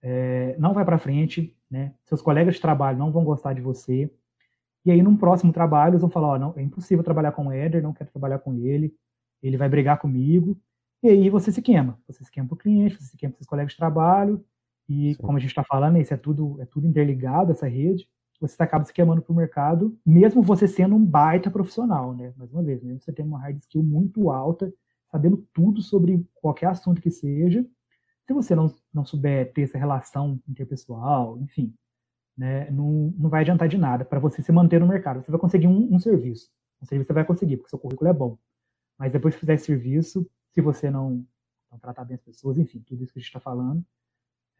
é, 0.00 0.54
não 0.56 0.72
vai 0.72 0.84
para 0.84 1.00
frente, 1.00 1.52
né? 1.68 1.94
Seus 2.04 2.22
colegas 2.22 2.54
de 2.54 2.60
trabalho 2.60 2.96
não 2.96 3.10
vão 3.10 3.24
gostar 3.24 3.52
de 3.52 3.60
você. 3.60 4.08
E 4.84 4.90
aí, 4.92 5.02
num 5.02 5.16
próximo 5.16 5.52
trabalho, 5.52 5.94
eles 5.94 6.02
vão 6.02 6.10
falar: 6.10 6.28
ó, 6.28 6.38
não, 6.38 6.54
é 6.56 6.62
impossível 6.62 7.02
trabalhar 7.02 7.32
com 7.32 7.48
o 7.48 7.52
Éder, 7.52 7.82
não 7.82 7.92
quero 7.92 8.08
trabalhar 8.08 8.38
com 8.38 8.54
ele, 8.54 8.94
ele 9.42 9.56
vai 9.56 9.68
brigar 9.68 9.98
comigo. 9.98 10.56
E 11.02 11.08
aí 11.08 11.28
você 11.28 11.50
se 11.50 11.60
queima. 11.60 11.98
Você 12.06 12.22
se 12.22 12.30
queima 12.30 12.48
para 12.48 12.54
o 12.54 12.58
cliente, 12.58 12.94
você 12.94 13.06
se 13.06 13.16
queima 13.16 13.32
para 13.32 13.38
seus 13.40 13.48
colegas 13.48 13.72
de 13.72 13.78
trabalho. 13.78 14.44
E 14.88 15.14
Sim. 15.14 15.20
como 15.20 15.38
a 15.38 15.40
gente 15.40 15.50
está 15.50 15.64
falando, 15.64 15.98
isso 15.98 16.14
é 16.14 16.16
tudo, 16.16 16.56
é 16.60 16.66
tudo 16.66 16.86
interligado, 16.86 17.50
essa 17.50 17.66
rede. 17.66 18.08
Você 18.40 18.62
acaba 18.62 18.84
se 18.84 18.92
queimando 18.92 19.22
para 19.22 19.32
o 19.32 19.36
mercado, 19.36 19.98
mesmo 20.06 20.40
você 20.40 20.68
sendo 20.68 20.94
um 20.94 21.04
baita 21.04 21.50
profissional, 21.50 22.14
né? 22.14 22.32
Mais 22.36 22.52
uma 22.52 22.62
vez, 22.62 22.80
mesmo 22.80 23.00
você 23.00 23.12
tendo 23.12 23.26
uma 23.26 23.40
hard 23.40 23.56
skill 23.56 23.82
muito 23.82 24.30
alta, 24.30 24.72
sabendo 25.16 25.38
tudo 25.54 25.80
sobre 25.80 26.22
qualquer 26.34 26.66
assunto 26.66 27.00
que 27.00 27.10
seja, 27.10 27.66
se 28.26 28.34
você 28.34 28.54
não, 28.54 28.72
não 28.92 29.04
souber 29.04 29.50
ter 29.52 29.62
essa 29.62 29.78
relação 29.78 30.38
interpessoal, 30.46 31.38
enfim, 31.40 31.74
né, 32.36 32.70
não, 32.70 33.14
não 33.16 33.30
vai 33.30 33.40
adiantar 33.40 33.66
de 33.66 33.78
nada 33.78 34.04
para 34.04 34.20
você 34.20 34.42
se 34.42 34.52
manter 34.52 34.78
no 34.78 34.86
mercado. 34.86 35.24
Você 35.24 35.30
vai 35.30 35.40
conseguir 35.40 35.68
um, 35.68 35.94
um, 35.94 35.98
serviço. 35.98 36.50
Um 36.82 36.84
serviço 36.84 37.08
você 37.08 37.14
vai 37.14 37.24
conseguir, 37.24 37.56
porque 37.56 37.70
seu 37.70 37.78
currículo 37.78 38.10
é 38.10 38.12
bom. 38.12 38.38
Mas 38.98 39.12
depois 39.12 39.34
que 39.34 39.40
fizer 39.40 39.54
esse 39.54 39.64
serviço, 39.64 40.28
se 40.52 40.60
você 40.60 40.90
não, 40.90 41.24
não 41.70 41.78
tratar 41.78 42.04
bem 42.04 42.16
as 42.16 42.22
pessoas, 42.22 42.58
enfim, 42.58 42.80
tudo 42.80 43.02
isso 43.02 43.12
que 43.12 43.18
a 43.18 43.22
gente 43.22 43.28
está 43.28 43.40
falando, 43.40 43.82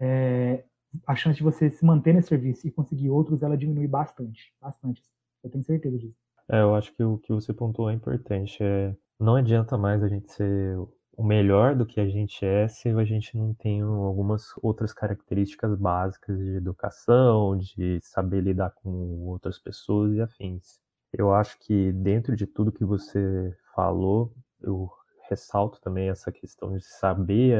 é, 0.00 0.64
a 1.06 1.14
chance 1.14 1.36
de 1.36 1.42
você 1.42 1.70
se 1.70 1.84
manter 1.84 2.14
nesse 2.14 2.28
serviço 2.28 2.66
e 2.66 2.70
conseguir 2.70 3.10
outros, 3.10 3.42
ela 3.42 3.58
diminui 3.58 3.86
bastante. 3.86 4.54
Bastante. 4.58 5.02
Eu 5.44 5.50
tenho 5.50 5.64
certeza 5.64 5.98
disso. 5.98 6.16
É, 6.48 6.62
eu 6.62 6.74
acho 6.74 6.94
que 6.94 7.02
o 7.02 7.18
que 7.18 7.32
você 7.32 7.52
pontuou 7.52 7.90
é 7.90 7.94
importante. 7.94 8.62
É, 8.62 8.96
não 9.18 9.36
adianta 9.36 9.76
mais 9.78 10.02
a 10.02 10.08
gente 10.08 10.32
ser 10.32 10.76
o 11.16 11.24
melhor 11.24 11.74
do 11.74 11.86
que 11.86 11.98
a 11.98 12.06
gente 12.06 12.44
é 12.44 12.68
se 12.68 12.90
a 12.90 13.04
gente 13.04 13.36
não 13.36 13.54
tem 13.54 13.80
algumas 13.80 14.52
outras 14.62 14.92
características 14.92 15.74
básicas 15.74 16.38
de 16.38 16.56
educação, 16.56 17.56
de 17.56 17.98
saber 18.02 18.42
lidar 18.42 18.70
com 18.82 19.26
outras 19.26 19.58
pessoas 19.58 20.14
e 20.14 20.20
afins. 20.20 20.78
Eu 21.12 21.32
acho 21.32 21.58
que 21.60 21.92
dentro 21.92 22.36
de 22.36 22.46
tudo 22.46 22.72
que 22.72 22.84
você 22.84 23.56
falou, 23.74 24.32
eu 24.60 24.90
ressalto 25.28 25.80
também 25.80 26.10
essa 26.10 26.30
questão 26.30 26.76
de 26.76 26.84
saber 26.84 27.58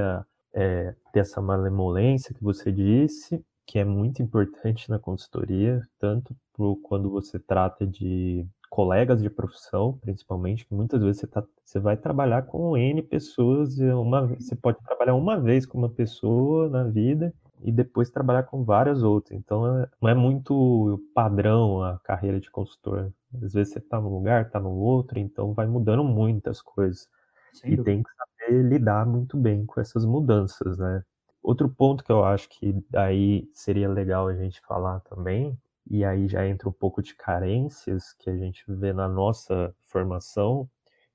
é, 0.52 0.94
essa 1.14 1.40
malemolência 1.40 2.34
que 2.34 2.42
você 2.42 2.70
disse, 2.70 3.42
que 3.66 3.78
é 3.78 3.84
muito 3.84 4.22
importante 4.22 4.90
na 4.90 4.98
consultoria, 4.98 5.80
tanto 5.98 6.36
quando 6.82 7.10
você 7.10 7.38
trata 7.38 7.86
de 7.86 8.46
colegas 8.76 9.22
de 9.22 9.30
profissão, 9.30 9.96
principalmente, 10.02 10.66
que 10.66 10.74
muitas 10.74 11.02
vezes 11.02 11.22
você, 11.22 11.26
tá, 11.26 11.42
você 11.64 11.80
vai 11.80 11.96
trabalhar 11.96 12.42
com 12.42 12.76
N 12.76 13.00
pessoas, 13.00 13.78
uma, 13.78 14.26
você 14.26 14.54
pode 14.54 14.76
trabalhar 14.84 15.14
uma 15.14 15.40
vez 15.40 15.64
com 15.64 15.78
uma 15.78 15.88
pessoa 15.88 16.68
na 16.68 16.84
vida 16.84 17.32
e 17.62 17.72
depois 17.72 18.10
trabalhar 18.10 18.42
com 18.42 18.62
várias 18.64 19.02
outras. 19.02 19.38
Então, 19.38 19.80
é, 19.80 19.88
não 19.98 20.10
é 20.10 20.14
muito 20.14 21.02
padrão 21.14 21.82
a 21.82 21.98
carreira 22.00 22.38
de 22.38 22.50
consultor. 22.50 23.10
Às 23.42 23.54
vezes 23.54 23.72
você 23.72 23.78
está 23.78 23.98
num 23.98 24.10
lugar, 24.10 24.44
está 24.44 24.60
no 24.60 24.72
outro, 24.72 25.18
então 25.18 25.54
vai 25.54 25.66
mudando 25.66 26.04
muitas 26.04 26.60
coisas. 26.60 27.08
Sem 27.54 27.72
e 27.72 27.76
dúvida. 27.76 27.94
tem 27.94 28.02
que 28.02 28.10
saber 28.10 28.62
lidar 28.62 29.06
muito 29.06 29.38
bem 29.38 29.64
com 29.64 29.80
essas 29.80 30.04
mudanças, 30.04 30.76
né? 30.76 31.02
Outro 31.42 31.66
ponto 31.66 32.04
que 32.04 32.12
eu 32.12 32.22
acho 32.26 32.46
que 32.50 32.76
daí 32.90 33.48
seria 33.54 33.88
legal 33.88 34.28
a 34.28 34.34
gente 34.34 34.60
falar 34.60 35.00
também 35.00 35.58
e 35.88 36.04
aí 36.04 36.28
já 36.28 36.46
entra 36.46 36.68
um 36.68 36.72
pouco 36.72 37.02
de 37.02 37.14
carências 37.14 38.12
que 38.14 38.30
a 38.30 38.36
gente 38.36 38.64
vê 38.68 38.92
na 38.92 39.08
nossa 39.08 39.74
formação, 39.82 40.68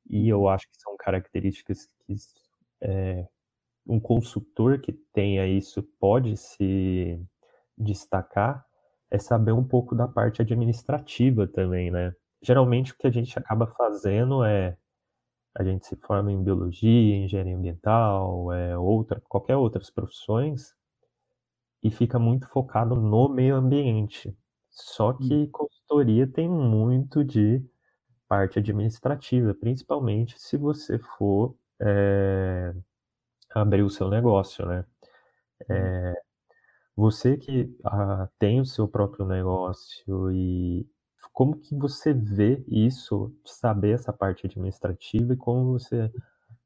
e 0.10 0.30
eu 0.30 0.48
acho 0.50 0.70
que 0.70 0.78
são 0.78 0.96
características 0.98 1.88
que 2.06 2.16
é, 2.82 3.28
um 3.88 4.00
consultor 4.00 4.80
que 4.80 4.94
tenha 5.14 5.48
isso 5.48 5.84
pode 6.00 6.38
se 6.38 7.20
destacar, 7.78 8.66
é 9.10 9.18
saber 9.20 9.52
um 9.52 9.64
pouco 9.64 9.96
da 9.96 10.08
parte 10.08 10.42
administrativa 10.42 11.48
também, 11.48 11.92
né? 11.92 12.16
Geralmente 12.42 12.94
o 12.94 12.98
que 12.98 13.08
a 13.08 13.12
gente 13.12 13.38
acaba 13.38 13.68
fazendo 13.68 14.44
é 14.44 14.78
a 15.56 15.64
gente 15.64 15.86
se 15.86 15.96
forma 15.98 16.32
em 16.32 16.44
biologia, 16.44 17.18
engenharia 17.18 17.56
ambiental, 17.56 18.52
é 18.54 18.78
outra, 18.78 19.22
qualquer 19.28 19.58
outras 19.58 19.90
profissões 19.90 20.74
e 21.84 21.90
fica 21.90 22.18
muito 22.20 22.48
focado 22.48 22.96
no 22.96 23.28
meio 23.28 23.56
ambiente. 23.56 24.36
Só 24.72 25.12
hum. 25.12 25.18
que 25.18 25.48
consultoria 25.48 26.26
tem 26.26 26.50
muito 26.50 27.24
de 27.24 27.64
parte 28.28 28.60
administrativa, 28.60 29.54
principalmente 29.54 30.40
se 30.40 30.58
você 30.58 30.98
for 30.98 31.56
é, 31.80 32.74
abrir 33.54 33.84
o 33.84 33.90
seu 33.90 34.10
negócio, 34.10 34.66
né? 34.66 34.86
É, 35.70 36.14
você 36.96 37.38
que 37.38 37.76
ah, 37.86 38.30
tem 38.40 38.60
o 38.60 38.66
seu 38.66 38.88
próprio 38.88 39.26
negócio 39.26 40.32
e 40.32 40.88
como 41.32 41.58
que 41.58 41.76
você 41.76 42.14
vê 42.14 42.64
isso, 42.68 43.34
saber 43.46 43.92
essa 43.92 44.12
parte 44.12 44.48
administrativa 44.48 45.34
e 45.34 45.38
como 45.38 45.74
você 45.74 46.12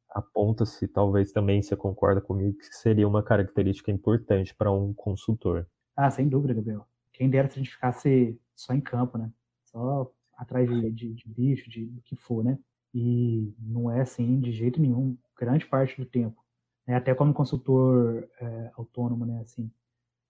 aponta 0.09 0.65
se 0.65 0.87
talvez 0.87 1.31
também 1.31 1.61
você 1.61 1.75
concorda 1.75 2.21
comigo 2.21 2.57
que 2.57 2.75
seria 2.75 3.07
uma 3.07 3.21
característica 3.21 3.91
importante 3.91 4.55
para 4.55 4.71
um 4.71 4.93
consultor? 4.93 5.67
Ah, 5.95 6.09
sem 6.09 6.27
dúvida, 6.27 6.53
Gabriel. 6.53 6.87
Quem 7.17 7.29
dera 7.29 7.47
se 7.47 7.55
a 7.55 7.57
gente 7.57 7.71
ficasse 7.71 8.39
só 8.55 8.73
em 8.73 8.81
campo, 8.81 9.17
né? 9.17 9.31
Só 9.65 10.11
atrás 10.37 10.69
de, 10.69 10.91
de, 10.91 11.13
de 11.13 11.29
bicho, 11.29 11.69
de 11.69 11.85
do 11.85 12.01
que 12.01 12.15
for, 12.15 12.43
né? 12.43 12.59
E 12.93 13.53
não 13.59 13.89
é 13.91 14.01
assim 14.01 14.39
de 14.39 14.51
jeito 14.51 14.81
nenhum, 14.81 15.17
grande 15.37 15.65
parte 15.65 15.97
do 15.97 16.05
tempo. 16.05 16.43
Né? 16.87 16.95
Até 16.95 17.13
como 17.13 17.33
consultor 17.33 18.27
é, 18.39 18.71
autônomo, 18.75 19.25
né? 19.25 19.41
Assim, 19.41 19.71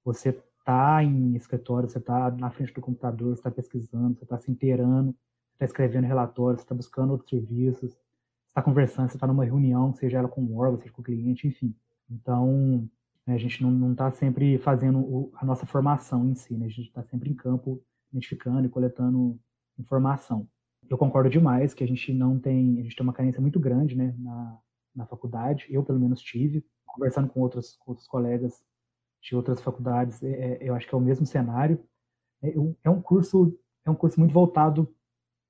você 0.03 0.31
tá 0.63 1.03
em 1.03 1.35
escritório, 1.35 1.89
você 1.89 1.99
tá 1.99 2.31
na 2.31 2.49
frente 2.49 2.73
do 2.73 2.81
computador, 2.81 3.35
você 3.35 3.39
está 3.39 3.51
pesquisando, 3.51 4.17
você 4.17 4.23
está 4.23 4.37
se 4.39 4.51
inteirando, 4.51 5.11
você 5.11 5.55
está 5.55 5.65
escrevendo 5.65 6.05
relatórios, 6.05 6.61
você 6.61 6.65
está 6.65 6.75
buscando 6.75 7.11
outros 7.11 7.29
serviços, 7.29 7.91
você 7.91 7.99
está 8.47 8.61
conversando, 8.61 9.09
você 9.09 9.17
está 9.17 9.27
numa 9.27 9.45
reunião, 9.45 9.93
seja 9.93 10.17
ela 10.17 10.27
com 10.27 10.41
o 10.41 10.57
órgão, 10.57 10.79
seja 10.79 10.91
com 10.91 11.01
o 11.01 11.05
cliente, 11.05 11.47
enfim. 11.47 11.75
Então, 12.09 12.89
a 13.27 13.37
gente 13.37 13.63
não 13.63 13.91
está 13.91 14.11
sempre 14.11 14.57
fazendo 14.59 14.99
o, 14.99 15.31
a 15.35 15.45
nossa 15.45 15.65
formação 15.65 16.27
em 16.29 16.35
si, 16.35 16.55
né? 16.55 16.65
A 16.65 16.69
gente 16.69 16.87
está 16.87 17.03
sempre 17.03 17.29
em 17.29 17.35
campo, 17.35 17.81
identificando 18.11 18.65
e 18.65 18.69
coletando 18.69 19.39
informação. 19.79 20.47
Eu 20.87 20.97
concordo 20.97 21.29
demais 21.29 21.73
que 21.73 21.83
a 21.83 21.87
gente 21.87 22.13
não 22.13 22.39
tem, 22.39 22.79
a 22.79 22.83
gente 22.83 22.95
tem 22.95 23.03
uma 23.03 23.13
carência 23.13 23.41
muito 23.41 23.59
grande, 23.59 23.95
né, 23.95 24.15
na, 24.19 24.59
na 24.95 25.05
faculdade. 25.07 25.65
Eu, 25.69 25.83
pelo 25.83 25.99
menos, 25.99 26.21
tive. 26.21 26.63
Conversando 26.85 27.27
com 27.27 27.41
outros, 27.41 27.75
com 27.77 27.91
outros 27.91 28.07
colegas 28.07 28.63
de 29.21 29.35
outras 29.35 29.59
faculdades, 29.59 30.21
é, 30.23 30.29
é, 30.29 30.57
eu 30.61 30.75
acho 30.75 30.87
que 30.87 30.93
é 30.93 30.97
o 30.97 31.01
mesmo 31.01 31.25
cenário. 31.25 31.83
É, 32.43 32.53
é 32.83 32.89
um 32.89 33.01
curso 33.01 33.57
é 33.83 33.89
um 33.89 33.95
curso 33.95 34.19
muito 34.19 34.33
voltado 34.33 34.93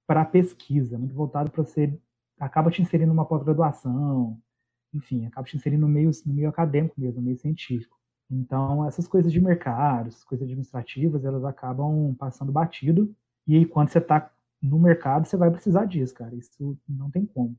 para 0.08 0.22
a 0.22 0.26
pesquisa, 0.26 0.98
muito 0.98 1.16
voltado 1.16 1.50
para 1.52 1.64
você 1.64 1.98
acaba 2.40 2.70
te 2.70 2.82
inserindo 2.82 3.10
numa 3.10 3.26
pós-graduação, 3.26 4.40
enfim, 4.96 5.26
acaba 5.26 5.48
te 5.48 5.56
inserindo 5.58 5.82
no 5.82 5.88
meio 5.88 6.10
no 6.26 6.34
meio 6.34 6.50
acadêmico 6.50 7.00
mesmo, 7.00 7.20
no 7.20 7.26
meio 7.26 7.38
científico. 7.38 7.96
Então, 8.30 8.88
essas 8.88 9.08
coisas 9.08 9.32
de 9.32 9.40
mercado, 9.40 10.08
essas 10.08 10.24
coisas 10.24 10.46
administrativas, 10.46 11.24
elas 11.26 11.44
acabam 11.44 12.16
passando 12.18 12.52
batido. 12.52 13.14
E 13.46 13.56
aí, 13.56 13.66
quando 13.66 13.90
você 13.90 14.00
está 14.00 14.32
no 14.62 14.80
mercado, 14.80 15.28
você 15.28 15.38
vai 15.38 15.52
precisar 15.52 15.86
disso, 15.86 16.14
cara. 16.16 16.34
Isso 16.36 16.78
não 16.90 17.12
tem 17.12 17.26
como. 17.26 17.56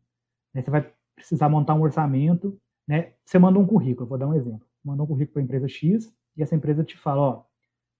Né? 0.53 0.63
Você 0.63 0.71
vai 0.71 0.93
precisar 1.15 1.49
montar 1.49 1.75
um 1.75 1.83
orçamento, 1.83 2.59
né? 2.89 3.13
Você 3.25 3.39
manda 3.39 3.59
um 3.59 3.67
currículo, 3.67 4.09
vou 4.09 4.19
dar 4.19 4.27
um 4.27 4.35
exemplo 4.35 4.67
mandou 4.87 5.05
um 5.05 5.09
currículo 5.09 5.35
para 5.35 5.43
a 5.43 5.45
empresa 5.45 5.69
X 5.69 6.15
e 6.37 6.43
essa 6.43 6.55
empresa 6.55 6.85
te 6.85 6.97
fala, 6.97 7.21
ó, 7.21 7.45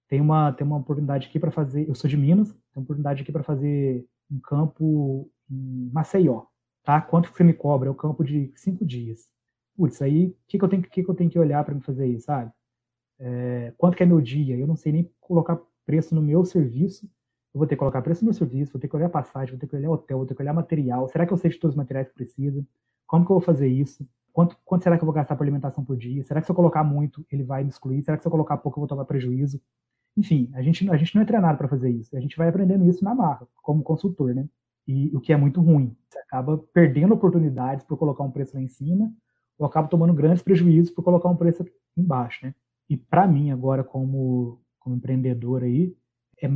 tem 0.07 0.21
uma 0.21 0.53
tem 0.53 0.65
uma 0.65 0.77
oportunidade 0.77 1.27
aqui 1.27 1.39
para 1.39 1.51
fazer, 1.51 1.87
eu 1.87 1.93
sou 1.93 2.09
de 2.09 2.15
Minas, 2.15 2.51
tem 2.51 2.77
uma 2.77 2.83
oportunidade 2.83 3.21
aqui 3.21 3.31
para 3.31 3.43
fazer 3.43 4.07
um 4.31 4.39
campo 4.39 5.29
em 5.49 5.89
Maceió, 5.91 6.45
tá? 6.87 7.01
Quanto 7.01 7.29
que 7.29 7.37
você 7.37 7.43
me 7.43 7.53
cobra? 7.53 7.89
É 7.89 7.91
o 7.91 7.95
campo 7.95 8.23
de 8.23 8.49
cinco 8.55 8.85
dias. 8.85 9.27
Putz, 9.75 10.01
aí 10.01 10.27
o 10.27 10.35
que, 10.47 10.57
que 10.57 10.63
eu 10.63 10.69
tenho 10.69 10.81
que, 10.81 11.03
que 11.03 11.09
eu 11.09 11.15
tenho 11.15 11.29
que 11.29 11.37
olhar 11.37 11.61
para 11.65 11.75
me 11.75 11.81
fazer 11.81 12.07
isso, 12.07 12.27
sabe? 12.27 12.49
É, 13.19 13.73
quanto 13.77 13.97
que 13.97 14.03
é 14.03 14.05
meu 14.05 14.21
dia? 14.21 14.55
Eu 14.55 14.65
não 14.65 14.77
sei 14.77 14.93
nem 14.93 15.11
colocar 15.19 15.59
preço 15.85 16.15
no 16.15 16.21
meu 16.21 16.45
serviço. 16.45 17.05
Eu 17.53 17.59
vou 17.59 17.67
ter 17.67 17.75
que 17.75 17.79
colocar 17.79 18.01
preço 18.01 18.21
no 18.23 18.27
meu 18.27 18.33
serviço, 18.33 18.71
vou 18.71 18.79
ter 18.79 18.87
que 18.87 18.95
olhar 18.95 19.09
passagem, 19.09 19.51
vou 19.51 19.59
ter 19.59 19.67
que 19.67 19.75
olhar 19.75 19.91
hotel, 19.91 20.17
vou 20.19 20.25
ter 20.25 20.33
que 20.33 20.41
olhar 20.41 20.53
material. 20.53 21.09
Será 21.09 21.25
que 21.25 21.33
eu 21.33 21.37
sei 21.37 21.51
de 21.51 21.57
todos 21.57 21.73
os 21.73 21.77
materiais 21.77 22.07
que 22.07 22.13
precisa? 22.13 22.65
Como 23.05 23.25
que 23.25 23.31
eu 23.31 23.35
vou 23.35 23.43
fazer 23.43 23.67
isso? 23.67 24.07
Quanto, 24.31 24.57
quanto 24.63 24.83
será 24.83 24.97
que 24.97 25.03
eu 25.03 25.07
vou 25.07 25.13
gastar 25.13 25.35
por 25.35 25.43
alimentação 25.43 25.83
por 25.83 25.97
dia? 25.97 26.23
Será 26.23 26.39
que 26.39 26.45
se 26.45 26.51
eu 26.51 26.55
colocar 26.55 26.85
muito, 26.85 27.25
ele 27.29 27.43
vai 27.43 27.63
me 27.63 27.69
excluir? 27.69 28.01
Será 28.01 28.15
que 28.15 28.23
se 28.23 28.27
eu 28.27 28.31
colocar 28.31 28.55
pouco, 28.57 28.79
eu 28.79 28.81
vou 28.81 28.87
tomar 28.87 29.03
prejuízo? 29.03 29.59
Enfim, 30.15 30.49
a 30.53 30.61
gente, 30.61 30.89
a 30.89 30.95
gente 30.95 31.15
não 31.15 31.21
é 31.21 31.25
treinado 31.25 31.57
para 31.57 31.67
fazer 31.67 31.89
isso. 31.89 32.15
A 32.15 32.19
gente 32.21 32.37
vai 32.37 32.47
aprendendo 32.47 32.85
isso 32.85 33.03
na 33.03 33.13
marra, 33.13 33.45
como 33.61 33.83
consultor, 33.83 34.33
né? 34.33 34.47
E 34.87 35.11
o 35.15 35.19
que 35.19 35.33
é 35.33 35.37
muito 35.37 35.61
ruim. 35.61 35.95
Você 36.09 36.19
acaba 36.19 36.57
perdendo 36.73 37.13
oportunidades 37.13 37.83
por 37.85 37.97
colocar 37.97 38.23
um 38.23 38.31
preço 38.31 38.55
lá 38.55 38.61
em 38.61 38.67
cima, 38.67 39.11
ou 39.57 39.65
acaba 39.65 39.87
tomando 39.87 40.13
grandes 40.13 40.41
prejuízos 40.41 40.93
por 40.93 41.03
colocar 41.03 41.29
um 41.29 41.35
preço 41.35 41.65
embaixo, 41.95 42.45
né? 42.45 42.53
E 42.89 42.95
para 42.95 43.27
mim, 43.27 43.51
agora, 43.51 43.83
como, 43.83 44.61
como 44.79 44.95
empreendedor 44.95 45.63
aí, 45.63 45.93
é, 46.41 46.49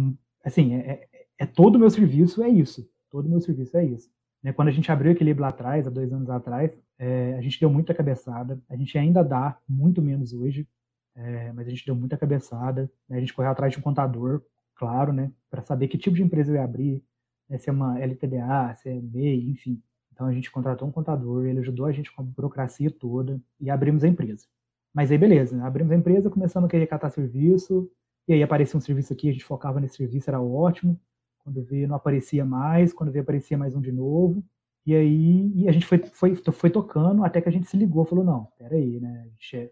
assim, 0.46 0.76
é, 0.76 1.08
é, 1.12 1.26
é 1.40 1.46
todo 1.46 1.76
o 1.76 1.80
meu 1.80 1.90
serviço 1.90 2.42
é 2.42 2.50
isso. 2.50 2.90
Todo 3.10 3.26
o 3.26 3.30
meu 3.30 3.42
serviço 3.42 3.76
é 3.76 3.86
isso. 3.86 4.10
Né? 4.42 4.54
Quando 4.54 4.70
a 4.70 4.72
gente 4.72 4.92
abriu 4.92 5.12
o 5.12 5.16
equilíbrio 5.16 5.42
lá 5.42 5.50
atrás, 5.50 5.86
há 5.86 5.90
dois 5.90 6.12
anos 6.14 6.30
atrás, 6.30 6.72
é, 6.98 7.36
a 7.38 7.42
gente 7.42 7.60
deu 7.60 7.70
muita 7.70 7.94
cabeçada. 7.94 8.62
A 8.70 8.76
gente 8.76 8.98
ainda 8.98 9.24
dá 9.24 9.58
muito 9.68 10.02
menos 10.02 10.34
hoje, 10.34 10.68
é, 11.16 11.52
mas 11.52 11.68
a 11.68 11.70
gente 11.70 11.86
deu 11.86 11.96
muita 11.96 12.18
cabeçada. 12.18 12.90
Né? 13.10 13.18
A 13.18 13.20
gente 13.20 13.34
correu 13.34 13.52
atrás 13.52 13.74
de 13.74 13.80
um 13.80 13.82
contador, 13.82 14.42
claro, 14.76 15.12
né? 15.12 15.32
Para 15.50 15.62
saber 15.62 15.88
que 15.88 15.98
tipo 15.98 16.16
de 16.16 16.24
empresa 16.24 16.52
eu 16.52 16.56
ia 16.56 16.64
abrir, 16.64 17.04
né? 17.52 17.58
se 17.58 17.70
é 17.70 17.74
uma 17.74 18.00
LTDA, 18.00 18.74
se 18.76 18.90
é 18.90 19.02
MEI, 19.02 19.50
enfim. 19.50 19.82
Então 20.14 20.28
a 20.28 20.34
gente 20.34 20.50
contratou 20.50 20.88
um 20.88 20.92
contador, 20.92 21.46
ele 21.46 21.60
ajudou 21.60 21.86
a 21.86 21.92
gente 21.92 22.12
com 22.12 22.22
a 22.22 22.26
burocracia 22.26 22.90
toda 22.90 23.42
e 23.60 23.70
abrimos 23.70 24.04
a 24.04 24.08
empresa. 24.08 24.46
Mas 24.94 25.12
aí 25.12 25.18
beleza, 25.18 25.64
abrimos 25.64 25.92
a 25.92 25.96
empresa, 25.96 26.30
começamos 26.30 26.68
a 26.68 26.72
querer 26.72 26.88
catar 26.88 27.10
serviço, 27.10 27.90
e 28.28 28.34
aí 28.34 28.44
aparecia 28.44 28.78
um 28.78 28.82
serviço 28.82 29.12
aqui, 29.12 29.30
a 29.30 29.32
gente 29.34 29.44
focava 29.44 29.80
nesse 29.80 29.96
serviço, 29.98 30.30
era 30.30 30.42
ótimo. 30.42 31.00
Quando 31.40 31.64
vê, 31.64 31.88
não 31.88 31.96
aparecia 31.96 32.46
mais, 32.46 32.94
quando 32.94 33.12
vê, 33.12 33.20
aparecia 33.20 33.58
mais 33.58 33.76
um 33.76 33.82
de 33.82 33.92
novo. 33.92 34.44
E 34.86 34.96
aí 34.96 35.52
e 35.56 35.68
a 35.68 35.72
gente 35.72 35.86
foi, 35.86 35.98
foi, 36.00 36.36
foi 36.36 36.70
tocando 36.70 37.24
até 37.24 37.42
que 37.42 37.50
a 37.50 37.52
gente 37.52 37.68
se 37.68 37.78
ligou, 37.78 38.06
falou, 38.06 38.24
não, 38.24 38.48
peraí, 38.58 39.00
né? 39.00 39.24
A 39.26 39.30
gente 39.30 39.58
é 39.58 39.72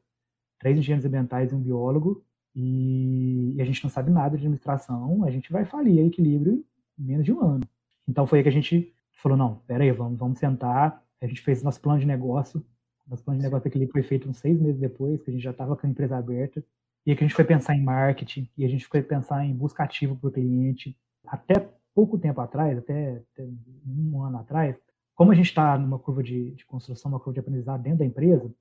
três 0.59 0.77
engenheiros 0.77 1.05
ambientais 1.05 1.51
e 1.51 1.55
um 1.55 1.61
biólogo, 1.61 2.23
e, 2.55 3.53
e 3.55 3.61
a 3.61 3.65
gente 3.65 3.83
não 3.83 3.89
sabe 3.89 4.11
nada 4.11 4.31
de 4.31 4.43
administração, 4.43 5.23
a 5.23 5.31
gente 5.31 5.51
vai 5.51 5.65
falir 5.65 5.99
a 5.99 6.05
equilíbrio 6.05 6.65
menos 6.99 7.25
de 7.25 7.33
um 7.33 7.41
ano. 7.41 7.63
Então 8.07 8.27
foi 8.27 8.39
aí 8.39 8.43
que 8.43 8.49
a 8.49 8.53
gente 8.53 8.93
falou, 9.13 9.37
não, 9.37 9.55
peraí, 9.67 9.91
vamos, 9.91 10.17
vamos 10.17 10.39
sentar. 10.39 11.03
A 11.21 11.27
gente 11.27 11.41
fez 11.41 11.63
nosso 11.63 11.81
plano 11.81 11.99
de 11.99 12.05
negócio. 12.05 12.65
Nosso 13.07 13.23
plano 13.23 13.39
de 13.39 13.45
negócio 13.45 13.67
equilíbrio 13.67 13.91
foi 13.93 14.03
feito 14.03 14.29
uns 14.29 14.37
seis 14.37 14.59
meses 14.59 14.79
depois, 14.79 15.21
que 15.21 15.29
a 15.29 15.33
gente 15.33 15.43
já 15.43 15.51
estava 15.51 15.75
com 15.75 15.85
a 15.85 15.89
empresa 15.89 16.17
aberta. 16.17 16.63
E 17.05 17.11
aí 17.11 17.17
que 17.17 17.23
a 17.23 17.27
gente 17.27 17.35
foi 17.35 17.45
pensar 17.45 17.75
em 17.75 17.83
marketing, 17.83 18.49
e 18.57 18.65
a 18.65 18.67
gente 18.67 18.85
foi 18.85 19.01
pensar 19.01 19.43
em 19.45 19.53
busca 19.53 19.83
ativa 19.83 20.15
para 20.15 20.27
o 20.27 20.31
cliente, 20.31 20.95
até 21.25 21.67
pouco 21.93 22.17
tempo 22.17 22.39
atrás, 22.39 22.77
até, 22.77 23.23
até 23.33 23.47
um 23.87 24.21
ano 24.21 24.37
atrás, 24.37 24.75
como 25.15 25.31
a 25.31 25.35
gente 25.35 25.47
está 25.47 25.77
numa 25.77 25.99
curva 25.99 26.23
de, 26.23 26.51
de, 26.51 26.65
construção, 26.65 27.11
uma 27.11 27.19
curva 27.19 27.33
de 27.33 27.39
aprendizado 27.39 27.81
dentro 27.81 27.99
da 27.99 28.05
empresa, 28.05 28.53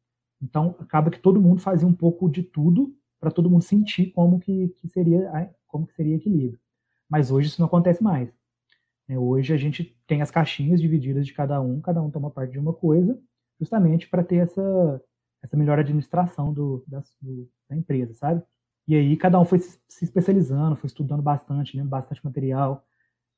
então 0.43 0.75
acaba 0.81 1.11
que 1.11 1.21
todo 1.21 1.41
mundo 1.41 1.61
fazia 1.61 1.87
um 1.87 1.93
pouco 1.93 2.29
de 2.29 2.43
tudo 2.43 2.93
para 3.21 3.31
todo 3.31 3.51
mundo 3.51 3.63
sentir 3.63 4.13
como 4.13 4.41
que, 4.41 4.69
que, 4.81 4.89
seria 4.89 5.55
como 5.67 5.87
que 5.87 5.95
seria 5.95 6.17
equilíbrio. 6.17 6.59
Mas 7.09 7.31
hoje 7.31 7.49
isso 7.49 7.61
não 7.61 7.67
acontece 7.67 8.03
mais. 8.03 8.29
Né? 9.09 9.19
Hoje 9.19 9.53
a 9.55 9.57
gente 9.57 9.97
tem 10.07 10.23
as 10.23 10.31
caixinhas 10.31 10.81
divididas 10.81 11.27
de 11.27 11.33
cada 11.33 11.61
um, 11.61 11.81
cada 11.81 12.03
um 12.03 12.11
toma 12.11 12.31
parte 12.31 12.53
de 12.53 12.59
uma 12.59 12.73
coisa, 12.73 13.19
justamente 13.59 14.09
para 14.09 14.23
ter 14.23 14.37
essa, 14.37 15.03
essa 15.43 15.57
melhor 15.57 15.79
administração 15.79 16.53
do, 16.53 16.85
da, 16.87 17.03
do, 17.21 17.49
da 17.69 17.77
empresa, 17.77 18.15
sabe? 18.15 18.43
E 18.87 18.95
aí 18.95 19.17
cada 19.17 19.39
um 19.39 19.45
foi 19.45 19.59
se 19.59 20.05
especializando, 20.05 20.77
foi 20.77 20.87
estudando 20.87 21.23
bastante, 21.23 21.77
lendo 21.77 21.89
bastante 21.89 22.25
material. 22.25 22.87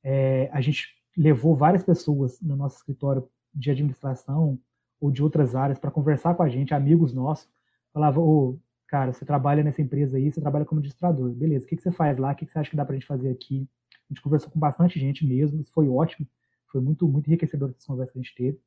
É, 0.03 0.49
a 0.53 0.61
gente 0.61 0.89
levou 1.17 1.57
várias 1.57 1.83
pessoas 1.83 2.41
no 2.41 2.57
nosso 2.57 2.77
escritório 2.77 3.29
de 3.53 3.71
administração 3.71 4.59
ou 5.01 5.11
de 5.11 5.23
outras 5.23 5.55
áreas 5.57 5.79
para 5.79 5.91
conversar 5.91 6.35
com 6.35 6.43
a 6.43 6.49
gente, 6.49 6.75
amigos 6.75 7.13
nossos. 7.13 7.49
Falava, 7.93 8.21
oh, 8.21 8.59
cara, 8.91 9.13
você 9.13 9.25
trabalha 9.25 9.63
nessa 9.63 9.81
empresa 9.81 10.17
aí, 10.17 10.31
você 10.31 10.41
trabalha 10.41 10.65
como 10.65 10.81
administrador. 10.81 11.31
Beleza, 11.31 11.65
o 11.65 11.69
que, 11.69 11.77
que 11.77 11.83
você 11.83 11.93
faz 11.93 12.19
lá? 12.19 12.33
O 12.33 12.35
que, 12.35 12.45
que 12.45 12.53
você 12.53 12.59
acha 12.59 12.71
que 12.71 12.77
dá 12.77 12.85
para 12.85 12.95
a 12.95 12.99
gente 12.99 13.07
fazer 13.07 13.31
aqui? 13.31 13.69
A 13.93 14.13
gente 14.13 14.21
conversou 14.21 14.51
com 14.51 14.59
bastante 14.59 14.99
gente 14.99 15.25
mesmo, 15.25 15.61
isso 15.61 15.73
foi 15.73 15.89
ótimo. 15.89 16.27
Foi 16.67 16.81
muito, 16.81 17.07
muito 17.09 17.29
enriquecedor 17.29 17.71
essa 17.71 17.87
conversa 17.87 18.13
que 18.13 18.19
a 18.19 18.23
gente 18.23 18.35
teve. 18.35 18.61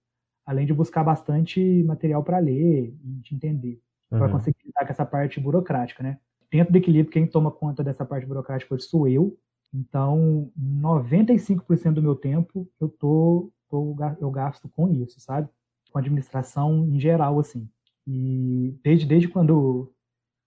Além 0.46 0.66
de 0.66 0.74
buscar 0.74 1.04
bastante 1.04 1.84
material 1.84 2.24
para 2.24 2.40
ler 2.40 2.96
e 3.04 3.14
de 3.22 3.36
entender, 3.36 3.82
uhum. 4.12 4.20
para 4.20 4.30
conseguir 4.30 4.58
lidar 4.66 4.86
com 4.86 4.92
essa 4.92 5.06
parte 5.06 5.40
burocrática, 5.40 6.02
né? 6.02 6.18
dentro 6.54 6.72
do 6.72 6.78
equilíbrio, 6.78 7.12
quem 7.12 7.26
toma 7.26 7.50
conta 7.50 7.84
dessa 7.84 8.06
parte 8.06 8.28
burocrática 8.28 8.76
hoje 8.76 8.86
sou 8.86 9.08
eu. 9.08 9.36
Então, 9.74 10.52
95% 10.56 11.94
do 11.94 12.04
meu 12.04 12.16
tempo 12.16 12.70
eu 12.80 12.88
tô, 12.88 13.52
tô, 13.68 13.96
eu 14.22 14.30
gasto 14.30 14.70
com 14.70 14.88
isso, 14.88 15.20
sabe? 15.20 15.50
Com 15.92 15.98
administração 15.98 16.88
em 16.88 17.00
geral, 17.00 17.40
assim. 17.40 17.68
E 18.06 18.78
desde, 18.84 19.08
desde 19.08 19.28
quando 19.28 19.92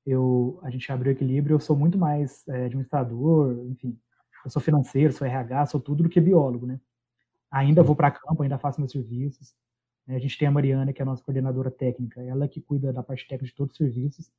eu, 0.06 0.58
a 0.62 0.70
gente 0.70 0.90
abriu 0.92 1.12
o 1.12 1.16
equilíbrio, 1.16 1.54
eu 1.54 1.60
sou 1.60 1.76
muito 1.76 1.98
mais 1.98 2.46
é, 2.48 2.66
administrador, 2.66 3.66
enfim. 3.66 3.98
Eu 4.44 4.50
sou 4.50 4.62
financeiro, 4.62 5.12
sou 5.12 5.26
RH, 5.26 5.66
sou 5.66 5.80
tudo 5.80 6.04
do 6.04 6.08
que 6.08 6.20
biólogo, 6.20 6.66
né? 6.66 6.80
Ainda 7.50 7.82
vou 7.82 7.96
para 7.96 8.10
campo, 8.10 8.42
ainda 8.42 8.58
faço 8.58 8.80
meus 8.80 8.92
serviços. 8.92 9.54
Né? 10.06 10.14
A 10.16 10.18
gente 10.18 10.38
tem 10.38 10.46
a 10.46 10.50
Mariana, 10.50 10.92
que 10.92 11.02
é 11.02 11.04
a 11.04 11.06
nossa 11.06 11.22
coordenadora 11.22 11.70
técnica, 11.70 12.22
ela 12.22 12.46
que 12.46 12.60
cuida 12.60 12.92
da 12.92 13.02
parte 13.02 13.26
técnica 13.26 13.46
de 13.46 13.54
todos 13.54 13.72
os 13.72 13.78
serviços. 13.78 14.30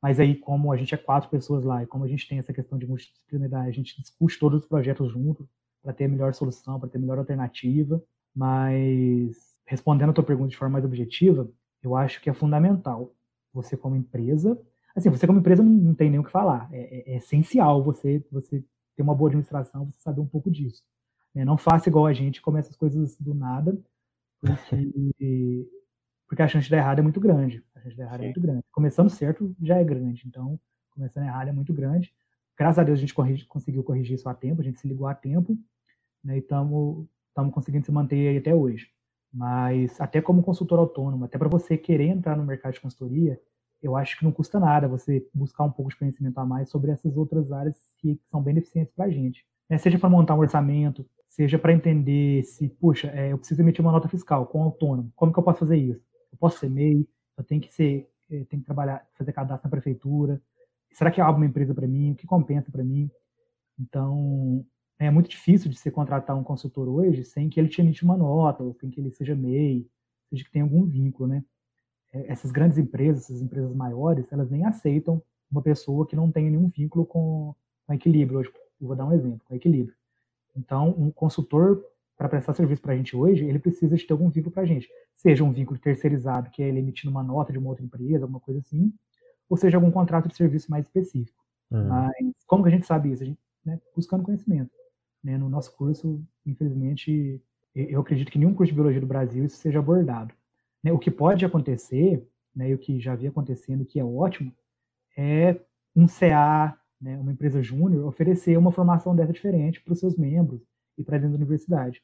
Mas 0.00 0.20
aí, 0.20 0.36
como 0.36 0.72
a 0.72 0.76
gente 0.76 0.94
é 0.94 0.98
quatro 0.98 1.28
pessoas 1.28 1.64
lá 1.64 1.82
e 1.82 1.86
como 1.86 2.04
a 2.04 2.08
gente 2.08 2.28
tem 2.28 2.38
essa 2.38 2.52
questão 2.52 2.78
de 2.78 2.86
multidisciplinaridade, 2.86 3.68
a 3.68 3.72
gente 3.72 4.00
discute 4.00 4.38
todos 4.38 4.62
os 4.62 4.68
projetos 4.68 5.10
juntos 5.10 5.48
para 5.82 5.92
ter 5.92 6.04
a 6.04 6.08
melhor 6.08 6.32
solução, 6.34 6.78
para 6.78 6.88
ter 6.88 6.98
a 6.98 7.00
melhor 7.00 7.18
alternativa. 7.18 8.00
Mas 8.34 9.58
respondendo 9.66 10.10
a 10.10 10.12
tua 10.12 10.24
pergunta 10.24 10.50
de 10.50 10.56
forma 10.56 10.74
mais 10.74 10.84
objetiva, 10.84 11.50
eu 11.82 11.96
acho 11.96 12.20
que 12.20 12.30
é 12.30 12.32
fundamental 12.32 13.12
você 13.52 13.76
como 13.76 13.96
empresa, 13.96 14.60
assim, 14.98 15.10
você 15.10 15.26
como 15.26 15.40
empresa 15.40 15.62
não, 15.62 15.70
não 15.70 15.94
tem 15.94 16.10
nem 16.10 16.20
o 16.20 16.24
que 16.24 16.30
falar, 16.30 16.68
é, 16.72 16.78
é, 16.78 17.14
é, 17.14 17.16
essencial 17.16 17.82
você 17.82 18.24
você 18.30 18.64
ter 18.96 19.02
uma 19.02 19.14
boa 19.14 19.28
administração, 19.28 19.86
você 19.86 20.00
saber 20.00 20.20
um 20.20 20.26
pouco 20.26 20.50
disso. 20.50 20.82
Né? 21.34 21.44
Não 21.44 21.56
faça 21.56 21.88
igual 21.88 22.06
a 22.06 22.12
gente, 22.12 22.42
começa 22.42 22.70
as 22.70 22.76
coisas 22.76 23.16
do 23.18 23.34
nada, 23.34 23.78
porque, 24.40 24.76
porque 26.26 26.42
a 26.42 26.48
chance 26.48 26.64
de 26.64 26.70
dar 26.70 26.78
errado 26.78 26.98
é 26.98 27.02
muito 27.02 27.20
grande. 27.20 27.64
A 27.74 27.80
chance 27.80 27.90
de 27.90 27.96
dar 27.96 28.04
errado 28.04 28.20
é 28.20 28.22
Sim. 28.22 28.24
é 28.24 28.28
muito 28.28 28.40
grande. 28.40 28.64
Começando 28.72 29.08
certo 29.08 29.54
já 29.62 29.76
é 29.76 29.84
grande, 29.84 30.24
então 30.26 30.58
começando 30.90 31.24
errado 31.24 31.48
é 31.48 31.52
muito 31.52 31.72
grande. 31.72 32.12
Graças 32.56 32.78
a 32.80 32.82
Deus 32.82 32.98
a 32.98 33.00
gente 33.00 33.14
corrige, 33.14 33.46
conseguiu 33.46 33.84
corrigir 33.84 34.16
isso 34.16 34.28
a 34.28 34.34
tempo, 34.34 34.60
a 34.60 34.64
gente 34.64 34.80
se 34.80 34.88
ligou 34.88 35.06
a 35.06 35.14
tempo, 35.14 35.56
né, 36.24 36.36
e 36.36 36.40
estamos 36.40 37.06
conseguindo 37.52 37.86
se 37.86 37.92
manter 37.92 38.28
aí 38.28 38.38
até 38.38 38.52
hoje. 38.52 38.90
Mas 39.32 40.00
até 40.00 40.20
como 40.20 40.42
consultor 40.42 40.78
autônomo, 40.80 41.24
até 41.24 41.38
para 41.38 41.48
você 41.48 41.78
querer 41.78 42.08
entrar 42.08 42.36
no 42.36 42.44
mercado 42.44 42.72
de 42.74 42.80
consultoria, 42.80 43.40
eu 43.82 43.96
acho 43.96 44.18
que 44.18 44.24
não 44.24 44.32
custa 44.32 44.58
nada 44.58 44.88
você 44.88 45.26
buscar 45.32 45.64
um 45.64 45.70
pouco 45.70 45.90
de 45.90 45.96
conhecimento 45.96 46.38
a 46.38 46.44
mais 46.44 46.68
sobre 46.68 46.90
essas 46.90 47.16
outras 47.16 47.50
áreas 47.52 47.76
que 47.98 48.20
são 48.26 48.42
beneficentes 48.42 48.92
para 48.92 49.06
a 49.06 49.10
gente. 49.10 49.44
Né? 49.68 49.78
Seja 49.78 49.98
para 49.98 50.08
montar 50.08 50.34
um 50.34 50.40
orçamento, 50.40 51.06
seja 51.28 51.58
para 51.58 51.72
entender 51.72 52.42
se, 52.42 52.68
puxa, 52.68 53.08
é, 53.08 53.32
eu 53.32 53.38
preciso 53.38 53.62
emitir 53.62 53.84
uma 53.84 53.92
nota 53.92 54.08
fiscal 54.08 54.46
com 54.46 54.62
autônomo, 54.62 55.12
como 55.14 55.32
que 55.32 55.38
eu 55.38 55.42
posso 55.42 55.60
fazer 55.60 55.76
isso? 55.76 56.02
Eu 56.32 56.38
posso 56.38 56.58
ser 56.58 56.68
MEI, 56.68 57.06
eu 57.36 57.44
tenho 57.44 57.60
que 57.60 57.72
ser, 57.72 58.10
eu 58.28 58.44
tenho 58.46 58.60
que 58.62 58.66
trabalhar, 58.66 59.06
fazer 59.14 59.32
cadastro 59.32 59.66
na 59.66 59.70
prefeitura, 59.70 60.42
será 60.92 61.10
que 61.10 61.20
é 61.20 61.24
alguma 61.24 61.46
empresa 61.46 61.74
para 61.74 61.86
mim? 61.86 62.12
O 62.12 62.14
que 62.16 62.26
compensa 62.26 62.72
para 62.72 62.82
mim? 62.82 63.10
Então, 63.78 64.66
é 64.98 65.10
muito 65.10 65.28
difícil 65.30 65.70
de 65.70 65.78
se 65.78 65.90
contratar 65.90 66.36
um 66.36 66.42
consultor 66.42 66.88
hoje 66.88 67.24
sem 67.24 67.48
que 67.48 67.60
ele 67.60 67.68
te 67.68 67.80
emite 67.80 68.02
uma 68.02 68.16
nota, 68.16 68.64
ou 68.64 68.74
sem 68.74 68.90
que 68.90 69.00
ele 69.00 69.12
seja 69.12 69.36
MEI, 69.36 69.86
seja 70.28 70.44
que 70.44 70.50
tenha 70.50 70.64
algum 70.64 70.84
vínculo, 70.84 71.28
né? 71.28 71.44
É, 72.18 72.32
essas 72.32 72.50
grandes 72.50 72.78
empresas, 72.78 73.24
essas 73.24 73.40
empresas 73.40 73.74
maiores, 73.74 74.30
elas 74.32 74.50
nem 74.50 74.64
aceitam 74.64 75.22
uma 75.50 75.62
pessoa 75.62 76.06
que 76.06 76.16
não 76.16 76.30
tenha 76.30 76.50
nenhum 76.50 76.68
vínculo 76.68 77.06
com, 77.06 77.54
com 77.86 77.94
equilíbrio. 77.94 78.40
Hoje, 78.40 78.50
vou 78.80 78.96
dar 78.96 79.06
um 79.06 79.12
exemplo, 79.12 79.40
com 79.46 79.54
equilíbrio. 79.54 79.94
Então, 80.56 80.94
um 80.98 81.10
consultor, 81.10 81.82
para 82.16 82.28
prestar 82.28 82.54
serviço 82.54 82.82
para 82.82 82.92
a 82.92 82.96
gente 82.96 83.16
hoje, 83.16 83.44
ele 83.44 83.58
precisa 83.58 83.96
de 83.96 84.04
ter 84.04 84.12
algum 84.12 84.28
vínculo 84.28 84.52
para 84.52 84.64
a 84.64 84.66
gente. 84.66 84.88
Seja 85.14 85.44
um 85.44 85.52
vínculo 85.52 85.78
terceirizado, 85.78 86.50
que 86.50 86.62
é 86.62 86.68
ele 86.68 86.80
emitindo 86.80 87.10
uma 87.10 87.22
nota 87.22 87.52
de 87.52 87.58
uma 87.58 87.68
outra 87.68 87.84
empresa, 87.84 88.24
alguma 88.24 88.40
coisa 88.40 88.60
assim, 88.60 88.92
ou 89.48 89.56
seja 89.56 89.76
algum 89.76 89.90
contrato 89.90 90.28
de 90.28 90.34
serviço 90.34 90.70
mais 90.70 90.84
específico. 90.84 91.38
Uhum. 91.70 91.88
Mas 91.88 92.34
como 92.46 92.62
que 92.62 92.68
a 92.68 92.72
gente 92.72 92.86
sabe 92.86 93.12
isso? 93.12 93.22
A 93.22 93.26
gente, 93.26 93.38
né, 93.64 93.80
buscando 93.94 94.24
conhecimento. 94.24 94.70
Né? 95.22 95.38
No 95.38 95.48
nosso 95.48 95.74
curso, 95.76 96.20
infelizmente, 96.44 97.40
eu 97.74 98.00
acredito 98.00 98.30
que 98.30 98.38
nenhum 98.38 98.54
curso 98.54 98.72
de 98.72 98.74
biologia 98.74 99.00
do 99.00 99.06
Brasil 99.06 99.44
isso 99.44 99.56
seja 99.56 99.78
abordado. 99.78 100.34
Né? 100.82 100.92
O 100.92 100.98
que 100.98 101.10
pode 101.10 101.44
acontecer, 101.44 102.26
né, 102.54 102.70
e 102.70 102.74
o 102.74 102.78
que 102.78 103.00
já 103.00 103.12
havia 103.12 103.30
acontecendo, 103.30 103.84
que 103.84 103.98
é 103.98 104.04
ótimo, 104.04 104.52
é 105.16 105.60
um 105.94 106.06
CA, 106.06 106.78
né, 107.00 107.18
uma 107.18 107.32
empresa 107.32 107.62
júnior, 107.62 108.06
oferecer 108.06 108.56
uma 108.56 108.72
formação 108.72 109.14
dessa 109.14 109.32
diferente 109.32 109.80
para 109.80 109.92
os 109.92 109.98
seus 109.98 110.16
membros 110.16 110.62
e 110.96 111.04
para 111.04 111.18
dentro 111.18 111.32
da 111.32 111.36
universidade. 111.36 112.02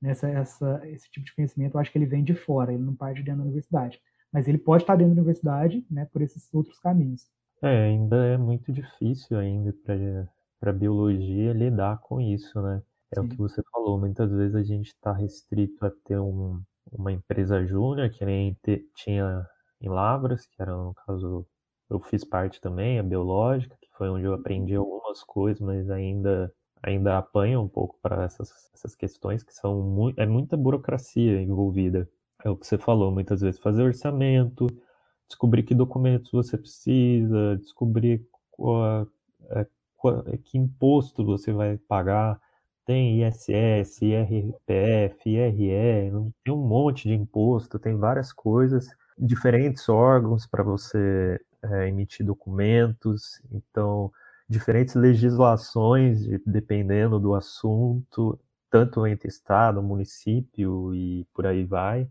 Nessa, 0.00 0.28
essa, 0.28 0.80
esse 0.88 1.10
tipo 1.10 1.26
de 1.26 1.34
conhecimento, 1.34 1.76
eu 1.76 1.80
acho 1.80 1.92
que 1.92 1.98
ele 1.98 2.06
vem 2.06 2.24
de 2.24 2.34
fora, 2.34 2.72
ele 2.72 2.82
não 2.82 2.94
parte 2.94 3.18
de 3.18 3.24
dentro 3.24 3.38
da 3.38 3.44
universidade 3.44 4.00
mas 4.32 4.46
ele 4.46 4.58
pode 4.58 4.82
estar 4.82 4.96
dentro 4.96 5.14
da 5.14 5.20
universidade, 5.20 5.84
né, 5.90 6.06
por 6.06 6.22
esses 6.22 6.52
outros 6.54 6.78
caminhos. 6.78 7.28
É, 7.62 7.86
ainda 7.86 8.16
é 8.26 8.36
muito 8.38 8.72
difícil 8.72 9.38
ainda 9.38 9.74
para 10.58 10.70
a 10.70 10.74
biologia 10.74 11.52
lidar 11.52 11.98
com 12.00 12.20
isso, 12.20 12.60
né? 12.62 12.82
É 13.14 13.20
Sim. 13.20 13.26
o 13.26 13.28
que 13.28 13.36
você 13.36 13.62
falou, 13.70 13.98
muitas 13.98 14.30
vezes 14.30 14.54
a 14.54 14.62
gente 14.62 14.86
está 14.86 15.12
restrito 15.12 15.84
a 15.84 15.90
ter 16.04 16.18
um, 16.18 16.62
uma 16.92 17.12
empresa 17.12 17.64
júnior, 17.64 18.10
que 18.10 18.24
nem 18.24 18.56
tinha 18.94 19.46
em 19.80 19.88
Lavras, 19.88 20.46
que 20.46 20.60
era 20.60 20.76
no 20.76 20.94
caso, 20.94 21.46
eu 21.88 22.00
fiz 22.00 22.24
parte 22.24 22.60
também, 22.60 22.98
a 22.98 23.02
biológica, 23.02 23.76
que 23.80 23.88
foi 23.96 24.08
onde 24.08 24.24
eu 24.24 24.34
aprendi 24.34 24.74
algumas 24.74 25.22
coisas, 25.22 25.60
mas 25.60 25.90
ainda 25.90 26.52
ainda 26.82 27.18
apanha 27.18 27.60
um 27.60 27.68
pouco 27.68 27.98
para 28.02 28.24
essas, 28.24 28.50
essas 28.74 28.94
questões 28.94 29.42
que 29.42 29.52
são 29.52 29.82
muito, 29.82 30.18
é 30.18 30.26
muita 30.26 30.56
burocracia 30.56 31.40
envolvida. 31.42 32.08
É 32.44 32.48
o 32.48 32.56
que 32.56 32.66
você 32.66 32.78
falou, 32.78 33.12
muitas 33.12 33.42
vezes 33.42 33.60
fazer 33.60 33.82
orçamento, 33.82 34.66
descobrir 35.28 35.62
que 35.62 35.74
documentos 35.74 36.30
você 36.32 36.56
precisa, 36.56 37.56
descobrir 37.58 38.26
qual, 38.50 39.06
é, 39.50 39.66
qual, 39.96 40.24
é, 40.26 40.38
que 40.38 40.58
imposto 40.58 41.24
você 41.24 41.52
vai 41.52 41.76
pagar. 41.76 42.40
Tem 42.90 43.22
ISS, 43.22 44.02
IRPF, 44.02 45.30
IRE, 45.30 46.10
tem 46.42 46.52
um 46.52 46.66
monte 46.66 47.06
de 47.06 47.14
imposto, 47.14 47.78
tem 47.78 47.94
várias 47.96 48.32
coisas, 48.32 48.88
diferentes 49.16 49.88
órgãos 49.88 50.44
para 50.44 50.64
você 50.64 51.40
é, 51.62 51.86
emitir 51.86 52.26
documentos, 52.26 53.40
então 53.52 54.10
diferentes 54.48 54.96
legislações 54.96 56.26
dependendo 56.44 57.20
do 57.20 57.32
assunto, 57.32 58.36
tanto 58.68 59.06
entre 59.06 59.28
estado, 59.28 59.80
município 59.80 60.92
e 60.92 61.24
por 61.32 61.46
aí 61.46 61.64
vai. 61.64 62.08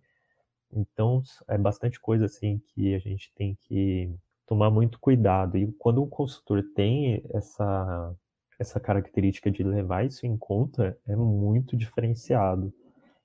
Então, 0.71 1.21
é 1.49 1.57
bastante 1.57 1.99
coisa 1.99 2.23
assim 2.23 2.61
que 2.69 2.95
a 2.95 2.99
gente 2.99 3.33
tem 3.35 3.57
que 3.67 4.15
tomar 4.47 4.71
muito 4.71 4.97
cuidado. 4.97 5.57
E 5.57 5.69
quando 5.73 6.01
o 6.01 6.07
consultor 6.07 6.63
tem 6.73 7.21
essa, 7.33 8.15
essa 8.59 8.79
característica 8.79 9.49
de 9.49 9.63
levar 9.63 10.05
isso 10.05 10.27
em 10.27 10.37
conta, 10.37 10.97
é 11.07 11.15
muito 11.15 11.77
diferenciado. 11.77 12.73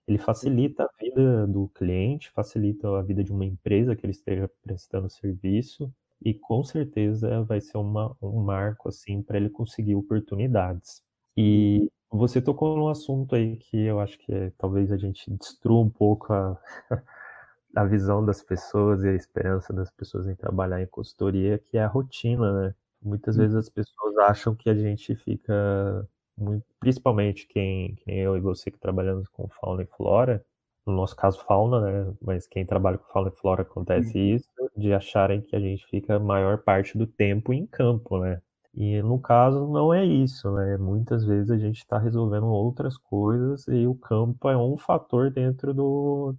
Ele 0.07 0.19
facilita 0.19 0.85
a 0.85 0.91
vida 1.01 1.47
do 1.47 1.69
cliente, 1.75 2.31
facilita 2.31 2.89
a 2.97 3.03
vida 3.03 3.25
de 3.25 3.33
uma 3.33 3.45
empresa 3.45 3.97
que 3.97 4.07
ele 4.07 4.13
esteja 4.13 4.49
prestando 4.63 5.11
serviço 5.11 5.93
e 6.23 6.35
com 6.35 6.63
certeza 6.63 7.43
vai 7.43 7.61
ser 7.61 7.79
uma, 7.79 8.17
um 8.23 8.43
marco 8.43 8.89
assim 8.89 9.23
para 9.23 9.37
ele 9.39 9.51
conseguir 9.51 9.95
oportunidades. 9.95 11.03
E 11.37 11.91
você 12.11 12.41
tocou 12.41 12.77
num 12.77 12.89
assunto 12.89 13.35
aí 13.35 13.57
que 13.57 13.77
eu 13.77 13.99
acho 13.99 14.19
que 14.19 14.33
é, 14.33 14.53
talvez 14.57 14.93
a 14.93 14.97
gente 14.97 15.29
destrua 15.33 15.81
um 15.81 15.91
pouco 15.91 16.33
a, 16.33 16.57
a 17.75 17.85
visão 17.85 18.25
das 18.25 18.43
pessoas 18.43 19.03
e 19.03 19.09
a 19.09 19.15
esperança 19.15 19.73
das 19.73 19.91
pessoas 19.91 20.29
em 20.29 20.37
trabalhar 20.37 20.81
em 20.81 20.87
consultoria, 20.87 21.59
que 21.59 21.77
é 21.77 21.83
a 21.83 21.89
rotina, 21.89 22.53
né? 22.69 22.75
Muitas 23.05 23.37
vezes 23.37 23.55
as 23.55 23.69
pessoas 23.69 24.17
acham 24.19 24.55
que 24.55 24.71
a 24.71 24.75
gente 24.75 25.15
fica, 25.17 26.09
muito, 26.37 26.65
principalmente 26.81 27.47
quem, 27.47 27.95
quem 27.97 28.19
eu 28.19 28.37
e 28.37 28.41
você 28.41 28.71
que 28.71 28.79
trabalhamos 28.79 29.29
com 29.29 29.49
fauna 29.49 29.83
e 29.83 29.87
flora, 29.87 30.45
no 30.87 30.95
nosso 30.95 31.15
caso 31.17 31.39
fauna, 31.45 31.81
né? 31.81 32.15
Mas 32.21 32.47
quem 32.47 32.65
trabalha 32.67 32.99
com 32.99 33.13
fauna 33.13 33.29
e 33.35 33.39
flora 33.39 33.63
acontece 33.63 34.19
isso, 34.19 34.49
de 34.77 34.93
acharem 34.93 35.41
que 35.41 35.55
a 35.55 35.61
gente 35.61 35.87
fica 35.87 36.17
a 36.17 36.21
maior 36.21 36.59
parte 36.59 36.97
do 36.99 37.07
tempo 37.07 37.53
em 37.53 37.67
campo, 37.67 38.19
né? 38.19 38.41
E 38.75 39.01
no 39.03 39.21
caso 39.21 39.69
não 39.69 39.95
é 39.95 40.05
isso, 40.05 40.51
né? 40.53 40.77
Muitas 40.77 41.25
vezes 41.25 41.51
a 41.51 41.59
gente 41.59 41.79
está 41.79 41.99
resolvendo 41.99 42.47
outras 42.47 42.97
coisas 42.97 43.67
e 43.69 43.87
o 43.87 43.95
campo 43.95 44.49
é 44.49 44.57
um 44.57 44.77
fator 44.77 45.31
dentro 45.31 45.73
do, 45.73 46.35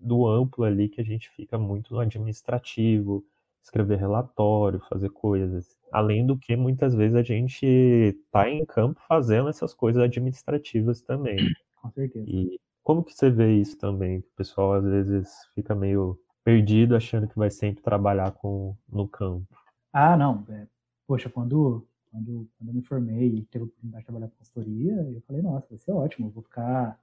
do 0.00 0.26
amplo 0.28 0.64
ali 0.64 0.88
que 0.88 1.00
a 1.00 1.04
gente 1.04 1.28
fica 1.30 1.58
muito 1.58 1.92
no 1.92 2.00
administrativo, 2.00 3.24
escrever 3.62 3.98
relatório, 3.98 4.80
fazer 4.88 5.10
coisas. 5.10 5.76
Além 5.92 6.26
do 6.26 6.38
que 6.38 6.56
muitas 6.56 6.94
vezes 6.94 7.16
a 7.16 7.22
gente 7.22 7.64
está 7.64 8.48
em 8.48 8.64
campo 8.64 9.00
fazendo 9.08 9.48
essas 9.48 9.74
coisas 9.74 10.02
administrativas 10.02 11.02
também. 11.02 11.36
Com 11.80 11.90
certeza. 11.90 12.28
E 12.28 12.58
como 12.82 13.04
que 13.04 13.12
você 13.12 13.30
vê 13.30 13.54
isso 13.54 13.78
também? 13.78 14.18
O 14.18 14.36
pessoal 14.36 14.74
às 14.74 14.84
vezes 14.84 15.28
fica 15.54 15.74
meio 15.74 16.18
perdido 16.44 16.96
achando 16.96 17.28
que 17.28 17.38
vai 17.38 17.50
sempre 17.50 17.82
trabalhar 17.82 18.32
com 18.32 18.76
no 18.88 19.08
campo. 19.08 19.46
Ah, 19.92 20.16
não. 20.16 20.44
É, 20.50 20.66
poxa, 21.06 21.28
quando, 21.28 21.86
quando, 22.10 22.48
quando 22.56 22.68
eu 22.68 22.74
me 22.74 22.82
formei 22.82 23.28
e 23.28 23.42
teve 23.44 23.64
a 23.64 23.66
oportunidade 23.66 24.02
de 24.02 24.06
trabalhar 24.06 24.28
com 24.28 24.36
consultoria, 24.36 24.92
eu 25.12 25.22
falei, 25.26 25.42
nossa, 25.42 25.66
vai 25.68 25.78
ser 25.78 25.92
ótimo, 25.92 26.28
eu 26.28 26.30
vou 26.30 26.42
ficar 26.42 26.98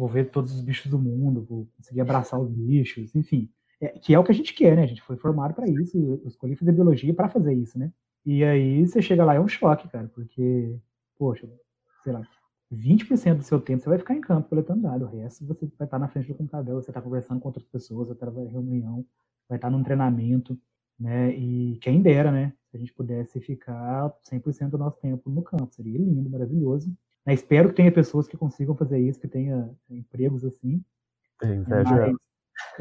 vou 0.00 0.08
ver 0.08 0.30
todos 0.30 0.52
os 0.52 0.62
bichos 0.62 0.90
do 0.90 0.98
mundo, 0.98 1.44
vou 1.44 1.68
conseguir 1.76 2.00
abraçar 2.00 2.40
os 2.40 2.50
bichos, 2.50 3.14
enfim. 3.14 3.50
É, 3.80 3.88
que 3.98 4.14
é 4.14 4.18
o 4.18 4.24
que 4.24 4.32
a 4.32 4.34
gente 4.34 4.52
quer, 4.54 4.76
né? 4.76 4.82
A 4.82 4.86
gente 4.86 5.02
foi 5.02 5.16
formado 5.16 5.54
para 5.54 5.66
isso, 5.66 5.96
eu 5.96 6.28
escolhi 6.28 6.54
fazer 6.54 6.72
biologia 6.72 7.14
para 7.14 7.28
fazer 7.28 7.54
isso, 7.54 7.78
né? 7.78 7.90
E 8.24 8.44
aí 8.44 8.86
você 8.86 9.00
chega 9.00 9.24
lá 9.24 9.34
é 9.34 9.40
um 9.40 9.48
choque, 9.48 9.88
cara, 9.88 10.08
porque, 10.08 10.76
poxa, 11.18 11.48
sei 12.04 12.12
lá, 12.12 12.22
20% 12.70 13.38
do 13.38 13.42
seu 13.42 13.60
tempo 13.60 13.82
você 13.82 13.88
vai 13.88 13.98
ficar 13.98 14.14
em 14.14 14.20
campo 14.20 14.50
coletando 14.50 14.82
dados, 14.82 15.08
o 15.08 15.10
resto 15.10 15.46
você 15.46 15.66
vai 15.78 15.86
estar 15.86 15.98
na 15.98 16.08
frente 16.08 16.28
do 16.28 16.34
computador, 16.34 16.82
você 16.82 16.90
está 16.90 17.00
conversando 17.00 17.40
com 17.40 17.48
outras 17.48 17.64
pessoas, 17.64 18.08
vai 18.08 18.14
estar 18.14 18.28
em 18.42 18.48
reunião, 18.48 19.04
vai 19.48 19.56
estar 19.56 19.70
num 19.70 19.82
treinamento, 19.82 20.58
né? 20.98 21.34
E 21.34 21.78
quem 21.78 22.02
dera, 22.02 22.30
né? 22.30 22.52
Se 22.70 22.76
a 22.76 22.80
gente 22.80 22.92
pudesse 22.92 23.40
ficar 23.40 24.14
100% 24.30 24.68
do 24.68 24.78
nosso 24.78 25.00
tempo 25.00 25.30
no 25.30 25.42
campo, 25.42 25.74
seria 25.74 25.98
lindo, 25.98 26.28
maravilhoso. 26.28 26.94
Né? 27.26 27.32
Espero 27.32 27.70
que 27.70 27.76
tenha 27.76 27.90
pessoas 27.90 28.28
que 28.28 28.36
consigam 28.36 28.76
fazer 28.76 29.00
isso, 29.00 29.18
que 29.18 29.26
tenha 29.26 29.70
empregos 29.88 30.44
assim. 30.44 30.84
Inveja. 31.42 32.06
Mas, 32.06 32.16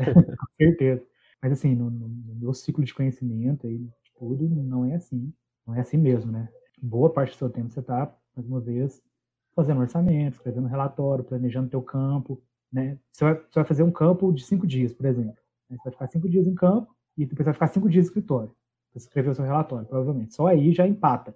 com 0.06 0.47
certeza. 0.58 1.04
Mas 1.41 1.54
assim, 1.54 1.76
no, 1.76 1.89
no, 1.89 2.36
meu 2.36 2.54
ciclo 2.54 2.84
de 2.84 2.93
conhecimento 2.93 3.68
e 3.68 3.89
tudo, 4.18 4.47
não 4.47 4.86
é 4.86 4.95
assim. 4.95 5.34
Não 5.66 5.76
é 5.76 5.82
assim 5.82 5.97
mesmo, 5.97 6.32
né? 6.32 6.50
Boa 6.82 7.12
parte 7.12 7.32
do 7.32 7.38
seu 7.38 7.50
tempo 7.50 7.70
você 7.70 7.80
está, 7.80 8.14
mais 8.36 8.47
uma 8.47 8.60
vez, 8.60 9.02
fazendo 9.56 9.82
orçamento, 9.82 10.36
escrevendo 10.36 10.68
relatório, 10.68 11.24
planejando 11.24 11.70
teu 11.70 11.82
campo, 11.82 12.41
Né? 12.72 12.97
Você, 13.12 13.24
vai, 13.24 13.36
você 13.36 13.56
vai 13.56 13.66
fazer 13.66 13.84
um 13.84 13.91
campo 13.91 14.32
de 14.32 14.43
cinco 14.43 14.66
dias, 14.66 14.93
por 14.93 15.06
exemplo. 15.06 15.38
Né? 15.70 15.78
Você 15.78 15.84
vai 15.84 15.93
ficar 15.93 16.08
cinco 16.08 16.30
dias 16.30 16.47
em 16.47 16.56
campo 16.56 16.95
e 17.18 17.26
depois 17.26 17.45
vai 17.45 17.54
ficar 17.54 17.68
cinco 17.68 17.89
dias 17.89 18.06
escritório. 18.06 18.52
Você 18.91 19.00
escrever 19.00 19.30
o 19.30 19.36
seu 19.36 19.45
relatório, 19.45 19.88
provavelmente. 19.88 20.34
Só 20.34 20.47
aí 20.47 20.72
já 20.72 20.88
empata. 20.88 21.36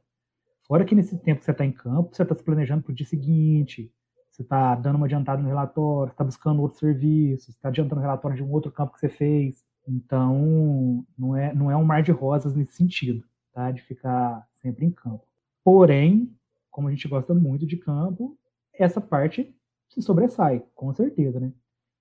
Fora 0.66 0.86
que 0.86 0.96
nesse 0.96 1.18
tempo 1.18 1.40
que 1.40 1.46
você 1.46 1.52
está 1.52 1.66
em 1.66 1.72
campo, 1.72 2.16
você 2.16 2.24
está 2.24 2.36
se 2.36 2.44
planejando 2.44 2.84
para 2.84 2.92
o 2.92 2.96
dia 2.96 3.06
seguinte, 3.06 3.92
você 4.34 4.42
está 4.42 4.74
dando 4.74 4.96
uma 4.96 5.06
adiantada 5.06 5.40
no 5.42 5.48
relatório, 5.48 6.12
está 6.12 6.24
buscando 6.24 6.60
outros 6.60 6.80
serviços, 6.80 7.50
está 7.50 7.70
adiantando 7.70 8.00
o 8.00 8.04
relatório 8.04 8.36
de 8.36 8.44
um 8.44 8.52
outro 8.52 8.72
campo 8.72 8.94
que 8.94 9.00
você 9.00 9.08
fez. 9.08 9.64
Então, 9.88 11.06
não 11.16 11.38
é, 11.38 11.54
não 11.54 11.70
é 11.70 11.78
um 11.78 11.84
mar 11.84 12.02
de 12.02 12.12
rosas 12.12 12.56
nesse 12.56 12.74
sentido, 12.74 13.24
tá? 13.54 13.70
De 13.70 13.82
ficar 13.84 14.48
sempre 14.56 14.86
em 14.86 14.92
campo. 14.92 15.24
Porém, 15.64 16.36
como 16.72 16.88
a 16.88 16.92
gente 16.92 17.08
gosta 17.08 17.34
muito 17.36 17.68
de 17.68 17.78
campo, 17.78 18.36
essa 18.74 19.00
parte 19.00 19.56
se 19.88 20.02
sobressai, 20.02 20.66
com 20.74 20.92
certeza, 20.94 21.40
né? 21.40 21.54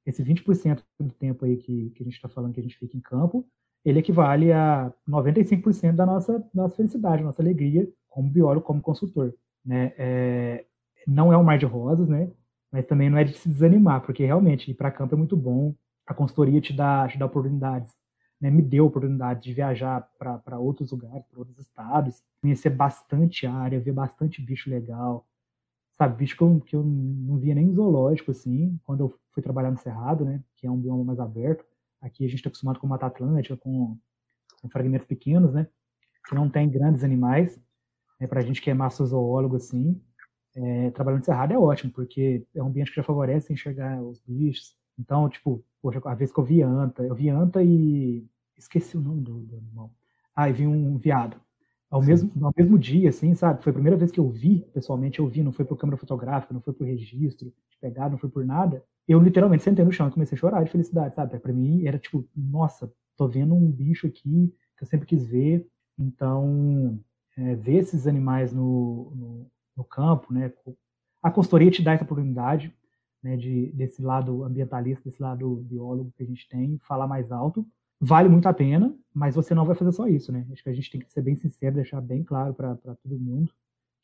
Esse 0.06 0.24
20% 0.24 0.82
do 0.98 1.12
tempo 1.12 1.44
aí 1.44 1.58
que, 1.58 1.90
que 1.90 2.02
a 2.02 2.04
gente 2.04 2.14
está 2.14 2.30
falando 2.30 2.54
que 2.54 2.60
a 2.60 2.62
gente 2.62 2.78
fica 2.78 2.96
em 2.96 3.00
campo, 3.00 3.46
ele 3.84 3.98
equivale 3.98 4.52
a 4.52 4.90
95% 5.06 5.94
da 5.94 6.06
nossa, 6.06 6.42
nossa 6.54 6.76
felicidade, 6.76 7.22
nossa 7.22 7.42
alegria 7.42 7.86
como 8.08 8.30
biólogo, 8.30 8.64
como 8.64 8.80
consultor. 8.80 9.34
Né? 9.64 9.92
É, 9.98 10.64
não 11.06 11.32
é 11.32 11.36
um 11.36 11.42
mar 11.42 11.58
de 11.58 11.66
rosas, 11.66 12.08
né? 12.08 12.30
mas 12.70 12.86
também 12.86 13.10
não 13.10 13.18
é 13.18 13.24
de 13.24 13.34
se 13.34 13.48
desanimar, 13.48 14.00
porque 14.00 14.24
realmente 14.24 14.70
ir 14.70 14.74
para 14.74 14.90
campo 14.90 15.14
é 15.14 15.18
muito 15.18 15.36
bom, 15.36 15.74
a 16.06 16.14
consultoria 16.14 16.60
te 16.60 16.72
dá, 16.72 17.06
te 17.06 17.18
dá 17.18 17.26
oportunidades, 17.26 17.92
né? 18.40 18.50
me 18.50 18.62
deu 18.62 18.86
oportunidade 18.86 19.42
de 19.42 19.52
viajar 19.52 20.08
para 20.18 20.58
outros 20.58 20.90
lugares, 20.90 21.26
para 21.26 21.38
outros 21.38 21.58
estados, 21.58 22.22
conhecer 22.40 22.70
bastante 22.70 23.46
área, 23.46 23.78
ver 23.78 23.92
bastante 23.92 24.40
bicho 24.40 24.70
legal, 24.70 25.26
sabe, 25.98 26.16
bicho 26.16 26.36
que 26.36 26.42
eu, 26.42 26.60
que 26.60 26.76
eu 26.76 26.82
não 26.82 27.38
via 27.38 27.54
nem 27.54 27.66
em 27.66 27.74
zoológico, 27.74 28.30
assim, 28.30 28.80
quando 28.84 29.00
eu 29.00 29.14
fui 29.32 29.42
trabalhar 29.42 29.70
no 29.70 29.78
Cerrado, 29.78 30.24
né, 30.24 30.42
que 30.56 30.66
é 30.66 30.70
um 30.70 30.78
bioma 30.78 31.04
mais 31.04 31.20
aberto, 31.20 31.64
Aqui 32.02 32.24
a 32.24 32.28
gente 32.28 32.38
está 32.38 32.48
acostumado 32.48 32.80
com 32.80 32.86
Mata 32.88 33.06
Atlântica, 33.06 33.56
com, 33.56 33.96
com, 34.60 34.68
fragmentos 34.68 35.06
pequenos, 35.06 35.54
né? 35.54 35.68
Que 36.28 36.34
não 36.34 36.50
tem 36.50 36.68
grandes 36.68 37.04
animais. 37.04 37.60
Né, 38.20 38.26
Para 38.26 38.40
a 38.40 38.42
gente 38.42 38.60
que 38.60 38.68
é 38.68 38.74
massozoólogo, 38.74 39.54
assim, 39.54 40.02
é, 40.54 40.90
trabalhando 40.90 41.24
cerrado 41.24 41.52
é 41.52 41.58
ótimo, 41.58 41.92
porque 41.92 42.44
é 42.54 42.62
um 42.62 42.66
ambiente 42.66 42.90
que 42.90 42.96
já 42.96 43.02
favorece 43.02 43.52
enxergar 43.52 44.02
os 44.02 44.20
bichos. 44.20 44.76
Então, 44.98 45.28
tipo, 45.28 45.64
poxa, 45.80 46.00
a 46.04 46.14
vez 46.14 46.32
que 46.32 46.38
eu 46.38 46.44
vi 46.44 46.62
anta, 46.62 47.02
eu 47.02 47.14
vi 47.14 47.28
anta 47.28 47.62
e 47.62 48.24
esqueci 48.56 48.96
o 48.96 49.00
nome 49.00 49.20
do, 49.22 49.40
do 49.40 49.56
animal. 49.56 49.90
Ah, 50.34 50.48
e 50.48 50.52
vi 50.52 50.66
um 50.66 50.96
viado. 50.98 51.40
Ao 51.90 52.02
mesmo, 52.02 52.30
ao 52.42 52.52
mesmo 52.56 52.78
dia, 52.78 53.10
assim, 53.10 53.34
sabe? 53.34 53.62
Foi 53.62 53.70
a 53.70 53.74
primeira 53.74 53.96
vez 53.98 54.10
que 54.10 54.18
eu 54.20 54.28
vi, 54.28 54.60
pessoalmente, 54.72 55.18
eu 55.18 55.28
vi, 55.28 55.42
não 55.42 55.52
foi 55.52 55.64
por 55.64 55.76
câmera 55.76 55.98
fotográfica, 55.98 56.54
não 56.54 56.60
foi 56.60 56.72
por 56.72 56.86
registro 56.86 57.52
de 57.70 57.78
pegar, 57.80 58.10
não 58.10 58.18
foi 58.18 58.30
por 58.30 58.44
nada 58.44 58.82
eu 59.08 59.20
literalmente 59.20 59.62
sentei 59.62 59.84
no 59.84 59.92
chão 59.92 60.08
e 60.08 60.12
comecei 60.12 60.36
a 60.36 60.38
chorar 60.38 60.64
de 60.64 60.70
felicidade, 60.70 61.14
sabe? 61.14 61.38
Para 61.38 61.52
mim 61.52 61.86
era 61.86 61.98
tipo, 61.98 62.26
nossa, 62.36 62.92
tô 63.16 63.28
vendo 63.28 63.54
um 63.54 63.70
bicho 63.70 64.06
aqui 64.06 64.54
que 64.76 64.84
eu 64.84 64.86
sempre 64.86 65.06
quis 65.06 65.26
ver. 65.26 65.66
Então, 65.98 66.98
é, 67.36 67.54
ver 67.56 67.78
esses 67.78 68.06
animais 68.06 68.52
no, 68.52 69.12
no, 69.14 69.50
no, 69.76 69.84
campo, 69.84 70.32
né? 70.32 70.52
A 71.22 71.30
consultoria 71.30 71.70
te 71.70 71.82
dá 71.82 71.92
essa 71.92 72.04
oportunidade, 72.04 72.74
né? 73.22 73.36
De, 73.36 73.72
desse 73.72 74.02
lado 74.02 74.44
ambientalista, 74.44 75.04
desse 75.04 75.22
lado 75.22 75.56
biólogo 75.56 76.12
que 76.16 76.22
a 76.22 76.26
gente 76.26 76.48
tem, 76.48 76.78
falar 76.86 77.06
mais 77.06 77.30
alto. 77.30 77.66
Vale 78.00 78.28
muito 78.28 78.48
a 78.48 78.54
pena, 78.54 78.94
mas 79.14 79.34
você 79.34 79.54
não 79.54 79.64
vai 79.64 79.76
fazer 79.76 79.92
só 79.92 80.08
isso, 80.08 80.32
né? 80.32 80.46
Acho 80.52 80.62
que 80.62 80.70
a 80.70 80.74
gente 80.74 80.90
tem 80.90 81.00
que 81.00 81.12
ser 81.12 81.22
bem 81.22 81.36
sincero, 81.36 81.76
deixar 81.76 82.00
bem 82.00 82.24
claro 82.24 82.52
para 82.54 82.76
todo 82.76 83.18
mundo 83.18 83.52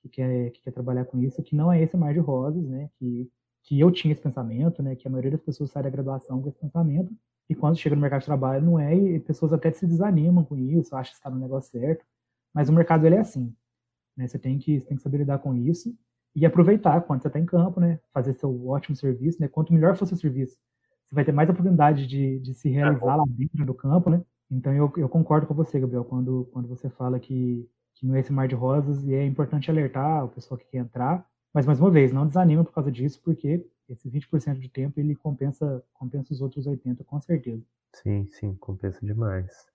que 0.02 0.08
quer, 0.08 0.50
que 0.50 0.60
quer 0.62 0.70
trabalhar 0.70 1.04
com 1.04 1.18
isso, 1.18 1.42
que 1.42 1.56
não 1.56 1.72
é 1.72 1.82
esse 1.82 1.96
mar 1.96 2.14
de 2.14 2.20
rosas, 2.20 2.64
né? 2.64 2.88
Que 2.98 3.28
que 3.68 3.78
eu 3.78 3.90
tinha 3.90 4.12
esse 4.12 4.22
pensamento, 4.22 4.82
né, 4.82 4.96
que 4.96 5.06
a 5.06 5.10
maioria 5.10 5.32
das 5.32 5.42
pessoas 5.42 5.70
sai 5.70 5.82
da 5.82 5.90
graduação 5.90 6.40
com 6.40 6.48
esse 6.48 6.58
pensamento, 6.58 7.14
e 7.50 7.54
quando 7.54 7.76
chega 7.76 7.94
no 7.94 8.00
mercado 8.00 8.20
de 8.20 8.26
trabalho 8.26 8.64
não 8.64 8.80
é, 8.80 8.94
e 8.94 9.20
pessoas 9.20 9.52
até 9.52 9.70
se 9.70 9.86
desanimam 9.86 10.42
com 10.42 10.56
isso, 10.56 10.96
acham 10.96 11.12
que 11.12 11.16
está 11.16 11.28
no 11.28 11.38
negócio 11.38 11.70
certo, 11.70 12.02
mas 12.54 12.70
o 12.70 12.72
mercado 12.72 13.06
ele 13.06 13.16
é 13.16 13.20
assim, 13.20 13.54
né, 14.18 14.26
você 14.26 14.38
tem 14.38 14.58
que, 14.58 14.80
você 14.80 14.86
tem 14.86 14.96
que 14.96 15.02
saber 15.02 15.18
lidar 15.18 15.38
com 15.38 15.54
isso 15.54 15.96
e 16.34 16.44
aproveitar 16.44 17.00
quando 17.02 17.22
você 17.22 17.28
está 17.28 17.38
em 17.38 17.46
campo, 17.46 17.80
né, 17.80 18.00
fazer 18.12 18.32
seu 18.34 18.68
ótimo 18.68 18.96
serviço, 18.96 19.40
né, 19.40 19.48
quanto 19.48 19.72
melhor 19.72 19.96
for 19.96 20.06
seu 20.06 20.16
serviço, 20.16 20.58
você 21.06 21.14
vai 21.14 21.24
ter 21.24 21.32
mais 21.32 21.48
oportunidade 21.48 22.06
de, 22.06 22.38
de 22.40 22.52
se 22.52 22.68
realizar 22.68 23.16
lá 23.16 23.24
dentro 23.28 23.64
do 23.64 23.72
campo, 23.72 24.10
né, 24.10 24.22
então 24.50 24.72
eu, 24.72 24.92
eu 24.96 25.08
concordo 25.08 25.46
com 25.46 25.54
você, 25.54 25.78
Gabriel, 25.78 26.04
quando, 26.04 26.48
quando 26.52 26.68
você 26.68 26.90
fala 26.90 27.20
que, 27.20 27.68
que 27.94 28.06
não 28.06 28.14
é 28.16 28.20
esse 28.20 28.32
mar 28.32 28.48
de 28.48 28.54
rosas 28.54 29.04
e 29.04 29.14
é 29.14 29.24
importante 29.24 29.70
alertar 29.70 30.24
o 30.24 30.28
pessoal 30.28 30.58
que 30.58 30.66
quer 30.66 30.78
entrar, 30.78 31.26
mas, 31.52 31.66
mais 31.66 31.80
uma 31.80 31.90
vez, 31.90 32.12
não 32.12 32.26
desanima 32.26 32.64
por 32.64 32.72
causa 32.72 32.92
disso, 32.92 33.20
porque 33.24 33.66
esse 33.88 34.08
20% 34.08 34.58
de 34.58 34.68
tempo 34.68 35.00
ele 35.00 35.14
compensa, 35.14 35.82
compensa 35.94 36.32
os 36.32 36.40
outros 36.40 36.66
80%, 36.66 37.04
com 37.04 37.20
certeza. 37.20 37.62
Sim, 37.94 38.26
sim, 38.26 38.54
compensa 38.56 39.04
demais. 39.04 39.66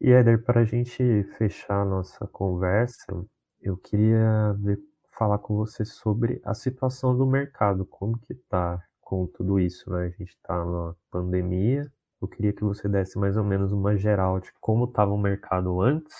E, 0.00 0.10
Éder, 0.10 0.42
para 0.44 0.60
a 0.60 0.64
gente 0.64 1.24
fechar 1.38 1.82
a 1.82 1.84
nossa 1.84 2.26
conversa, 2.26 3.26
eu 3.60 3.76
queria 3.76 4.54
ver, 4.58 4.78
falar 5.12 5.38
com 5.38 5.56
você 5.56 5.84
sobre 5.84 6.40
a 6.44 6.54
situação 6.54 7.16
do 7.16 7.26
mercado, 7.26 7.84
como 7.84 8.18
que 8.18 8.32
está 8.32 8.82
com 9.00 9.26
tudo 9.26 9.58
isso, 9.58 9.90
né? 9.90 10.06
A 10.06 10.10
gente 10.10 10.30
está 10.30 10.64
na 10.64 10.94
pandemia, 11.10 11.90
eu 12.20 12.28
queria 12.28 12.52
que 12.52 12.62
você 12.62 12.88
desse 12.88 13.18
mais 13.18 13.36
ou 13.36 13.44
menos 13.44 13.72
uma 13.72 13.96
geral 13.96 14.40
de 14.40 14.52
como 14.60 14.84
estava 14.84 15.12
o 15.12 15.18
mercado 15.18 15.80
antes 15.80 16.14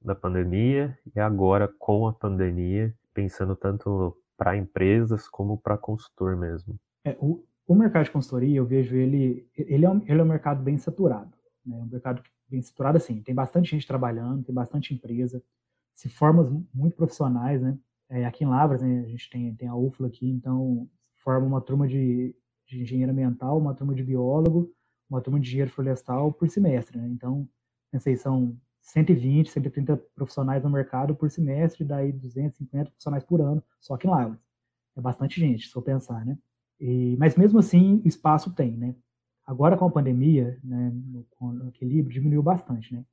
da 0.00 0.14
pandemia 0.14 0.96
e 1.14 1.20
agora 1.20 1.68
com 1.78 2.06
a 2.06 2.12
pandemia 2.12 2.94
pensando 3.12 3.54
tanto 3.56 4.16
para 4.36 4.56
empresas 4.56 5.28
como 5.28 5.58
para 5.58 5.78
consultor 5.78 6.36
mesmo. 6.36 6.78
É, 7.04 7.16
o, 7.20 7.44
o, 7.66 7.74
mercado 7.74 8.04
de 8.04 8.10
consultoria, 8.10 8.58
eu 8.58 8.66
vejo 8.66 8.96
ele, 8.96 9.48
ele 9.56 9.84
é 9.84 9.90
um, 9.90 10.02
ele 10.06 10.20
é 10.20 10.22
um 10.22 10.28
mercado 10.28 10.62
bem 10.62 10.76
saturado, 10.78 11.32
né? 11.64 11.76
um 11.76 11.86
mercado 11.86 12.22
bem 12.48 12.60
saturado 12.62 12.98
assim, 12.98 13.22
tem 13.22 13.34
bastante 13.34 13.70
gente 13.70 13.86
trabalhando, 13.86 14.44
tem 14.44 14.54
bastante 14.54 14.94
empresa, 14.94 15.42
se 15.96 16.10
forma 16.10 16.44
muito 16.72 16.94
profissionais, 16.94 17.60
né? 17.60 17.76
É, 18.08 18.24
aqui 18.26 18.44
em 18.44 18.46
Lavras, 18.46 18.82
né, 18.82 19.00
a 19.00 19.08
gente 19.08 19.28
tem, 19.30 19.52
tem 19.56 19.66
a 19.66 19.74
UFLA 19.74 20.06
aqui, 20.06 20.30
então 20.30 20.88
forma 21.24 21.44
uma 21.46 21.60
turma 21.60 21.88
de, 21.88 22.36
de 22.68 22.82
engenheiro 22.82 23.10
ambiental, 23.10 23.58
uma 23.58 23.74
turma 23.74 23.94
de 23.94 24.04
biólogo, 24.04 24.72
uma 25.10 25.20
turma 25.20 25.40
de 25.40 25.48
engenheiro 25.48 25.72
florestal 25.72 26.32
por 26.32 26.48
semestre, 26.48 26.98
né? 26.98 27.08
Então, 27.08 27.48
pensei, 27.90 28.14
são 28.16 28.56
120, 28.82 29.50
130 29.50 29.96
profissionais 30.14 30.62
no 30.62 30.70
mercado 30.70 31.16
por 31.16 31.30
semestre, 31.30 31.84
daí 31.84 32.12
250 32.12 32.90
profissionais 32.90 33.24
por 33.24 33.40
ano, 33.40 33.64
só 33.80 33.96
que 33.96 34.06
em 34.06 34.10
Lavras. 34.10 34.38
É 34.96 35.00
bastante 35.00 35.40
gente, 35.40 35.68
se 35.68 35.76
eu 35.76 35.82
pensar, 35.82 36.24
né? 36.24 36.38
E, 36.78 37.16
mas 37.18 37.36
mesmo 37.36 37.58
assim, 37.58 38.02
espaço 38.04 38.54
tem, 38.54 38.76
né? 38.76 38.94
Agora 39.46 39.76
com 39.76 39.86
a 39.86 39.90
pandemia, 39.90 40.58
né, 40.62 40.92
com 41.30 41.48
o 41.48 41.68
equilíbrio, 41.68 42.12
diminuiu 42.12 42.42
bastante, 42.42 42.94
né? 42.94 43.04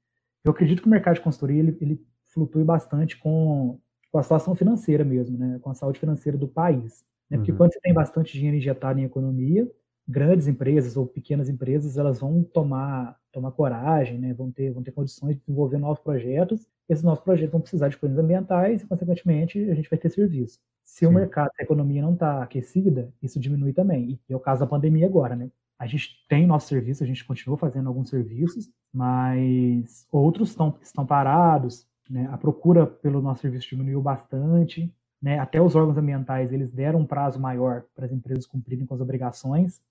Eu 0.43 0.51
acredito 0.51 0.81
que 0.81 0.87
o 0.87 0.91
mercado 0.91 1.15
de 1.15 1.21
consultoria, 1.21 1.59
ele, 1.59 1.77
ele 1.79 2.12
flutue 2.33 2.63
bastante 2.63 3.17
com, 3.17 3.79
com 4.11 4.17
a 4.17 4.23
situação 4.23 4.55
financeira 4.55 5.03
mesmo, 5.03 5.37
né? 5.37 5.59
Com 5.61 5.69
a 5.69 5.73
saúde 5.73 5.99
financeira 5.99 6.37
do 6.37 6.47
país. 6.47 7.05
Né? 7.29 7.37
Porque 7.37 7.51
uhum. 7.51 7.57
quando 7.57 7.73
você 7.73 7.79
tem 7.79 7.93
bastante 7.93 8.33
dinheiro 8.33 8.57
injetado 8.57 8.99
em 8.99 9.03
economia, 9.03 9.69
grandes 10.07 10.47
empresas 10.47 10.97
ou 10.97 11.07
pequenas 11.07 11.49
empresas, 11.49 11.97
elas 11.97 12.19
vão 12.19 12.43
tomar 12.43 13.17
tomar 13.33 13.51
coragem, 13.51 14.19
né, 14.19 14.31
vão, 14.31 14.51
ter, 14.51 14.71
vão 14.71 14.83
ter 14.83 14.91
condições 14.91 15.35
de 15.35 15.41
desenvolver 15.41 15.79
novos 15.79 15.99
projetos. 15.99 16.67
Esses 16.87 17.03
novos 17.03 17.23
projetos 17.23 17.51
vão 17.51 17.59
precisar 17.59 17.89
de 17.89 17.97
coisas 17.97 18.17
ambientais 18.17 18.83
e, 18.83 18.85
consequentemente, 18.85 19.59
a 19.71 19.73
gente 19.73 19.89
vai 19.89 19.97
ter 19.97 20.11
serviço. 20.11 20.59
Se 20.83 20.99
Sim. 20.99 21.07
o 21.07 21.11
mercado, 21.11 21.49
se 21.55 21.61
a 21.61 21.65
economia 21.65 22.01
não 22.01 22.13
está 22.13 22.43
aquecida, 22.43 23.11
isso 23.21 23.39
diminui 23.39 23.73
também. 23.73 24.19
E 24.29 24.33
é 24.33 24.35
o 24.35 24.39
caso 24.39 24.59
da 24.59 24.67
pandemia 24.67 25.07
agora, 25.07 25.35
né? 25.35 25.49
A 25.79 25.87
gente 25.87 26.23
tem 26.29 26.45
nosso 26.45 26.67
serviço, 26.67 27.03
a 27.03 27.07
gente 27.07 27.25
continua 27.25 27.57
fazendo 27.57 27.87
alguns 27.87 28.09
serviços, 28.09 28.69
mas 28.93 30.07
outros 30.11 30.49
estão, 30.49 30.77
estão 30.79 31.05
parados, 31.05 31.87
né? 32.09 32.29
A 32.31 32.37
procura 32.37 32.85
pelo 32.85 33.21
nosso 33.21 33.41
serviço 33.41 33.69
diminuiu 33.69 34.01
bastante, 34.01 34.93
né? 35.21 35.39
Até 35.39 35.61
os 35.61 35.75
órgãos 35.75 35.97
ambientais, 35.97 36.51
eles 36.51 36.71
deram 36.71 36.99
um 36.99 37.05
prazo 37.05 37.39
maior 37.39 37.83
para 37.95 38.05
as 38.05 38.11
empresas 38.11 38.45
cumprirem 38.45 38.85
com 38.85 38.93
as 38.93 39.01
obrigações, 39.01 39.81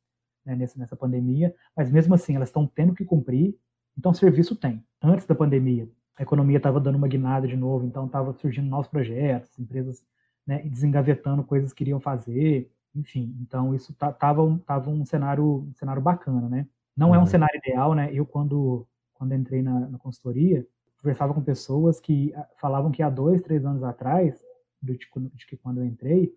né, 0.44 0.54
nessa, 0.54 0.78
nessa 0.78 0.96
pandemia, 0.96 1.54
mas 1.76 1.90
mesmo 1.90 2.14
assim 2.14 2.36
elas 2.36 2.48
estão 2.48 2.66
tendo 2.66 2.94
que 2.94 3.04
cumprir, 3.04 3.56
então 3.96 4.12
serviço 4.12 4.56
tem. 4.56 4.84
Antes 5.00 5.26
da 5.26 5.34
pandemia, 5.34 5.88
a 6.16 6.22
economia 6.22 6.56
estava 6.56 6.80
dando 6.80 6.96
uma 6.96 7.08
guinada 7.08 7.46
de 7.46 7.56
novo, 7.56 7.86
então 7.86 8.06
estava 8.06 8.32
surgindo 8.34 8.68
novos 8.68 8.88
projetos, 8.88 9.58
empresas 9.58 10.04
né, 10.46 10.58
desengavetando 10.62 11.44
coisas 11.44 11.72
que 11.72 11.78
queriam 11.78 12.00
fazer, 12.00 12.70
enfim, 12.94 13.36
então 13.40 13.74
isso 13.74 13.92
estava 13.92 14.42
um, 14.42 14.58
tava 14.58 14.90
um 14.90 15.04
cenário 15.04 15.44
um 15.44 15.74
cenário 15.74 16.02
bacana, 16.02 16.48
né? 16.48 16.66
Não 16.94 17.08
uhum. 17.08 17.14
é 17.14 17.18
um 17.18 17.20
uhum. 17.22 17.26
cenário 17.26 17.56
ideal, 17.56 17.94
né? 17.94 18.10
Eu 18.12 18.26
quando 18.26 18.86
quando 19.14 19.34
entrei 19.34 19.62
na, 19.62 19.88
na 19.88 19.98
consultoria 19.98 20.66
conversava 21.02 21.34
com 21.34 21.42
pessoas 21.42 22.00
que 22.00 22.32
ah, 22.34 22.48
falavam 22.60 22.90
que 22.90 23.02
há 23.02 23.10
dois, 23.10 23.42
três 23.42 23.64
anos 23.64 23.82
atrás, 23.82 24.40
de, 24.80 24.96
de 24.96 25.46
que 25.46 25.56
quando 25.56 25.80
eu 25.80 25.84
entrei, 25.84 26.32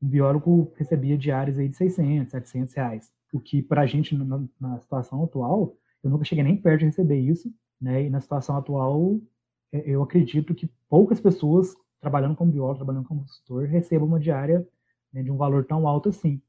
um 0.00 0.08
biólogo 0.08 0.72
recebia 0.76 1.16
diárias 1.16 1.58
aí 1.58 1.68
de 1.68 1.76
600, 1.76 2.30
700 2.30 2.74
reais 2.74 3.12
o 3.32 3.40
que 3.40 3.62
para 3.62 3.82
a 3.82 3.86
gente 3.86 4.14
na, 4.14 4.44
na, 4.60 4.78
situação 4.78 5.24
atual, 5.24 5.74
eu 6.02 6.10
nunca 6.10 6.24
cheguei 6.24 6.44
nem 6.44 6.56
perto 6.56 6.80
de 6.80 6.86
receber 6.86 7.18
isso, 7.18 7.52
né? 7.80 8.04
E 8.04 8.10
na 8.10 8.20
situação 8.20 8.56
atual, 8.56 9.18
é, 9.72 9.82
eu 9.86 10.02
acredito 10.02 10.54
que 10.54 10.70
poucas 10.88 11.20
pessoas 11.20 11.74
trabalhando 12.00 12.36
como 12.36 12.52
biólogo, 12.52 12.76
trabalhando 12.76 13.06
como 13.06 13.22
consultor, 13.22 13.64
recebam 13.66 14.06
uma 14.06 14.20
diária 14.20 14.66
né, 15.12 15.22
de 15.22 15.30
um 15.30 15.36
valor 15.36 15.64
tão 15.64 15.88
alto 15.88 16.10
assim. 16.10 16.42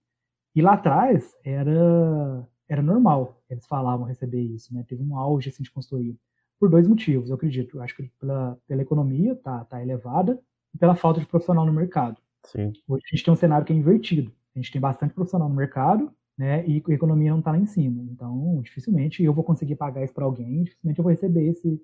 E 0.55 0.61
lá 0.61 0.74
atrás 0.74 1.34
era, 1.43 2.47
era 2.68 2.82
normal, 2.82 3.41
eles 3.49 3.66
falavam 3.66 4.05
receber 4.05 4.41
isso, 4.41 4.74
né? 4.74 4.84
Teve 4.88 5.01
um 5.03 5.18
auge 5.18 5.49
assim, 5.49 5.64
de 5.64 5.72
consultoria. 5.72 6.16
Por 6.64 6.70
dois 6.70 6.88
motivos, 6.88 7.30
eu 7.30 7.36
acredito. 7.36 7.76
Eu 7.76 7.82
acho 7.82 7.93
que 7.93 8.09
pela, 8.18 8.57
pela 8.66 8.82
economia 8.82 9.36
tá, 9.36 9.66
tá 9.66 9.82
elevada 9.82 10.39
e 10.74 10.78
pela 10.78 10.95
falta 10.95 11.20
de 11.20 11.26
profissional 11.26 11.66
no 11.66 11.74
mercado. 11.74 12.22
Sim. 12.45 12.72
Hoje 12.88 13.03
a 13.05 13.09
gente 13.14 13.26
tem 13.26 13.34
um 13.34 13.36
cenário 13.36 13.66
que 13.68 13.74
é 13.74 13.76
invertido. 13.76 14.32
A 14.55 14.59
gente 14.59 14.72
tem 14.72 14.80
bastante 14.80 15.14
profissional 15.14 15.49
no 15.49 15.55
mercado, 15.55 16.09
né? 16.38 16.66
E 16.66 16.82
a 16.88 16.93
economia 16.93 17.32
não 17.32 17.39
está 17.39 17.51
lá 17.51 17.57
em 17.57 17.66
cima. 17.66 18.01
Então, 18.03 18.61
dificilmente 18.61 19.22
eu 19.22 19.34
vou 19.34 19.43
conseguir 19.43 19.76
pagar 19.76 20.05
isso 20.05 20.14
para 20.14 20.24
alguém, 20.24 20.64
dificilmente 20.64 20.99
eu 20.99 21.03
vou 21.03 21.11
receber 21.11 21.49
esse, 21.49 21.82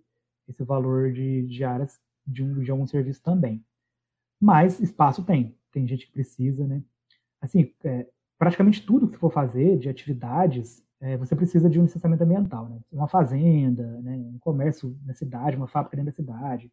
esse 0.47 0.63
valor 0.63 1.11
de, 1.11 1.45
de 1.45 1.61
áreas 1.65 1.99
de, 2.25 2.41
um, 2.41 2.61
de 2.61 2.71
algum 2.71 2.88
serviço 2.88 3.21
também. 3.21 3.61
Mas 4.39 4.80
espaço 4.80 5.25
tem. 5.25 5.57
Tem 5.73 5.86
gente 5.86 6.05
que 6.07 6.13
precisa, 6.13 6.65
né? 6.65 6.82
Assim, 7.41 7.69
é, 7.84 8.07
praticamente 8.38 8.86
tudo 8.86 9.09
que 9.09 9.15
você 9.15 9.19
for 9.19 9.34
fazer 9.34 9.77
de 9.77 9.89
atividades, 9.89 10.82
é, 11.02 11.18
você 11.18 11.36
precisa 11.36 11.70
de 11.70 11.80
um 11.80 11.84
licenciamento 11.84 12.24
ambiental, 12.24 12.68
né? 12.68 12.80
Uma 12.91 13.08
fazenda, 13.08 13.84
né? 14.02 14.18
um 14.18 14.39
comércio 14.39 14.97
na 15.06 15.14
cidade, 15.14 15.56
uma 15.56 15.68
fábrica 15.68 15.95
dentro 15.95 16.12
da 16.12 16.16
cidade, 16.16 16.72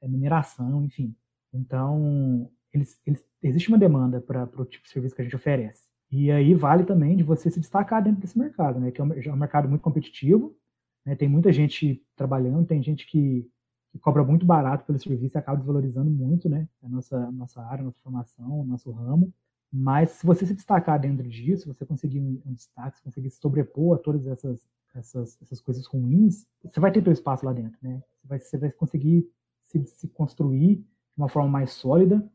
é, 0.00 0.08
mineração, 0.08 0.84
enfim. 0.84 1.14
Então, 1.52 2.50
eles, 2.72 3.00
eles, 3.06 3.24
existe 3.42 3.68
uma 3.68 3.78
demanda 3.78 4.20
para 4.20 4.44
o 4.44 4.64
tipo 4.64 4.84
de 4.84 4.90
serviço 4.90 5.14
que 5.14 5.22
a 5.22 5.24
gente 5.24 5.36
oferece. 5.36 5.86
E 6.10 6.30
aí 6.30 6.54
vale 6.54 6.84
também 6.84 7.16
de 7.16 7.22
você 7.22 7.50
se 7.50 7.60
destacar 7.60 8.02
dentro 8.02 8.20
desse 8.20 8.38
mercado, 8.38 8.80
né? 8.80 8.90
Que 8.90 9.00
é 9.00 9.04
um, 9.04 9.12
é 9.12 9.32
um 9.32 9.36
mercado 9.36 9.68
muito 9.68 9.82
competitivo, 9.82 10.56
né? 11.04 11.14
Tem 11.14 11.28
muita 11.28 11.52
gente 11.52 12.02
trabalhando, 12.16 12.66
tem 12.66 12.82
gente 12.82 13.06
que, 13.06 13.48
que, 13.92 13.98
cobra 13.98 14.24
muito 14.24 14.44
barato 14.44 14.84
pelo 14.84 14.98
serviço 14.98 15.36
e 15.36 15.38
acaba 15.38 15.58
desvalorizando 15.58 16.10
muito, 16.10 16.48
né? 16.48 16.66
A 16.82 16.88
nossa, 16.88 17.30
nossa 17.30 17.62
área, 17.62 17.84
nossa 17.84 18.00
formação, 18.00 18.64
nosso 18.64 18.90
ramo. 18.90 19.32
Mas 19.72 20.10
se 20.10 20.26
você 20.26 20.46
se 20.46 20.54
destacar 20.54 20.98
dentro 20.98 21.28
disso, 21.28 21.72
você 21.72 21.84
conseguir 21.84 22.20
um, 22.20 22.40
destaque, 22.52 23.02
conseguir 23.02 23.30
se 23.30 23.38
sobrepor 23.38 23.96
a 23.96 23.98
todas 23.98 24.26
essas, 24.26 24.66
essas, 24.94 25.38
essas 25.42 25.60
coisas 25.60 25.86
ruins, 25.86 26.46
você 26.64 26.80
vai 26.80 26.90
ter 26.90 27.02
seu 27.02 27.12
espaço 27.12 27.44
lá 27.44 27.52
dentro, 27.52 27.78
né? 27.82 28.02
Você 28.22 28.28
vai, 28.28 28.40
você 28.40 28.58
vai 28.58 28.70
conseguir 28.72 29.30
se, 29.62 29.84
se 29.86 30.08
construir 30.08 30.76
de 30.76 30.86
uma 31.16 31.28
forma 31.28 31.50
mais 31.50 31.72
sólida 31.72 32.26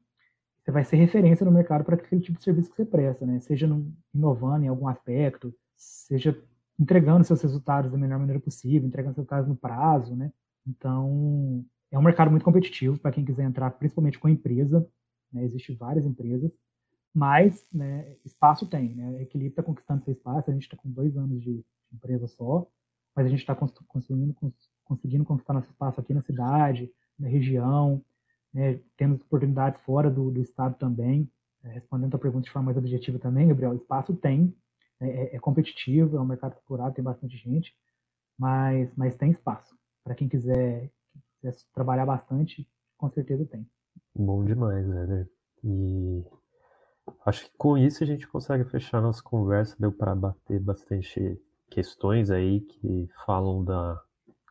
você 0.63 0.71
vai 0.71 0.83
ser 0.85 0.95
referência 0.95 1.45
no 1.45 1.51
mercado 1.51 1.83
para 1.83 1.95
aquele 1.95 2.21
tipo 2.21 2.37
de 2.37 2.43
serviço 2.43 2.69
que 2.69 2.75
você 2.77 2.85
presta, 2.85 3.25
né? 3.25 3.39
Seja 3.41 3.67
no, 3.67 3.93
inovando 4.13 4.63
em 4.63 4.69
algum 4.69 4.87
aspecto, 4.87 5.53
seja 5.75 6.41
entregando 6.79 7.25
seus 7.25 7.41
resultados 7.41 7.91
da 7.91 7.97
melhor 7.97 8.17
maneira 8.17 8.39
possível, 8.39 8.87
entregando 8.87 9.15
seus 9.15 9.25
resultados 9.25 9.49
no 9.49 9.57
prazo, 9.57 10.15
né? 10.15 10.31
Então, 10.65 11.65
é 11.91 11.99
um 11.99 12.01
mercado 12.01 12.31
muito 12.31 12.45
competitivo 12.45 12.97
para 12.97 13.11
quem 13.11 13.25
quiser 13.25 13.43
entrar, 13.43 13.71
principalmente 13.71 14.17
com 14.17 14.29
empresa, 14.29 14.87
né? 15.33 15.43
Existem 15.43 15.75
várias 15.75 16.05
empresas, 16.05 16.57
mas 17.13 17.65
né, 17.71 18.15
espaço 18.25 18.65
tem, 18.67 18.95
né? 18.95 19.17
A 19.17 19.21
Equilíbrio 19.21 19.51
está 19.51 19.63
conquistando 19.63 20.03
seu 20.03 20.13
espaço, 20.13 20.49
a 20.49 20.53
gente 20.53 20.63
está 20.63 20.75
com 20.75 20.89
dois 20.89 21.15
anos 21.15 21.41
de 21.41 21.63
empresa 21.93 22.27
só, 22.27 22.67
mas 23.15 23.27
a 23.27 23.29
gente 23.29 23.39
está 23.39 23.55
conseguindo, 23.55 24.35
conseguindo 24.83 25.23
conquistar 25.23 25.53
nosso 25.53 25.69
espaço 25.69 25.99
aqui 25.99 26.13
na 26.13 26.21
cidade, 26.21 26.91
na 27.19 27.27
região, 27.27 28.03
né, 28.51 28.79
temos 28.97 29.21
oportunidades 29.21 29.79
fora 29.81 30.09
do, 30.09 30.31
do 30.31 30.41
estado 30.41 30.75
também. 30.77 31.29
É, 31.63 31.69
respondendo 31.69 32.15
a 32.15 32.19
pergunta 32.19 32.45
de 32.45 32.51
forma 32.51 32.65
mais 32.65 32.77
objetiva 32.77 33.17
também, 33.17 33.47
Gabriel, 33.47 33.73
espaço 33.73 34.13
tem, 34.13 34.53
é, 34.99 35.07
é, 35.07 35.35
é 35.35 35.39
competitivo, 35.39 36.17
é 36.17 36.21
um 36.21 36.25
mercado 36.25 36.55
procurado, 36.55 36.95
tem 36.95 37.03
bastante 37.03 37.37
gente, 37.37 37.73
mas, 38.37 38.93
mas 38.97 39.15
tem 39.15 39.31
espaço. 39.31 39.77
Para 40.03 40.15
quem 40.15 40.27
quiser, 40.27 40.91
quiser 41.39 41.55
trabalhar 41.73 42.05
bastante, 42.05 42.67
com 42.97 43.09
certeza 43.09 43.45
tem. 43.45 43.65
Bom 44.13 44.43
demais, 44.43 44.85
né? 44.85 45.25
E 45.63 46.23
acho 47.25 47.45
que 47.45 47.51
com 47.57 47.77
isso 47.77 48.03
a 48.03 48.07
gente 48.07 48.27
consegue 48.27 48.63
fechar 48.65 49.01
nossa 49.01 49.21
conversa. 49.21 49.75
Deu 49.79 49.91
para 49.91 50.15
bater 50.15 50.59
bastante 50.59 51.39
questões 51.69 52.29
aí 52.29 52.61
que 52.61 53.09
falam 53.25 53.63
da 53.63 53.99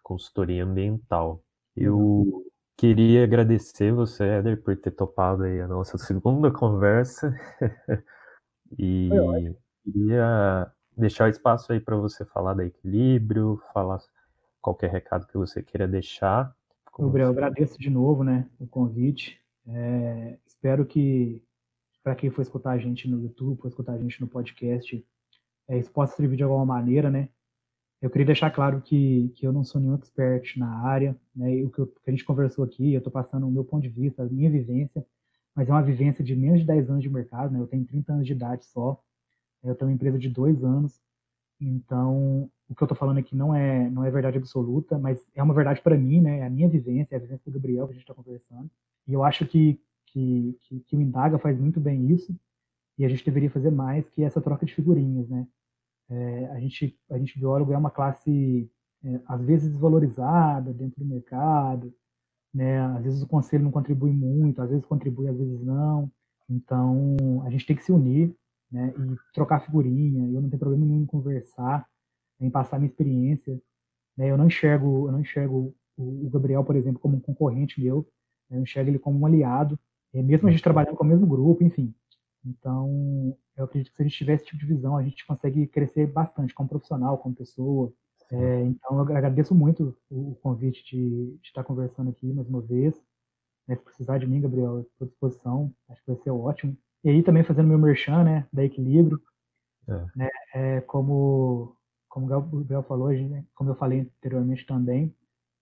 consultoria 0.03 0.65
ambiental. 0.65 1.43
Eu 1.77 2.45
Queria 2.83 3.23
agradecer 3.23 3.93
você, 3.93 4.25
Éder, 4.25 4.61
por 4.61 4.77
ter 4.77 4.91
topado 4.91 5.45
aí 5.45 5.61
a 5.61 5.69
nossa 5.69 5.97
segunda 5.99 6.51
conversa. 6.51 7.33
e 8.77 9.09
queria 9.85 10.69
deixar 10.97 11.27
o 11.27 11.31
espaço 11.31 11.73
aí 11.73 11.79
para 11.79 11.97
você 11.97 12.25
falar 12.25 12.55
da 12.55 12.65
equilíbrio, 12.65 13.63
falar 13.73 14.01
qualquer 14.61 14.91
recado 14.91 15.29
que 15.29 15.39
você 15.39 15.63
queira 15.63 15.87
deixar. 15.87 16.53
Gabriel, 16.99 17.29
você... 17.29 17.39
agradeço 17.39 17.79
de 17.79 17.89
novo 17.89 18.25
né, 18.25 18.49
o 18.59 18.67
convite. 18.67 19.41
É, 19.65 20.39
espero 20.45 20.85
que, 20.85 21.41
para 22.03 22.15
quem 22.15 22.31
for 22.31 22.43
escutar 22.43 22.73
a 22.73 22.79
gente 22.79 23.09
no 23.09 23.23
YouTube, 23.23 23.61
for 23.61 23.69
escutar 23.69 23.93
a 23.93 23.99
gente 23.99 24.21
no 24.21 24.27
podcast, 24.27 25.05
é, 25.69 25.79
isso 25.79 25.91
possa 25.91 26.17
servir 26.17 26.37
de 26.37 26.43
alguma 26.43 26.67
maneira, 26.67 27.11
né? 27.11 27.29
Eu 28.01 28.11
queria 28.11 28.27
deixar 28.27 28.51
claro 28.51 28.81
que, 28.83 29.29
que 29.37 29.47
eu 29.47 29.53
não 29.53 29.63
sou 29.63 29.81
nenhum 29.81 29.95
expert 29.95 30.57
na 30.59 30.69
área, 30.85 31.17
né? 31.35 31.57
E 31.57 31.65
o 31.65 31.71
que, 31.71 31.79
eu, 31.79 31.87
que 31.87 32.09
a 32.09 32.11
gente 32.11 32.25
conversou 32.25 32.65
aqui, 32.65 32.93
eu 32.93 32.99
estou 32.99 33.13
passando 33.13 33.47
o 33.47 33.51
meu 33.51 33.65
ponto 33.65 33.83
de 33.83 33.89
vista, 33.89 34.23
a 34.23 34.27
minha 34.27 34.51
vivência, 34.51 35.07
mas 35.55 35.69
é 35.69 35.73
uma 35.73 35.83
vivência 35.83 36.25
de 36.25 36.35
menos 36.35 36.61
de 36.61 36.67
10 36.67 36.91
anos 36.91 37.03
de 37.03 37.09
mercado, 37.09 37.53
né? 37.53 37.61
Eu 37.61 37.67
tenho 37.67 37.85
30 37.87 38.13
anos 38.13 38.27
de 38.27 38.33
idade 38.33 38.65
só, 38.65 39.01
eu 39.63 39.75
tenho 39.77 39.89
uma 39.89 39.95
empresa 39.95 40.19
de 40.19 40.29
dois 40.29 40.65
anos, 40.65 41.01
então 41.61 42.51
o 42.69 42.75
que 42.75 42.83
eu 42.83 42.87
estou 42.87 42.97
falando 42.97 43.19
aqui 43.19 43.37
não 43.37 43.55
é 43.55 43.89
não 43.89 44.05
é 44.05 44.11
verdade 44.11 44.39
absoluta, 44.39 44.99
mas 44.99 45.25
é 45.35 45.43
uma 45.43 45.55
verdade 45.55 45.81
para 45.81 45.97
mim, 45.97 46.21
né? 46.21 46.41
É 46.41 46.47
a 46.47 46.51
minha 46.51 46.69
vivência, 46.69 47.15
é 47.15 47.19
a 47.19 47.21
vivência 47.21 47.45
do 47.45 47.53
Gabriel 47.53 47.87
que 47.87 47.93
a 47.93 47.95
gente 47.95 48.03
está 48.03 48.15
conversando, 48.15 48.69
e 49.07 49.13
eu 49.13 49.23
acho 49.23 49.47
que, 49.47 49.81
que, 50.13 50.59
que, 50.63 50.81
que 50.81 50.97
o 50.97 51.01
Indaga 51.01 51.39
faz 51.39 51.59
muito 51.59 51.81
bem 51.81 52.11
isso, 52.11 52.35
e 52.99 53.05
a 53.05 53.09
gente 53.09 53.25
deveria 53.25 53.51
fazer 53.51 53.71
mais 53.71 54.09
que 54.11 54.23
essa 54.23 54.41
troca 54.41 54.67
de 54.67 54.75
figurinhas, 54.75 55.29
né? 55.29 55.47
É, 56.11 56.47
a, 56.49 56.61
gente, 56.61 56.99
a 57.11 57.19
gente, 57.19 57.39
biólogo, 57.39 57.73
é 57.73 57.79
uma 57.79 57.91
classe, 57.91 58.71
é, 59.03 59.21
às 59.27 59.43
vezes, 59.43 59.71
desvalorizada 59.71 60.73
dentro 60.73 61.03
do 61.03 61.07
mercado, 61.07 61.93
né? 62.55 62.81
Às 62.81 63.05
vezes 63.05 63.23
o 63.23 63.27
conselho 63.27 63.65
não 63.65 63.71
contribui 63.71 64.13
muito, 64.13 64.61
às 64.61 64.71
vezes 64.71 64.85
contribui, 64.85 65.29
às 65.29 65.37
vezes 65.37 65.63
não. 65.63 66.11
Então, 66.49 67.17
a 67.47 67.51
gente 67.51 67.67
tem 67.67 67.75
que 67.77 67.83
se 67.83 67.93
unir, 67.93 68.35
né? 68.71 68.93
E 68.99 69.17
trocar 69.33 69.61
figurinha. 69.61 70.29
Eu 70.29 70.43
não 70.43 70.49
tenho 70.51 70.61
problema 70.61 70.85
nenhum 70.85 71.03
em 71.03 71.07
conversar, 71.07 71.87
em 72.41 72.51
passar 72.51 72.79
minha 72.79 72.91
experiência. 72.91 73.61
Né? 74.17 74.31
Eu 74.31 74.37
não 74.37 74.47
enxergo, 74.47 75.09
eu 75.09 75.13
não 75.13 75.21
enxergo 75.21 75.75
o, 75.97 76.27
o 76.27 76.31
Gabriel, 76.31 76.65
por 76.65 76.77
exemplo, 76.77 77.01
como 77.01 77.17
um 77.17 77.21
concorrente 77.21 77.81
meu. 77.81 78.07
Né? 78.51 78.59
Eu 78.59 78.63
enxergo 78.63 78.91
ele 78.91 78.99
como 78.99 79.19
um 79.19 79.27
aliado. 79.27 79.79
É, 80.15 80.23
mesmo 80.23 80.49
a 80.49 80.51
gente 80.51 80.63
trabalhando 80.63 80.97
com 80.97 81.05
o 81.05 81.07
mesmo 81.07 81.27
grupo, 81.27 81.65
enfim. 81.65 81.95
Então, 82.45 83.37
eu 83.57 83.65
acredito 83.65 83.91
que 83.91 83.97
se 83.97 84.03
a 84.03 84.07
gente 84.07 84.17
tiver 84.17 84.35
esse 84.35 84.45
tipo 84.45 84.59
de 84.59 84.67
visão, 84.67 84.97
a 84.97 85.03
gente 85.03 85.27
consegue 85.27 85.67
crescer 85.67 86.07
bastante 86.07 86.55
como 86.55 86.69
profissional, 86.69 87.19
como 87.19 87.35
pessoa. 87.35 87.93
É, 88.31 88.63
então, 88.63 88.97
eu 88.97 89.01
agradeço 89.03 89.55
muito 89.55 89.97
o, 90.11 90.35
convite 90.37 90.85
de, 90.85 91.37
de, 91.37 91.47
estar 91.47 91.63
conversando 91.63 92.11
aqui 92.11 92.33
mais 92.33 92.49
uma 92.49 92.61
vez. 92.61 92.95
Né, 93.69 93.77
se 93.77 93.83
precisar 93.83 94.19
de 94.19 94.27
mim, 94.27 94.41
Gabriel, 94.41 94.81
estou 94.81 95.07
à 95.07 95.09
disposição. 95.09 95.75
Acho 95.89 96.01
que 96.03 96.13
vai 96.13 96.23
ser 96.23 96.31
ótimo. 96.31 96.77
E 97.05 97.11
aí 97.11 97.23
também 97.23 97.45
fazendo 97.45 97.69
meu 97.69 97.79
merchan, 97.79 98.25
né, 98.25 98.47
da 98.53 98.65
Equilíbrio. 98.65 99.21
É. 99.89 100.07
Né, 100.17 100.29
é, 100.55 100.81
como, 100.83 101.77
como 102.09 102.27
o 102.27 102.29
Gabriel 102.29 102.83
falou, 102.83 103.11
como 103.55 103.71
eu 103.71 103.75
falei 103.75 104.01
anteriormente 104.01 104.67
também, 104.67 105.15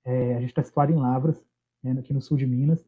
é, 0.05 0.37
a 0.37 0.41
gente 0.41 0.51
está 0.51 0.63
situado 0.63 0.93
em 0.93 0.97
Lavras, 0.97 1.43
né, 1.83 1.93
aqui 1.99 2.13
no 2.15 2.21
sul 2.21 2.37
de 2.37 2.47
Minas. 2.47 2.85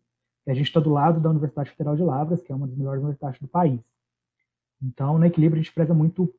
A 0.47 0.55
gente 0.55 0.67
está 0.67 0.81
do 0.81 0.91
lado 0.91 1.21
da 1.21 1.31
Universidade 1.31 1.71
Federal 1.71 1.97
de 1.97 2.03
Lavras, 2.03 2.43
que 2.43 2.51
é 2.51 2.55
uma 2.55 2.67
das 2.67 2.77
melhores 2.77 3.01
universidades 3.01 3.41
do 3.41 3.49
país. 3.49 3.81
Então, 4.83 5.19
no 5.19 5.25
equilíbrio, 5.25 5.61
a 5.61 5.63
gente 5.63 5.73
preza 5.73 5.95
muito, 5.95 6.33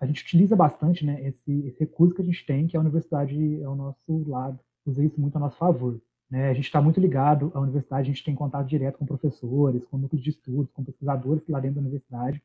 a 0.00 0.06
gente 0.06 0.22
utiliza 0.22 0.54
bastante 0.54 1.04
né, 1.04 1.20
esse, 1.26 1.66
esse 1.66 1.80
recurso 1.80 2.14
que 2.14 2.22
a 2.22 2.24
gente 2.24 2.46
tem, 2.46 2.68
que 2.68 2.76
a 2.76 2.80
universidade 2.80 3.60
é 3.60 3.68
o 3.68 3.74
nosso 3.74 4.28
lado, 4.28 4.58
usa 4.86 5.04
isso 5.04 5.20
muito 5.20 5.36
a 5.36 5.40
nosso 5.40 5.56
favor. 5.56 6.00
Né? 6.30 6.50
A 6.50 6.54
gente 6.54 6.66
está 6.66 6.80
muito 6.80 7.00
ligado 7.00 7.50
à 7.54 7.60
universidade, 7.60 8.02
a 8.02 8.12
gente 8.12 8.24
tem 8.24 8.34
contato 8.34 8.68
direto 8.68 8.98
com 8.98 9.06
professores, 9.06 9.84
com 9.86 9.98
núcleos 9.98 10.22
de 10.22 10.30
estudos, 10.30 10.70
com 10.72 10.84
pesquisadores 10.84 11.42
lá 11.48 11.58
dentro 11.58 11.76
da 11.76 11.80
universidade. 11.80 12.40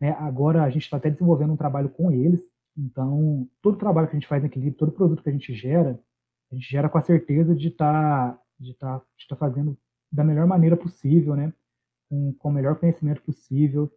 Né? 0.00 0.12
Agora, 0.12 0.62
a 0.62 0.70
gente 0.70 0.84
está 0.84 0.96
até 0.96 1.10
desenvolvendo 1.10 1.52
um 1.52 1.56
trabalho 1.56 1.90
com 1.90 2.10
eles, 2.10 2.42
então, 2.76 3.48
todo 3.62 3.78
trabalho 3.78 4.08
que 4.08 4.16
a 4.16 4.18
gente 4.18 4.26
faz 4.26 4.42
no 4.42 4.48
equilíbrio, 4.48 4.76
todo 4.76 4.92
produto 4.92 5.22
que 5.22 5.28
a 5.28 5.32
gente 5.32 5.54
gera, 5.54 6.00
a 6.50 6.54
gente 6.54 6.68
gera 6.68 6.88
com 6.88 6.98
a 6.98 7.02
certeza 7.02 7.54
de 7.54 7.68
estar 7.68 8.32
tá, 8.32 8.42
de 8.58 8.74
tá, 8.74 9.00
de 9.16 9.28
tá 9.28 9.36
fazendo 9.36 9.78
da 10.14 10.24
melhor 10.24 10.46
maneira 10.46 10.76
possível, 10.76 11.34
né? 11.34 11.52
com, 12.08 12.32
com 12.34 12.48
o 12.48 12.52
melhor 12.52 12.76
conhecimento 12.76 13.22
possível, 13.22 13.90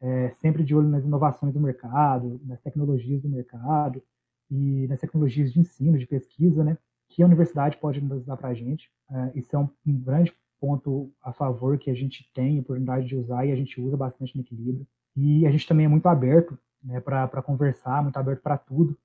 é, 0.00 0.30
sempre 0.30 0.64
de 0.64 0.74
olho 0.74 0.88
nas 0.88 1.04
inovações 1.04 1.52
do 1.52 1.60
mercado, 1.60 2.40
nas 2.44 2.60
tecnologias 2.60 3.22
do 3.22 3.28
mercado 3.28 4.02
e 4.50 4.86
nas 4.88 5.00
tecnologias 5.00 5.52
de 5.52 5.60
ensino, 5.60 5.98
de 5.98 6.06
pesquisa, 6.06 6.64
né, 6.64 6.78
que 7.08 7.22
a 7.22 7.26
universidade 7.26 7.76
pode 7.78 8.00
dar 8.00 8.36
para 8.36 8.48
a 8.48 8.54
gente. 8.54 8.90
É, 9.10 9.38
isso 9.38 9.54
é 9.54 9.58
um, 9.58 9.68
um, 9.86 9.98
grande 10.00 10.32
ponto 10.60 11.12
a 11.22 11.32
favor 11.32 11.78
que 11.78 11.90
a 11.90 11.94
gente 11.94 12.30
tem 12.34 12.58
a 12.58 12.60
oportunidade 12.60 13.06
de 13.06 13.16
usar 13.16 13.44
e 13.46 13.52
a 13.52 13.56
gente 13.56 13.80
usa 13.80 13.96
bastante 13.96 14.34
no 14.36 14.42
equilíbrio. 14.42 14.86
E 15.16 15.46
a 15.46 15.50
gente 15.50 15.66
também 15.66 15.86
é 15.86 15.88
muito 15.88 16.06
aberto 16.06 16.58
né, 16.82 17.00
para 17.00 17.42
conversar, 17.42 18.02
muito 18.02 18.16
aberto 18.16 18.40
para 18.40 18.56
tudo. 18.56 18.96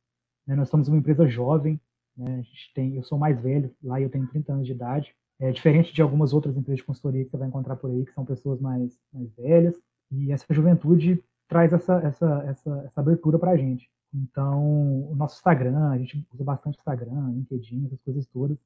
Né, 0.45 0.55
nós 0.55 0.69
somos 0.69 0.87
uma 0.87 0.97
empresa 0.97 1.27
jovem, 1.27 1.79
né, 2.15 2.35
a 2.39 2.41
gente 2.41 2.73
tem, 2.73 2.95
eu 2.95 3.03
sou 3.03 3.17
mais 3.17 3.39
velho, 3.41 3.73
lá 3.83 3.99
eu 3.99 4.09
tenho 4.09 4.27
30 4.27 4.53
anos 4.53 4.65
de 4.67 4.73
idade, 4.73 5.15
é 5.39 5.51
diferente 5.51 5.93
de 5.93 6.01
algumas 6.01 6.33
outras 6.33 6.55
empresas 6.55 6.77
de 6.77 6.85
consultoria 6.85 7.23
que 7.25 7.31
você 7.31 7.37
vai 7.37 7.47
encontrar 7.47 7.75
por 7.75 7.89
aí, 7.89 8.05
que 8.05 8.13
são 8.13 8.25
pessoas 8.25 8.59
mais, 8.59 8.99
mais 9.11 9.29
velhas, 9.35 9.75
e 10.11 10.31
essa 10.31 10.45
juventude 10.53 11.23
traz 11.47 11.73
essa, 11.73 11.99
essa, 11.99 12.43
essa, 12.47 12.83
essa 12.85 13.01
abertura 13.01 13.37
para 13.37 13.51
a 13.51 13.57
gente. 13.57 13.89
Então, 14.13 15.11
o 15.11 15.15
nosso 15.15 15.35
Instagram, 15.37 15.89
a 15.89 15.97
gente 15.97 16.25
usa 16.33 16.43
bastante 16.43 16.77
Instagram, 16.77 17.31
LinkedIn, 17.31 17.85
essas 17.85 17.99
coisas 18.01 18.27
todas. 18.27 18.57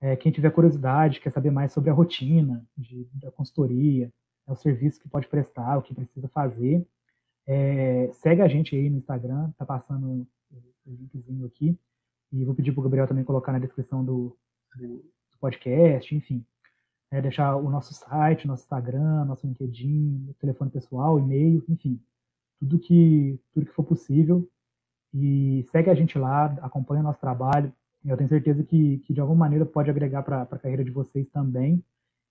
É, 0.00 0.16
quem 0.16 0.32
tiver 0.32 0.50
curiosidade, 0.50 1.20
quer 1.20 1.30
saber 1.30 1.50
mais 1.50 1.72
sobre 1.72 1.90
a 1.90 1.92
rotina 1.92 2.64
de, 2.76 3.06
da 3.14 3.30
consultoria, 3.30 4.12
é 4.46 4.52
o 4.52 4.56
serviço 4.56 5.00
que 5.00 5.08
pode 5.08 5.28
prestar, 5.28 5.78
o 5.78 5.82
que 5.82 5.94
precisa 5.94 6.28
fazer, 6.28 6.84
é, 7.46 8.10
segue 8.14 8.42
a 8.42 8.48
gente 8.48 8.74
aí 8.74 8.90
no 8.90 8.98
Instagram, 8.98 9.50
tá 9.56 9.64
passando 9.64 10.26
o 10.86 10.90
linkzinho 10.90 11.46
aqui. 11.46 11.78
E 12.32 12.44
vou 12.44 12.54
pedir 12.54 12.72
para 12.72 12.80
o 12.80 12.84
Gabriel 12.84 13.06
também 13.06 13.24
colocar 13.24 13.52
na 13.52 13.58
descrição 13.58 14.04
do, 14.04 14.36
do 14.76 15.04
podcast, 15.42 16.14
enfim. 16.14 16.44
É, 17.10 17.20
deixar 17.20 17.56
o 17.56 17.68
nosso 17.68 17.92
site, 17.92 18.46
nosso 18.46 18.62
Instagram, 18.62 19.24
nosso 19.26 19.46
LinkedIn, 19.46 20.34
telefone 20.40 20.70
pessoal, 20.70 21.18
e-mail, 21.18 21.62
enfim. 21.68 22.00
Tudo 22.60 22.78
que, 22.78 23.38
tudo 23.52 23.66
que 23.66 23.72
for 23.72 23.84
possível. 23.84 24.48
E 25.12 25.66
segue 25.70 25.90
a 25.90 25.94
gente 25.94 26.16
lá, 26.16 26.46
acompanha 26.62 27.02
o 27.02 27.04
nosso 27.04 27.20
trabalho. 27.20 27.72
Eu 28.04 28.16
tenho 28.16 28.28
certeza 28.28 28.64
que, 28.64 28.98
que 28.98 29.12
de 29.12 29.20
alguma 29.20 29.40
maneira 29.40 29.66
pode 29.66 29.90
agregar 29.90 30.22
para 30.22 30.42
a 30.42 30.58
carreira 30.58 30.84
de 30.84 30.90
vocês 30.90 31.28
também. 31.28 31.84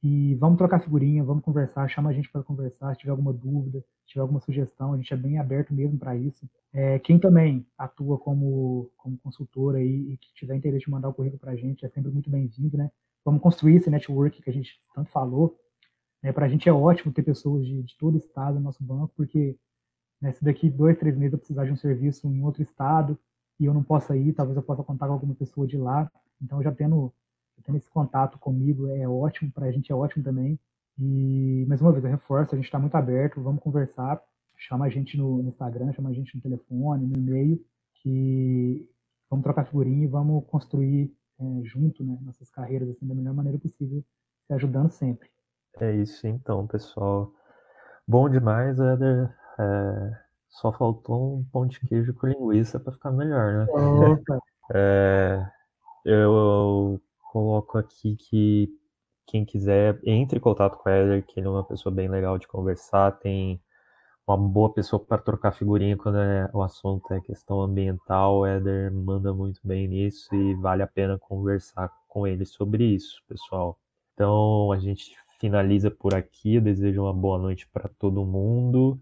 E 0.04 0.34
vamos 0.36 0.58
trocar 0.58 0.80
figurinha, 0.80 1.24
vamos 1.24 1.44
conversar, 1.44 1.88
chama 1.88 2.10
a 2.10 2.14
gente 2.14 2.30
para 2.32 2.42
conversar, 2.42 2.92
se 2.96 3.02
tiver 3.02 3.12
alguma 3.12 3.32
dúvida, 3.32 3.82
se 3.82 4.08
tiver 4.08 4.22
alguma 4.22 4.40
sugestão, 4.40 4.94
a 4.94 4.98
gente 4.98 5.14
é 5.14 5.18
bem 5.18 5.38
aberto 5.38 5.72
mesmo 5.76 6.00
para 6.00 6.16
isso. 6.16 6.50
É, 6.74 6.98
quem 6.98 7.20
também 7.20 7.68
atua 7.78 8.18
como, 8.18 8.90
como 8.98 9.18
consultor 9.20 9.76
aí 9.76 10.14
e 10.14 10.18
que 10.18 10.34
tiver 10.34 10.56
interesse 10.56 10.86
de 10.86 10.92
mandar 10.92 11.10
o 11.10 11.14
currículo 11.14 11.40
para 11.40 11.52
a 11.52 11.56
gente 11.56 11.86
é 11.86 11.90
sempre 11.90 12.12
muito 12.12 12.32
bem-vindo, 12.32 12.78
né? 12.78 12.90
Vamos 13.24 13.42
construir 13.42 13.76
esse 13.76 13.90
network 13.90 14.42
que 14.42 14.50
a 14.50 14.54
gente 14.54 14.80
tanto 14.94 15.12
falou. 15.12 15.58
Né? 16.24 16.32
Para 16.32 16.46
a 16.46 16.50
gente 16.50 16.68
é 16.68 16.74
ótimo 16.74 17.14
ter 17.14 17.24
pessoas 17.24 17.66
de, 17.66 17.84
de 17.84 17.98
todo 17.98 18.18
estado 18.18 18.56
no 18.56 18.62
nosso 18.62 18.84
banco, 18.84 19.14
porque 19.16 19.58
né, 20.20 20.32
se 20.34 20.44
daqui 20.44 20.70
dois, 20.70 20.98
três 20.98 21.18
meses 21.18 21.34
eu 21.34 21.40
precisar 21.40 21.66
de 21.66 21.72
um 21.72 21.78
serviço 21.78 22.28
em 22.28 22.44
outro 22.44 22.62
estado 22.62 23.18
e 23.60 23.66
eu 23.66 23.74
não 23.74 23.84
possa 23.84 24.16
ir, 24.16 24.34
talvez 24.34 24.58
eu 24.58 24.64
possa 24.64 24.84
contar 24.84 25.08
com 25.08 25.14
alguma 25.14 25.36
pessoa 25.36 25.68
de 25.68 25.78
lá. 25.78 26.12
Então, 26.42 26.62
já 26.64 26.72
tendo 26.72 27.14
tendo 27.64 27.78
esse 27.78 27.90
contato 27.90 28.40
comigo 28.40 28.88
é 28.88 29.08
ótimo, 29.08 29.52
para 29.52 29.68
a 29.68 29.72
gente 29.72 29.92
é 29.92 29.96
ótimo 29.96 30.24
também. 30.24 30.60
E, 30.98 31.66
mais 31.68 31.82
uma 31.82 31.92
vez, 31.92 32.04
eu 32.04 32.10
reforço, 32.10 32.54
a 32.54 32.58
gente 32.58 32.66
está 32.66 32.80
muito 32.80 32.96
aberto, 32.96 33.42
vamos 33.42 33.62
conversar, 33.62 34.22
chama 34.58 34.86
a 34.86 34.90
gente 34.90 35.18
no, 35.18 35.42
no, 35.42 35.50
Instagram, 35.50 35.94
chama 35.94 36.10
a 36.10 36.14
gente 36.14 36.36
no 36.36 36.42
telefone, 36.42 37.08
no 37.08 37.18
e-mail, 37.18 37.64
que 37.96 38.90
vamos 39.30 39.44
trocar 39.44 39.66
figurinha 39.66 40.04
e 40.04 40.08
vamos 40.08 40.46
construir 40.48 41.14
é, 41.42 41.64
junto 41.66 42.04
né, 42.04 42.18
nossas 42.22 42.50
carreiras 42.50 42.90
assim, 42.90 43.08
da 43.08 43.16
melhor 43.16 43.34
maneira 43.34 43.58
possível, 43.58 44.04
se 44.46 44.54
ajudando 44.54 44.92
sempre. 44.92 45.30
É 45.80 45.92
isso 45.94 46.28
então, 46.28 46.68
pessoal. 46.68 47.34
Bom 48.08 48.30
demais, 48.30 48.80
Éder. 48.80 49.34
É, 49.60 50.12
só 50.50 50.72
faltou 50.72 51.40
um 51.40 51.44
pão 51.46 51.66
de 51.66 51.80
queijo 51.80 52.14
com 52.14 52.28
linguiça 52.28 52.80
para 52.80 52.94
ficar 52.94 53.12
melhor, 53.12 53.54
né? 53.54 53.68
É, 54.74 55.46
eu 56.06 57.02
coloco 57.30 57.78
aqui 57.78 58.16
que 58.16 58.70
quem 59.28 59.44
quiser 59.44 60.00
entre 60.06 60.38
em 60.38 60.42
contato 60.42 60.78
com 60.78 60.90
o 60.90 60.92
Éder, 60.94 61.26
que 61.26 61.42
ele 61.42 61.48
é 61.48 61.50
uma 61.50 61.64
pessoa 61.66 61.94
bem 61.94 62.08
legal 62.08 62.38
de 62.38 62.48
conversar, 62.48 63.12
tem 63.20 63.62
uma 64.28 64.38
boa 64.38 64.72
pessoa 64.74 65.00
para 65.00 65.22
trocar 65.22 65.52
figurinha 65.52 65.98
quando 65.98 66.18
é, 66.20 66.50
o 66.54 66.62
assunto 66.62 67.14
é 67.14 67.22
questão 67.22 67.62
ambiental. 67.62 68.40
O 68.40 68.46
Éder 68.46 68.92
manda 68.94 69.34
muito 69.34 69.60
bem 69.64 69.88
nisso 69.88 70.34
e 70.34 70.54
vale 70.56 70.84
a 70.84 70.88
pena 70.88 71.18
conversar 71.18 71.92
com 72.08 72.26
ele 72.26 72.46
sobre 72.46 72.84
isso, 72.86 73.22
pessoal. 73.28 73.78
Então 74.14 74.72
a 74.72 74.80
gente 74.80 75.16
finaliza 75.40 75.92
por 75.92 76.14
aqui. 76.14 76.56
Eu 76.56 76.62
desejo 76.62 77.04
uma 77.04 77.14
boa 77.14 77.38
noite 77.38 77.68
para 77.68 77.90
todo 78.00 78.26
mundo. 78.26 79.00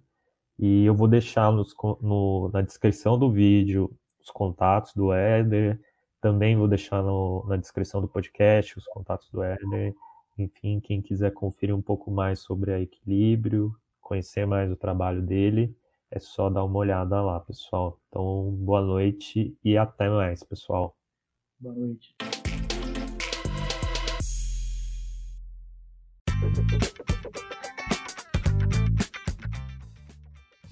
E 0.57 0.85
eu 0.85 0.95
vou 0.95 1.07
deixar 1.07 1.51
nos, 1.51 1.73
no, 2.01 2.49
na 2.53 2.61
descrição 2.61 3.17
do 3.17 3.31
vídeo 3.31 3.89
os 4.19 4.29
contatos 4.29 4.93
do 4.93 5.13
Éder 5.13 5.79
também 6.21 6.55
vou 6.57 6.67
deixar 6.67 7.01
no, 7.01 7.45
na 7.47 7.55
descrição 7.55 8.01
do 8.01 8.07
podcast 8.07 8.77
os 8.77 8.85
contatos 8.85 9.29
do 9.29 9.41
Éder. 9.41 9.95
Enfim, 10.37 10.79
quem 10.79 11.01
quiser 11.01 11.31
conferir 11.31 11.75
um 11.75 11.81
pouco 11.81 12.11
mais 12.11 12.39
sobre 12.39 12.73
a 12.73 12.79
Equilíbrio, 12.79 13.73
conhecer 14.09 14.47
mais 14.47 14.71
o 14.71 14.75
trabalho 14.75 15.21
dele, 15.21 15.77
é 16.09 16.17
só 16.17 16.49
dar 16.49 16.63
uma 16.63 16.79
olhada 16.79 17.21
lá, 17.21 17.39
pessoal. 17.39 18.01
Então, 18.07 18.51
boa 18.59 18.81
noite 18.81 19.55
e 19.63 19.77
até 19.77 20.09
mais, 20.09 20.43
pessoal. 20.43 20.97
Boa 21.59 21.75
noite. 21.75 22.15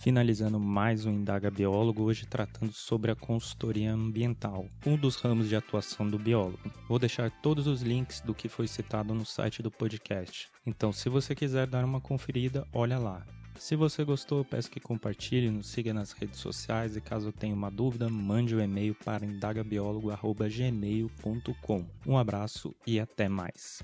Finalizando 0.08 0.58
mais 0.58 1.06
um 1.06 1.12
Indaga 1.12 1.52
Biólogo, 1.52 2.04
hoje 2.04 2.26
tratando 2.26 2.72
sobre 2.72 3.12
a 3.12 3.16
consultoria 3.16 3.92
ambiental, 3.92 4.66
um 4.86 4.96
dos 4.96 5.18
ramos 5.18 5.50
de 5.50 5.56
atuação 5.58 6.10
do 6.10 6.18
biólogo. 6.18 6.72
Vou 6.88 6.98
deixar 6.98 7.30
todos 7.30 7.68
os 7.68 7.82
links 7.82 8.22
do 8.22 8.34
que 8.34 8.48
foi 8.48 8.70
citado 8.70 9.14
no 9.14 9.26
site 9.26 9.62
do 9.62 9.70
podcast. 9.70 10.48
Então, 10.66 10.94
se 10.94 11.10
você 11.10 11.36
quiser 11.36 11.68
dar 11.68 11.84
uma 11.84 12.00
conferida, 12.00 12.66
olha 12.72 12.98
lá. 12.98 13.26
Se 13.60 13.76
você 13.76 14.06
gostou, 14.06 14.46
peço 14.46 14.72
que 14.72 14.80
compartilhe, 14.80 15.52
nos 15.52 15.68
siga 15.68 15.94
nas 15.94 16.14
redes 16.14 16.40
sociais 16.40 16.96
e 16.96 17.02
caso 17.02 17.34
tenha 17.34 17.54
uma 17.54 17.70
dúvida, 17.70 18.08
mande 18.08 18.56
o 18.56 18.60
um 18.60 18.62
e-mail 18.62 18.96
para 19.04 19.26
indagabiólogo.gmail.com. 19.26 21.86
Um 22.06 22.18
abraço 22.18 22.74
e 22.88 22.98
até 22.98 23.28
mais. 23.28 23.84